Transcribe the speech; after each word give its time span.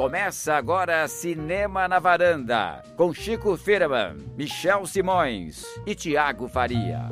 Começa 0.00 0.54
agora 0.54 1.06
Cinema 1.06 1.86
na 1.86 1.98
Varanda, 1.98 2.82
com 2.96 3.12
Chico 3.12 3.54
Firman, 3.54 4.16
Michel 4.34 4.86
Simões 4.86 5.62
e 5.86 5.94
Tiago 5.94 6.48
Faria. 6.48 7.02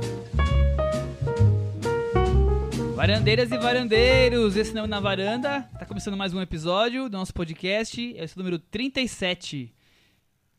Varandeiras 2.97 3.53
e 3.53 3.59
varandeiros, 3.59 4.57
esse 4.57 4.71
Cinema 4.71 4.87
na 4.87 5.01
Varanda, 5.01 5.69
tá 5.79 5.85
começando 5.85 6.17
mais 6.17 6.33
um 6.33 6.41
episódio 6.41 7.11
do 7.11 7.19
nosso 7.19 7.35
podcast, 7.35 8.01
esse 8.01 8.33
é 8.33 8.35
o 8.35 8.39
número 8.39 8.59
37. 8.59 9.71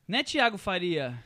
Né, 0.08 0.24
Tiago 0.24 0.60
Faria? 0.60 1.18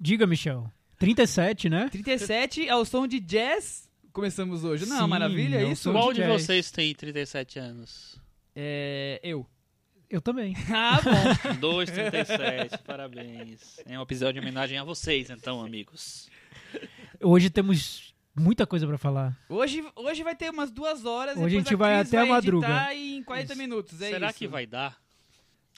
Diga, 0.00 0.26
Michel. 0.26 0.72
37, 0.98 1.68
né? 1.68 1.90
37 1.90 2.70
ao 2.70 2.86
som 2.86 3.06
de 3.06 3.20
jazz. 3.20 3.86
Começamos 4.14 4.64
hoje. 4.64 4.86
Não, 4.86 5.04
Sim, 5.04 5.10
maravilha, 5.10 5.58
é 5.58 5.64
é 5.64 5.66
o 5.66 5.72
isso? 5.72 5.92
Qual 5.92 6.10
de 6.10 6.22
jazz. 6.22 6.42
vocês 6.42 6.70
tem 6.70 6.94
37 6.94 7.58
anos? 7.58 8.18
É. 8.56 9.20
Eu. 9.22 9.46
Eu 10.12 10.20
também. 10.20 10.54
Ah, 10.70 11.00
bom. 11.02 11.54
237, 11.58 12.78
parabéns. 12.84 13.80
É 13.86 13.98
um 13.98 14.02
episódio 14.02 14.34
de 14.34 14.40
homenagem 14.40 14.76
a 14.78 14.84
vocês, 14.84 15.30
então, 15.30 15.64
amigos. 15.64 16.28
Hoje 17.20 17.48
temos 17.48 18.14
muita 18.36 18.66
coisa 18.66 18.86
pra 18.86 18.98
falar. 18.98 19.36
Hoje, 19.48 19.82
hoje 19.96 20.22
vai 20.22 20.36
ter 20.36 20.50
umas 20.50 20.70
duas 20.70 21.04
horas. 21.06 21.36
Hoje 21.36 21.44
a 21.44 21.48
depois 21.48 21.64
gente 21.64 21.76
vai 21.76 21.98
Cris 22.00 22.08
até 22.14 22.22
a 22.22 22.26
madruga. 22.26 22.94
em 22.94 23.22
40 23.22 23.52
Isso. 23.54 23.62
minutos. 23.62 24.02
É 24.02 24.10
Será 24.10 24.28
isso. 24.28 24.38
que 24.38 24.46
vai 24.46 24.66
dar? 24.66 24.98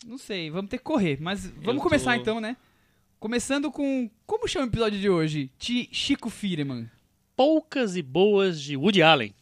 Não 0.04 0.18
sei, 0.18 0.50
vamos 0.50 0.68
ter 0.68 0.78
que 0.78 0.84
correr. 0.84 1.16
Mas 1.20 1.46
vamos 1.46 1.66
Eu 1.68 1.74
tô- 1.76 1.80
começar 1.82 2.16
então, 2.16 2.40
né? 2.40 2.56
Começando 3.20 3.70
com. 3.70 4.10
Como 4.26 4.48
chama 4.48 4.66
o 4.66 4.68
episódio 4.68 4.98
de 5.00 5.08
hoje? 5.08 5.50
De 5.58 5.88
Chico 5.92 6.28
Firman. 6.28 6.90
Poucas 7.36 7.96
e 7.96 8.02
boas 8.02 8.60
de 8.60 8.76
Woody 8.76 9.00
Allen. 9.02 9.32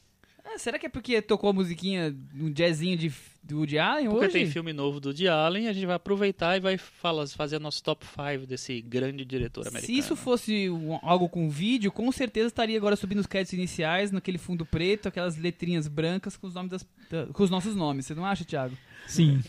Ah, 0.54 0.58
será 0.58 0.78
que 0.78 0.86
é 0.86 0.88
porque 0.88 1.20
tocou 1.22 1.50
a 1.50 1.52
musiquinha, 1.52 2.14
um 2.34 2.52
jazzinho 2.52 2.96
de, 2.96 3.12
do 3.42 3.58
Woody 3.58 3.78
Allen 3.78 4.08
Porque 4.08 4.24
hoje? 4.26 4.32
tem 4.32 4.46
filme 4.46 4.72
novo 4.72 5.00
do 5.00 5.06
Woody 5.08 5.28
Allen, 5.28 5.68
a 5.68 5.72
gente 5.72 5.86
vai 5.86 5.96
aproveitar 5.96 6.56
e 6.56 6.60
vai 6.60 6.76
fala- 6.76 7.26
fazer 7.26 7.58
nosso 7.58 7.82
top 7.82 8.04
5 8.06 8.46
desse 8.46 8.80
grande 8.82 9.24
diretor 9.24 9.62
americano. 9.66 9.86
Se 9.86 9.98
isso 9.98 10.14
fosse 10.16 10.68
um- 10.68 10.98
algo 11.02 11.28
com 11.28 11.48
vídeo, 11.48 11.90
com 11.90 12.10
certeza 12.12 12.48
estaria 12.48 12.76
agora 12.76 12.96
subindo 12.96 13.18
os 13.20 13.26
créditos 13.26 13.54
iniciais, 13.54 14.10
naquele 14.10 14.38
fundo 14.38 14.66
preto, 14.66 15.08
aquelas 15.08 15.36
letrinhas 15.36 15.88
brancas 15.88 16.36
com 16.36 16.46
os, 16.46 16.54
nomes 16.54 16.70
das, 16.70 16.86
da- 17.10 17.26
com 17.32 17.42
os 17.42 17.50
nossos 17.50 17.74
nomes. 17.74 18.06
Você 18.06 18.14
não 18.14 18.26
acha, 18.26 18.44
Thiago? 18.44 18.76
Sim. 19.06 19.42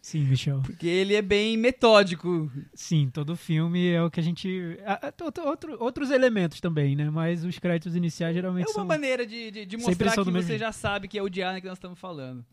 Sim, 0.00 0.20
Michel. 0.24 0.60
Porque 0.62 0.86
ele 0.86 1.14
é 1.14 1.22
bem 1.22 1.56
metódico. 1.56 2.50
Sim, 2.74 3.08
todo 3.12 3.36
filme 3.36 3.88
é 3.92 4.02
o 4.02 4.10
que 4.10 4.20
a 4.20 4.22
gente. 4.22 4.76
outro- 5.22 5.46
outro- 5.46 5.76
outros 5.82 6.10
elementos 6.10 6.60
também, 6.60 6.94
né? 6.96 7.08
Mas 7.10 7.44
os 7.44 7.58
créditos 7.58 7.94
iniciais 7.96 8.32
É 8.32 8.38
geralmente 8.40 8.66
uma 8.68 8.74
são. 8.74 8.84
maneira 8.86 9.26
de, 9.26 9.50
de, 9.50 9.66
de 9.66 9.76
mostrar 9.76 10.10
são 10.12 10.24
que 10.24 10.30
mesmo 10.30 10.48
você 10.48 10.58
já 10.58 10.72
sabe 10.72 11.08
que 11.08 11.18
é 11.18 11.22
o 11.22 11.26
Allen 11.26 11.60
que 11.60 11.68
nós 11.68 11.78
estamos 11.78 11.98
falando. 11.98 12.44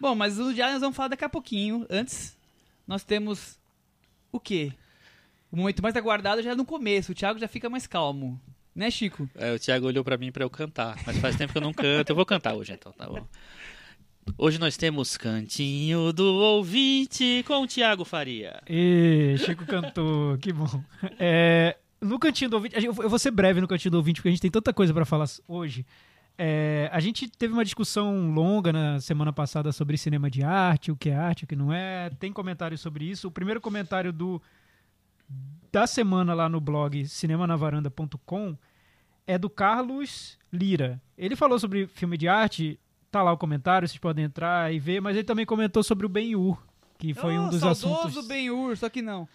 Bom, 0.00 0.14
mas 0.14 0.38
o 0.38 0.42
Allen 0.48 0.72
nós 0.72 0.80
vamos 0.80 0.96
falar 0.96 1.08
daqui 1.08 1.24
a 1.24 1.28
pouquinho. 1.28 1.86
Antes, 1.88 2.36
nós 2.86 3.04
temos 3.04 3.58
o 4.32 4.40
quê? 4.40 4.72
O 5.50 5.56
momento 5.56 5.82
mais 5.82 5.94
aguardado 5.96 6.42
já 6.42 6.50
é 6.50 6.54
no 6.54 6.64
começo. 6.64 7.12
O 7.12 7.14
Thiago 7.14 7.38
já 7.38 7.46
fica 7.48 7.70
mais 7.70 7.86
calmo. 7.86 8.40
Né, 8.74 8.90
Chico? 8.90 9.30
É, 9.36 9.52
o 9.54 9.58
Thiago 9.60 9.86
olhou 9.86 10.02
pra 10.02 10.16
mim 10.16 10.32
pra 10.32 10.42
eu 10.44 10.50
cantar, 10.50 10.96
mas 11.06 11.16
faz 11.18 11.36
tempo 11.36 11.52
que 11.52 11.58
eu 11.58 11.62
não 11.62 11.72
canto. 11.72 12.10
Eu 12.10 12.16
vou 12.16 12.26
cantar 12.26 12.54
hoje, 12.54 12.72
então, 12.72 12.90
tá 12.92 13.06
bom. 13.06 13.24
Hoje 14.36 14.58
nós 14.58 14.76
temos 14.76 15.16
Cantinho 15.16 16.12
do 16.12 16.24
Ouvinte 16.24 17.44
com 17.46 17.62
o 17.62 17.66
Thiago 17.66 18.04
Faria. 18.04 18.60
Ê, 18.66 19.36
Chico 19.38 19.64
cantou, 19.66 20.36
que 20.38 20.52
bom. 20.52 20.82
É, 21.18 21.76
no 22.00 22.18
cantinho 22.18 22.50
do 22.50 22.56
ouvinte, 22.56 22.84
eu 22.84 22.92
vou 22.92 23.18
ser 23.18 23.30
breve 23.30 23.60
no 23.60 23.68
cantinho 23.68 23.92
do 23.92 23.96
ouvinte, 23.96 24.20
porque 24.20 24.28
a 24.28 24.32
gente 24.32 24.40
tem 24.40 24.50
tanta 24.50 24.72
coisa 24.72 24.92
pra 24.92 25.04
falar 25.04 25.26
hoje. 25.46 25.86
É, 26.36 26.90
a 26.92 26.98
gente 27.00 27.28
teve 27.28 27.52
uma 27.52 27.64
discussão 27.64 28.32
longa 28.32 28.72
na 28.72 29.00
semana 29.00 29.32
passada 29.32 29.70
sobre 29.72 29.96
cinema 29.96 30.28
de 30.28 30.42
arte, 30.42 30.90
o 30.90 30.96
que 30.96 31.10
é 31.10 31.14
arte, 31.14 31.44
o 31.44 31.46
que 31.46 31.54
não 31.54 31.72
é. 31.72 32.10
Tem 32.18 32.32
comentários 32.32 32.80
sobre 32.80 33.04
isso. 33.04 33.28
O 33.28 33.30
primeiro 33.30 33.60
comentário 33.60 34.12
do 34.12 34.42
da 35.72 35.86
semana 35.86 36.34
lá 36.34 36.48
no 36.48 36.60
blog 36.60 37.06
cinemanavaranda.com 37.06 38.56
é 39.26 39.38
do 39.38 39.48
Carlos 39.48 40.38
Lira. 40.52 41.00
Ele 41.16 41.34
falou 41.34 41.58
sobre 41.58 41.86
filme 41.86 42.18
de 42.18 42.28
arte, 42.28 42.78
tá 43.14 43.22
lá 43.22 43.32
o 43.32 43.38
comentário, 43.38 43.86
vocês 43.86 43.98
podem 43.98 44.24
entrar 44.24 44.72
e 44.74 44.78
ver, 44.78 45.00
mas 45.00 45.14
ele 45.16 45.24
também 45.24 45.46
comentou 45.46 45.82
sobre 45.82 46.04
o 46.04 46.08
Ben-Hur, 46.08 46.58
que 46.98 47.14
foi 47.14 47.38
um 47.38 47.46
Oh, 47.46 47.50
dos 47.50 47.60
saudoso 47.60 47.94
assuntos 47.94 48.26
Ben-Hur, 48.26 48.76
só 48.76 48.88
que 48.88 49.00
não. 49.00 49.28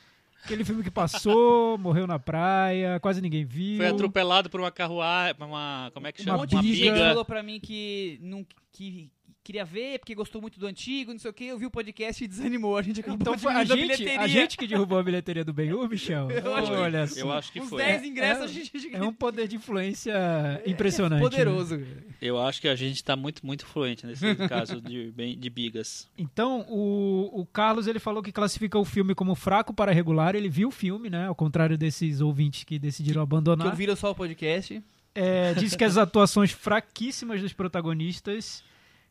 Aquele 0.44 0.64
filme 0.66 0.84
que 0.84 0.92
passou, 0.92 1.78
morreu 1.80 2.06
na 2.08 2.18
praia, 2.20 3.00
quase 3.00 3.22
ninguém 3.22 3.46
viu. 3.46 3.78
Foi 3.78 3.88
atropelado 3.88 4.50
por 4.50 4.60
uma 4.60 4.72
carruagem, 4.72 5.36
uma. 5.40 5.92
Como 5.94 6.08
é 6.08 6.12
que 6.12 6.22
Uma 6.22 6.26
chama? 6.26 6.38
Um 6.38 6.42
monte 6.42 6.60
de 6.62 6.74
gente 6.76 6.92
biga. 6.94 7.08
falou 7.10 7.26
pra 7.26 7.42
mim 7.44 7.60
que, 7.60 8.20
não, 8.22 8.46
que 8.72 9.10
queria 9.50 9.66
ver, 9.66 9.98
porque 9.98 10.14
gostou 10.14 10.40
muito 10.40 10.60
do 10.60 10.68
antigo, 10.68 11.12
não 11.12 11.18
sei 11.20 11.32
o 11.32 11.34
que. 11.34 11.46
Eu 11.46 11.58
vi 11.58 11.66
o 11.66 11.72
podcast 11.72 12.24
e 12.24 12.28
desanimou. 12.28 12.78
A 12.78 12.84
gente 12.84 13.00
acabou 13.00 13.18
Então 13.20 13.36
de 13.36 13.42
foi 13.42 13.52
a 13.52 13.64
gente, 13.64 13.82
bilheteria. 13.82 14.22
a 14.22 14.28
gente 14.28 14.56
que 14.56 14.68
derrubou 14.68 15.00
a 15.00 15.04
bilheteria 15.04 15.44
do 15.44 15.52
Ben-Hur, 15.52 15.90
Michel? 15.90 16.30
Eu 16.30 16.54
acho 16.56 16.68
que- 16.72 16.78
Olha 16.78 17.08
só. 17.08 17.20
Eu 17.20 17.32
acho 17.32 17.52
que 17.52 17.60
Uns 17.60 17.70
foi. 17.70 17.82
10 17.84 18.04
É- 18.04 18.06
ingressos 18.06 18.44
é- 18.44 18.46
a 18.46 18.48
gente... 18.48 18.96
É 18.96 19.02
um 19.02 19.12
poder 19.12 19.48
de 19.48 19.56
influência 19.56 20.14
impressionante. 20.68 21.22
né? 21.24 21.30
Poderoso. 21.30 21.82
Eu 22.22 22.40
acho 22.40 22.62
que 22.62 22.68
a 22.68 22.76
gente 22.76 23.04
tá 23.04 23.16
muito, 23.16 23.44
muito 23.44 23.66
fluente 23.66 24.06
nesse 24.06 24.36
caso 24.48 24.80
de, 24.80 25.10
bem- 25.12 25.36
de 25.36 25.50
bigas. 25.50 26.08
Então, 26.16 26.66
o, 26.70 27.42
o 27.42 27.46
Carlos 27.48 27.88
ele 27.88 27.98
falou 27.98 28.22
que 28.22 28.32
classifica 28.32 28.78
o 28.78 28.86
filme 28.86 29.16
como 29.16 29.34
fraco 29.34 29.74
para 29.74 29.92
regular. 29.92 30.36
Ele 30.36 30.48
viu 30.50 30.68
o 30.68 30.72
filme, 30.72 31.10
né? 31.10 31.26
Ao 31.26 31.34
contrário 31.34 31.76
desses 31.76 32.22
ouvintes 32.22 32.64
que 32.64 32.78
decidiram 32.78 33.22
Que 33.22 33.34
abandonar. 33.34 33.68
ouviram 33.68 33.96
só 33.96 34.12
o 34.12 34.16
podcast. 34.16 34.84
É, 35.16 35.56
disse 35.56 35.76
que 35.76 35.84
as 35.84 35.98
atuações 35.98 36.52
fraquíssimas 36.52 37.42
dos 37.42 37.52
protagonistas, 37.52 38.64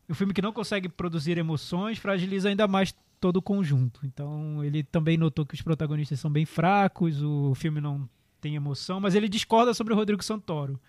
o 0.09 0.15
filme 0.15 0.33
que 0.33 0.43
não 0.43 0.53
consegue 0.53 0.89
produzir 0.89 1.37
emoções, 1.39 1.99
fragiliza 1.99 2.49
ainda 2.49 2.67
mais 2.67 2.95
todo 3.21 3.39
o 3.39 3.43
conjunto. 3.43 4.01
Então 4.05 4.65
ele 4.65 4.83
também 4.83 5.17
notou 5.17 5.45
que 5.45 5.55
os 5.55 5.63
protagonistas 5.63 6.21
são 6.21 6.31
bem 6.31 6.47
fracos, 6.47 7.23
o 7.23 7.55
filme 7.55 7.81
não 7.81 8.09
tem 8.41 8.55
emoção, 8.55 9.01
mas 9.01 9.15
ele 9.15 9.29
discorda 9.29 9.75
sobre 9.75 9.93
o 9.93 9.97
Rodrigo 9.97 10.23
Santoro. 10.23 10.81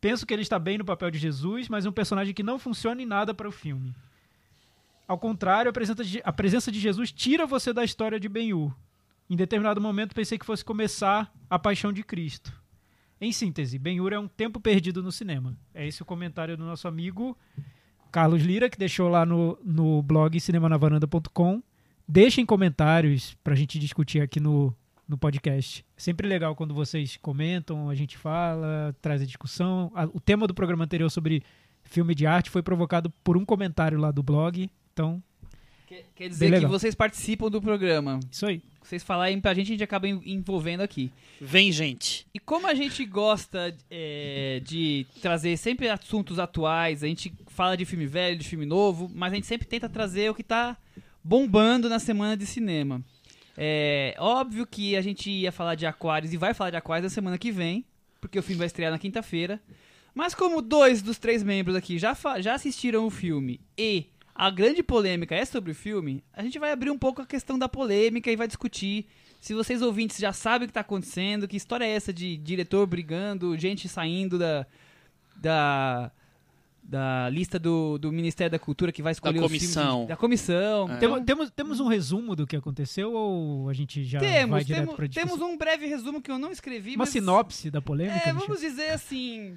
Penso 0.00 0.26
que 0.26 0.34
ele 0.34 0.42
está 0.42 0.58
bem 0.58 0.76
no 0.76 0.84
papel 0.84 1.10
de 1.10 1.18
Jesus, 1.18 1.68
mas 1.68 1.86
é 1.86 1.88
um 1.88 1.92
personagem 1.92 2.34
que 2.34 2.42
não 2.42 2.58
funciona 2.58 3.00
em 3.00 3.06
nada 3.06 3.32
para 3.32 3.48
o 3.48 3.52
filme. 3.52 3.94
Ao 5.08 5.16
contrário, 5.16 5.70
a 6.24 6.32
presença 6.32 6.70
de, 6.72 6.80
Jesus 6.80 7.12
tira 7.12 7.46
você 7.46 7.72
da 7.72 7.84
história 7.84 8.18
de 8.18 8.28
Ben-Hur. 8.28 8.74
Em 9.30 9.36
determinado 9.36 9.80
momento 9.80 10.14
pensei 10.14 10.38
que 10.38 10.44
fosse 10.44 10.64
começar 10.64 11.32
a 11.48 11.58
paixão 11.58 11.92
de 11.92 12.02
Cristo. 12.02 12.52
Em 13.20 13.32
síntese, 13.32 13.78
Ben-Hur 13.78 14.12
é 14.12 14.18
um 14.18 14.28
tempo 14.28 14.60
perdido 14.60 15.02
no 15.02 15.10
cinema. 15.10 15.56
É 15.72 15.86
esse 15.86 16.02
o 16.02 16.04
comentário 16.04 16.56
do 16.56 16.64
nosso 16.64 16.86
amigo 16.86 17.36
Carlos 18.10 18.42
Lira, 18.42 18.68
que 18.70 18.78
deixou 18.78 19.08
lá 19.08 19.26
no, 19.26 19.58
no 19.64 20.02
blog 20.02 20.38
cinemanavaranda.com. 20.40 21.62
Deixem 22.08 22.46
comentários 22.46 23.36
pra 23.42 23.54
gente 23.54 23.78
discutir 23.78 24.20
aqui 24.20 24.38
no, 24.40 24.74
no 25.08 25.18
podcast. 25.18 25.84
É 25.96 26.00
sempre 26.00 26.28
legal 26.28 26.54
quando 26.54 26.72
vocês 26.74 27.16
comentam, 27.20 27.90
a 27.90 27.94
gente 27.94 28.16
fala, 28.16 28.94
traz 29.02 29.20
a 29.22 29.26
discussão. 29.26 29.90
A- 29.94 30.04
o 30.06 30.20
tema 30.20 30.46
do 30.46 30.54
programa 30.54 30.84
anterior 30.84 31.10
sobre 31.10 31.42
filme 31.82 32.14
de 32.14 32.26
arte 32.26 32.48
foi 32.50 32.62
provocado 32.62 33.10
por 33.24 33.36
um 33.36 33.44
comentário 33.44 33.98
lá 33.98 34.10
do 34.10 34.22
blog. 34.22 34.70
Então, 34.92 35.22
Quer, 35.86 36.04
quer 36.14 36.28
dizer 36.28 36.46
que 36.60 36.66
vocês 36.66 36.94
participam 36.94 37.48
do 37.50 37.60
programa. 37.60 38.18
isso 38.30 38.46
aí. 38.46 38.62
Vocês 38.86 39.02
falarem 39.02 39.40
pra 39.40 39.52
gente, 39.52 39.66
a 39.66 39.70
gente 39.72 39.82
acaba 39.84 40.06
en- 40.08 40.22
envolvendo 40.24 40.80
aqui. 40.80 41.10
Vem, 41.40 41.72
gente. 41.72 42.26
E 42.32 42.38
como 42.38 42.66
a 42.66 42.74
gente 42.74 43.04
gosta 43.04 43.76
é, 43.90 44.60
de 44.64 45.06
trazer 45.20 45.56
sempre 45.56 45.88
assuntos 45.88 46.38
atuais, 46.38 47.02
a 47.02 47.06
gente 47.06 47.32
fala 47.48 47.76
de 47.76 47.84
filme 47.84 48.06
velho, 48.06 48.38
de 48.38 48.46
filme 48.48 48.64
novo, 48.64 49.10
mas 49.14 49.32
a 49.32 49.34
gente 49.36 49.46
sempre 49.46 49.66
tenta 49.66 49.88
trazer 49.88 50.30
o 50.30 50.34
que 50.34 50.42
tá 50.42 50.76
bombando 51.22 51.88
na 51.88 51.98
semana 51.98 52.36
de 52.36 52.46
cinema. 52.46 53.02
É 53.56 54.14
óbvio 54.18 54.66
que 54.66 54.96
a 54.96 55.00
gente 55.00 55.30
ia 55.30 55.50
falar 55.50 55.74
de 55.74 55.86
Aquários 55.86 56.32
e 56.32 56.36
vai 56.36 56.52
falar 56.54 56.70
de 56.70 56.76
Aquários 56.76 57.04
na 57.10 57.14
semana 57.14 57.38
que 57.38 57.50
vem, 57.50 57.84
porque 58.20 58.38
o 58.38 58.42
filme 58.42 58.58
vai 58.58 58.66
estrear 58.66 58.92
na 58.92 58.98
quinta-feira. 58.98 59.60
Mas 60.14 60.34
como 60.34 60.62
dois 60.62 61.02
dos 61.02 61.18
três 61.18 61.42
membros 61.42 61.74
aqui 61.76 61.98
já, 61.98 62.16
já 62.40 62.54
assistiram 62.54 63.06
o 63.06 63.10
filme 63.10 63.60
e 63.76 64.06
a 64.36 64.50
grande 64.50 64.82
polêmica 64.82 65.34
é 65.34 65.44
sobre 65.44 65.72
o 65.72 65.74
filme, 65.74 66.22
a 66.32 66.42
gente 66.42 66.58
vai 66.58 66.70
abrir 66.72 66.90
um 66.90 66.98
pouco 66.98 67.22
a 67.22 67.26
questão 67.26 67.58
da 67.58 67.68
polêmica 67.68 68.30
e 68.30 68.36
vai 68.36 68.46
discutir 68.46 69.06
se 69.40 69.54
vocês 69.54 69.80
ouvintes 69.82 70.18
já 70.18 70.32
sabem 70.32 70.64
o 70.64 70.68
que 70.68 70.70
está 70.72 70.80
acontecendo, 70.80 71.46
que 71.48 71.56
história 71.56 71.84
é 71.84 71.90
essa 71.90 72.12
de 72.12 72.36
diretor 72.36 72.86
brigando, 72.86 73.56
gente 73.56 73.88
saindo 73.88 74.38
da, 74.38 74.66
da, 75.36 76.10
da 76.82 77.28
lista 77.30 77.58
do, 77.58 77.98
do 77.98 78.10
Ministério 78.10 78.50
da 78.50 78.58
Cultura 78.58 78.90
que 78.90 79.02
vai 79.02 79.12
escolher 79.12 79.38
filmes 79.40 79.60
comissão. 79.62 80.02
de- 80.02 80.08
da 80.08 80.16
comissão. 80.16 80.90
É. 80.92 80.96
Temos, 80.98 81.24
temos, 81.24 81.50
temos 81.50 81.80
um 81.80 81.86
resumo 81.88 82.34
do 82.34 82.46
que 82.46 82.56
aconteceu 82.56 83.12
ou 83.12 83.68
a 83.68 83.72
gente 83.72 84.04
já 84.04 84.18
vai 84.18 84.28
Temos, 84.28 84.66
direto 84.66 84.80
temos, 84.86 85.10
discussão? 85.10 85.36
temos 85.38 85.54
um 85.54 85.56
breve 85.56 85.86
resumo 85.86 86.20
que 86.22 86.30
eu 86.30 86.38
não 86.38 86.50
escrevi, 86.50 86.92
Uma 86.92 86.98
mas... 86.98 87.10
sinopse 87.10 87.70
da 87.70 87.80
polêmica? 87.82 88.28
É, 88.28 88.32
vamos 88.32 88.60
dizer 88.60 88.90
assim. 88.90 89.56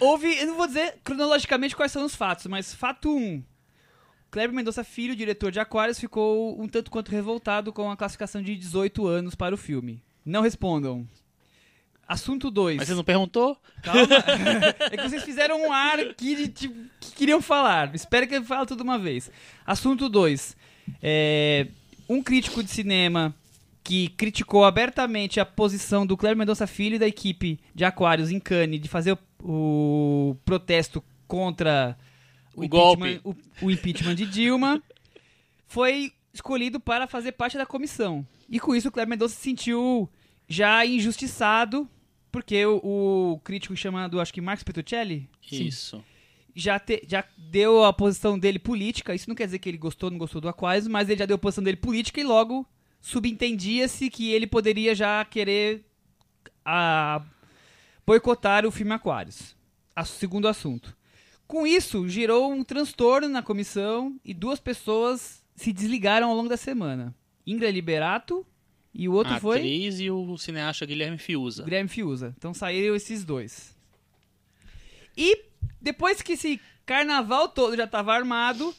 Houve, 0.00 0.36
eu 0.38 0.46
não 0.46 0.56
vou 0.56 0.66
dizer 0.66 0.98
cronologicamente 1.04 1.76
quais 1.76 1.92
são 1.92 2.04
os 2.04 2.14
fatos, 2.14 2.46
mas 2.46 2.74
fato 2.74 3.14
1. 3.14 3.18
Um, 3.18 3.44
Kleber 4.30 4.54
Mendonça 4.54 4.84
Filho, 4.84 5.16
diretor 5.16 5.50
de 5.50 5.60
Aquários, 5.60 5.98
ficou 5.98 6.60
um 6.60 6.68
tanto 6.68 6.90
quanto 6.90 7.10
revoltado 7.10 7.72
com 7.72 7.90
a 7.90 7.96
classificação 7.96 8.42
de 8.42 8.56
18 8.56 9.06
anos 9.06 9.34
para 9.34 9.54
o 9.54 9.58
filme. 9.58 10.02
Não 10.24 10.42
respondam. 10.42 11.06
Assunto 12.06 12.50
2. 12.50 12.76
Mas 12.76 12.88
você 12.88 12.94
não 12.94 13.02
perguntou? 13.02 13.56
Calma. 13.82 14.02
é 14.92 14.96
que 14.96 15.08
vocês 15.08 15.24
fizeram 15.24 15.60
um 15.66 15.72
ar 15.72 15.98
que, 16.14 16.48
tipo, 16.48 16.74
que 17.00 17.12
queriam 17.12 17.40
falar. 17.42 17.94
Espero 17.94 18.26
que 18.28 18.36
eu 18.36 18.44
fale 18.44 18.66
tudo 18.66 18.82
uma 18.82 18.98
vez. 18.98 19.30
Assunto 19.64 20.08
2. 20.08 20.56
um 22.08 22.22
crítico 22.22 22.62
de 22.62 22.70
cinema 22.70 23.34
que 23.82 24.08
criticou 24.10 24.64
abertamente 24.64 25.38
a 25.38 25.46
posição 25.46 26.04
do 26.04 26.16
Cléber 26.16 26.36
Mendonça 26.36 26.66
Filho 26.66 26.96
e 26.96 26.98
da 26.98 27.06
equipe 27.06 27.58
de 27.74 27.84
Aquários 27.84 28.30
em 28.30 28.40
Cannes 28.40 28.80
de 28.80 28.88
fazer 28.88 29.16
o, 29.50 30.30
o 30.30 30.34
protesto 30.44 31.02
contra 31.28 31.96
O 32.54 32.64
impeachment- 32.64 33.20
golpe. 33.22 33.38
o- 33.62 33.66
o 33.66 33.70
impeachment 33.70 34.14
de 34.14 34.26
Dilma 34.26 34.82
foi 35.66 36.12
escolhido 36.32 36.78
para 36.80 37.06
fazer 37.06 37.32
parte 37.32 37.56
da 37.56 37.64
comissão. 37.66 38.26
E 38.48 38.60
com 38.60 38.74
isso 38.74 38.88
o 38.88 38.92
Cleber 38.92 39.10
Mendonça 39.10 39.34
se 39.34 39.40
sentiu 39.42 40.08
já 40.48 40.84
injustiçado, 40.86 41.88
porque 42.30 42.64
o, 42.66 42.76
o 43.34 43.40
crítico 43.42 43.74
chamado, 43.76 44.20
acho 44.20 44.32
que 44.32 44.40
Marcos 44.40 44.62
Petruccelli, 44.62 45.28
Isso. 45.50 46.04
já, 46.54 46.78
te- 46.78 47.02
já 47.08 47.24
deu 47.36 47.82
a 47.84 47.92
posição 47.92 48.38
dele 48.38 48.58
política. 48.58 49.14
Isso 49.14 49.28
não 49.28 49.34
quer 49.34 49.46
dizer 49.46 49.58
que 49.58 49.68
ele 49.68 49.78
gostou 49.78 50.08
ou 50.08 50.10
não 50.12 50.18
gostou 50.18 50.40
do 50.40 50.48
Aquarius, 50.48 50.86
mas 50.86 51.08
ele 51.08 51.18
já 51.18 51.26
deu 51.26 51.36
a 51.36 51.38
posição 51.38 51.64
dele 51.64 51.76
política 51.78 52.20
e 52.20 52.24
logo 52.24 52.66
subentendia-se 53.00 54.10
que 54.10 54.30
ele 54.32 54.46
poderia 54.46 54.94
já 54.94 55.24
querer 55.24 55.84
a, 56.64 57.22
boicotar 58.06 58.64
o 58.64 58.70
filme 58.70 58.92
Aquarius. 58.92 59.56
A- 59.94 60.04
segundo 60.04 60.46
assunto. 60.48 60.96
Com 61.46 61.66
isso, 61.66 62.08
gerou 62.08 62.52
um 62.52 62.62
transtorno 62.64 63.28
na 63.28 63.42
comissão 63.42 64.18
e 64.24 64.34
duas 64.34 64.60
pessoas 64.60 65.42
se 65.54 65.72
desligaram 65.72 66.28
ao 66.28 66.36
longo 66.36 66.48
da 66.48 66.56
semana. 66.56 67.14
Ingra 67.46 67.70
Liberato 67.70 68.46
e 68.92 69.08
o 69.08 69.12
outro 69.12 69.34
a 69.34 69.40
foi 69.40 69.58
atriz 69.58 70.00
e 70.00 70.10
o 70.10 70.36
cineasta 70.36 70.84
Guilherme 70.84 71.18
Fiuza. 71.18 71.64
Guilherme 71.64 71.88
Fiuza. 71.88 72.34
Então 72.36 72.52
saíram 72.52 72.94
esses 72.94 73.24
dois. 73.24 73.76
E 75.16 75.44
depois 75.80 76.20
que 76.20 76.32
esse 76.32 76.60
carnaval 76.84 77.48
todo 77.48 77.76
já 77.76 77.84
estava 77.84 78.12
armado, 78.14 78.74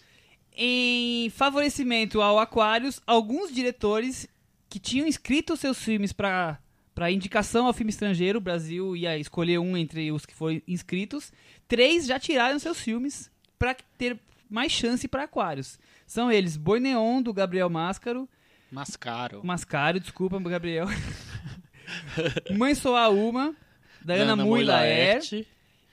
em 0.53 1.29
favorecimento 1.31 2.21
ao 2.21 2.39
Aquarius, 2.39 3.01
alguns 3.07 3.53
diretores 3.53 4.27
que 4.69 4.79
tinham 4.79 5.07
inscrito 5.07 5.55
seus 5.55 5.77
filmes 5.81 6.11
para 6.11 6.59
para 6.97 7.11
indicação 7.11 7.67
ao 7.67 7.73
filme 7.73 7.91
estrangeiro, 7.91 8.39
o 8.39 8.41
Brasil 8.41 8.95
ia 8.95 9.15
escolher 9.19 9.59
um 9.59 9.77
entre 9.77 10.11
os 10.11 10.25
que 10.25 10.33
foram 10.33 10.59
inscritos, 10.67 11.31
três 11.67 12.07
já 12.07 12.19
tiraram 12.19 12.57
seus 12.57 12.81
filmes 12.81 13.29
para 13.59 13.75
ter 13.99 14.17
mais 14.49 14.71
chance 14.71 15.07
para 15.07 15.25
Aquarius. 15.25 15.77
São 16.07 16.31
eles 16.31 16.57
Boi 16.57 16.79
Neon, 16.79 17.21
do 17.21 17.31
Gabriel 17.31 17.69
Máscaro, 17.69 18.27
Mascaro. 18.71 19.45
Mascaro, 19.45 19.99
desculpa, 19.99 20.39
Gabriel. 20.39 20.87
Mãe 22.57 22.73
Sou 22.73 22.95
a 22.95 23.09
Uma, 23.09 23.55
da 24.03 24.15
Ana 24.15 24.35
Mui 24.35 24.63
Laer. 24.63 25.17
Laerte, 25.17 25.47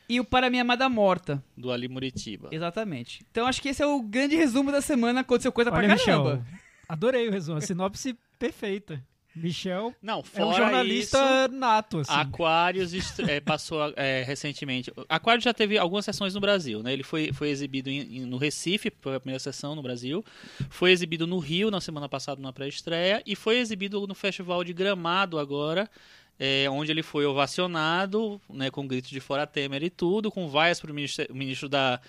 E 0.09 0.19
o 0.19 0.25
Para 0.25 0.49
Minha 0.49 0.62
Amada 0.62 0.89
Morta. 0.89 1.45
do 1.55 1.71
Ali 1.71 1.87
Muritiba. 1.87 2.49
Exatamente. 2.51 3.23
Então 3.31 3.47
acho 3.47 3.61
que 3.61 3.69
esse 3.69 3.83
é 3.83 3.87
o 3.87 4.01
grande 4.01 4.37
resumo 4.37 4.73
da 4.73 4.81
semana. 4.81 5.21
Aconteceu 5.21 5.53
coisa 5.53 5.71
Olha, 5.71 5.81
pra 5.87 5.97
Michel, 5.97 6.25
caramba. 6.25 6.47
adorei 6.89 7.29
o 7.29 7.31
resumo. 7.31 7.59
A 7.59 7.61
sinopse 7.61 8.17
perfeita. 8.41 9.05
Michel 9.36 9.94
Não, 10.00 10.16
é 10.16 10.20
um 10.20 10.22
fora 10.22 10.56
jornalista 10.56 11.46
isso, 11.48 11.54
nato, 11.56 11.98
assim. 11.98 12.12
Aquarius 12.12 12.92
est- 12.92 13.19
eh, 13.20 13.40
passou 13.40 13.92
eh, 13.96 14.22
recentemente. 14.26 14.92
Aquarius 15.08 15.44
já 15.44 15.52
teve 15.52 15.76
algumas 15.76 16.04
sessões 16.04 16.34
no 16.34 16.40
Brasil, 16.40 16.82
né? 16.82 16.92
Ele 16.92 17.02
foi, 17.02 17.32
foi 17.32 17.48
exibido 17.48 17.90
em- 17.90 18.25
no 18.26 18.36
Recife, 18.36 18.92
foi 19.00 19.16
a 19.16 19.20
primeira 19.20 19.38
sessão 19.40 19.75
no 19.75 19.82
Brasil. 19.82 20.25
Foi 20.70 20.92
exibido 20.92 21.26
no 21.26 21.38
Rio 21.38 21.70
na 21.70 21.81
semana 21.81 22.08
passada 22.08 22.40
na 22.40 22.52
pré-estreia 22.52 23.22
e 23.26 23.34
foi 23.34 23.58
exibido 23.58 24.06
no 24.06 24.14
Festival 24.14 24.62
de 24.62 24.72
Gramado 24.72 25.38
agora, 25.38 25.90
eh, 26.38 26.66
onde 26.70 26.90
ele 26.92 27.02
foi 27.02 27.26
ovacionado, 27.26 28.40
né, 28.48 28.70
com 28.70 28.86
gritos 28.86 29.10
de 29.10 29.20
fora 29.20 29.46
Temer 29.46 29.82
e 29.82 29.90
tudo, 29.90 30.31
com 30.31 30.48
vaias 30.48 30.81
para 30.81 30.90
o 30.90 30.94
ministro, 30.94 31.26
ministro 31.34 31.69
da, 31.69 32.00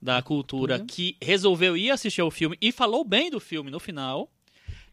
da 0.00 0.22
Cultura 0.22 0.78
que 0.86 1.16
resolveu 1.20 1.76
ir 1.76 1.90
assistir 1.90 2.20
ao 2.20 2.30
filme 2.30 2.56
e 2.60 2.72
falou 2.72 3.04
bem 3.04 3.30
do 3.30 3.38
filme 3.40 3.70
no 3.70 3.78
final. 3.80 4.30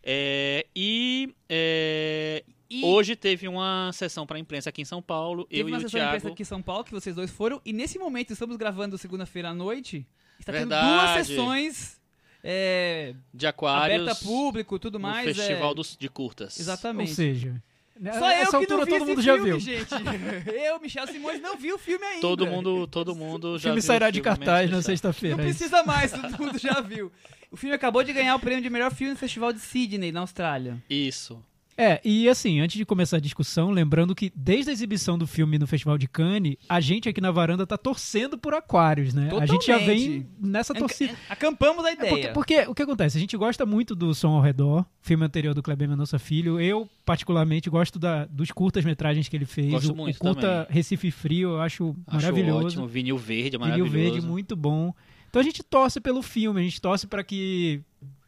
Eh, 0.09 0.65
e 0.73 1.35
eh, 1.49 2.41
E 2.69 2.83
Hoje 2.83 3.15
teve 3.15 3.45
uma 3.47 3.91
sessão 3.93 4.25
para 4.25 4.39
imprensa 4.39 4.69
aqui 4.69 4.81
em 4.81 4.85
São 4.85 5.01
Paulo, 5.01 5.45
teve 5.45 5.61
eu 5.63 5.67
e 5.67 5.71
uma 5.71 5.77
o 5.77 5.81
sessão 5.81 5.99
de 5.99 6.05
imprensa 6.05 6.21
Thiago. 6.21 6.33
aqui 6.33 6.41
em 6.43 6.45
São 6.45 6.61
Paulo, 6.61 6.83
que 6.85 6.91
vocês 6.91 7.13
dois 7.15 7.29
foram. 7.29 7.61
E 7.65 7.73
nesse 7.73 7.99
momento, 7.99 8.31
estamos 8.31 8.55
gravando 8.55 8.97
segunda-feira 8.97 9.49
à 9.49 9.53
noite. 9.53 10.05
Está 10.39 10.53
tendo 10.53 10.69
Verdade. 10.69 10.87
duas 11.17 11.27
sessões 11.27 12.01
é, 12.43 13.13
de 13.33 13.47
Aquários 13.47 14.01
aberta 14.01 14.23
público 14.25 14.79
tudo 14.79 14.97
mais. 14.99 15.35
Festival 15.35 15.71
é, 15.71 15.75
dos, 15.75 15.97
de 15.97 16.07
curtas. 16.09 16.57
Exatamente. 16.59 17.09
Ou 17.09 17.15
seja, 17.15 17.61
Só 17.99 18.09
eu 18.19 18.25
essa 18.25 18.49
que 18.51 18.55
altura 18.57 18.77
não 18.77 18.85
vi 18.85 18.91
todo 18.91 19.01
esse 19.01 19.09
mundo 19.09 19.21
já 19.21 19.33
filme, 19.33 19.49
viu. 19.51 19.59
gente. 19.59 19.87
Eu, 20.53 20.79
Michel 20.79 21.07
Simões, 21.07 21.41
não 21.41 21.57
vi 21.57 21.73
o 21.73 21.77
filme 21.77 22.05
ainda. 22.05 22.21
Todo 22.21 22.45
mundo, 22.47 22.85
todo 22.87 23.15
mundo 23.15 23.53
O 23.55 23.57
já 23.57 23.63
filme 23.69 23.81
viu 23.81 23.87
sairá 23.87 24.07
o 24.07 24.11
de 24.11 24.21
filme, 24.21 24.37
cartaz 24.37 24.69
menos 24.69 24.71
na 24.71 24.77
fechado. 24.77 24.85
sexta-feira. 24.85 25.35
Não 25.37 25.43
é 25.43 25.47
isso. 25.49 25.57
precisa 25.59 25.83
mais, 25.83 26.11
todo 26.11 26.37
mundo 26.39 26.57
já 26.59 26.79
viu. 26.79 27.11
O 27.51 27.57
filme 27.57 27.75
acabou 27.75 28.03
de 28.03 28.13
ganhar 28.13 28.35
o 28.35 28.39
prêmio 28.39 28.61
de 28.63 28.69
melhor 28.69 28.91
filme 28.93 29.13
no 29.13 29.19
Festival 29.19 29.53
de 29.53 29.59
Sydney, 29.59 30.11
na 30.11 30.19
Austrália. 30.21 30.81
Isso. 30.89 31.41
É, 31.79 32.01
e 32.03 32.27
assim, 32.27 32.59
antes 32.59 32.75
de 32.75 32.83
começar 32.83 33.17
a 33.17 33.19
discussão, 33.19 33.69
lembrando 33.69 34.15
que 34.15 34.31
desde 34.35 34.71
a 34.71 34.73
exibição 34.73 35.15
do 35.15 35.27
filme 35.27 35.59
no 35.59 35.67
Festival 35.67 35.95
de 35.95 36.07
Cannes, 36.07 36.55
a 36.67 36.79
gente 36.81 37.07
aqui 37.07 37.21
na 37.21 37.29
varanda 37.29 37.67
tá 37.67 37.77
torcendo 37.77 38.35
por 38.35 38.55
Aquários, 38.55 39.13
né? 39.13 39.29
A 39.39 39.45
gente 39.45 39.67
já 39.67 39.77
vem 39.77 39.85
Totalmente. 40.23 40.27
nessa 40.41 40.73
torcida. 40.73 41.13
Acampamos 41.29 41.85
a 41.85 41.91
É 41.91 41.95
porque, 41.95 42.15
ideia. 42.15 42.33
porque 42.33 42.61
o 42.67 42.73
que 42.73 42.81
acontece? 42.81 43.15
A 43.15 43.19
gente 43.19 43.37
gosta 43.37 43.63
muito 43.63 43.95
do 43.95 44.11
Som 44.15 44.29
ao 44.29 44.41
Redor, 44.41 44.83
filme 45.03 45.23
anterior 45.23 45.53
do 45.53 45.61
Kleber 45.61 45.87
Mendonça 45.87 46.17
Filho. 46.17 46.59
Eu, 46.59 46.89
particularmente, 47.05 47.69
gosto 47.69 47.99
da, 47.99 48.25
dos 48.25 48.49
curtas-metragens 48.51 49.29
que 49.29 49.35
ele 49.37 49.45
fez. 49.45 49.69
Gosto 49.69 49.93
o, 49.93 49.95
muito 49.95 50.15
o 50.15 50.19
curta 50.19 50.41
também. 50.41 50.65
Recife 50.71 51.11
Frio, 51.11 51.49
eu 51.51 51.61
acho, 51.61 51.95
Acho 52.07 52.15
maravilhoso. 52.15 52.65
ótimo. 52.65 52.87
Vinil 52.87 53.17
verde, 53.19 53.55
é 53.55 53.59
Vinil 53.59 53.59
maravilhoso. 53.59 53.91
Verde, 53.91 54.21
muito 54.27 54.55
bom. 54.55 54.95
Então 55.37 55.41
a 55.41 55.51
gente 55.51 55.61
torce 55.61 56.01
pelo 56.01 56.23
filme, 56.23 56.59
a 56.59 56.63
gente 56.63 56.81
torce 56.81 57.05
para 57.05 57.23
que 57.23 57.79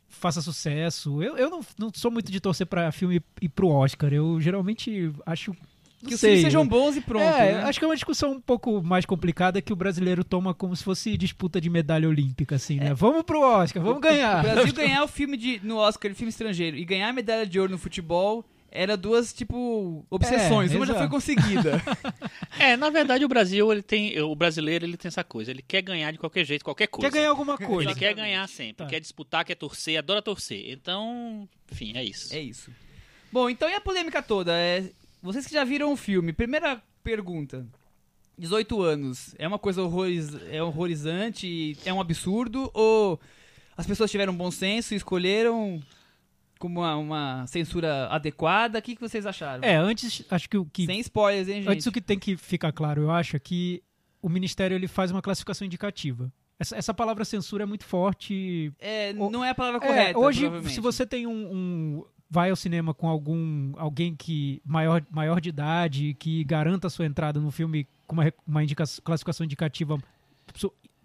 faça 0.08 0.44
sucesso. 0.44 1.24
Eu, 1.24 1.36
eu 1.38 1.50
não, 1.50 1.62
não 1.76 1.92
sou 1.92 2.12
muito 2.12 2.32
de 2.32 2.40
torcer 2.40 2.68
para 2.68 2.92
filme 2.92 3.20
ir 3.42 3.50
pro 3.50 3.68
Oscar. 3.68 4.14
Eu 4.14 4.40
geralmente 4.40 5.12
acho. 5.26 5.56
Que 6.06 6.14
os 6.14 6.22
filmes 6.22 6.42
sejam 6.42 6.68
bons 6.68 6.98
e 6.98 7.02
pronto. 7.02 7.24
é, 7.24 7.54
né? 7.54 7.64
acho 7.64 7.80
que 7.80 7.84
é 7.84 7.88
uma 7.88 7.96
discussão 7.96 8.34
um 8.34 8.40
pouco 8.40 8.84
mais 8.84 9.08
complicada 9.08 9.60
que 9.60 9.74
o 9.74 9.76
brasileiro 9.76 10.24
toma 10.24 10.54
como 10.54 10.76
se 10.76 10.84
fosse 10.84 11.18
disputa 11.18 11.60
de 11.60 11.68
medalha 11.68 12.08
olímpica, 12.08 12.56
assim, 12.58 12.76
né? 12.78 12.94
Vamos 12.94 13.24
pro 13.24 13.42
Oscar, 13.42 13.82
vamos 13.82 13.98
O 13.98 14.02
ganhar. 14.02 14.44
Brasil 14.44 14.72
ganhar 14.72 15.04
o 15.04 15.08
filme 15.08 15.36
de, 15.36 15.60
no 15.64 15.78
Oscar 15.78 16.12
de 16.12 16.16
filme 16.16 16.30
estrangeiro 16.30 16.78
e 16.78 16.86
ganhar 16.86 17.10
a 17.10 17.14
medalha 17.14 17.46
de 17.46 17.60
ouro 17.60 17.72
no 17.72 17.80
futebol 17.80 18.46
era 18.72 18.96
duas, 18.96 19.34
tipo, 19.34 20.06
obsessões. 20.10 20.72
É, 20.72 20.76
Uma 20.76 20.86
já 20.86 20.94
foi 20.94 21.04
exato. 21.04 21.10
conseguida. 21.16 21.82
É, 22.60 22.76
na 22.76 22.90
verdade 22.90 23.24
o 23.24 23.28
Brasil, 23.30 23.72
ele 23.72 23.82
tem, 23.82 24.20
o 24.22 24.36
brasileiro, 24.36 24.84
ele 24.86 24.98
tem 24.98 25.08
essa 25.08 25.24
coisa, 25.24 25.50
ele 25.50 25.62
quer 25.62 25.82
ganhar 25.82 26.12
de 26.12 26.18
qualquer 26.18 26.44
jeito, 26.46 26.66
qualquer 26.66 26.88
coisa. 26.88 27.10
Quer 27.10 27.18
ganhar 27.20 27.30
alguma 27.30 27.58
coisa. 27.58 27.92
Ele 27.92 27.98
quer 28.00 28.14
ganhar 28.14 28.46
sempre, 28.50 28.84
Tá. 28.84 28.86
quer 28.88 29.00
disputar, 29.00 29.46
quer 29.46 29.56
torcer, 29.56 29.98
adora 29.98 30.22
torcer. 30.22 30.70
Então, 30.72 31.48
enfim, 31.72 31.94
é 31.96 32.04
isso. 32.04 32.34
é 32.36 32.40
isso. 32.40 32.70
Bom, 33.32 33.50
então 33.50 33.70
e 33.70 33.76
a 33.76 33.80
polêmica 33.82 34.22
toda? 34.22 34.52
É, 34.58 34.92
vocês 35.22 35.46
que 35.46 35.54
já 35.54 35.64
viram 35.64 35.94
o 35.94 35.96
filme, 35.98 36.34
primeira 36.34 36.82
pergunta. 37.04 37.66
18 38.38 38.82
anos, 38.82 39.36
é 39.38 39.48
uma 39.48 39.60
coisa 39.60 39.82
horroriz, 39.84 40.30
é 40.52 40.62
horrorizante, 40.62 41.78
é 41.86 41.94
um 41.94 42.02
absurdo? 42.02 42.70
Ou 42.74 43.20
as 43.78 43.86
pessoas 43.88 44.12
tiveram 44.12 44.36
bom 44.36 44.50
senso 44.52 44.94
e 44.94 44.98
escolheram 44.98 45.82
como 46.60 46.82
uma, 46.82 46.96
uma 46.98 47.48
censura 47.48 48.08
adequada? 48.10 48.78
O 48.78 48.82
que, 48.82 48.94
que 48.96 49.02
vocês 49.02 49.26
acharam? 49.26 49.64
É, 49.64 49.76
antes, 49.78 50.24
acho 50.30 50.50
que 50.50 50.58
o 50.58 50.66
que 50.66 50.86
Sem 50.86 51.00
spoilers, 51.00 51.48
hein, 51.48 51.62
gente? 51.64 51.72
Antes 51.72 51.86
o 51.88 51.92
que 51.92 52.02
tem 52.02 52.20
que 52.20 52.36
ficar 52.38 52.72
claro, 52.72 53.02
eu 53.04 53.12
acho, 53.12 53.36
é 53.36 53.40
que 53.40 53.82
o 54.22 54.28
Ministério 54.30 54.76
ele 54.76 54.88
faz 54.88 55.10
uma 55.10 55.22
classificação 55.22 55.66
indicativa. 55.66 56.32
Essa, 56.60 56.76
essa 56.76 56.94
palavra 56.94 57.24
censura 57.24 57.64
é 57.64 57.66
muito 57.66 57.86
forte. 57.86 58.72
É, 58.80 59.14
O- 59.18 59.30
não 59.30 59.44
é 59.46 59.50
a 59.52 59.56
palavra 59.56 59.80
É, 59.82 59.88
correta, 59.88 60.20
hoje, 60.20 60.42
provavelmente. 60.42 60.74
se 60.76 60.82
você 60.82 61.06
tem 61.06 61.26
um, 61.26 61.32
um- 61.56 62.06
vai 62.30 62.50
ao 62.50 62.56
cinema 62.58 62.94
com 62.94 63.08
algum 63.08 63.72
alguém 63.78 64.14
que 64.14 64.62
maior, 64.66 65.02
maior 65.10 65.40
de 65.40 65.50
idade 65.50 66.14
que 66.20 66.44
garanta 66.44 66.88
a 66.88 66.90
sua 66.90 67.06
entrada 67.06 67.40
no 67.40 67.50
filme 67.50 67.88
com 68.06 68.14
uma, 68.14 68.34
uma 68.46 68.62
indica- 68.64 68.84
classificação 69.04 69.46
indicativa 69.46 69.98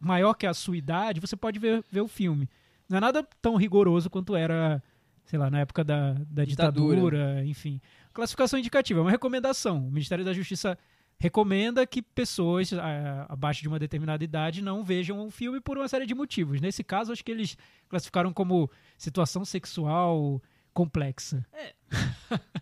maior 0.00 0.34
que 0.34 0.46
a 0.46 0.52
sua 0.54 0.76
idade, 0.76 1.20
você 1.20 1.36
pode 1.36 1.58
ver, 1.58 1.82
ver 1.90 2.00
o 2.00 2.08
filme. 2.08 2.48
Não 2.88 2.98
é 2.98 3.00
nada 3.00 3.26
tão 3.40 3.56
rigoroso 3.56 4.10
quanto 4.10 4.36
era, 4.36 4.82
sei 5.24 5.38
lá, 5.38 5.50
na 5.50 5.60
época 5.60 5.82
da, 5.82 6.12
da 6.28 6.44
Ditadura. 6.44 6.96
ditadura, 6.96 7.44
enfim. 7.44 7.80
Classificação 8.12 8.58
indicativa 8.58 9.00
é 9.00 9.02
uma 9.02 9.10
recomendação. 9.10 9.86
O 9.86 9.90
Ministério 9.90 10.24
da 10.24 10.32
Justiça 10.32 10.78
recomenda 11.18 11.86
que 11.86 12.02
pessoas 12.02 12.72
ah, 12.72 13.26
abaixo 13.28 13.62
de 13.62 13.68
uma 13.68 13.78
determinada 13.78 14.22
idade 14.22 14.60
não 14.62 14.84
vejam 14.84 15.26
o 15.26 15.30
filme 15.30 15.60
por 15.60 15.78
uma 15.78 15.88
série 15.88 16.06
de 16.06 16.14
motivos. 16.14 16.60
Nesse 16.60 16.84
caso, 16.84 17.12
acho 17.12 17.24
que 17.24 17.32
eles 17.32 17.56
classificaram 17.88 18.32
como 18.32 18.70
situação 18.98 19.44
sexual 19.44 20.42
complexa. 20.72 21.44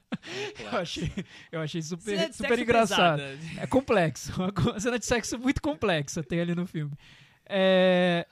Eu 0.61 0.79
achei, 0.79 1.11
eu 1.51 1.61
achei 1.61 1.83
super, 1.83 2.17
Cena 2.17 2.33
super 2.33 2.59
engraçado. 2.61 3.19
pesada. 3.19 3.61
É 3.61 3.67
complexo. 3.67 4.33
Uma 4.41 4.79
cena 4.79 4.97
de 4.97 5.05
sexo 5.05 5.37
muito 5.37 5.61
complexa 5.61 6.23
tem 6.23 6.41
ali 6.41 6.55
no 6.55 6.65
filme. 6.65 6.93
É, 7.45 8.25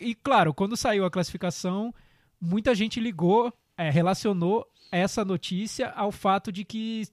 e 0.00 0.14
claro, 0.14 0.54
quando 0.54 0.76
saiu 0.76 1.04
a 1.04 1.10
classificação, 1.10 1.92
muita 2.40 2.72
gente 2.72 3.00
ligou, 3.00 3.52
é, 3.76 3.90
relacionou 3.90 4.66
essa 4.90 5.24
notícia 5.24 5.90
ao 5.90 6.12
fato 6.12 6.52
de 6.52 6.64
que 6.64 7.04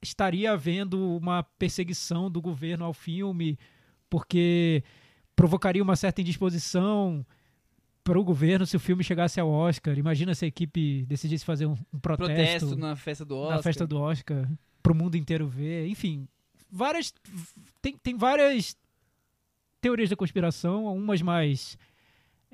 estaria 0.00 0.52
havendo 0.52 1.16
uma 1.16 1.42
perseguição 1.42 2.30
do 2.30 2.40
governo 2.40 2.84
ao 2.84 2.92
filme, 2.92 3.58
porque 4.08 4.82
provocaria 5.34 5.82
uma 5.82 5.96
certa 5.96 6.20
indisposição 6.20 7.26
para 8.02 8.18
o 8.18 8.24
governo 8.24 8.66
se 8.66 8.76
o 8.76 8.80
filme 8.80 9.02
chegasse 9.02 9.40
ao 9.40 9.50
Oscar. 9.50 9.98
Imagina 9.98 10.34
se 10.34 10.44
a 10.44 10.48
equipe 10.48 11.04
decidisse 11.06 11.44
fazer 11.44 11.66
um, 11.66 11.76
um 11.92 11.98
protesto, 11.98 12.26
Protesto 12.34 12.76
na 12.76 12.94
festa 12.94 13.24
do 13.24 13.36
Oscar. 13.36 13.56
na 13.56 13.62
festa 13.62 13.86
do 13.86 13.98
Oscar 13.98 14.50
para 14.82 14.92
o 14.92 14.94
mundo 14.94 15.16
inteiro 15.16 15.48
ver. 15.48 15.86
Enfim, 15.88 16.28
várias 16.70 17.12
tem, 17.80 17.96
tem 17.96 18.16
várias 18.16 18.76
teorias 19.80 20.10
da 20.10 20.16
conspiração, 20.16 20.94
umas 20.94 21.22
mais 21.22 21.78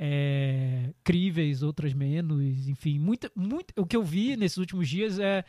é, 0.02 0.95
críveis, 1.04 1.62
outras 1.62 1.92
menos. 1.92 2.66
Enfim, 2.66 2.99
muita, 2.99 3.30
muito, 3.37 3.75
o 3.76 3.85
que 3.85 3.95
eu 3.95 4.02
vi 4.02 4.35
nesses 4.35 4.57
últimos 4.57 4.88
dias 4.88 5.19
é 5.19 5.45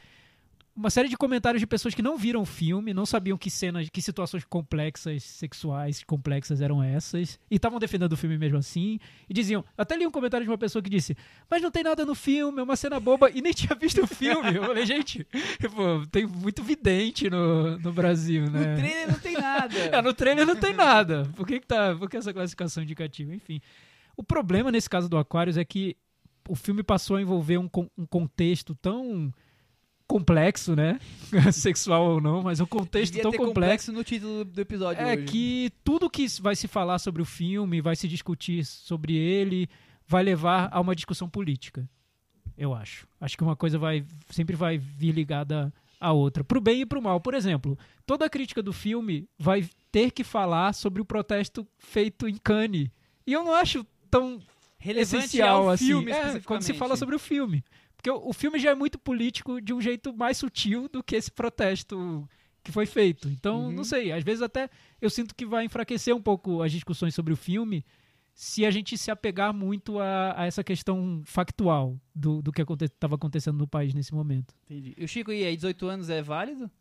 uma 0.76 0.90
série 0.90 1.10
de 1.10 1.18
comentários 1.18 1.60
de 1.60 1.68
pessoas 1.68 1.94
que 1.94 2.02
não 2.02 2.18
viram 2.18 2.42
o 2.42 2.46
filme, 2.46 2.94
não 2.94 3.06
sabiam 3.06 3.38
que 3.38 3.50
cenas, 3.50 3.90
que 3.90 4.02
situações 4.02 4.46
complexas, 4.46 5.24
sexuais 5.24 6.04
complexas 6.04 6.62
eram 6.62 6.82
essas, 6.82 7.38
e 7.50 7.56
estavam 7.56 7.78
defendendo 7.78 8.14
o 8.14 8.18
filme 8.18 8.38
mesmo 8.38 8.58
assim, 8.58 8.98
e 9.30 9.34
diziam, 9.34 9.66
até 9.78 9.98
li 9.98 10.08
um 10.08 10.12
comentário 10.12 10.46
de 10.46 10.50
uma 10.50 10.58
pessoa 10.58 10.82
que 10.82 10.90
disse, 10.90 11.16
mas 11.50 11.62
não 11.62 11.70
tem 11.70 11.84
nada 11.84 12.06
no 12.06 12.16
filme, 12.16 12.60
é 12.60 12.64
uma 12.64 12.78
cena 12.78 13.00
boba, 13.02 13.30
e 13.30 13.42
nem 13.42 13.52
tinha 13.52 13.76
visto 13.76 14.02
o 14.02 14.08
filme. 14.08 14.56
Eu 14.56 14.64
falei, 14.64 14.86
gente, 14.86 15.26
pô, 15.76 16.06
tem 16.10 16.26
muito 16.26 16.64
vidente 16.64 17.30
no, 17.30 17.78
no 17.78 17.92
Brasil, 17.92 18.46
No 18.46 18.52
né? 18.52 18.76
trailer 18.76 19.08
não 19.12 19.20
tem 19.20 19.34
nada. 19.34 19.76
É, 19.92 20.02
no 20.02 20.14
trailer 20.14 20.46
não 20.46 20.56
tem 20.56 20.74
nada. 20.74 21.30
Por 21.36 21.46
que, 21.46 21.60
que 21.60 21.68
tá. 21.68 21.96
Por 21.96 22.10
que 22.10 22.16
essa 22.16 22.34
classificação 22.34 22.82
indicativa? 22.82 23.34
Enfim. 23.34 23.62
O 24.16 24.24
problema 24.24 24.72
nesse 24.72 24.90
caso 24.90 25.10
do 25.10 25.18
Aquarius 25.18 25.58
é 25.58 25.66
que 25.66 25.96
o 26.48 26.56
filme 26.56 26.84
passou 26.84 27.18
a 27.18 27.22
envolver 27.22 27.58
um, 27.58 27.70
um 27.98 28.06
contexto 28.06 28.76
tão 28.76 29.34
complexo, 30.08 30.76
né? 30.76 31.00
Sexual 31.54 32.16
ou 32.16 32.22
não, 32.22 32.42
mas 32.44 32.60
um 32.60 32.66
contexto 32.66 33.14
Devia 33.14 33.24
tão 33.24 33.32
ter 33.32 33.38
complexo. 33.38 33.92
no 33.94 34.04
título 34.04 34.44
do 34.44 34.60
episódio 34.60 35.02
É 35.02 35.14
hoje. 35.14 35.26
que 35.26 35.72
tudo 35.84 36.10
que 36.10 36.28
vai 36.42 36.56
se 36.56 36.68
falar 36.68 37.00
sobre 37.00 37.22
o 37.22 37.26
filme, 37.26 37.80
vai 37.80 37.96
se 37.96 38.08
discutir 38.08 38.66
sobre 38.66 39.16
ele, 39.16 39.70
vai 40.06 40.22
levar 40.24 40.68
a 40.72 40.82
uma 40.82 40.94
discussão 40.96 41.30
política. 41.30 41.90
Eu 42.58 42.74
acho. 42.74 43.08
Acho 43.20 43.38
que 43.38 43.44
uma 43.44 43.56
coisa 43.56 43.80
vai 43.80 44.06
sempre 44.30 44.56
vai 44.56 44.78
vir 44.78 45.14
ligada 45.14 45.74
à 46.00 46.12
outra, 46.12 46.44
pro 46.44 46.60
bem 46.60 46.82
e 46.82 46.86
pro 46.86 47.02
mal. 47.02 47.22
Por 47.22 47.34
exemplo, 47.34 47.78
toda 48.06 48.26
a 48.26 48.30
crítica 48.30 48.62
do 48.62 48.74
filme 48.74 49.30
vai 49.40 49.66
ter 49.92 50.12
que 50.12 50.24
falar 50.24 50.74
sobre 50.74 51.02
o 51.02 51.06
protesto 51.06 51.66
feito 51.78 52.28
em 52.28 52.36
Cannes. 52.36 52.90
E 53.26 53.32
eu 53.32 53.44
não 53.44 53.54
acho 53.54 53.86
tão 54.12 54.40
Relevante 54.78 55.16
essencial 55.16 55.64
ao 55.64 55.70
assim. 55.70 55.88
filme, 55.88 56.12
É, 56.12 56.40
quando 56.42 56.62
se 56.64 56.74
fala 56.74 56.96
sobre 56.96 57.16
o 57.16 57.20
filme. 57.20 57.64
Porque 57.96 58.10
o, 58.10 58.30
o 58.30 58.34
filme 58.34 58.60
já 58.60 58.72
é 58.72 58.76
muito 58.76 58.98
político 59.00 59.62
de 59.62 59.74
um 59.74 59.80
jeito 59.82 60.12
mais 60.16 60.38
sutil 60.38 60.88
do 60.90 61.04
que 61.04 61.16
esse 61.16 61.32
protesto 61.32 62.28
que 62.64 62.72
foi 62.72 62.86
feito. 62.86 63.28
Então, 63.30 63.66
Uhum. 63.66 63.72
não 63.72 63.84
sei, 63.84 64.12
às 64.12 64.24
vezes 64.24 64.42
até 64.42 64.70
eu 65.02 65.10
sinto 65.10 65.34
que 65.36 65.46
vai 65.46 65.66
enfraquecer 65.66 66.16
um 66.16 66.22
pouco 66.22 66.62
as 66.62 66.72
discussões 66.72 67.14
sobre 67.16 67.34
o 67.34 67.38
filme 67.38 67.84
se 68.34 68.66
a 68.66 68.72
gente 68.72 68.98
se 68.98 69.12
apegar 69.12 69.54
muito 69.54 70.00
a, 70.00 70.34
a 70.42 70.46
essa 70.46 70.64
questão 70.64 71.22
factual 71.26 72.00
do, 72.16 72.42
do 72.42 72.52
que 72.52 72.62
estava 72.86 73.16
acontecendo 73.16 73.58
no 73.58 73.68
país 73.68 73.94
nesse 73.94 74.14
momento. 74.16 74.54
Entendi. 74.66 74.94
E 74.98 75.04
o 75.04 75.08
Chico, 75.08 75.32
e 75.32 75.44
aí, 75.44 75.56
18 75.56 75.86
anos 75.88 76.10
é 76.10 76.22
válido? 76.24 76.72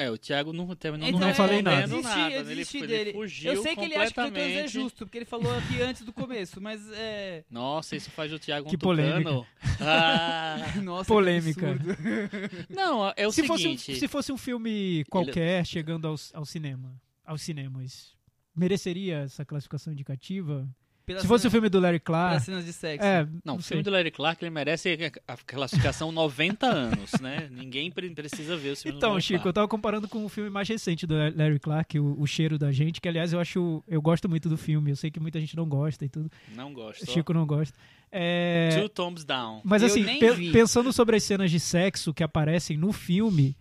É, 0.00 0.10
o 0.10 0.16
Thiago 0.16 0.50
não 0.50 0.74
terminou 0.74 1.06
Então, 1.06 1.20
não 1.20 1.34
falei 1.34 1.60
nada. 1.60 1.82
Eu 1.82 1.88
desisti, 1.88 2.18
nada. 2.18 2.34
eu? 2.34 2.40
Ele, 2.40 2.48
desisti 2.54 2.76
ele 2.78 2.86
dele. 2.86 3.12
fugiu 3.12 3.52
eu 3.52 3.62
sei 3.62 3.76
que 3.76 3.84
ele 3.84 3.94
acha 3.96 4.14
que 4.14 4.20
18 4.30 4.38
anos 4.38 4.56
é 4.56 4.66
justo, 4.66 5.04
porque 5.04 5.18
ele 5.18 5.24
falou 5.26 5.54
aqui 5.54 5.82
antes 5.82 6.02
do 6.02 6.12
começo, 6.12 6.58
mas 6.58 6.80
é... 6.92 7.44
Nossa, 7.50 7.96
isso 7.96 8.10
faz 8.10 8.30
do 8.30 8.38
Thiago 8.38 8.66
um 8.66 8.70
Que 8.70 8.78
tucano. 8.78 8.96
polêmica. 8.96 9.48
Ah, 9.78 10.56
Nossa, 10.82 11.04
Polêmica. 11.04 11.78
não, 12.70 13.12
é 13.14 13.26
o 13.26 13.30
se, 13.30 13.46
fosse 13.46 13.68
um, 13.68 13.76
seguinte. 13.76 14.00
se 14.00 14.08
fosse 14.08 14.32
um 14.32 14.38
filme 14.38 15.04
qualquer 15.10 15.66
chegando 15.66 16.08
ao, 16.08 16.14
ao 16.32 16.46
cinema, 16.46 16.98
aos 17.22 17.42
cinemas, 17.42 18.16
mereceria 18.56 19.18
essa 19.18 19.44
classificação 19.44 19.92
indicativa? 19.92 20.66
Pelas 21.06 21.22
se 21.22 21.28
fosse 21.28 21.46
o 21.46 21.50
filme 21.50 21.68
do 21.68 21.80
Larry 21.80 21.98
pelas 21.98 22.04
Clark, 22.28 22.44
cenas 22.44 22.64
de 22.64 22.72
sexo. 22.72 23.04
é, 23.06 23.26
Não, 23.44 23.56
o 23.56 23.62
sei. 23.62 23.68
filme 23.68 23.82
do 23.82 23.90
Larry 23.90 24.10
Clark 24.10 24.44
ele 24.44 24.50
merece 24.50 24.96
a 25.26 25.36
classificação 25.38 26.12
90 26.12 26.66
anos, 26.66 27.12
né? 27.20 27.48
Ninguém 27.50 27.90
pre- 27.90 28.10
precisa 28.10 28.56
ver 28.56 28.70
o 28.72 28.76
filme 28.76 28.92
do 28.92 28.98
Então, 28.98 29.10
Larry 29.10 29.22
Chico, 29.22 29.34
eu 29.38 29.42
Clark. 29.42 29.54
tava 29.54 29.68
comparando 29.68 30.08
com 30.08 30.24
o 30.24 30.28
filme 30.28 30.50
mais 30.50 30.68
recente 30.68 31.06
do 31.06 31.14
Larry 31.36 31.58
Clark, 31.58 31.98
o, 31.98 32.20
o 32.20 32.26
Cheiro 32.26 32.58
da 32.58 32.70
Gente, 32.70 33.00
que 33.00 33.08
aliás 33.08 33.32
eu 33.32 33.40
acho, 33.40 33.82
eu 33.88 34.00
gosto 34.00 34.28
muito 34.28 34.48
do 34.48 34.56
filme, 34.56 34.90
eu 34.90 34.96
sei 34.96 35.10
que 35.10 35.18
muita 35.18 35.40
gente 35.40 35.56
não 35.56 35.68
gosta 35.68 36.04
e 36.04 36.08
tudo, 36.08 36.30
Não 36.54 36.72
gosto. 36.72 37.02
o 37.02 37.06
Chico 37.10 37.32
não 37.32 37.46
gosta. 37.46 37.76
É, 38.12 38.70
Two 38.78 38.88
Thumbs 38.88 39.24
Down. 39.24 39.60
mas 39.64 39.82
Eu 39.82 39.88
assim, 39.88 40.02
nem 40.02 40.18
pe- 40.18 40.32
vi. 40.32 40.52
pensando 40.52 40.92
sobre 40.92 41.16
as 41.16 41.22
cenas 41.22 41.50
de 41.50 41.60
sexo 41.60 42.12
que 42.12 42.22
aparecem 42.22 42.76
no 42.76 42.92
filme, 42.92 43.56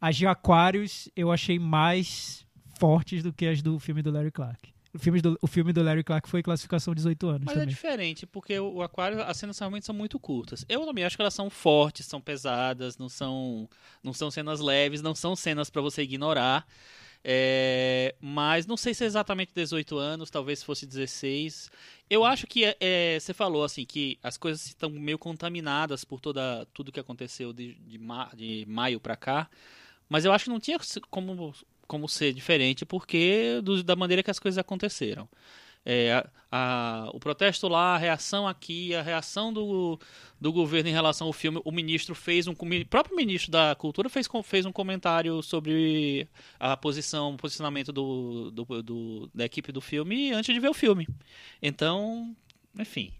as 0.00 0.16
de 0.16 0.26
Aquários 0.26 1.08
eu 1.16 1.30
achei 1.30 1.58
mais 1.58 2.44
fortes 2.78 3.22
do 3.22 3.32
que 3.32 3.46
as 3.46 3.62
do 3.62 3.78
filme 3.78 4.02
do 4.02 4.10
Larry 4.10 4.30
Clark. 4.32 4.72
O 4.94 4.98
filme 4.98 5.22
do, 5.22 5.38
o 5.40 5.46
filme 5.46 5.72
do 5.72 5.82
Larry 5.82 6.04
Clark 6.04 6.28
foi 6.28 6.42
classificação 6.42 6.94
18 6.94 7.26
anos 7.26 7.42
Mas 7.46 7.56
é 7.56 7.60
também. 7.60 7.68
diferente, 7.74 8.26
porque 8.26 8.58
o 8.58 8.82
Aquário, 8.82 9.22
as 9.22 9.36
cenas 9.38 9.58
realmente 9.58 9.86
são 9.86 9.94
muito 9.94 10.18
curtas. 10.20 10.66
Eu 10.68 10.84
também 10.84 11.02
acho 11.04 11.16
que 11.16 11.22
elas 11.22 11.32
são 11.32 11.48
fortes, 11.48 12.04
são 12.04 12.20
pesadas, 12.20 12.98
não 12.98 13.08
são, 13.08 13.66
não 14.02 14.12
são 14.12 14.30
cenas 14.30 14.60
leves, 14.60 15.00
não 15.00 15.14
são 15.14 15.34
cenas 15.34 15.70
pra 15.70 15.80
você 15.80 16.02
ignorar. 16.02 16.66
É, 17.24 18.14
mas 18.20 18.66
não 18.66 18.76
sei 18.76 18.92
se 18.92 19.04
é 19.04 19.06
exatamente 19.06 19.52
18 19.54 19.96
anos, 19.96 20.28
talvez 20.28 20.62
fosse 20.62 20.84
16. 20.84 21.70
Eu 22.10 22.24
acho 22.24 22.46
que 22.46 22.64
é, 22.64 22.76
é, 22.80 23.18
você 23.20 23.32
falou 23.32 23.64
assim 23.64 23.84
que 23.84 24.18
as 24.22 24.36
coisas 24.36 24.66
estão 24.66 24.90
meio 24.90 25.18
contaminadas 25.18 26.04
por 26.04 26.20
toda 26.20 26.66
tudo 26.74 26.92
que 26.92 27.00
aconteceu 27.00 27.52
de, 27.52 27.74
de, 27.74 27.96
ma- 27.98 28.30
de 28.34 28.64
maio 28.68 29.00
pra 29.00 29.16
cá. 29.16 29.48
Mas 30.08 30.24
eu 30.24 30.32
acho 30.32 30.44
que 30.44 30.50
não 30.50 30.60
tinha 30.60 30.78
como, 31.08 31.54
como 31.92 32.08
ser 32.08 32.32
diferente 32.32 32.86
porque 32.86 33.60
do- 33.62 33.82
da 33.84 33.94
maneira 33.94 34.22
que 34.22 34.30
as 34.30 34.38
coisas 34.38 34.56
aconteceram. 34.56 35.28
É, 35.84 36.12
a- 36.12 36.30
a- 36.50 37.10
o 37.12 37.18
protesto 37.20 37.68
lá, 37.68 37.94
a 37.96 37.98
reação 37.98 38.46
aqui, 38.48 38.94
a 38.94 39.02
reação 39.02 39.52
do, 39.52 39.98
do 40.40 40.52
governo 40.52 40.88
em 40.88 40.92
relação 40.92 41.26
ao 41.26 41.32
filme. 41.34 41.60
O 41.64 41.70
ministro 41.72 42.14
fez 42.14 42.46
um. 42.46 42.52
O 42.52 42.86
próprio 42.88 43.14
ministro 43.16 43.50
da 43.50 43.74
Cultura 43.74 44.08
fez, 44.08 44.26
fez 44.44 44.64
um 44.64 44.72
comentário 44.72 45.42
sobre 45.42 46.26
a 46.58 46.76
posição, 46.76 47.34
o 47.34 47.36
posicionamento 47.36 47.92
do, 47.92 48.50
do- 48.52 48.82
do- 48.82 49.30
da 49.34 49.44
equipe 49.44 49.70
do 49.72 49.80
filme 49.80 50.32
antes 50.32 50.54
de 50.54 50.60
ver 50.60 50.68
o 50.70 50.74
filme. 50.74 51.06
Então, 51.60 52.34
enfim. 52.78 53.12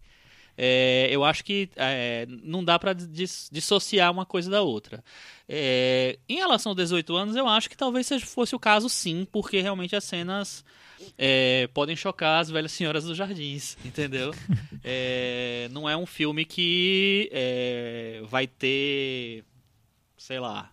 É, 0.56 1.08
eu 1.10 1.24
acho 1.24 1.44
que 1.44 1.70
é, 1.76 2.26
não 2.28 2.64
dá 2.64 2.78
para 2.78 2.92
dissociar 2.92 4.10
uma 4.10 4.26
coisa 4.26 4.50
da 4.50 4.62
outra. 4.62 5.02
É, 5.48 6.18
em 6.28 6.36
relação 6.36 6.70
aos 6.70 6.76
18 6.76 7.16
anos, 7.16 7.36
eu 7.36 7.48
acho 7.48 7.68
que 7.70 7.76
talvez 7.76 8.08
fosse 8.24 8.54
o 8.54 8.58
caso 8.58 8.88
sim, 8.88 9.26
porque 9.30 9.60
realmente 9.60 9.96
as 9.96 10.04
cenas 10.04 10.64
é, 11.18 11.68
podem 11.72 11.96
chocar 11.96 12.40
as 12.40 12.50
velhas 12.50 12.72
senhoras 12.72 13.04
dos 13.04 13.16
jardins, 13.16 13.76
entendeu? 13.84 14.34
É, 14.84 15.68
não 15.72 15.88
é 15.88 15.96
um 15.96 16.06
filme 16.06 16.44
que 16.44 17.28
é, 17.32 18.22
vai 18.26 18.46
ter, 18.46 19.44
sei 20.16 20.38
lá, 20.38 20.70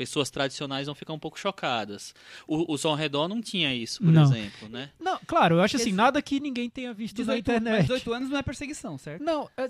pessoas 0.00 0.30
tradicionais 0.30 0.86
vão 0.86 0.94
ficar 0.94 1.12
um 1.12 1.18
pouco 1.18 1.38
chocadas. 1.38 2.14
O, 2.48 2.72
o 2.72 2.78
Som 2.78 2.94
Redor 2.94 3.28
não 3.28 3.42
tinha 3.42 3.74
isso, 3.74 4.02
por 4.02 4.10
Não. 4.10 4.22
exemplo, 4.22 4.66
né? 4.70 4.88
Não, 4.98 5.18
claro, 5.26 5.56
eu 5.56 5.60
acho 5.60 5.72
Porque 5.72 5.82
assim, 5.82 5.90
esse- 5.90 5.96
nada 5.96 6.22
que 6.22 6.40
ninguém 6.40 6.70
tenha 6.70 6.94
visto 6.94 7.16
18, 7.16 7.28
na 7.28 7.38
internet. 7.38 7.72
mas 7.76 7.82
18 7.86 8.12
anos 8.14 8.30
não 8.30 8.38
é 8.38 8.42
perseguição, 8.42 8.96
certo? 8.96 9.22
Não, 9.22 9.46
é, 9.58 9.68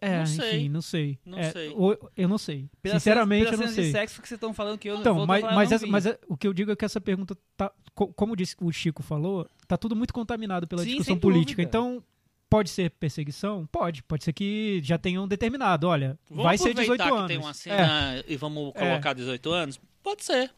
é, 0.00 0.18
Não 0.18 0.26
sei. 0.26 0.56
enfim, 0.56 0.68
não 0.68 0.82
sei. 0.82 1.18
Não 1.24 1.38
É, 1.38 1.50
sei. 1.52 1.68
o- 1.70 1.96
eu 2.16 2.28
não 2.28 2.38
sei. 2.38 2.68
Pelas 2.82 3.00
Sinceramente, 3.02 3.44
cenas, 3.44 3.52
eu 3.52 3.58
não 3.58 3.72
pelas 3.72 3.74
sei. 3.76 3.84
de 3.84 3.92
sexo 3.92 4.20
que 4.20 4.26
vocês 4.28 4.36
estão 4.36 4.52
falando 4.52 4.78
que 4.78 4.88
eu 4.90 4.96
Então, 4.98 5.14
vou 5.14 5.26
mas, 5.26 5.40
falar, 5.42 5.52
eu 5.52 5.56
mas, 5.56 5.70
não 5.70 5.76
essa- 5.76 5.86
mas 5.86 6.06
é- 6.06 6.18
o 6.26 6.36
que 6.36 6.48
eu 6.48 6.52
digo 6.52 6.72
é 6.72 6.76
que 6.76 6.84
essa 6.84 7.00
pergunta 7.00 7.38
tá, 7.56 7.70
co- 7.94 8.08
como 8.08 8.34
disse 8.34 8.56
o 8.60 8.72
Chico 8.72 9.00
falou, 9.02 9.48
tá 9.68 9.76
tudo 9.76 9.94
muito 9.94 10.12
contaminado 10.12 10.66
pela 10.66 10.82
Sim, 10.82 10.88
discussão 10.88 11.16
política. 11.18 11.62
dúvida. 11.62 11.68
Então, 11.68 12.02
pode 12.50 12.70
ser 12.70 12.90
perseguição? 12.90 13.66
Pode. 13.70 14.02
Pode 14.02 14.24
ser 14.24 14.32
que 14.32 14.80
já 14.82 14.96
tenham 14.98 15.26
determinado, 15.28 15.86
olha, 15.88 16.18
Vamos 16.28 16.44
vai 16.44 16.56
ser 16.58 16.70
aproveitar 16.70 17.04
18 17.04 17.12
que 17.12 17.18
anos. 17.18 17.28
tem 17.28 17.38
uma 17.38 17.50
É, 17.50 17.54
cena 17.54 18.24
e 18.28 18.36
vamos 18.36 18.72
colocar 18.72 19.12
18 19.12 19.50
anos? 19.52 19.80
Pode 20.02 20.24
ser. 20.24 20.50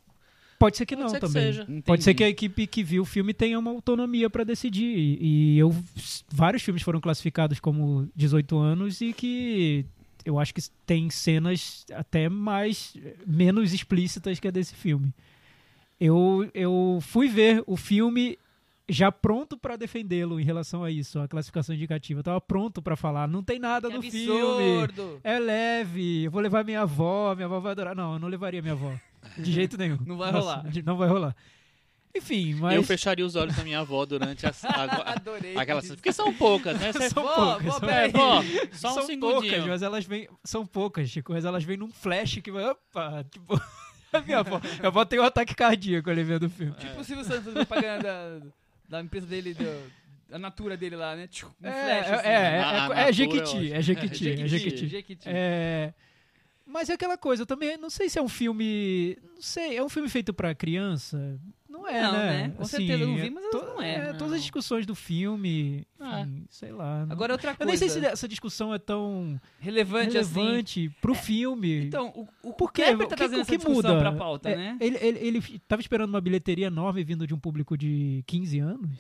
pode 0.59 0.76
ser 0.76 0.85
que 0.87 0.94
Pode 0.94 1.02
não 1.04 1.09
ser 1.11 1.20
que 1.20 1.26
também. 1.26 1.42
seja. 1.42 1.66
Pode 1.85 2.02
ser 2.04 2.14
que 2.14 2.23
a 2.23 2.28
equipe 2.28 2.66
que 2.66 2.82
viu 2.85 3.02
o 3.02 3.06
filme 3.06 3.32
tenha 3.35 3.59
uma 3.59 3.70
autonomia 3.70 4.28
para 4.30 4.44
decidir. 4.44 4.85
E, 4.97 5.18
e 5.54 5.59
eu 5.59 5.75
vários 6.30 6.62
filmes 6.62 6.82
foram 6.82 7.00
classificados 7.00 7.59
como 7.59 8.09
18 8.14 8.56
anos 8.59 9.00
e 9.00 9.12
que 9.12 9.85
eu 10.25 10.38
acho 10.38 10.52
que 10.54 10.61
tem 10.85 11.09
cenas 11.09 11.87
até 11.94 12.28
mais 12.28 12.94
menos 13.26 13.73
explícitas 13.73 14.38
que 14.38 14.47
a 14.47 14.50
desse 14.50 14.75
filme. 14.75 15.12
Eu, 15.99 16.49
eu 16.54 16.99
fui 17.02 17.28
ver 17.28 17.62
o 17.66 17.76
filme 17.76 18.38
já 18.90 19.11
pronto 19.12 19.56
para 19.56 19.76
defendê-lo 19.76 20.40
em 20.40 20.44
relação 20.44 20.82
a 20.85 20.90
isso, 20.90 21.18
a 21.20 21.28
classificação 21.28 21.75
indicativa. 21.75 22.20
Eu 22.20 22.25
tava 22.25 22.40
pronto 22.40 22.82
para 22.82 22.97
falar, 22.97 23.26
não 23.28 23.42
tem 23.42 23.59
nada 23.59 23.88
Que 23.88 23.94
no 23.97 24.02
filme. 24.02 24.82
absurdo! 24.82 25.20
É 25.25 25.38
leve, 25.38 26.25
eu 26.25 26.30
vou 26.30 26.40
levar 26.42 26.64
minha 26.64 26.82
avó, 26.82 27.35
minha 27.35 27.47
avó 27.47 27.61
vai 27.61 27.73
adorar. 27.73 27.94
Não, 27.94 28.14
eu 28.14 28.18
não 28.18 28.28
levaria 28.28 28.61
minha 28.61 28.75
avó. 28.75 28.92
De 29.38 29.52
jeito 29.52 29.76
nenhum. 29.76 29.99
Não 30.06 30.16
vai 30.16 30.32
Nossa, 30.32 30.56
rolar. 30.56 30.64
Não 30.85 30.97
vai 30.97 31.09
rolar. 31.09 31.37
Enfim, 32.16 32.54
mas. 32.54 32.75
Eu 32.75 32.82
fecharia 32.82 33.25
os 33.25 33.37
olhos 33.37 33.54
da 33.54 33.62
minha 33.62 33.78
avó 33.80 34.04
durante 34.06 34.44
a- 34.47 34.52
Adorei. 35.14 35.56
aquelas. 35.56 35.87
Porque 35.88 36.12
são 36.12 36.32
poucas, 36.35 36.80
né? 36.80 36.90
Você- 36.92 37.11
São 37.11 37.23
Vó, 37.23 37.35
poucas. 37.59 37.66
vó, 37.66 37.78
são-. 37.80 37.88
É, 37.90 38.09
vó, 38.09 38.42
só 38.73 38.90
um 38.90 38.94
são 38.94 39.02
segundinho. 39.06 39.40
poucas, 39.52 39.66
mas 39.66 39.82
elas 39.82 40.04
vêm. 40.06 40.26
São 40.42 40.66
poucas, 40.66 41.09
Chico, 41.09 41.32
mas 41.32 41.44
elas 41.44 41.62
vêm 41.62 41.76
num 41.76 41.90
flash 41.92 42.40
que 42.42 42.50
vai. 42.50 42.64
Opa! 42.64 43.25
Tipo, 43.30 43.61
minha 44.26 44.38
avó, 44.40 44.59
minha 44.78 44.88
avó 44.88 45.04
tem 45.04 45.20
um 45.20 45.23
ataque 45.23 45.54
cardíaco 45.54 46.11
ali 46.11 46.25
vendo 46.25 46.47
o 46.47 46.50
filme. 46.50 46.73
Tipo 46.73 47.00
o 47.00 47.04
Silvio 47.04 47.25
Santos 47.25 47.52
propaganda 47.52 48.42
da, 48.90 49.00
empresa 49.00 49.26
dele, 49.26 49.54
do, 49.54 49.92
da 50.28 50.38
Natura 50.38 50.76
dele 50.76 50.97
lá, 50.97 51.14
né? 51.14 51.28
Um 51.62 51.66
É, 51.66 51.73
flash, 51.73 52.09
é, 52.09 52.14
assim. 52.14 52.28
é, 52.28 52.37
a 52.37 52.40
é, 52.40 52.56
é, 52.56 52.73
Natura 52.73 53.00
é 53.00 53.12
Jequiti, 53.12 53.73
é 53.73 53.80
Jequiti, 53.82 54.30
é 54.30 54.37
Jequiti, 54.37 54.49
Jequiti. 54.49 54.88
Jequiti. 54.88 55.28
É, 55.28 55.94
mas 56.71 56.89
é 56.89 56.95
aquela 56.95 57.19
coisa, 57.19 57.43
eu 57.43 57.47
também 57.47 57.77
não 57.77 57.91
sei 57.91 58.09
se 58.09 58.19
é 58.19 58.23
um 58.23 58.29
filme, 58.29 59.17
não 59.35 59.43
sei, 59.43 59.77
é 59.77 59.83
um 59.85 59.89
filme 59.89 60.09
feito 60.09 60.33
pra 60.33 60.55
criança? 60.55 61.39
Não 61.69 61.87
é, 61.87 62.03
Não, 62.03 62.12
né? 62.12 62.49
né? 62.49 62.55
Com 62.57 62.65
certeza, 62.65 63.05
eu 63.05 63.09
não 63.09 63.17
vi, 63.17 63.31
mas 63.31 63.45
não 63.53 63.81
é. 63.81 64.12
Todas 64.15 64.35
as 64.35 64.41
discussões 64.43 64.85
do 64.85 64.95
filme, 64.95 65.87
Ah. 66.00 66.21
enfim, 66.23 66.45
sei 66.50 66.73
lá. 66.73 67.07
não- 67.07 67.12
Agora 67.12 67.33
outra 67.33 67.53
eu 67.53 67.57
coisa. 67.57 67.69
nem 67.71 67.77
sei 67.79 67.89
se 67.89 68.05
essa 68.05 68.27
discussão 68.29 68.75
é 68.75 68.79
tão 68.79 69.41
relevante, 69.61 70.19
assim. 70.19 70.41
relevante 70.41 70.91
pro 71.00 71.15
filme. 71.15 71.85
Então, 71.87 72.09
o, 72.43 72.49
o, 72.49 72.53
Por 72.53 72.69
o 72.69 72.73
quê? 72.73 72.83
Kleber 72.83 73.07
O 73.07 73.09
tá 73.09 73.15
que- 73.15 73.21
trazendo 73.21 73.39
o 73.39 73.43
essa 73.43 73.50
que 73.53 73.57
discussão 73.57 73.95
muda? 73.95 73.99
pra 74.00 74.12
pauta, 74.12 74.50
É, 74.50 74.57
né? 74.57 74.77
Ele, 74.81 74.99
ele, 75.00 75.19
ele 75.39 75.59
tava 75.69 75.81
esperando 75.81 76.11
uma 76.11 76.21
bilheteria 76.21 76.67
enorme 76.67 77.05
vindo 77.05 77.27
de 77.27 77.33
um 77.35 77.39
público 77.39 77.79
de 77.79 78.23
15 78.27 78.59
anos. 78.59 78.91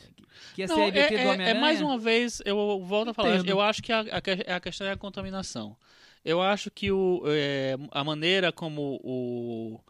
Que 0.54 0.62
ia 0.62 0.68
Não, 0.68 0.76
ser 0.76 0.82
a 0.82 0.86
é, 0.86 1.08
do 1.34 1.42
é- 1.42 1.50
é 1.50 1.54
mais 1.54 1.80
uma 1.80 1.98
vez, 1.98 2.40
eu 2.46 2.56
volto 2.84 3.08
a 3.10 3.14
falar, 3.14 3.34
Entendo. 3.34 3.48
eu 3.50 3.60
acho 3.60 3.82
que 3.82 3.92
a, 3.92 4.00
a 4.00 4.20
que- 4.20 4.46
a 4.48 4.60
questão 4.60 4.86
é 4.86 4.92
a 4.92 4.96
contaminação. 4.96 5.76
Eu 6.24 6.42
acho 6.42 6.70
que 6.70 6.92
o, 6.92 7.22
é, 7.26 7.76
a 7.90 8.04
maneira 8.04 8.52
como 8.52 9.00
o, 9.02 9.80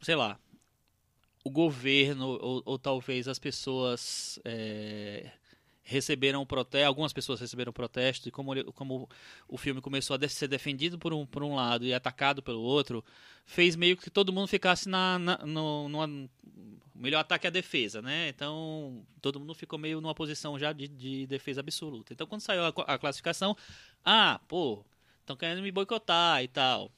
sei 0.00 0.14
lá, 0.14 0.38
o 1.44 1.50
governo 1.50 2.28
ou, 2.28 2.62
ou 2.64 2.78
talvez 2.78 3.26
as 3.26 3.38
pessoas 3.38 4.38
é, 4.44 5.30
receberam 5.82 6.44
protesto, 6.44 6.86
algumas 6.86 7.12
pessoas 7.12 7.40
receberam 7.40 7.72
protesto 7.72 8.28
e 8.28 8.30
como, 8.30 8.72
como 8.72 9.08
o 9.48 9.56
filme 9.56 9.80
começou 9.80 10.16
a 10.16 10.28
ser 10.28 10.46
defendido 10.46 10.98
por 10.98 11.12
um, 11.12 11.24
por 11.24 11.42
um 11.42 11.54
lado 11.54 11.84
e 11.84 11.94
atacado 11.94 12.42
pelo 12.42 12.60
outro, 12.60 13.04
fez 13.46 13.74
meio 13.74 13.96
que 13.96 14.10
todo 14.10 14.32
mundo 14.32 14.46
ficasse 14.46 14.88
na, 14.88 15.18
na 15.18 15.38
no, 15.38 15.88
numa, 15.88 16.28
melhor 16.94 17.20
ataque 17.20 17.46
a 17.46 17.50
defesa, 17.50 18.02
né? 18.02 18.28
Então, 18.28 19.02
todo 19.22 19.40
mundo 19.40 19.54
ficou 19.54 19.78
meio 19.78 20.00
numa 20.00 20.14
posição 20.14 20.58
já 20.58 20.72
de, 20.72 20.88
de 20.88 21.26
defesa 21.26 21.60
absoluta. 21.60 22.12
Então, 22.12 22.26
quando 22.26 22.42
saiu 22.42 22.64
a, 22.64 22.68
a 22.68 22.98
classificação, 22.98 23.56
ah, 24.04 24.40
pô, 24.48 24.84
estão 25.28 25.36
querendo 25.36 25.62
me 25.62 25.70
boicotar 25.70 26.42
e 26.42 26.48
tal. 26.48 26.90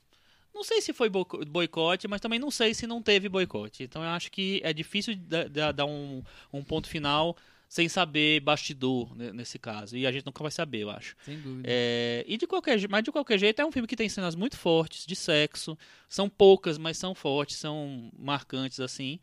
Não 0.54 0.64
sei 0.64 0.80
se 0.80 0.92
foi 0.92 1.08
boico- 1.08 1.44
boicote, 1.46 2.08
mas 2.08 2.20
também 2.20 2.38
não 2.38 2.50
sei 2.50 2.75
se 2.75 2.87
não 2.87 3.00
teve 3.02 3.28
boicote. 3.28 3.82
Então, 3.84 4.02
eu 4.02 4.08
acho 4.10 4.30
que 4.30 4.60
é 4.64 4.72
difícil 4.72 5.14
da- 5.16 5.44
da- 5.44 5.72
dar 5.72 5.87
um, 5.87 6.22
um 6.52 6.62
ponto 6.62 6.88
final 6.88 7.37
sem 7.68 7.88
saber 7.88 8.40
bastidor 8.40 9.14
né, 9.16 9.32
nesse 9.32 9.56
caso. 9.58 9.96
E 9.96 10.04
a 10.04 10.10
gente 10.10 10.26
nunca 10.26 10.42
vai 10.42 10.50
saber, 10.50 10.80
eu 10.80 10.90
acho. 10.90 11.14
Sem 11.25 11.38
dúvida. 11.40 11.68
É, 11.70 12.25
e 12.26 12.37
de 12.37 12.46
qualquer, 12.49 12.80
mas 12.88 13.04
de 13.04 13.12
qualquer 13.12 13.38
jeito 13.38 13.62
é 13.62 13.64
um 13.64 13.70
filme 13.70 13.87
que 13.87 13.94
tem 13.94 14.08
cenas 14.08 14.34
muito 14.34 14.56
fortes 14.56 15.06
de 15.06 15.14
sexo. 15.14 15.78
São 16.08 16.28
poucas, 16.28 16.76
mas 16.78 16.99
são 16.99 17.14
fortes, 17.14 17.56
são 17.58 18.10
marcantes 18.18 18.80
assim. 18.80 19.20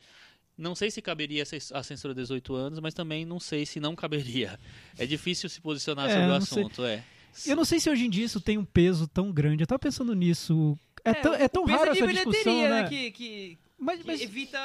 Não 0.58 0.74
sei 0.76 0.90
se 0.90 1.02
caberia 1.02 1.44
a 1.44 1.46
cens- 1.46 1.72
a 1.74 1.84
censura 1.84 2.16
18 2.16 2.56
anos, 2.56 2.80
mas 2.80 2.94
também 2.94 3.26
não 3.26 3.40
sei 3.40 3.66
se 3.66 3.82
não 3.82 3.96
caberia. 3.98 4.58
É 4.98 5.06
difícil 5.06 5.50
se 5.50 5.60
posicionar 5.60 6.10
É, 6.10 6.14
sobre 6.14 6.26
o 6.26 6.30
não 6.30 6.42
sei. 6.42 6.64
assunto, 6.64 6.86
é. 6.86 7.04
Eu 7.46 7.56
não 7.56 7.66
sei 7.66 7.80
se 7.80 7.90
hoje 7.90 8.06
em 8.06 8.10
dia 8.10 8.26
isso 8.26 8.42
tem 8.42 8.58
um 8.58 8.66
peso 8.66 9.08
tão 9.08 9.32
grande. 9.32 9.64
Eu 9.64 9.68
tava 9.68 9.80
pensando 9.80 10.14
nisso. 10.16 10.78
É, 11.04 11.14
tão, 11.14 11.34
é 11.34 11.48
tão 11.48 11.64
o 11.64 11.66
peso 11.66 11.78
raro 11.78 11.92
essa 11.92 12.08
discussão, 12.08 12.70
né? 12.70 12.90
Que, 12.90 13.12
que, 13.12 13.58
Mas, 13.78 14.02
que 14.02 14.08
mas, 14.08 14.22
evita. 14.22 14.60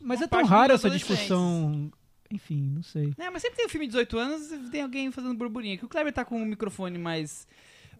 mas 0.00 0.22
é 0.22 0.26
tão 0.26 0.42
dos 0.42 0.70
essa 0.70 0.90
discussão. 0.90 1.90
Enfim, 2.30 2.62
não 2.74 2.82
sei. 2.82 3.12
É, 3.18 3.28
mas 3.28 3.42
sempre 3.42 3.56
tem 3.56 3.66
um 3.66 3.68
filme 3.68 3.86
de 3.86 3.90
18 3.90 4.18
anos 4.18 4.52
e 4.52 4.70
tem 4.70 4.82
alguém 4.82 5.10
fazendo 5.10 5.34
burburinho. 5.34 5.76
Que 5.76 5.84
o 5.84 5.88
Kleber 5.88 6.12
tá 6.12 6.24
com 6.24 6.42
o 6.42 6.46
microfone 6.46 6.96
mais, 6.96 7.46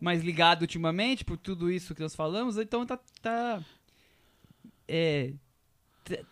mais 0.00 0.22
ligado 0.22 0.62
ultimamente, 0.62 1.24
por 1.24 1.36
tudo 1.36 1.70
isso 1.70 1.94
que 1.94 2.00
nós 2.00 2.14
falamos, 2.14 2.56
então 2.56 2.86
tá. 2.86 2.98
tá 3.20 3.62
é, 4.88 5.32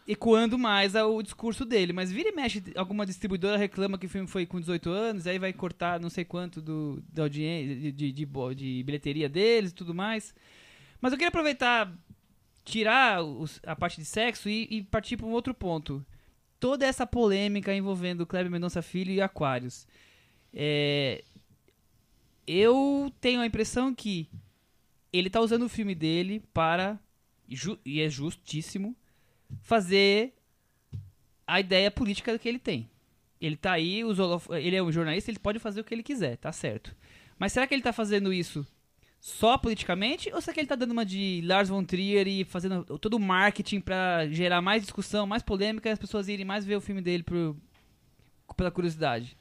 ecoando 0.07 0.59
mais 0.59 0.95
o 0.95 1.23
discurso 1.23 1.65
dele. 1.65 1.93
Mas 1.93 2.11
vira 2.13 2.29
e 2.31 2.33
mexe, 2.33 2.63
alguma 2.77 3.07
distribuidora 3.07 3.57
reclama 3.57 3.99
que 3.99 4.07
o 4.07 4.09
filme 4.09 4.27
foi 4.29 4.47
com 4.47 4.61
18 4.61 4.91
anos, 4.91 5.27
aí 5.27 5.39
vai 5.39 5.53
cortar 5.53 6.01
não 6.01 6.11
sei 6.11 6.25
quanto 6.25 6.61
do, 6.61 7.03
da 7.13 7.23
audiência, 7.25 7.77
de, 7.77 7.93
de, 7.93 8.13
de 8.13 8.27
de 8.55 8.83
bilheteria 8.85 9.29
deles 9.29 9.71
e 9.71 9.75
tudo 9.75 9.95
mais. 9.95 10.35
Mas 11.01 11.13
eu 11.13 11.19
queria 11.19 11.29
aproveitar, 11.29 11.93
tirar 12.65 13.23
os- 13.23 13.61
a 13.67 13.77
parte 13.77 13.99
de 13.99 14.05
sexo 14.05 14.49
e, 14.49 14.67
e 14.71 14.83
partir 14.83 15.17
para 15.17 15.27
um 15.27 15.33
outro 15.33 15.55
ponto 15.55 16.05
toda 16.61 16.87
essa 16.87 17.07
polêmica 17.07 17.75
envolvendo 17.75 18.27
Kleber 18.27 18.51
Mendonça 18.51 18.83
Filho 18.83 19.13
e 19.13 19.21
Aquários. 19.23 19.87
É, 20.53 21.25
eu 22.47 23.13
tenho 23.21 23.41
a 23.41 23.47
impressão 23.47 23.95
que 23.95 24.29
ele 25.13 25.31
tá 25.31 25.41
usando 25.41 25.65
o 25.65 25.69
filme 25.69 25.95
dele 25.95 26.43
para, 26.53 26.99
e 27.85 28.01
é 28.01 28.09
justíssimo, 28.09 28.97
fazer 29.63 30.33
a 31.47 31.61
ideia 31.61 31.91
política 31.91 32.39
que 32.39 32.49
ele 32.49 32.59
tem. 32.59 32.89
Ele 33.41 33.57
tá 33.57 33.73
aí, 33.73 34.03
ele 34.63 34.77
é 34.77 34.83
um 34.83 34.93
jornalista, 34.93 35.31
ele 35.31 35.39
pode 35.39 35.59
fazer 35.59 35.81
o 35.81 35.85
que 35.85 35.95
ele 35.95 36.03
quiser, 36.03 36.37
tá 36.37 36.53
certo. 36.53 36.95
Mas 37.39 37.53
será 37.53 37.67
que 37.67 37.75
ele 37.75 37.83
tá 37.83 37.93
fazendo 37.93 38.33
isso 38.33 38.67
só 39.19 39.57
politicamente? 39.57 40.31
Ou 40.33 40.41
será 40.41 40.53
que 40.55 40.61
ele 40.61 40.69
tá 40.69 40.75
dando 40.75 40.91
uma 40.91 41.07
de 41.07 41.43
Lars 41.45 41.69
von 41.69 41.83
Trier 41.83 42.29
e 42.29 42.45
fazendo 42.45 42.85
todo 42.99 43.15
o 43.15 43.21
marketing 43.21 43.81
pra 43.81 44.29
gerar 44.29 44.61
mais 44.61 44.83
discussão, 44.83 45.27
mais 45.27 45.43
polêmica 45.43 45.89
e 45.89 45.93
as 45.93 45.99
pessoas 45.99 46.29
irem 46.29 46.45
mais 46.45 46.65
ver 46.65 46.77
o 46.77 46.81
filme 46.81 47.01
dele 47.01 47.23
por, 47.23 47.57
pela 48.57 48.71
curiosidade? 48.71 49.37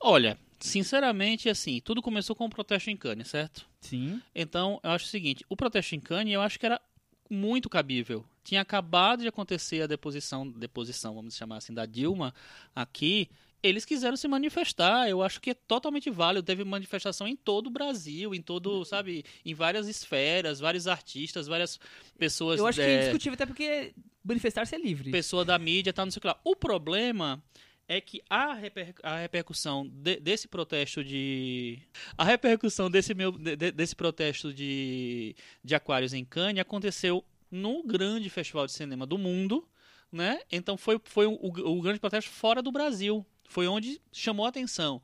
Olha, 0.00 0.36
sinceramente, 0.58 1.48
assim, 1.48 1.80
tudo 1.80 2.02
começou 2.02 2.34
com 2.34 2.46
o 2.46 2.50
protesto 2.50 2.90
em 2.90 2.96
Cannes, 2.96 3.28
certo? 3.28 3.66
Sim. 3.80 4.20
Então, 4.34 4.80
eu 4.82 4.90
acho 4.90 5.04
o 5.04 5.08
seguinte, 5.08 5.44
o 5.48 5.56
protesto 5.56 5.94
em 5.94 6.00
Cannes, 6.00 6.34
eu 6.34 6.42
acho 6.42 6.58
que 6.58 6.66
era 6.66 6.80
muito 7.28 7.68
cabível. 7.68 8.24
Tinha 8.42 8.60
acabado 8.62 9.20
de 9.22 9.28
acontecer 9.28 9.82
a 9.82 9.86
deposição, 9.86 10.48
deposição, 10.48 11.14
vamos 11.14 11.36
chamar 11.36 11.56
assim, 11.58 11.74
da 11.74 11.84
Dilma 11.86 12.34
aqui. 12.74 13.28
Eles 13.62 13.84
quiseram 13.84 14.16
se 14.16 14.26
manifestar. 14.26 15.06
Eu 15.08 15.22
acho 15.22 15.38
que 15.40 15.50
é 15.50 15.54
totalmente 15.54 16.08
válido. 16.10 16.42
Teve 16.46 16.64
manifestação 16.64 17.28
em 17.28 17.36
todo 17.36 17.66
o 17.66 17.70
Brasil, 17.70 18.34
em 18.34 18.40
todo, 18.40 18.82
sabe, 18.86 19.22
em 19.44 19.52
várias 19.52 19.86
esferas, 19.86 20.58
vários 20.60 20.86
artistas, 20.88 21.46
várias 21.46 21.78
pessoas. 22.18 22.58
Eu 22.58 22.66
acho 22.66 22.76
que 22.78 22.82
é, 22.84 22.90
é 22.90 22.98
indiscutível, 23.02 23.34
até 23.34 23.44
porque 23.44 23.92
manifestar-se 24.24 24.74
é 24.74 24.78
livre. 24.78 25.10
pessoa 25.10 25.44
da 25.44 25.58
mídia, 25.58 25.92
tá, 25.92 26.04
não 26.06 26.10
sei 26.10 26.18
o 26.18 26.20
que 26.22 26.26
lá. 26.28 26.40
O 26.42 26.56
problema 26.56 27.42
é 27.86 28.00
que 28.00 28.22
a, 28.30 28.54
reper- 28.54 28.94
a 29.02 29.18
repercussão 29.18 29.86
de- 29.86 30.20
desse 30.20 30.48
protesto 30.48 31.04
de. 31.04 31.80
A 32.16 32.24
repercussão 32.24 32.90
desse, 32.90 33.12
meu, 33.12 33.30
de- 33.32 33.72
desse 33.72 33.94
protesto 33.94 34.54
de, 34.54 35.36
de 35.62 35.74
Aquários 35.74 36.14
em 36.14 36.24
Cannes 36.24 36.60
aconteceu 36.62 37.22
no 37.50 37.82
grande 37.82 38.28
festival 38.30 38.66
de 38.66 38.72
cinema 38.72 39.06
do 39.06 39.18
mundo, 39.18 39.66
né? 40.12 40.40
Então 40.50 40.76
foi, 40.76 41.00
foi 41.04 41.26
o, 41.26 41.38
o 41.40 41.80
grande 41.80 42.00
protesto 42.00 42.30
fora 42.30 42.62
do 42.62 42.70
Brasil. 42.72 43.24
Foi 43.48 43.66
onde 43.66 44.00
chamou 44.12 44.46
a 44.46 44.48
atenção. 44.48 45.02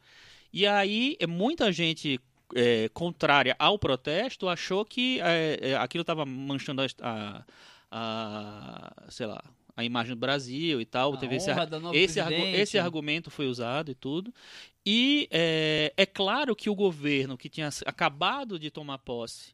E 0.52 0.66
aí, 0.66 1.16
é, 1.18 1.26
muita 1.26 1.72
gente 1.72 2.20
é, 2.54 2.88
contrária 2.90 3.56
ao 3.59 3.78
protesto 3.78 4.48
achou 4.48 4.85
que 4.85 5.20
é, 5.20 5.59
é, 5.61 5.76
aquilo 5.76 6.02
estava 6.02 6.24
manchando 6.24 6.82
a, 6.82 6.87
a, 7.00 7.44
a, 7.90 9.11
sei 9.11 9.26
lá, 9.26 9.42
a 9.76 9.85
imagem 9.85 10.14
do 10.14 10.18
Brasil 10.20 10.80
e 10.80 10.85
tal. 10.87 11.14
A 11.14 11.16
Teve 11.16 11.37
esse, 11.37 11.50
esse, 11.96 12.20
argu- 12.20 12.35
esse 12.62 12.78
argumento 12.78 13.30
foi 13.30 13.46
usado 13.46 13.90
e 13.90 13.94
tudo. 13.94 14.32
E 14.85 15.28
é, 15.30 15.92
é 15.96 16.06
claro 16.06 16.54
que 16.54 16.70
o 16.70 16.74
governo 16.74 17.37
que 17.37 17.48
tinha 17.48 17.68
acabado 17.85 18.59
de 18.59 18.70
tomar 18.70 18.98
posse, 18.98 19.52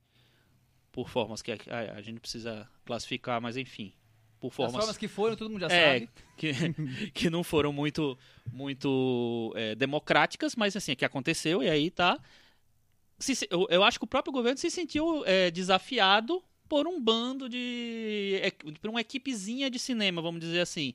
por 0.92 1.08
formas 1.08 1.40
que 1.42 1.50
a, 1.52 1.56
a- 1.70 1.94
a 1.98 2.02
gente 2.02 2.20
precisa 2.20 2.68
classificar, 2.84 3.40
mas 3.40 3.56
enfim, 3.56 3.92
por 4.38 4.48
As 4.48 4.54
formas, 4.54 4.76
formas 4.76 4.98
que 4.98 5.08
foram, 5.08 5.34
todo 5.36 5.50
mundo 5.50 5.60
já 5.60 5.68
É, 5.72 5.98
sabe. 6.00 6.10
que, 6.36 6.52
que 7.14 7.30
não 7.30 7.42
foram 7.42 7.72
muito, 7.72 8.18
muito 8.52 9.52
é, 9.56 9.74
democráticas, 9.74 10.54
mas 10.54 10.76
assim, 10.76 10.94
que 10.94 11.04
aconteceu 11.04 11.62
e 11.62 11.70
aí 11.70 11.90
tá. 11.90 12.20
Se- 13.18 13.34
se- 13.36 13.48
eu, 13.50 13.66
eu 13.70 13.82
acho 13.84 13.98
que 13.98 14.04
o 14.04 14.08
próprio 14.08 14.32
governo 14.32 14.58
se 14.58 14.70
sentiu 14.70 15.24
é, 15.24 15.50
desafiado 15.50 16.42
por 16.68 16.86
um 16.86 17.00
bando 17.00 17.48
de. 17.48 18.40
é, 18.42 18.50
por 18.50 18.90
uma 18.90 19.00
equipezinha 19.00 19.70
de 19.70 19.78
cinema, 19.78 20.20
vamos 20.20 20.40
dizer 20.40 20.60
assim. 20.60 20.94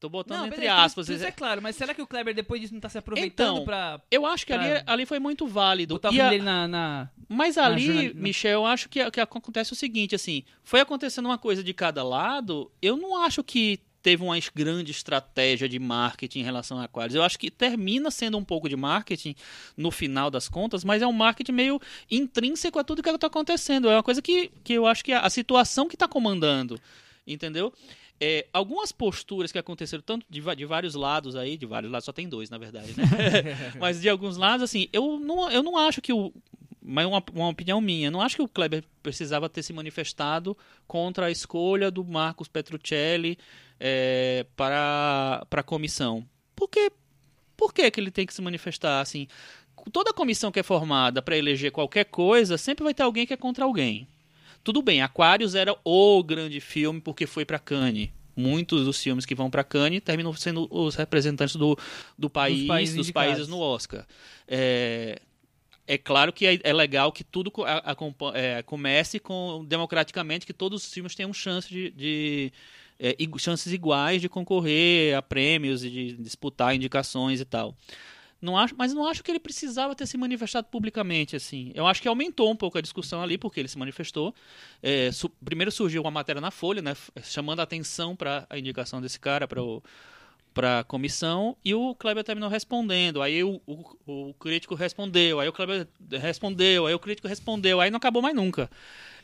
Tô 0.00 0.08
botando 0.08 0.46
entre 0.46 0.60
beleza, 0.60 0.74
aspas. 0.76 1.06
Isso, 1.08 1.16
isso 1.18 1.26
é 1.26 1.30
claro, 1.30 1.60
mas 1.60 1.76
será 1.76 1.92
que 1.92 2.00
o 2.00 2.06
Kleber 2.06 2.34
depois 2.34 2.58
disso 2.60 2.72
não 2.72 2.80
tá 2.80 2.88
se 2.88 2.96
aproveitando 2.96 3.52
Então, 3.52 3.64
pra 3.64 4.00
Eu 4.10 4.24
acho 4.24 4.46
que 4.46 4.52
ali, 4.52 4.82
ali 4.86 5.04
foi 5.06 5.18
muito 5.18 5.46
válido. 5.46 5.94
botar 5.94 6.10
E 6.12 6.18
a- 6.20 6.30
dele 6.30 6.42
na... 6.42 6.66
na- 6.66 7.10
mas 7.28 7.58
ali, 7.58 8.12
na- 8.14 8.20
Michel, 8.20 8.52
eu 8.60 8.66
acho 8.66 8.88
que, 8.88 9.08
que 9.10 9.20
acontece 9.20 9.72
o 9.72 9.76
seguinte, 9.76 10.14
assim, 10.14 10.42
foi 10.64 10.80
acontecendo 10.80 11.26
uma 11.26 11.36
coisa 11.38 11.62
de 11.62 11.72
cada 11.74 12.02
lado, 12.02 12.70
eu 12.80 12.96
não 12.96 13.22
acho 13.22 13.44
que 13.44 13.78
teve 14.02 14.22
uma 14.22 14.34
grande 14.54 14.90
estratégia 14.90 15.68
de 15.68 15.78
marketing 15.78 16.40
em 16.40 16.42
relação 16.42 16.78
a 16.80 16.84
Aquarius. 16.84 17.14
Eu 17.14 17.22
acho 17.22 17.38
que 17.38 17.50
termina 17.50 18.10
sendo 18.10 18.38
um 18.38 18.44
pouco 18.44 18.66
de 18.66 18.74
marketing 18.74 19.34
no 19.76 19.90
final 19.90 20.30
das 20.30 20.48
contas, 20.48 20.82
mas 20.82 21.02
é 21.02 21.06
um 21.06 21.12
marketing 21.12 21.52
meio 21.52 21.78
intrínseco 22.10 22.78
a 22.78 22.84
tudo 22.84 23.02
que 23.02 23.10
está 23.10 23.26
acontecendo. 23.26 23.90
É 23.90 23.96
uma 23.96 24.02
coisa 24.02 24.22
que, 24.22 24.50
que 24.64 24.72
eu 24.72 24.86
acho 24.86 25.04
que 25.04 25.12
é 25.12 25.16
a 25.18 25.28
situação 25.28 25.86
que 25.86 25.94
está 25.96 26.08
comandando, 26.08 26.80
entendeu? 27.26 27.72
É, 28.22 28.46
algumas 28.52 28.92
posturas 28.92 29.50
que 29.50 29.58
aconteceram 29.58 30.02
tanto 30.02 30.26
de, 30.28 30.42
de 30.54 30.64
vários 30.66 30.94
lados 30.94 31.34
aí, 31.34 31.56
de 31.56 31.64
vários 31.64 31.90
lados, 31.90 32.04
só 32.04 32.12
tem 32.12 32.28
dois, 32.28 32.50
na 32.50 32.58
verdade, 32.58 32.94
né? 32.94 33.02
Mas 33.80 34.00
de 34.00 34.10
alguns 34.10 34.36
lados, 34.36 34.62
assim, 34.62 34.88
eu 34.92 35.18
não, 35.18 35.50
eu 35.50 35.62
não 35.62 35.78
acho 35.78 36.02
que 36.02 36.12
o 36.12 36.32
mas 36.82 37.06
uma, 37.06 37.22
uma 37.34 37.48
opinião 37.48 37.80
minha. 37.80 38.10
Não 38.10 38.20
acho 38.20 38.36
que 38.36 38.42
o 38.42 38.48
Kleber 38.48 38.82
precisava 39.02 39.48
ter 39.48 39.62
se 39.62 39.72
manifestado 39.72 40.56
contra 40.88 41.26
a 41.26 41.30
escolha 41.30 41.90
do 41.90 42.02
Marcos 42.04 42.48
Petruccelli 42.48 43.38
é, 43.78 44.46
para, 44.56 45.46
para 45.48 45.60
a 45.60 45.64
comissão. 45.64 46.26
Por 46.56 46.68
quê? 46.68 46.90
Por 47.56 47.72
que, 47.72 47.90
que 47.90 48.00
ele 48.00 48.10
tem 48.10 48.26
que 48.26 48.34
se 48.34 48.42
manifestar 48.42 49.00
assim? 49.00 49.28
Toda 49.92 50.12
comissão 50.12 50.50
que 50.50 50.60
é 50.60 50.62
formada 50.62 51.22
para 51.22 51.36
eleger 51.36 51.70
qualquer 51.70 52.04
coisa, 52.04 52.58
sempre 52.58 52.84
vai 52.84 52.94
ter 52.94 53.02
alguém 53.02 53.26
que 53.26 53.34
é 53.34 53.36
contra 53.36 53.64
alguém. 53.64 54.08
Tudo 54.62 54.82
bem, 54.82 55.02
Aquarius 55.02 55.54
era 55.54 55.74
o 55.84 56.22
grande 56.22 56.60
filme 56.60 57.00
porque 57.00 57.26
foi 57.26 57.44
para 57.44 57.58
Cannes. 57.58 58.10
Muitos 58.36 58.84
dos 58.84 59.02
filmes 59.02 59.26
que 59.26 59.34
vão 59.34 59.50
para 59.50 59.64
Cannes 59.64 60.00
terminam 60.02 60.32
sendo 60.34 60.68
os 60.70 60.94
representantes 60.94 61.56
do, 61.56 61.76
do 62.16 62.30
país, 62.30 62.58
dos 62.58 62.68
países, 62.68 62.96
dos 62.96 63.10
países 63.10 63.48
no 63.48 63.58
Oscar. 63.58 64.06
É, 64.46 65.20
é 65.86 65.98
claro 65.98 66.32
que 66.32 66.46
é, 66.46 66.60
é 66.62 66.72
legal 66.72 67.10
que 67.10 67.24
tudo 67.24 67.52
a, 67.64 67.92
a, 67.92 67.96
é, 68.34 68.62
comece 68.62 69.18
com 69.18 69.64
democraticamente, 69.66 70.46
que 70.46 70.52
todos 70.52 70.84
os 70.84 70.92
filmes 70.92 71.14
tenham 71.14 71.32
chance 71.32 71.68
de, 71.68 71.90
de 71.90 72.52
é, 73.00 73.16
chances 73.38 73.72
iguais 73.72 74.20
de 74.20 74.28
concorrer 74.28 75.16
a 75.16 75.22
prêmios 75.22 75.84
e 75.84 75.90
de 75.90 76.12
disputar 76.16 76.76
indicações 76.76 77.40
e 77.40 77.44
tal. 77.44 77.74
Não 78.40 78.56
acho, 78.56 78.74
mas 78.76 78.94
não 78.94 79.06
acho 79.06 79.22
que 79.22 79.30
ele 79.30 79.38
precisava 79.38 79.94
ter 79.94 80.06
se 80.06 80.16
manifestado 80.16 80.66
publicamente 80.68 81.36
assim. 81.36 81.72
Eu 81.74 81.86
acho 81.86 82.00
que 82.00 82.08
aumentou 82.08 82.50
um 82.50 82.56
pouco 82.56 82.78
a 82.78 82.80
discussão 82.80 83.22
ali 83.22 83.36
porque 83.36 83.60
ele 83.60 83.68
se 83.68 83.76
manifestou. 83.76 84.34
É, 84.82 85.12
su 85.12 85.28
primeiro 85.28 85.70
surgiu 85.70 86.00
uma 86.00 86.10
matéria 86.10 86.40
na 86.40 86.50
Folha, 86.50 86.80
né, 86.80 86.96
chamando 87.22 87.60
a 87.60 87.64
atenção 87.64 88.16
para 88.16 88.46
a 88.48 88.58
indicação 88.58 89.00
desse 89.00 89.20
cara 89.20 89.46
para 89.46 89.62
o 89.62 89.82
para 90.52 90.80
a 90.80 90.84
comissão 90.84 91.56
e 91.64 91.74
o 91.74 91.94
Kleber 91.94 92.24
terminou 92.24 92.48
respondendo. 92.48 93.22
Aí 93.22 93.42
o, 93.42 93.60
o, 93.66 93.84
o, 94.06 94.34
crítico 94.34 94.74
respondeu, 94.74 95.40
aí 95.40 95.48
o 95.48 95.52
Kleber 95.52 95.86
respondeu, 96.20 96.86
aí 96.86 96.94
o 96.94 96.98
crítico 96.98 97.28
respondeu, 97.28 97.80
aí 97.80 97.90
não 97.90 97.98
acabou 97.98 98.22
mais 98.22 98.34
nunca. 98.34 98.70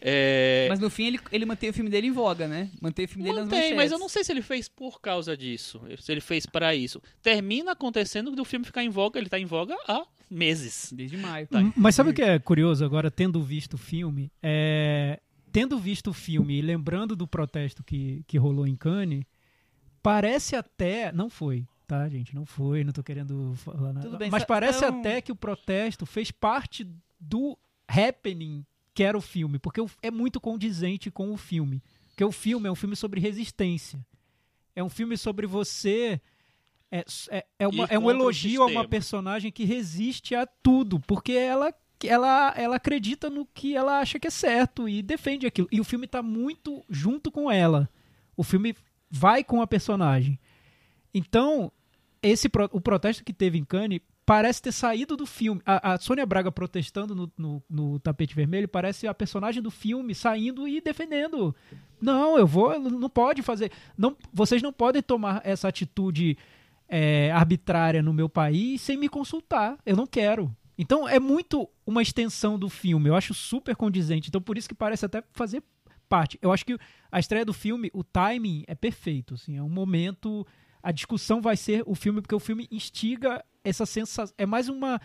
É... 0.01 0.67
Mas 0.69 0.79
no 0.79 0.91
fim 0.91 1.07
ele, 1.07 1.21
ele 1.33 1.45
mantém 1.45 1.71
o 1.71 1.73
filme 1.73 1.91
dele 1.91 2.07
em 2.07 2.13
voga, 2.13 2.47
né? 2.47 2.71
Mantém 2.81 3.07
o 3.07 3.09
filme 3.09 3.25
dele 3.25 3.41
mantém, 3.41 3.47
nas 3.47 3.59
manchetes. 3.59 3.77
mas 3.77 3.93
eu 3.93 3.99
não 3.99 4.09
sei 4.09 4.25
se 4.25 4.33
ele 4.33 4.43
fez 4.43 4.69
por 4.69 5.01
causa 5.01 5.37
disso, 5.37 5.81
se 5.99 6.13
ele 6.13 6.21
fez 6.21 6.47
para 6.47 6.75
isso. 6.75 7.03
Termina 7.23 7.73
acontecendo 7.73 8.31
do 8.31 8.45
filme 8.45 8.65
ficar 8.65 8.83
em 8.83 8.89
voga, 8.89 9.19
ele 9.19 9.29
tá 9.29 9.39
em 9.39 9.47
voga 9.47 9.77
há 9.89 10.07
meses. 10.31 10.93
Desde 10.93 11.17
maio. 11.17 11.47
Tá. 11.47 11.61
Mas 11.77 11.95
sabe 11.95 12.11
o 12.11 12.15
que 12.15 12.23
é 12.23 12.39
curioso 12.39 12.85
agora, 12.85 13.11
tendo 13.11 13.43
visto 13.43 13.75
o 13.75 13.79
filme? 13.79 14.31
É... 14.43 15.21
Tendo 15.51 15.79
visto 15.79 16.11
o 16.11 16.13
filme 16.13 16.59
e 16.59 16.63
lembrando 16.63 17.17
do 17.17 17.27
protesto 17.27 17.83
que, 17.83 18.23
que 18.27 18.37
rolou 18.37 18.67
em 18.67 18.77
Cannes, 18.77 19.25
parece 20.07 20.55
até... 20.55 21.11
Não 21.11 21.29
foi, 21.29 21.67
tá, 21.85 22.09
gente? 22.09 22.33
Não 22.33 22.47
foi, 22.47 22.85
não 22.85 22.93
tô 22.93 23.03
querendo 23.03 23.55
falar 23.57 23.93
nada. 23.93 24.17
Bem, 24.17 24.31
mas 24.31 24.45
parece 24.45 24.85
então... 24.85 25.01
até 25.01 25.21
que 25.21 25.33
o 25.33 25.37
protesto 25.37 26.07
fez 26.07 26.31
parte 26.31 26.87
do 27.19 27.59
happening 27.89 28.65
que 28.95 29.03
era 29.03 29.19
o 29.19 29.21
filme, 29.21 29.59
porque 29.59 29.81
é 30.01 30.11
muito 30.11 30.41
condizente 30.41 31.11
com 31.11 31.33
o 31.33 31.37
filme. 31.37 31.83
Porque 32.11 32.25
o 32.25 32.31
filme 32.31 32.69
é 32.69 32.71
um 32.71 32.77
filme 32.77 32.95
sobre 32.95 33.21
resistência. 33.21 33.99
É 34.77 34.83
um 34.83 34.89
filme 34.89 35.19
sobre 35.19 35.45
você. 35.45 36.21
É, 36.89 37.05
é, 37.31 37.47
é, 37.59 37.67
uma, 37.67 37.85
é 37.87 37.99
um 37.99 38.09
elogio 38.09 38.63
a 38.63 38.67
uma 38.67 38.87
personagem 38.87 39.51
que 39.51 39.65
resiste 39.65 40.37
a 40.37 40.47
tudo, 40.47 41.01
porque 41.01 41.33
ela, 41.33 41.75
ela, 42.05 42.55
ela 42.57 42.77
acredita 42.77 43.29
no 43.29 43.45
que 43.45 43.75
ela 43.75 43.99
acha 43.99 44.21
que 44.21 44.29
é 44.29 44.31
certo 44.31 44.89
e 44.89 45.03
defende 45.03 45.49
aquilo. 45.49 45.67
E 45.73 45.81
o 45.81 45.85
filme 45.85 46.07
está 46.07 46.23
muito 46.23 46.85
junto 46.89 47.33
com 47.33 47.51
ela. 47.51 47.91
O 48.37 48.45
filme 48.45 48.77
vai 49.11 49.45
com 49.45 49.61
a 49.61 49.67
personagem. 49.67 50.39
Então, 51.13 51.73
esse 52.23 52.51
o 52.73 52.81
protesto 52.81 53.25
que 53.25 53.33
teve 53.33 53.59
em 53.59 53.65
Cannes 53.65 54.01
parece 54.27 54.61
ter 54.61 54.73
saído 54.73 55.17
do 55.17 55.25
filme. 55.25 55.63
A, 55.65 55.93
a 55.93 55.99
Sônia 55.99 56.27
Braga 56.27 56.51
protestando 56.51 57.15
no, 57.15 57.33
no, 57.39 57.63
no, 57.71 58.01
tapete 58.01 58.35
vermelho 58.35 58.67
parece 58.67 59.07
a 59.07 59.15
personagem 59.15 59.63
do 59.63 59.71
filme 59.71 60.15
saindo 60.15 60.67
e 60.67 60.81
defendendo. 60.81 61.55
Não, 62.03 62.37
eu 62.37 62.47
vou, 62.47 62.79
não 62.81 63.09
pode 63.09 63.41
fazer. 63.41 63.71
Não, 63.97 64.17
vocês 64.33 64.61
não 64.61 64.73
podem 64.73 65.01
tomar 65.01 65.41
essa 65.45 65.69
atitude 65.69 66.37
é, 66.89 67.31
arbitrária 67.31 68.03
no 68.03 68.13
meu 68.13 68.29
país 68.29 68.81
sem 68.81 68.97
me 68.97 69.09
consultar. 69.09 69.79
Eu 69.87 69.97
não 69.97 70.07
quero. 70.07 70.55
Então 70.77 71.09
é 71.09 71.21
muito 71.21 71.69
uma 71.87 72.03
extensão 72.03 72.59
do 72.59 72.69
filme. 72.69 73.09
Eu 73.09 73.15
acho 73.15 73.33
super 73.33 73.77
condizente. 73.77 74.29
Então 74.29 74.41
por 74.41 74.59
isso 74.59 74.69
que 74.69 74.75
parece 74.75 75.07
até 75.07 75.23
fazer 75.33 75.63
parte. 76.09 76.39
Eu 76.41 76.53
acho 76.53 76.65
que 76.65 76.77
a 77.11 77.19
estreia 77.19 77.45
do 77.45 77.53
filme, 77.53 77.91
o 77.93 78.03
timing 78.03 78.65
é 78.67 78.75
perfeito. 78.75 79.35
Assim, 79.35 79.57
é 79.57 79.63
um 79.63 79.69
momento 79.69 80.47
a 80.83 80.93
discussão 80.93 81.41
vai 81.41 81.57
ser 81.57 81.83
o 81.85 81.97
filme, 81.97 82.21
porque 82.21 82.35
o 82.35 82.39
filme 82.39 82.69
instiga 82.71 83.45
essa 83.65 83.85
sensação. 83.85 84.33
É 84.39 84.47
mais 84.47 84.69
uma, 84.69 85.01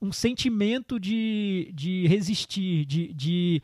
um 0.00 0.12
sentimento 0.12 1.00
de, 1.00 1.72
de 1.74 2.06
resistir, 2.06 2.84
de, 2.84 3.12
de, 3.12 3.62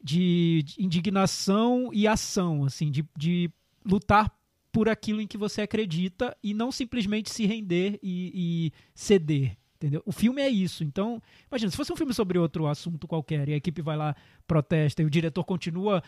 de 0.00 0.64
indignação 0.78 1.90
e 1.92 2.06
ação, 2.06 2.64
assim, 2.64 2.92
de, 2.92 3.04
de 3.16 3.50
lutar 3.84 4.32
por 4.70 4.88
aquilo 4.88 5.20
em 5.20 5.26
que 5.26 5.36
você 5.36 5.62
acredita 5.62 6.36
e 6.42 6.54
não 6.54 6.70
simplesmente 6.70 7.28
se 7.28 7.44
render 7.44 7.98
e, 8.00 8.30
e 8.32 8.72
ceder. 8.94 9.56
Entendeu? 9.80 10.02
O 10.04 10.12
filme 10.12 10.42
é 10.42 10.48
isso. 10.48 10.84
Então, 10.84 11.22
imagina, 11.50 11.70
se 11.70 11.76
fosse 11.76 11.90
um 11.90 11.96
filme 11.96 12.12
sobre 12.12 12.38
outro 12.38 12.66
assunto 12.66 13.08
qualquer 13.08 13.48
e 13.48 13.54
a 13.54 13.56
equipe 13.56 13.80
vai 13.80 13.96
lá, 13.96 14.14
protesta 14.46 15.00
e 15.00 15.06
o 15.06 15.10
diretor 15.10 15.42
continua 15.42 16.02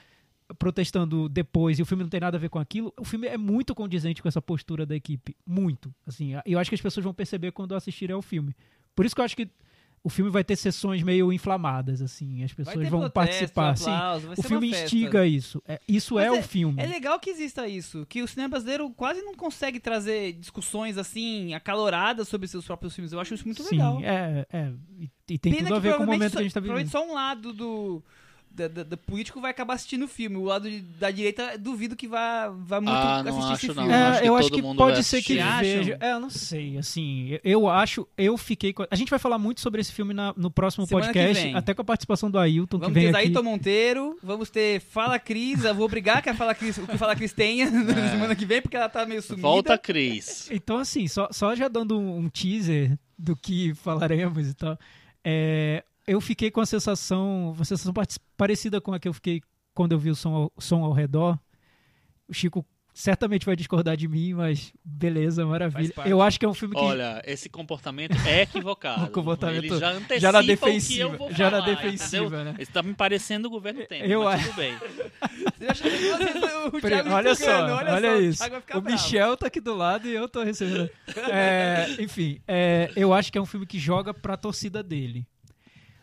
protestando 0.59 1.27
depois 1.27 1.79
e 1.79 1.83
o 1.83 1.87
filme 1.87 2.03
não 2.03 2.11
tem 2.11 2.21
nada 2.21 2.37
a 2.37 2.41
ver 2.41 2.51
com 2.51 2.59
aquilo, 2.59 2.93
o 3.01 3.05
filme 3.05 3.27
é 3.27 3.39
muito 3.39 3.75
condizente 3.75 4.21
com 4.21 4.29
essa 4.29 4.43
postura 4.43 4.85
da 4.85 4.95
equipe. 4.95 5.35
Muito. 5.47 5.95
Assim, 6.07 6.33
eu 6.45 6.59
acho 6.59 6.71
que 6.71 6.75
as 6.75 6.83
pessoas 6.83 7.03
vão 7.03 7.15
perceber 7.15 7.53
quando 7.53 7.75
assistirem 7.75 8.15
ao 8.15 8.21
filme. 8.21 8.55
Por 8.95 9.07
isso 9.07 9.15
que 9.15 9.23
eu 9.23 9.25
acho 9.25 9.35
que 9.35 9.49
o 10.05 10.11
filme 10.11 10.31
vai 10.31 10.43
ter 10.43 10.57
sessões 10.57 11.03
meio 11.03 11.33
inflamadas, 11.33 12.03
assim, 12.03 12.43
as 12.43 12.53
pessoas 12.53 12.89
vão 12.89 13.09
protesto, 13.09 13.53
participar. 13.55 13.71
Aplauso, 13.71 14.33
o 14.37 14.43
filme 14.43 14.71
instiga 14.71 15.25
isso. 15.25 15.63
É, 15.67 15.81
isso 15.87 16.19
é, 16.19 16.27
é, 16.27 16.33
o 16.33 16.43
filme. 16.43 16.83
É 16.83 16.87
legal 16.87 17.21
que 17.21 17.31
exista 17.31 17.69
isso, 17.69 18.05
que 18.09 18.21
o 18.21 18.27
cinema 18.27 18.49
brasileiro 18.49 18.91
quase 18.91 19.23
não 19.23 19.35
consegue 19.35 19.79
trazer 19.79 20.33
discussões 20.33 20.99
assim, 20.99 21.55
acaloradas 21.55 22.27
sobre 22.27 22.49
seus 22.49 22.65
próprios 22.67 22.95
filmes. 22.95 23.13
Eu 23.13 23.21
acho 23.21 23.35
isso 23.35 23.45
muito 23.45 23.63
Sim, 23.63 23.77
legal. 23.77 23.99
Sim, 23.99 24.05
é, 24.05 24.47
é. 24.53 24.73
E, 24.99 25.11
e 25.29 25.39
tem 25.39 25.53
Pena 25.53 25.69
tudo 25.69 25.77
a 25.77 25.81
ver 25.81 25.97
com 25.97 26.03
o 26.03 26.07
momento 26.07 26.33
só, 26.33 26.37
que 26.39 26.41
a 26.41 26.43
gente 26.43 26.55
tá 26.55 26.61
vivendo. 26.61 26.75
Provavelmente 26.75 26.91
só 26.91 27.09
um 27.09 27.15
lado 27.15 27.53
do 27.53 28.03
da, 28.55 28.69
da, 28.69 28.83
da, 28.83 28.97
político 28.97 29.41
vai 29.41 29.51
acabar 29.51 29.75
assistindo 29.75 30.05
o 30.05 30.09
filme. 30.09 30.37
O 30.37 30.45
lado 30.45 30.71
de, 30.71 30.81
da 30.81 31.11
direita, 31.11 31.57
duvido 31.59 31.97
que 31.97 32.07
vá, 32.07 32.49
vá 32.49 32.81
muito 32.81 32.95
ah, 32.95 33.21
assistir 33.21 33.53
esse 33.53 33.67
não. 33.69 33.75
filme. 33.75 33.93
É, 33.93 33.97
acho 33.97 34.25
eu 34.25 34.37
acho 34.37 34.51
que 34.51 34.63
pode 34.63 35.05
ser 35.05 35.23
que 35.23 35.35
veja. 35.35 35.99
É, 36.01 36.13
eu 36.13 36.21
não 36.21 36.31
sei, 36.31 36.79
assim, 36.79 37.39
eu 37.43 37.69
acho, 37.69 38.07
eu 38.17 38.37
fiquei... 38.37 38.75
A 38.91 38.97
gente 38.97 39.11
vai 39.11 39.19
falar 39.19 39.39
muito 39.39 39.61
sobre 39.61 39.81
esse 39.81 39.93
filme 39.93 40.13
na, 40.13 40.35
no 40.37 40.51
próximo 40.51 40.87
Semana 40.87 41.07
podcast, 41.07 41.55
até 41.55 41.75
com 41.75 41.83
a 41.83 41.85
participação 41.85 42.31
do 42.31 42.39
Ailton, 42.39 42.79
vamos 42.79 42.95
que 42.95 43.01
vem 43.01 43.13
ter 43.13 43.17
aqui. 43.19 43.27
Ailton 43.27 43.43
Monteiro, 43.43 44.19
vamos 44.23 44.51
ter 44.51 44.81
Fala 44.81 45.19
Cris, 45.19 45.65
eu 45.65 45.75
vou 45.75 45.87
obrigar 45.87 46.23
que 46.23 46.29
a 46.29 46.35
Fala 46.35 46.55
Cris, 46.55 46.79
o 46.79 46.87
que 46.87 46.99
Fala 46.99 47.17
Cris 47.17 47.33
tenha 47.33 47.67
é. 47.67 48.11
semana 48.11 48.35
que 48.35 48.45
vem, 48.45 48.61
porque 48.61 48.77
ela 48.77 48.89
tá 48.89 49.07
meio 49.07 49.23
sumida. 49.23 49.43
Volta, 49.43 49.79
Cris. 49.79 50.51
Então, 50.51 50.79
assim, 50.79 51.07
só, 51.09 51.29
só 51.31 51.55
já 51.55 51.69
dando 51.69 51.99
um 51.99 52.29
teaser 52.29 52.99
do 53.19 53.37
que 53.37 53.75
falaremos 53.75 54.49
e 54.49 54.55
tal, 54.55 54.79
é, 55.25 55.85
eu 56.07 56.21
fiquei 56.21 56.51
com 56.51 56.61
a 56.61 56.67
sensação, 56.67 57.53
uma 57.53 57.65
sensação 57.65 57.93
parecida 58.37 58.81
com 58.81 58.93
a 58.93 58.99
que 58.99 59.09
eu 59.09 59.13
fiquei 59.13 59.41
quando 59.75 59.93
eu 59.93 59.99
vi 59.99 60.11
o 60.11 60.15
som 60.15 60.35
ao, 60.35 60.53
som 60.59 60.85
ao 60.85 60.93
redor. 60.93 61.39
O 62.29 62.35
Chico 62.35 62.65
certamente 62.95 63.47
vai 63.47 63.57
discordar 63.57 63.97
de 63.97 64.07
mim, 64.07 64.35
mas 64.35 64.73
beleza, 64.85 65.47
maravilha. 65.47 65.93
Eu 66.05 66.21
acho 66.21 66.39
que 66.39 66.45
é 66.45 66.49
um 66.49 66.55
filme 66.55 66.75
que. 66.75 66.81
Olha, 66.81 67.23
esse 67.27 67.49
comportamento 67.49 68.17
é 68.27 68.43
equivocado. 68.43 69.05
o 69.07 69.11
comportamento 69.11 69.65
Ele 69.65 69.79
já 69.79 69.91
antecipa 69.91 70.21
já 70.21 70.33
na 70.33 70.43
defensiva, 70.43 71.19
já 71.31 71.51
falar, 71.51 71.51
na 71.51 71.75
defensiva, 71.75 72.45
né? 72.45 72.55
Isso 72.59 72.73
tá 72.73 72.83
me 72.83 72.95
parecendo 72.95 73.49
o 73.49 73.51
governo 73.51 73.85
Temer, 73.87 74.11
eu 74.11 74.25
mas 74.25 74.47
tudo 74.47 74.57
bem. 74.57 74.75
olha 77.13 77.35
só, 77.35 77.47
olha, 77.47 77.95
olha 77.95 78.11
só, 78.11 78.21
isso. 78.21 78.43
O, 78.75 78.79
o 78.79 78.83
Michel 78.83 79.37
tá 79.37 79.47
aqui 79.47 79.61
do 79.61 79.75
lado 79.75 80.07
e 80.07 80.15
eu 80.15 80.29
tô 80.29 80.43
recebendo. 80.43 80.91
É, 81.31 81.97
enfim, 81.99 82.41
é, 82.47 82.91
eu 82.95 83.15
acho 83.15 83.33
que 83.33 83.39
é 83.39 83.41
um 83.41 83.47
filme 83.47 83.67
que 83.67 83.79
joga 83.79 84.13
pra 84.13 84.37
torcida 84.37 84.83
dele 84.83 85.27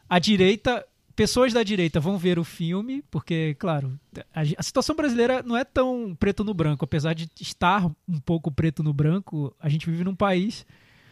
a 0.10 0.20
direita 0.20 0.86
pessoas 1.16 1.52
da 1.52 1.64
direita 1.64 2.00
vão 2.00 2.18
ver 2.18 2.40
o 2.40 2.46
filme, 2.46 3.04
porque, 3.12 3.54
claro, 3.60 4.00
a, 4.34 4.42
a, 4.58 4.64
situação 4.64 4.96
brasileira 4.96 5.44
não 5.44 5.58
é 5.58 5.66
tão 5.66 6.16
preto 6.18 6.46
no 6.46 6.54
branco, 6.54 6.86
apesar 6.86 7.14
de 7.14 7.30
estar 7.42 7.92
um 8.08 8.22
pouco 8.22 8.50
preto 8.50 8.82
no 8.82 8.94
branco, 8.94 9.54
a 9.60 9.68
gente 9.68 9.90
vive 9.90 10.06
num 10.06 10.16
país 10.16 10.66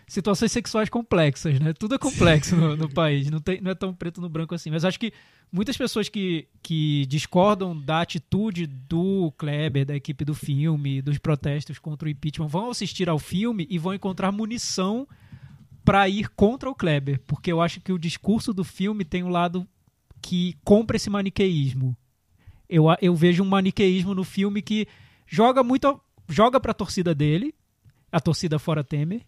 situações 0.07 0.53
sexuais 0.53 0.88
complexas, 0.88 1.60
né? 1.60 1.73
Tudo 1.73 1.95
é 1.95 1.97
complexo 1.97 2.55
no, 2.55 2.77
no, 2.77 2.89
país, 2.89 3.29
não, 3.29 3.41
tem, 3.41 3.60
não 3.60 3.71
é 3.71 3.75
tão 3.75 3.93
preto 3.93 4.21
no 4.21 4.29
branco 4.29 4.55
assim. 4.55 4.71
Mas 4.71 4.86
acho 4.86 4.97
que 4.97 5.12
muitas 5.51 5.75
pessoas 5.75 6.07
que, 6.07 6.47
que 6.63 7.05
discordam 7.07 7.77
da 7.77 7.99
atitude 7.99 8.65
do 8.65 9.33
Kleber, 9.38 9.86
da 9.86 9.95
equipe 9.95 10.23
do 10.23 10.33
filme, 10.33 11.01
dos 11.01 11.17
protestos 11.17 11.77
contra 11.77 12.07
o 12.07 12.10
impeachment, 12.10 12.47
vão 12.47 12.69
assistir 12.69 13.10
ao 13.10 13.19
filme 13.19 13.67
e 13.69 13.77
vão 13.77 13.93
encontrar 13.93 14.31
munição 14.31 15.05
para 15.88 16.10
ir 16.10 16.28
contra 16.36 16.69
o 16.69 16.76
Kleber, 16.76 17.21
porque 17.26 17.50
eu 17.50 17.62
acho 17.62 17.80
que 17.80 17.93
o 17.93 17.97
discurso 17.97 18.54
do 18.54 18.65
filme 18.65 19.06
tem 19.06 19.23
um 19.23 19.30
lado 19.30 19.65
que 20.21 20.58
compra 20.65 20.97
esse 20.97 21.10
maniqueísmo. 21.10 21.95
Eu, 22.67 22.88
eu 23.02 23.15
vejo 23.15 23.41
um 23.41 23.47
maniqueísmo 23.47 24.13
no 24.13 24.26
filme 24.26 24.62
que 24.62 24.86
joga 25.26 25.63
muito 25.63 25.97
joga 26.28 26.60
para 26.60 26.71
a 26.71 26.73
torcida 26.73 27.15
dele, 27.15 27.56
a 28.12 28.19
torcida 28.19 28.60
fora 28.60 28.84
Temer, 28.84 29.21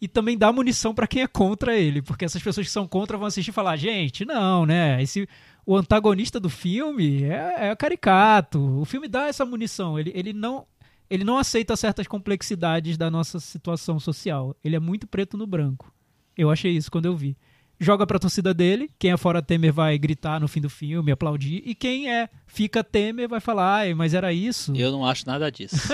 e 0.00 0.08
também 0.08 0.38
dá 0.38 0.50
munição 0.50 0.94
pra 0.94 1.06
quem 1.06 1.20
é 1.20 1.26
contra 1.26 1.76
ele, 1.76 2.00
porque 2.00 2.24
essas 2.24 2.42
pessoas 2.42 2.66
que 2.66 2.72
são 2.72 2.88
contra 2.88 3.18
vão 3.18 3.26
assistir 3.26 3.50
e 3.50 3.52
falar: 3.52 3.76
gente, 3.76 4.24
não, 4.24 4.64
né? 4.64 5.02
Esse, 5.02 5.28
o 5.66 5.76
antagonista 5.76 6.40
do 6.40 6.48
filme 6.48 7.24
é, 7.24 7.68
é 7.68 7.76
caricato. 7.76 8.80
O 8.80 8.86
filme 8.86 9.06
dá 9.06 9.28
essa 9.28 9.44
munição. 9.44 9.98
Ele, 9.98 10.10
ele, 10.14 10.32
não, 10.32 10.66
ele 11.08 11.24
não 11.24 11.38
aceita 11.38 11.76
certas 11.76 12.06
complexidades 12.06 12.96
da 12.96 13.10
nossa 13.10 13.38
situação 13.40 13.98
social. 14.00 14.56
Ele 14.64 14.76
é 14.76 14.80
muito 14.80 15.06
preto 15.06 15.36
no 15.36 15.46
branco. 15.46 15.92
Eu 16.36 16.50
achei 16.50 16.72
isso 16.72 16.90
quando 16.90 17.06
eu 17.06 17.16
vi. 17.16 17.36
Joga 17.78 18.06
pra 18.06 18.20
torcida 18.20 18.54
dele, 18.54 18.88
quem 18.98 19.10
é 19.10 19.16
fora 19.16 19.42
Temer 19.42 19.72
vai 19.72 19.98
gritar 19.98 20.40
no 20.40 20.46
fim 20.46 20.60
do 20.60 20.70
filme, 20.70 21.10
aplaudir, 21.10 21.60
e 21.66 21.74
quem 21.74 22.08
é 22.10 22.28
fica 22.46 22.84
Temer 22.84 23.28
vai 23.28 23.40
falar, 23.40 23.78
ai, 23.78 23.94
mas 23.94 24.14
era 24.14 24.32
isso. 24.32 24.72
Eu 24.76 24.92
não 24.92 25.04
acho 25.04 25.26
nada 25.26 25.50
disso. 25.50 25.76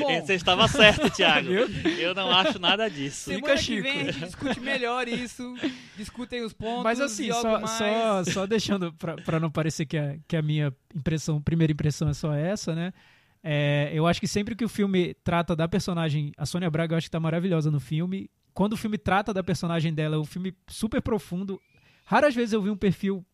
Bom, 0.00 0.20
Você 0.20 0.34
estava 0.34 0.66
certo, 0.66 1.08
Thiago. 1.10 1.48
Eu 1.48 2.14
não 2.14 2.30
acho 2.30 2.58
nada 2.58 2.88
disso. 2.90 3.30
semana 3.30 3.54
que 3.54 3.62
Chico. 3.62 3.82
vem 3.82 4.00
a 4.00 4.04
gente 4.10 4.24
discute 4.24 4.60
melhor 4.60 5.06
isso, 5.06 5.54
discutem 5.96 6.42
os 6.42 6.52
pontos 6.52 6.82
Mas 6.84 7.00
assim, 7.00 7.30
só, 7.30 7.60
mais. 7.60 7.70
só, 7.70 8.24
só 8.24 8.46
deixando 8.46 8.92
pra, 8.94 9.14
pra 9.16 9.38
não 9.38 9.50
parecer 9.50 9.86
que 9.86 9.96
a, 9.96 10.16
que 10.26 10.36
a 10.36 10.42
minha 10.42 10.72
impressão, 10.94 11.40
primeira 11.40 11.72
impressão 11.72 12.08
é 12.08 12.14
só 12.14 12.32
essa, 12.34 12.74
né? 12.74 12.92
É, 13.42 13.90
eu 13.92 14.06
acho 14.06 14.20
que 14.20 14.28
sempre 14.28 14.54
que 14.54 14.64
o 14.64 14.68
filme 14.68 15.14
trata 15.24 15.56
da 15.56 15.66
personagem, 15.66 16.32
a 16.36 16.46
Sônia 16.46 16.70
Braga 16.70 16.94
eu 16.94 16.98
acho 16.98 17.06
que 17.06 17.10
tá 17.10 17.20
maravilhosa 17.20 17.70
no 17.70 17.80
filme. 17.80 18.30
Quando 18.54 18.74
o 18.74 18.76
filme 18.76 18.98
trata 18.98 19.32
da 19.32 19.42
personagem 19.42 19.92
dela, 19.92 20.16
é 20.16 20.18
um 20.18 20.24
filme 20.24 20.54
super 20.68 21.00
profundo. 21.02 21.60
Raras 22.04 22.34
vezes 22.34 22.52
eu 22.52 22.62
vi 22.62 22.70
um 22.70 22.76
perfil 22.76 23.24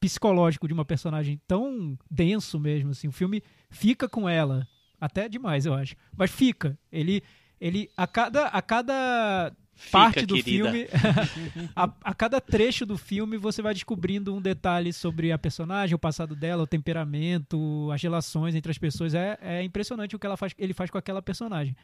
psicológico 0.00 0.68
de 0.68 0.74
uma 0.74 0.84
personagem 0.84 1.40
tão 1.46 1.98
denso 2.10 2.60
mesmo, 2.60 2.90
assim. 2.90 3.08
O 3.08 3.12
filme 3.12 3.42
fica 3.70 4.08
com 4.08 4.28
ela, 4.28 4.66
até 5.00 5.28
demais, 5.28 5.64
eu 5.64 5.74
acho. 5.74 5.94
Mas 6.16 6.30
fica. 6.30 6.78
Ele, 6.92 7.22
ele 7.60 7.88
a 7.96 8.06
cada, 8.06 8.48
a 8.48 8.60
cada 8.60 9.52
parte 9.90 10.26
do 10.26 10.34
querida. 10.34 10.70
filme, 10.70 10.88
a, 11.74 11.90
a 12.02 12.14
cada 12.14 12.40
trecho 12.40 12.84
do 12.86 12.96
filme 12.96 13.36
você 13.36 13.62
vai 13.62 13.74
descobrindo 13.74 14.34
um 14.34 14.40
detalhe 14.40 14.92
sobre 14.92 15.32
a 15.32 15.38
personagem, 15.38 15.94
o 15.94 15.98
passado 15.98 16.34
dela, 16.34 16.62
o 16.62 16.66
temperamento, 16.66 17.90
as 17.92 18.02
relações 18.02 18.54
entre 18.54 18.70
as 18.70 18.78
pessoas. 18.78 19.14
É, 19.14 19.38
é 19.40 19.62
impressionante 19.62 20.16
o 20.16 20.18
que 20.18 20.26
ela 20.26 20.36
faz, 20.36 20.52
ele 20.58 20.72
faz 20.72 20.90
com 20.90 20.98
aquela 20.98 21.22
personagem. 21.22 21.76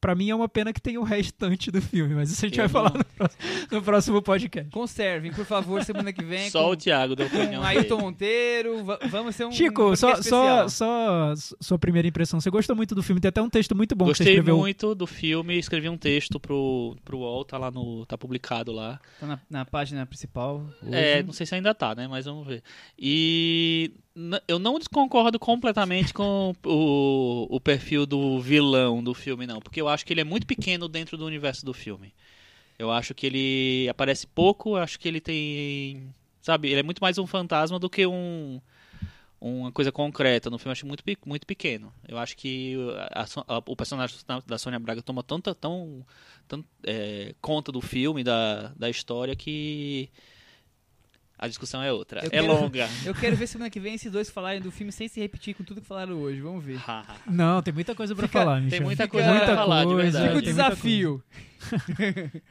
Pra 0.00 0.14
mim 0.14 0.30
é 0.30 0.34
uma 0.34 0.48
pena 0.48 0.72
que 0.72 0.80
tem 0.80 0.96
o 0.96 1.02
restante 1.02 1.72
do 1.72 1.82
filme, 1.82 2.14
mas 2.14 2.30
isso 2.30 2.44
a 2.44 2.48
gente 2.48 2.58
Eu 2.60 2.68
vai 2.68 2.68
falar 2.68 2.92
não- 2.92 2.98
no 3.00 3.04
próximo, 3.04 3.42
no 3.72 3.82
próximo 3.82 4.22
podcast. 4.22 4.70
Conservem, 4.70 5.32
por 5.32 5.44
favor, 5.44 5.82
semana 5.82 6.12
que 6.12 6.24
vem. 6.24 6.48
Só 6.50 6.62
com, 6.64 6.70
o 6.70 6.76
Thiago 6.76 7.16
deu 7.16 7.28
com 7.28 7.36
opinião 7.36 7.62
Ailton. 7.64 7.98
Monteiro. 7.98 8.84
va- 8.84 9.00
Vamos 9.10 9.34
ser 9.34 9.46
um. 9.46 9.50
Chico, 9.52 9.90
um 9.90 9.96
só, 9.96 10.22
só, 10.22 10.68
só 10.68 11.34
sua 11.60 11.78
primeira 11.78 12.06
impressão. 12.06 12.40
Você 12.40 12.48
gostou 12.48 12.76
muito 12.76 12.94
do 12.94 13.02
filme? 13.02 13.20
Tem 13.20 13.28
até 13.28 13.42
um 13.42 13.50
texto 13.50 13.74
muito 13.74 13.96
bom 13.96 14.04
que 14.06 14.10
você 14.14 14.22
Gostei 14.24 14.34
escreveu. 14.34 14.56
muito 14.58 14.94
do 14.94 15.06
filme, 15.06 15.58
escrevi 15.58 15.88
um 15.88 15.96
texto 15.98 16.38
pro, 16.38 16.96
pro 17.04 17.18
UOL, 17.18 17.44
tá 17.44 17.58
lá 17.58 17.70
no. 17.70 18.06
tá 18.06 18.16
publicado 18.16 18.70
lá. 18.70 19.00
Tá 19.18 19.26
na, 19.26 19.40
na 19.50 19.64
página 19.64 20.06
principal. 20.06 20.64
Hoje. 20.82 20.94
É, 20.94 21.22
não 21.24 21.32
sei 21.32 21.44
se 21.44 21.56
ainda 21.56 21.74
tá, 21.74 21.94
né? 21.96 22.06
Mas 22.06 22.24
vamos 22.26 22.46
ver. 22.46 22.62
E 22.96 23.90
eu 24.46 24.58
não 24.58 24.78
desconcordo 24.78 25.38
completamente 25.38 26.12
com 26.12 26.54
o, 26.64 27.46
o 27.50 27.60
perfil 27.60 28.04
do 28.06 28.40
vilão 28.40 29.02
do 29.02 29.14
filme, 29.14 29.46
não. 29.46 29.60
Porque 29.60 29.80
eu 29.80 29.88
acho 29.88 30.04
que 30.04 30.12
ele 30.12 30.20
é 30.20 30.24
muito 30.24 30.46
pequeno 30.46 30.88
dentro 30.88 31.16
do 31.16 31.24
universo 31.26 31.64
do 31.64 31.72
filme. 31.72 32.12
Eu 32.78 32.90
acho 32.90 33.14
que 33.14 33.26
ele 33.26 33.88
aparece 33.88 34.26
pouco, 34.26 34.76
acho 34.76 34.98
que 34.98 35.08
ele 35.08 35.20
tem. 35.20 36.12
Sabe, 36.40 36.68
ele 36.68 36.80
é 36.80 36.82
muito 36.82 37.00
mais 37.00 37.18
um 37.18 37.26
fantasma 37.26 37.78
do 37.78 37.90
que 37.90 38.06
um. 38.06 38.60
Uma 39.40 39.70
coisa 39.70 39.92
concreta 39.92 40.50
no 40.50 40.58
filme, 40.58 40.70
eu 40.70 40.72
acho 40.72 40.86
muito, 40.86 41.04
muito 41.24 41.46
pequeno. 41.46 41.92
Eu 42.08 42.18
acho 42.18 42.36
que 42.36 42.74
a- 43.12 43.24
a- 43.46 43.62
o 43.66 43.76
personagem 43.76 44.16
da- 44.44 44.58
Sônia 44.58 44.80
Braga 44.80 45.00
toma 45.00 45.22
tanta, 45.22 45.54
tão, 45.54 46.04
tão 46.48 46.64
é, 46.84 47.34
conta 47.40 47.70
do 47.70 47.80
filme, 47.80 48.24
da, 48.24 48.72
da 48.76 48.90
história, 48.90 49.36
que 49.36 50.10
a 51.38 51.46
discussão 51.48 51.82
é 51.82 51.92
outra. 51.92 52.20
Eu 52.22 52.26
é 52.26 52.30
quero- 52.30 52.46
longa. 52.48 52.88
Eu 53.06 53.14
quero 53.14 53.36
ver 53.36 53.46
semana 53.46 53.70
que 53.70 53.78
vem 53.78 53.94
esses 53.94 54.10
dois 54.10 54.28
falarem 54.28 54.60
do 54.60 54.70
filme 54.70 54.90
sem 54.92 55.06
se 55.08 55.20
repetir 55.20 55.54
com 55.54 55.62
tudo 55.64 55.80
que 55.80 55.86
falaram 55.86 56.14
hoje. 56.16 56.40
Vamos 56.40 56.64
ver. 56.64 56.80
Não, 57.26 57.62
tem 57.62 57.72
muita 57.72 57.94
coisa 57.94 58.14
pra 58.14 58.26
Fica- 58.26 58.40
falar, 58.40 58.56
tem 58.56 58.64
Michel. 58.64 58.82
muita 58.82 59.04
Fica- 59.04 59.12
coisa 59.12 59.44
pra 59.44 59.54
falar, 59.56 59.86
de 59.86 59.94
verdade. 59.94 60.26
Fica 60.28 60.38
o 60.38 60.42
tem 60.42 60.52
muita 60.54 60.70
desafio. 60.70 61.22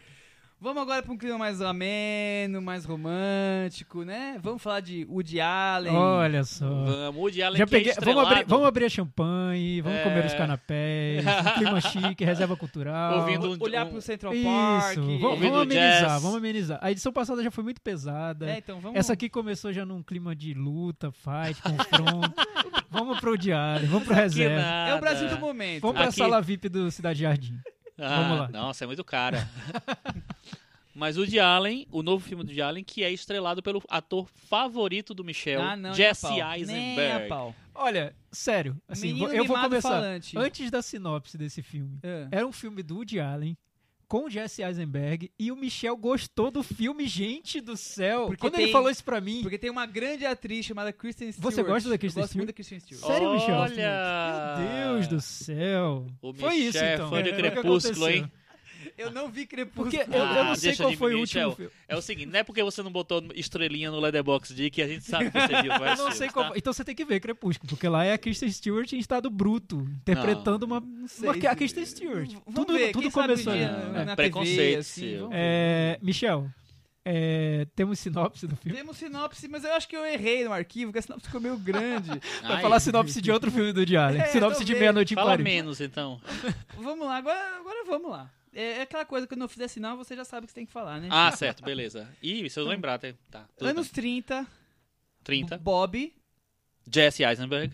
Vamos 0.60 0.82
agora 0.82 1.04
para 1.04 1.14
um 1.14 1.18
clima 1.18 1.38
mais 1.38 1.62
ameno, 1.62 2.60
mais 2.64 2.84
romântico, 2.84 4.04
né? 4.04 4.40
Vamos 4.42 4.60
falar 4.60 4.80
de 4.80 5.06
Woody 5.08 5.40
Allen. 5.40 5.94
Olha 5.94 6.44
só. 6.44 6.68
Vamos, 6.68 7.22
Woody 7.22 7.44
Allen 7.44 7.60
Já 7.60 7.68
que 7.68 7.76
é 7.76 7.78
peguei, 7.78 7.94
vamos, 8.04 8.24
abrir, 8.32 8.46
vamos 8.48 8.68
abrir 8.68 8.86
a 8.86 8.90
champanhe, 8.90 9.82
vamos 9.82 10.00
É. 10.00 10.04
comer 10.04 10.26
os 10.26 10.34
canapés, 10.34 11.24
um 11.24 11.54
clima 11.62 11.80
chique, 11.80 12.26
reserva 12.26 12.58
cultural. 12.58 13.20
Ouvindo 13.20 13.52
um- 13.54 13.58
Olhar 13.64 13.86
um- 13.86 13.90
pro 13.92 14.02
Central 14.02 14.34
Isso, 14.34 14.46
Park. 14.46 14.96
vamos, 14.96 15.24
ouvindo 15.24 15.52
vamos 15.52 15.62
amenizar, 15.62 16.02
jazz. 16.10 16.22
vamos 16.24 16.38
amenizar. 16.38 16.80
A 16.82 16.92
edição 16.92 17.14
passada 17.14 17.44
já 17.44 17.52
foi 17.52 17.64
muito 17.64 17.80
pesada. 17.80 18.50
É, 18.50 18.58
então 18.58 18.80
vamos. 18.80 18.98
Essa 18.98 19.14
aqui 19.14 19.30
começou 19.30 19.72
já 19.72 19.86
num 19.86 20.02
clima 20.02 20.36
de 20.36 20.56
luta, 20.56 21.12
fight, 21.12 21.62
confronto. 21.62 22.34
vamos 22.90 23.20
pro 23.20 23.38
diário, 23.38 23.88
vamos 23.88 24.06
pro 24.08 24.16
Que 24.16 24.22
reserva. 24.22 24.60
É 24.90 24.96
o 24.96 25.00
Brasil 25.00 25.30
do 25.30 25.38
momento. 25.38 25.82
Vamos 25.82 25.98
pra 25.98 26.06
Aqui- 26.08 26.18
sala 26.18 26.42
VIP 26.42 26.68
do 26.68 26.90
Cidade 26.90 27.20
Jardim. 27.22 27.60
Ah, 28.00 28.22
Vamos 28.22 28.40
lá. 28.40 28.48
Nossa, 28.50 28.84
é 28.84 28.88
muito 28.88 29.04
cara. 29.04 29.48
Mas 30.98 31.16
o 31.16 31.22
Woody 31.22 31.40
Allen, 31.40 31.86
o 31.92 32.02
novo 32.02 32.24
filme 32.26 32.44
do 32.44 32.48
Woody 32.48 32.62
Allen, 32.62 32.84
que 32.84 33.04
é 33.04 33.12
estrelado 33.12 33.62
pelo 33.62 33.82
ator 33.88 34.28
favorito 34.50 35.14
do 35.14 35.24
Michel, 35.24 35.62
Ah, 35.62 35.76
não, 35.76 35.94
Jesse 35.94 36.28
nem 36.28 36.42
a 36.42 36.46
pau. 36.46 36.56
Nem 36.58 36.76
a 36.76 36.78
Eisenberg. 36.80 37.28
pau. 37.30 37.56
Olha, 37.76 38.16
sério, 38.32 38.76
assim, 38.88 39.14
Menino 39.14 39.32
eu 39.32 39.46
vou 39.46 39.58
começar. 39.60 39.90
falante. 39.90 40.36
Antes 40.38 40.72
da 40.72 40.82
sinopse 40.82 41.38
desse 41.38 41.62
filme, 41.62 42.00
É. 42.02 42.28
era 42.32 42.48
um 42.48 42.52
filme 42.52 42.82
do 42.82 42.96
Woody 42.96 43.20
Allen 43.20 43.56
com 44.08 44.26
o 44.26 44.30
Jesse 44.30 44.64
Eisenberg 44.64 45.30
e 45.38 45.52
o 45.52 45.56
Michel 45.56 45.96
gostou 45.96 46.50
do 46.50 46.64
filme, 46.64 47.06
gente 47.08 47.62
do 47.62 47.78
céu. 47.78 48.26
Porque 48.28 48.42
Quando 48.42 48.54
tem- 48.56 48.64
ele 48.64 48.72
falou 48.72 48.90
isso 48.90 49.04
pra 49.04 49.22
mim, 49.22 49.42
Porque 49.44 49.58
tem 49.60 49.70
uma 49.70 49.86
grande 49.86 50.26
atriz 50.26 50.66
chamada 50.66 50.92
Kristen 50.92 51.32
Stewart. 51.32 51.54
Você 51.54 51.62
gosta 51.62 51.90
da 51.90 51.98
Kristen 51.98 52.22
Eu 52.22 52.24
gosto 52.24 52.32
Stewart? 52.32 52.38
muito 52.38 52.48
da 52.48 52.54
Kristen 52.54 52.80
Stewart. 52.80 53.06
Sério, 53.06 53.34
Michel? 53.34 53.56
Olha! 53.56 54.56
meu 54.58 54.94
Deus 54.96 55.08
do 55.08 55.22
céu. 55.22 56.08
O 56.22 56.34
Foi 56.34 56.50
Michel 56.56 56.70
isso 56.70 56.78
é 56.80 56.94
então. 56.96 57.10
fã 57.10 57.22
de 57.22 57.30
É, 57.30 57.34
foi 57.34 57.42
o 57.42 57.44
que 57.44 57.52
Crepúsculo, 57.52 58.10
hein? 58.10 58.32
Eu 58.98 59.12
não 59.12 59.30
vi 59.30 59.46
Crepúsculo. 59.46 59.92
Porque 59.92 59.98
eu, 60.10 60.20
eu 60.20 60.24
Ah, 60.24 60.44
não 60.46 60.56
sei 60.56 60.70
deixa 60.72 60.84
qual 60.84 60.94
foi 60.94 61.14
o 61.16 61.20
Michel. 61.22 61.50
último 61.50 61.68
filme. 61.68 61.72
É 61.88 61.96
o 61.96 62.02
seguinte, 62.02 62.28
não 62.32 62.40
é 62.40 62.44
porque 62.44 62.64
você 62.64 62.82
não 62.82 62.92
botou 62.92 63.24
estrelinha 63.36 63.92
no 63.92 64.00
Letterboxd 64.00 64.56
de 64.56 64.70
que 64.72 64.82
a 64.82 64.88
gente 64.88 65.06
sabe 65.06 65.30
que 65.30 65.40
você 65.40 65.62
viu 65.62 65.72
Eu 65.72 65.80
não 65.80 65.96
sei 66.12 66.12
filmes, 66.12 66.32
qual. 66.34 66.50
tá? 66.50 66.54
Então 66.58 66.74
você 66.74 66.84
tem 66.84 66.96
que 66.96 67.06
ver 67.06 67.20
Crepúsculo, 67.20 67.70
porque 67.70 67.88
lá 67.88 68.04
é 68.04 68.14
a 68.14 68.18
Kristen 68.18 68.50
Stewart 68.52 68.92
em 68.94 68.98
estado 69.00 69.30
bruto, 69.30 69.88
interpretando 70.02 70.64
uma. 70.64 70.80
Não 70.80 71.08
sei. 71.08 71.30
uma 71.30 71.50
a 71.52 71.56
Kristen 71.56 71.86
Stewart. 71.86 72.30
Vamos 72.46 72.54
Tudo, 72.56 72.74
ver, 72.74 72.92
tudo 72.92 73.12
sabe 73.12 73.28
começou 73.28 73.54
ali. 73.54 73.66
na, 73.66 74.02
É, 74.02 74.06
na 74.06 74.16
preconceito 74.16 74.58
TV, 74.58 74.76
assim. 74.78 75.18
É, 75.32 76.00
Michel, 76.02 76.50
é, 77.06 77.66
temos 77.76 78.00
sinopse 78.00 78.48
do 78.48 78.56
filme. 78.56 78.78
Temos 78.78 78.98
sinopse, 78.98 79.48
mas 79.48 79.64
eu 79.64 79.74
acho 79.74 79.88
que 79.88 79.96
eu 79.96 80.06
errei 80.06 80.44
no 80.44 80.52
arquivo, 80.52 80.92
que 80.92 81.00
a 81.00 81.02
sinopse 81.02 81.28
ficou 81.28 81.40
meio 81.40 81.58
grande. 81.58 82.10
Vai 82.42 82.56
Ai, 82.58 82.62
falar 82.62 82.80
sinopse 82.80 83.22
de 83.22 83.32
outro 83.32 83.50
filme 83.52 83.72
do 83.72 83.86
Diário. 83.86 84.20
É, 84.20 84.26
sinopse 84.26 84.66
de 84.66 84.74
meia-noite 84.76 85.14
em 85.14 85.16
Fala 85.16 85.30
Paris. 85.32 85.44
menos, 85.44 85.80
então. 85.80 86.20
vamos 86.76 87.06
lá, 87.08 87.18
agora, 87.18 87.58
agora 87.60 87.86
vamos 87.86 88.12
lá. 88.12 88.30
É, 88.58 88.80
é 88.80 88.82
aquela 88.82 89.06
coisa 89.06 89.28
que 89.28 89.36
eu 89.36 89.38
não 89.38 89.48
fizer 89.48 89.68
sinal, 89.68 89.96
você 89.96 90.16
já 90.16 90.26
sabe 90.26 90.46
o 90.46 90.48
que 90.48 90.52
você 90.52 90.56
tem 90.56 90.66
que 90.66 90.72
falar, 90.72 91.00
né? 91.00 91.10
Ah, 91.12 91.32
certo, 91.32 91.64
beleza. 91.64 92.10
Ih, 92.24 92.50
se 92.50 92.60
eu 92.60 92.66
lembrar, 92.66 92.98
tá. 92.98 93.14
tá 93.30 93.48
tudo 93.56 93.68
Anos 93.68 93.86
bem. 93.86 94.24
30, 94.24 94.48
30. 95.24 95.58
Bob 95.60 96.12
Jesse 96.92 97.24
Eisenberg. 97.24 97.72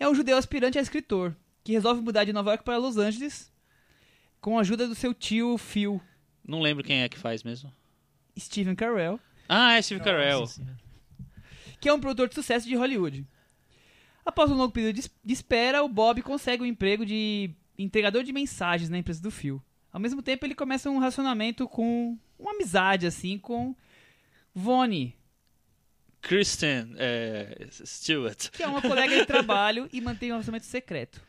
é 0.00 0.08
um 0.08 0.14
judeu 0.14 0.38
aspirante 0.38 0.78
a 0.78 0.80
escritor, 0.80 1.36
que 1.62 1.72
resolve 1.72 2.00
mudar 2.00 2.24
de 2.24 2.32
Nova 2.32 2.48
York 2.52 2.64
para 2.64 2.78
Los 2.78 2.96
Angeles 2.96 3.52
com 4.40 4.56
a 4.56 4.62
ajuda 4.62 4.88
do 4.88 4.94
seu 4.94 5.12
tio 5.12 5.58
Phil, 5.58 6.00
Não 6.42 6.62
lembro 6.62 6.82
quem 6.82 7.02
é 7.02 7.10
que 7.10 7.18
faz 7.18 7.42
mesmo. 7.42 7.70
Steven 8.38 8.74
Carell, 8.74 9.20
Ah, 9.46 9.74
é 9.74 9.82
Steve 9.82 10.02
Carell. 10.02 10.44
Que 11.78 11.90
é 11.90 11.92
um 11.92 12.00
produtor 12.00 12.28
de 12.28 12.34
sucesso 12.34 12.66
de 12.66 12.74
Hollywood. 12.74 13.26
Após 14.24 14.50
um 14.50 14.54
longo 14.54 14.72
período 14.72 14.98
de 14.98 15.32
espera, 15.32 15.82
o 15.82 15.88
Bob 15.90 16.22
consegue 16.22 16.62
um 16.62 16.66
emprego 16.66 17.04
de 17.04 17.50
entregador 17.78 18.22
de 18.22 18.32
mensagens 18.32 18.88
na 18.88 18.96
empresa 18.96 19.20
do 19.20 19.30
Phil. 19.30 19.62
Ao 19.96 20.00
mesmo 20.00 20.20
tempo, 20.20 20.44
ele 20.44 20.54
começa 20.54 20.90
um 20.90 20.98
relacionamento 20.98 21.66
com 21.66 22.18
uma 22.38 22.50
amizade 22.52 23.06
assim 23.06 23.38
com 23.38 23.74
Vonnie, 24.54 25.14
Kristen 26.20 26.94
é, 26.98 27.66
Stewart. 27.70 28.50
que 28.50 28.62
é 28.62 28.66
uma 28.66 28.82
colega 28.82 29.16
de 29.16 29.24
trabalho 29.24 29.88
e 29.90 30.00
mantém 30.02 30.28
um 30.30 30.34
relacionamento 30.34 30.66
secreto. 30.66 31.22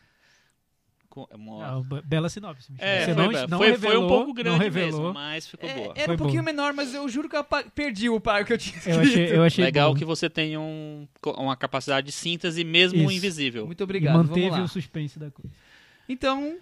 Com- 1.08 1.26
é 1.30 1.36
uma- 1.36 1.78
Ah, 1.78 1.80
be- 1.80 2.02
bela 2.02 2.28
sinopse. 2.28 2.70
É, 2.78 3.06
Você 3.06 3.14
foi, 3.14 3.24
não, 3.32 3.46
não 3.48 3.58
foi, 3.58 3.70
revelou, 3.70 3.96
foi 3.96 4.04
um 4.04 4.08
pouco 4.08 4.34
grande 4.34 4.58
revelou. 4.64 5.00
mesmo, 5.00 5.14
mas 5.14 5.46
ficou 5.48 5.66
É, 5.70 5.74
boa. 5.74 5.92
era 5.96 6.04
Foi 6.04 6.14
um 6.14 6.18
pouquinho 6.18 6.42
bom. 6.42 6.46
menor, 6.46 6.74
mas 6.74 6.92
eu 6.92 7.08
juro 7.08 7.26
que 7.26 7.36
eu 7.36 7.44
perdi 7.74 8.10
o 8.10 8.20
par 8.20 8.44
que 8.44 8.52
eu 8.52 8.58
tinha 8.58 8.76
escrito. 8.76 8.96
Eu 8.96 9.00
achei, 9.00 9.36
eu 9.36 9.42
achei 9.44 9.64
Legal 9.64 9.92
bom. 9.94 9.98
que 9.98 10.04
você 10.04 10.28
tem 10.28 10.58
um, 10.58 11.08
uma 11.38 11.56
capacidade 11.56 12.04
de 12.08 12.12
síntese 12.12 12.62
mesmo 12.64 12.98
Isso. 13.00 13.12
invisível. 13.12 13.64
Muito 13.64 13.80
E 13.80 13.84
obrigado, 13.84 14.12
vamos 14.12 14.28
manteve 14.28 14.50
lá. 14.50 14.62
o 14.62 14.68
suspense 14.68 15.18
da 15.18 15.30
coisa. 15.30 15.50
Então, 16.06 16.58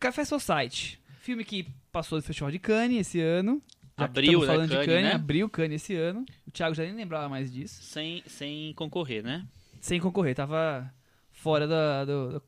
Café 0.00 0.24
Society. 0.24 0.98
Filme 1.22 1.44
que 1.44 1.68
passou 1.92 2.18
do 2.18 2.24
Festival 2.24 2.50
de 2.50 2.58
Cannes 2.58 3.06
esse 3.06 3.20
ano. 3.20 3.62
Já 3.96 4.06
estamos 4.06 4.40
né, 4.40 4.46
falando 4.46 4.70
de 4.70 4.74
Cannes, 4.84 5.04
né? 5.04 5.12
abriu 5.12 5.48
Cannes 5.48 5.80
esse 5.80 5.94
ano. 5.94 6.26
O 6.44 6.50
Thiago 6.50 6.74
já 6.74 6.82
nem 6.82 6.92
lembrava 6.92 7.28
mais 7.28 7.52
disso. 7.52 7.80
Sem, 7.80 8.24
sem 8.26 8.74
concorrer, 8.74 9.22
né? 9.22 9.46
Sem 9.80 10.00
concorrer, 10.00 10.34
tava 10.34 10.92
fora 11.30 11.68
da, 11.68 12.04
da 12.04 12.42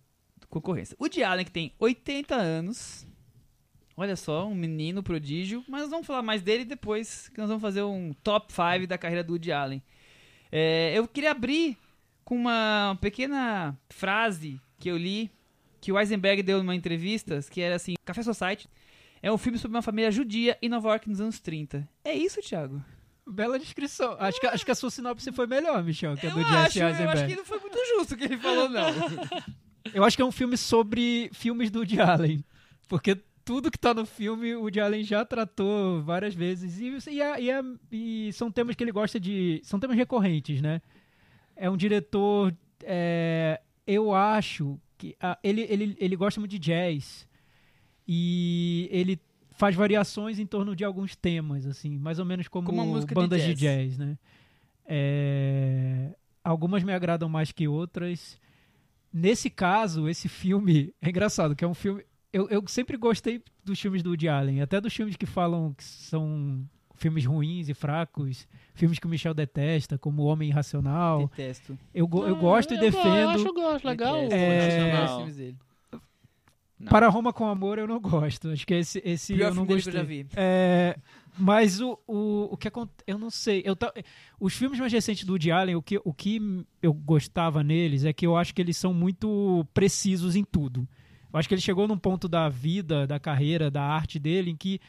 concorrência. 0.49 0.97
O 0.99 1.07
Allen, 1.25 1.45
que 1.45 1.53
tem 1.53 1.73
80 1.79 2.35
anos, 2.35 3.07
Olha 3.97 4.17
só, 4.17 4.49
um 4.49 4.57
menino 4.57 5.05
prodígio. 5.05 5.65
Mas 5.69 5.83
nós 5.83 5.91
vamos 5.91 6.07
falar 6.07 6.23
mais 6.23 6.43
dele 6.43 6.65
depois 6.65 7.29
que 7.29 7.39
nós 7.39 7.47
vamos 7.47 7.63
fazer 7.63 7.85
um 7.85 8.13
top 8.25 8.53
5 8.53 8.89
da 8.89 8.99
carreira 8.99 9.23
do 9.23 9.35
Woody 9.35 9.53
Allen. 9.53 9.81
É, 10.51 10.93
eu 10.99 11.07
queria 11.07 11.31
abrir 11.31 11.79
com 12.25 12.35
uma 12.35 12.99
pequena 13.01 13.79
frase 13.89 14.61
que 14.81 14.89
eu 14.89 14.97
li 14.97 15.31
que 15.85 15.93
o 15.93 15.99
Eisenberg 15.99 16.43
deu 16.43 16.59
numa 16.59 16.75
entrevista, 16.75 17.39
que 17.51 17.61
era 17.61 17.75
assim, 17.77 17.95
Café 18.07 18.23
Society 18.23 18.67
é 19.23 19.31
um 19.31 19.37
filme 19.37 19.59
sobre 19.59 19.77
uma 19.77 19.83
família 19.83 20.11
judia 20.11 20.57
em 20.63 20.69
Nova 20.69 20.89
York 20.89 21.09
nos 21.09 21.21
anos 21.21 21.39
30. 21.41 21.87
É 22.03 22.15
isso, 22.15 22.41
Thiago? 22.41 22.83
Bela 23.27 23.59
descrição. 23.59 24.17
Acho 24.19 24.41
que, 24.41 24.47
acho 24.47 24.65
que 24.65 24.71
a 24.71 24.75
sua 24.75 24.91
sinopse 24.91 25.31
foi 25.33 25.47
melhor, 25.47 25.83
Michel, 25.83 26.17
que 26.17 26.27
a 26.27 26.31
do 26.31 26.41
acho, 26.41 26.49
Jesse 26.75 26.79
eu 26.81 26.87
acho 26.89 27.01
Eisenberg. 27.03 27.29
que 27.33 27.37
não 27.37 27.45
foi 27.45 27.59
muito 27.59 27.79
justo 27.97 28.15
o 28.15 28.17
que 28.17 28.25
ele 28.25 28.37
falou, 28.39 28.69
não. 28.69 28.85
Eu 29.93 30.03
acho 30.03 30.17
que 30.17 30.23
é 30.23 30.25
um 30.25 30.33
filme 30.33 30.57
sobre 30.57 31.29
filmes 31.35 31.71
do 31.71 31.81
Woody 31.81 32.01
Allen. 32.01 32.43
Porque 32.89 33.19
tudo 33.45 33.71
que 33.71 33.79
tá 33.79 33.93
no 33.93 34.07
filme, 34.07 34.55
o 34.55 34.61
Woody 34.63 34.81
Allen 34.81 35.05
já 35.05 35.23
tratou 35.27 36.03
várias 36.03 36.35
vezes. 36.35 36.79
E, 36.81 37.11
e, 37.13 37.21
é- 37.21 37.41
e 37.43 37.51
é- 37.51 37.63
e 37.93 38.33
são 38.33 38.51
temas 38.51 38.75
que 38.77 38.83
ele 38.83 38.93
gosta 38.93 39.21
de. 39.21 39.61
São 39.63 39.79
temas 39.79 39.95
recorrentes, 39.99 40.63
né? 40.63 40.81
É 41.55 41.69
um 41.69 41.77
diretor. 41.77 42.57
é, 42.83 43.61
eu 43.87 44.15
acho 44.15 44.81
que. 44.97 45.17
ah, 45.21 45.39
ele, 45.43 45.63
ele, 45.63 45.97
ele 45.99 46.17
gosta 46.17 46.41
muito 46.41 46.51
de 46.53 46.59
jazz. 46.59 47.27
E 48.07 48.89
ele 48.91 49.19
faz 49.51 49.75
variações 49.75 50.39
em 50.39 50.47
torno 50.47 50.75
de 50.75 50.85
alguns 50.85 51.17
temas, 51.17 51.67
assim, 51.67 51.97
mais 51.97 52.19
ou 52.19 52.25
menos 52.25 52.49
como, 52.49 52.67
Como 52.67 53.01
de 53.01 53.15
bandas 53.15 53.43
de 53.43 53.55
jazz. 53.55 53.97
jazz, 53.97 53.99
né? 53.99 54.19
É, 54.87 56.15
algumas 56.43 56.83
me 56.83 56.93
agradam 56.93 57.29
mais 57.29 57.53
que 57.53 57.67
outras. 57.67 58.39
Nesse 59.13 59.49
caso, 59.49 60.09
esse 60.09 60.29
filme 60.29 60.93
é 61.01 61.09
engraçado, 61.09 61.55
que 61.55 61.65
é 61.65 61.69
um 61.69 61.75
filme. 61.75 62.05
Eu, 62.33 62.49
eu 62.49 62.67
sempre 62.67 62.97
gostei 62.97 63.43
dos 63.65 63.81
filmes 63.81 64.03
do 64.03 64.11
Woody 64.11 64.29
Allen, 64.29 64.61
até 64.61 64.81
dos 64.81 64.93
filmes 64.93 65.17
que 65.17 65.25
falam 65.25 65.73
que 65.73 65.85
são 65.85 66.69
filmes 67.05 67.27
ruins 67.27 67.69
e 67.69 67.75
fracos, 67.75 68.49
filmes 68.75 68.99
que 68.99 69.07
o 69.07 69.11
Michel 69.11 69.35
detesta, 69.35 69.99
como 69.99 70.23
O 70.23 70.25
Homem 70.27 70.49
Irracional. 70.49 71.29
Detesto. 71.29 71.79
Eu, 71.93 72.09
go- 72.09 72.27
eu 72.27 72.35
gosto 72.35 72.73
e 72.73 72.77
Eu 72.77 72.81
defendo. 72.81 73.29
acho, 73.29 73.47
eu 73.47 73.53
gosto, 73.53 73.85
legal. 73.85 74.17
É, 74.31 75.27
dele. 75.31 75.57
Para 76.89 77.09
Roma 77.09 77.33
com 77.33 77.47
Amor 77.47 77.79
eu 77.79 77.87
não 77.87 78.01
gosto. 78.01 78.49
Acho 78.51 78.67
que 78.67 78.75
esse, 78.75 79.03
esse 79.05 79.35
Pior 79.35 79.49
eu 79.51 79.55
não 79.55 79.67
dele 79.67 79.83
que 79.83 79.89
eu 79.89 79.93
gostei. 79.93 80.19
já 80.19 80.23
vi. 80.25 80.27
É, 80.37 80.97
mas 81.39 81.81
o, 81.81 81.99
o, 82.07 82.49
o 82.53 82.57
que 82.57 82.69
acontece. 82.69 83.05
Eu 83.07 83.19
não 83.19 83.31
sei. 83.31 83.63
Eu 83.65 83.77
ta- 83.77 83.93
os 84.41 84.55
filmes 84.55 84.79
mais 84.81 84.93
recentes 84.93 85.25
do 85.25 85.33
Woody 85.35 85.51
Allen, 85.51 85.77
o 85.77 85.83
que, 85.83 86.01
o 86.05 86.13
que 86.13 86.41
eu 86.83 86.93
gostava 86.93 87.63
neles 87.63 88.05
é 88.05 88.13
que 88.13 88.27
eu 88.27 88.37
acho 88.37 88.55
que 88.55 88.61
eles 88.63 88.77
são 88.77 88.93
muito 88.95 89.65
precisos 89.73 90.37
em 90.37 90.45
tudo. 90.45 90.89
Eu 91.33 91.39
acho 91.39 91.49
que 91.49 91.55
ele 91.55 91.61
chegou 91.63 91.87
num 91.87 91.99
ponto 91.99 92.29
da 92.29 92.49
vida, 92.49 93.07
da 93.07 93.19
carreira, 93.21 93.71
da 93.71 93.83
arte 93.83 94.19
dele, 94.19 94.51
em 94.51 94.57
que 94.57 94.81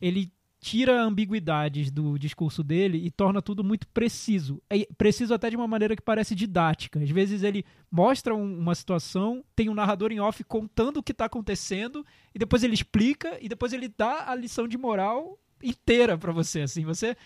ele 0.00 0.30
tira 0.66 0.98
ambiguidades 1.02 1.90
do 1.90 2.18
discurso 2.18 2.62
dele 2.64 2.96
e 3.04 3.10
torna 3.10 3.42
tudo 3.42 3.62
muito 3.62 3.86
preciso. 3.88 4.62
É 4.70 4.86
preciso 4.96 5.34
até 5.34 5.50
de 5.50 5.56
uma 5.56 5.68
maneira 5.68 5.94
que 5.94 6.00
parece 6.00 6.34
didática. 6.34 7.00
Às 7.00 7.10
vezes 7.10 7.42
ele 7.42 7.66
mostra 7.90 8.34
um- 8.34 8.58
uma 8.60 8.74
situação, 8.74 9.44
tem 9.54 9.68
um 9.68 9.74
narrador 9.74 10.10
em 10.10 10.20
off 10.20 10.42
contando 10.44 10.96
o 10.96 11.02
que 11.02 11.12
está 11.12 11.26
acontecendo 11.26 12.02
e 12.34 12.38
depois 12.38 12.62
ele 12.64 12.72
explica 12.72 13.36
e 13.42 13.48
depois 13.48 13.74
ele 13.74 13.88
dá 13.94 14.30
a 14.30 14.34
lição 14.34 14.66
de 14.66 14.78
moral 14.78 15.38
inteira 15.62 16.16
pra 16.16 16.32
você 16.32 16.60
assim 16.62 16.84
você 16.84 17.16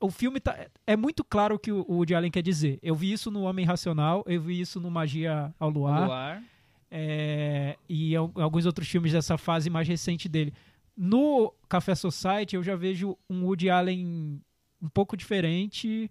o 0.00 0.10
filme 0.10 0.38
tá, 0.40 0.56
é 0.86 0.96
muito 0.96 1.22
claro 1.24 1.54
o 1.54 1.58
que 1.58 1.72
o 1.72 1.84
o 1.88 1.94
Woody 1.96 2.14
Allen 2.14 2.30
quer 2.30 2.42
dizer 2.42 2.78
eu 2.82 2.94
vi 2.94 3.12
isso 3.12 3.28
no 3.30 3.42
Homem 3.42 3.64
Racional 3.64 4.22
eu 4.26 4.40
vi 4.40 4.60
isso 4.60 4.78
no 4.80 4.90
Magia 4.90 5.52
ao 5.58 5.68
Luar, 5.70 6.06
Luar. 6.06 6.42
é, 6.90 7.76
e 7.88 8.14
al- 8.14 8.30
alguns 8.36 8.66
outros 8.66 8.88
filmes 8.88 9.12
dessa 9.12 9.36
fase 9.38 9.68
mais 9.70 9.86
recente 9.88 10.28
dele. 10.28 10.52
No 11.00 11.54
Café 11.68 11.94
Society 11.94 12.56
eu 12.56 12.62
já 12.62 12.74
vejo 12.74 13.16
um 13.30 13.44
Woody 13.44 13.70
Allen 13.70 14.42
um 14.82 14.88
pouco 14.88 15.16
diferente. 15.16 16.10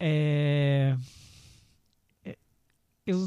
é, 0.00 0.96
é, 2.24 2.36
eu, 3.06 3.18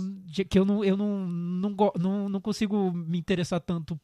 que 0.50 0.60
eu 0.60 0.66
não, 0.66 0.84
eu 0.84 0.98
não, 0.98 1.26
não, 1.26 1.76
não, 1.98 2.30
não 2.30 2.42
consigo 2.42 2.92
me 2.92 3.18
interessar 3.18 3.62
tanto 3.62 3.98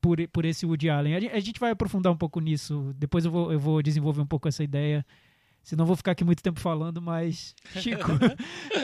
por, 0.00 0.18
por 0.28 0.44
esse 0.44 0.64
Woody 0.64 0.88
Allen. 0.88 1.16
A 1.16 1.20
gente, 1.20 1.32
a 1.32 1.40
gente 1.40 1.58
vai 1.58 1.72
aprofundar 1.72 2.12
um 2.12 2.16
pouco 2.16 2.38
nisso. 2.38 2.94
Depois 2.96 3.24
eu 3.24 3.30
vou, 3.32 3.52
eu 3.52 3.58
vou 3.58 3.82
desenvolver 3.82 4.20
um 4.20 4.26
pouco 4.26 4.46
essa 4.46 4.62
ideia. 4.62 5.04
Senão 5.64 5.86
vou 5.86 5.96
ficar 5.96 6.12
aqui 6.12 6.22
muito 6.22 6.42
tempo 6.42 6.60
falando, 6.60 7.00
mas. 7.00 7.56
Chico, 7.80 8.10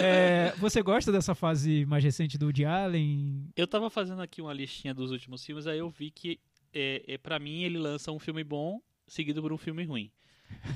é, 0.02 0.52
você 0.56 0.82
gosta 0.82 1.12
dessa 1.12 1.34
fase 1.34 1.84
mais 1.84 2.02
recente 2.02 2.38
do 2.38 2.46
Woody 2.46 2.64
Allen? 2.64 3.50
Eu 3.54 3.68
tava 3.68 3.90
fazendo 3.90 4.22
aqui 4.22 4.40
uma 4.40 4.52
listinha 4.54 4.94
dos 4.94 5.10
últimos 5.10 5.44
filmes, 5.44 5.66
aí 5.66 5.78
eu 5.78 5.90
vi 5.90 6.10
que, 6.10 6.40
é, 6.72 7.02
é, 7.06 7.18
para 7.18 7.38
mim, 7.38 7.62
ele 7.62 7.78
lança 7.78 8.12
um 8.12 8.18
filme 8.18 8.44
bom 8.44 8.80
seguido 9.06 9.42
por 9.42 9.52
um 9.52 9.58
filme 9.58 9.84
ruim. 9.84 10.10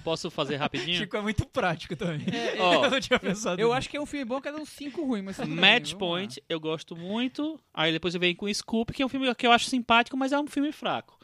Posso 0.05 0.31
fazer 0.31 0.57
rapidinho? 0.57 0.99
Chico 0.99 1.17
é 1.17 1.21
muito 1.21 1.45
prático 1.47 1.97
também. 1.97 2.27
Ó, 2.61 2.85
eu 2.85 2.91
não 2.91 3.01
tinha 3.01 3.19
pensado 3.19 3.61
Eu 3.61 3.69
nisso. 3.69 3.79
acho 3.79 3.89
que 3.91 3.97
é 3.97 4.01
um 4.01 4.07
filme 4.07 4.25
bom 4.25 4.41
que 4.41 4.49
é 4.49 4.53
uns 4.55 4.69
5 4.69 5.05
ruins, 5.05 5.25
mas 5.25 5.37
bem, 5.39 5.49
Match 5.49 5.93
vamos 5.93 5.95
Point, 5.95 6.43
eu 6.49 6.61
gosto 6.61 6.97
muito. 6.97 7.61
Aí 7.73 7.93
depois 7.93 8.15
venho 8.15 8.37
com 8.37 8.53
Scoop, 8.53 8.93
que 8.93 9.03
é 9.03 9.07
um 9.07 9.09
filme 9.09 9.33
que 9.35 9.47
eu 9.47 9.53
acho 9.53 9.67
simpático, 9.67 10.17
mas 10.17 10.33
é 10.33 10.39
um 10.39 10.47
filme 10.47 10.71
fraco. 10.73 11.19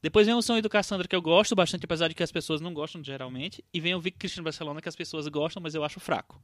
Depois 0.00 0.26
vem 0.26 0.34
o 0.36 0.42
Sonho 0.42 0.62
do 0.62 0.68
Cassandra, 0.68 1.08
que 1.08 1.16
eu 1.16 1.20
gosto 1.22 1.56
bastante, 1.56 1.84
apesar 1.84 2.06
de 2.06 2.14
que 2.14 2.22
as 2.22 2.30
pessoas 2.30 2.60
não 2.60 2.72
gostam 2.72 3.02
geralmente. 3.02 3.64
E 3.74 3.80
vem 3.80 3.94
o 3.94 4.00
Vic 4.00 4.16
Christian 4.16 4.44
Barcelona, 4.44 4.80
que 4.80 4.88
as 4.88 4.94
pessoas 4.94 5.26
gostam, 5.26 5.60
mas 5.60 5.74
eu 5.74 5.82
acho 5.82 5.98
fraco. 5.98 6.40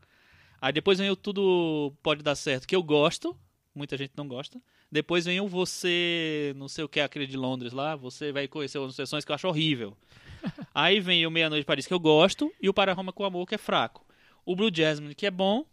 Aí 0.60 0.72
depois 0.72 0.98
vem 0.98 1.08
o 1.10 1.14
Tudo 1.14 1.94
Pode 2.02 2.22
Dar 2.22 2.34
Certo, 2.34 2.66
que 2.66 2.74
eu 2.74 2.82
gosto. 2.82 3.36
Muita 3.72 3.96
gente 3.96 4.12
não 4.16 4.26
gosta. 4.26 4.60
Depois 4.94 5.24
vem 5.24 5.40
o 5.40 5.48
Você, 5.48 6.54
não 6.56 6.68
sei 6.68 6.84
o 6.84 6.88
que 6.88 7.00
é 7.00 7.02
aquele 7.02 7.26
de 7.26 7.36
Londres 7.36 7.72
lá. 7.72 7.96
Você 7.96 8.30
vai 8.30 8.46
conhecer 8.46 8.78
outras 8.78 8.94
sessões 8.94 9.24
que 9.24 9.32
eu 9.32 9.34
acho 9.34 9.48
horrível. 9.48 9.96
Aí 10.72 11.00
vem 11.00 11.26
o 11.26 11.30
Meia-Noite 11.32 11.62
de 11.62 11.66
Paris, 11.66 11.84
que 11.84 11.92
eu 11.92 11.98
gosto. 11.98 12.52
E 12.62 12.68
o 12.68 12.72
Para 12.72 12.92
Roma 12.92 13.12
com 13.12 13.24
Amor, 13.24 13.44
que 13.44 13.56
é 13.56 13.58
fraco. 13.58 14.06
O 14.46 14.54
Blue 14.54 14.70
Jasmine, 14.72 15.12
que 15.14 15.26
é 15.26 15.32
bom. 15.32 15.64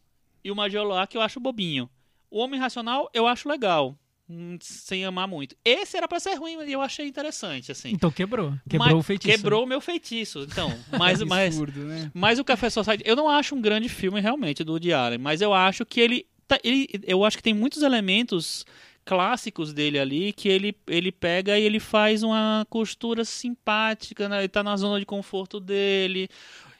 E 0.44 0.50
o 0.50 0.56
Magiolar, 0.56 1.08
que 1.08 1.16
eu 1.16 1.22
acho 1.22 1.40
bobinho. 1.40 1.88
O 2.32 2.40
Homem 2.40 2.60
Racional, 2.60 3.12
eu 3.14 3.28
acho 3.28 3.48
legal. 3.48 3.96
hum, 4.28 4.58
Sem 4.60 5.06
amar 5.06 5.28
muito. 5.28 5.56
Esse 5.64 5.98
era 5.98 6.08
pra 6.08 6.20
ser 6.20 6.34
ruim, 6.34 6.58
e 6.66 6.72
eu 6.72 6.82
achei 6.82 7.06
interessante, 7.06 7.72
assim. 7.72 7.92
Então 7.92 8.10
quebrou. 8.10 8.54
Quebrou 8.68 8.90
Mas- 8.90 8.98
o 9.00 9.04
feitiço. 9.04 9.38
Quebrou 9.38 9.64
o 9.66 9.68
meu 9.68 9.80
feitiço. 9.82 10.48
Então, 10.50 10.76
mas, 10.98 11.22
mas, 11.24 11.54
Absurdo, 11.56 11.82
né? 11.82 12.10
mas 12.12 12.40
o 12.40 12.44
Café 12.44 12.72
Society, 12.72 13.04
eu 13.06 13.16
não 13.16 13.30
acho 13.30 13.54
um 13.54 13.62
grande 13.62 13.88
filme 13.88 14.20
realmente 14.20 14.64
do 14.64 14.72
Woody 14.72 14.92
Allen, 14.92 15.20
mas 15.20 15.42
eu 15.42 15.54
acho 15.54 15.86
que 15.86 16.00
ele, 16.00 16.26
tá- 16.48 16.60
ele 16.64 16.88
eu 17.04 17.24
acho 17.24 17.38
que 17.38 17.44
tem 17.44 17.54
muitos 17.54 17.84
elementos 17.84 18.66
clássicos 19.12 19.74
dele 19.74 20.00
ali 20.00 20.32
que 20.32 20.47
ele, 20.47 20.74
ele 20.88 21.12
pega 21.12 21.60
e 21.60 21.63
ele 21.63 21.82
faz 21.82 22.24
uma 22.24 22.65
costura 22.69 23.26
simpática, 23.26 24.30
né? 24.30 24.39
ele 24.39 24.47
tá 24.47 24.63
na 24.63 24.78
zona 24.78 25.02
de 25.02 25.06
conforto 25.06 25.60
dele. 25.60 26.30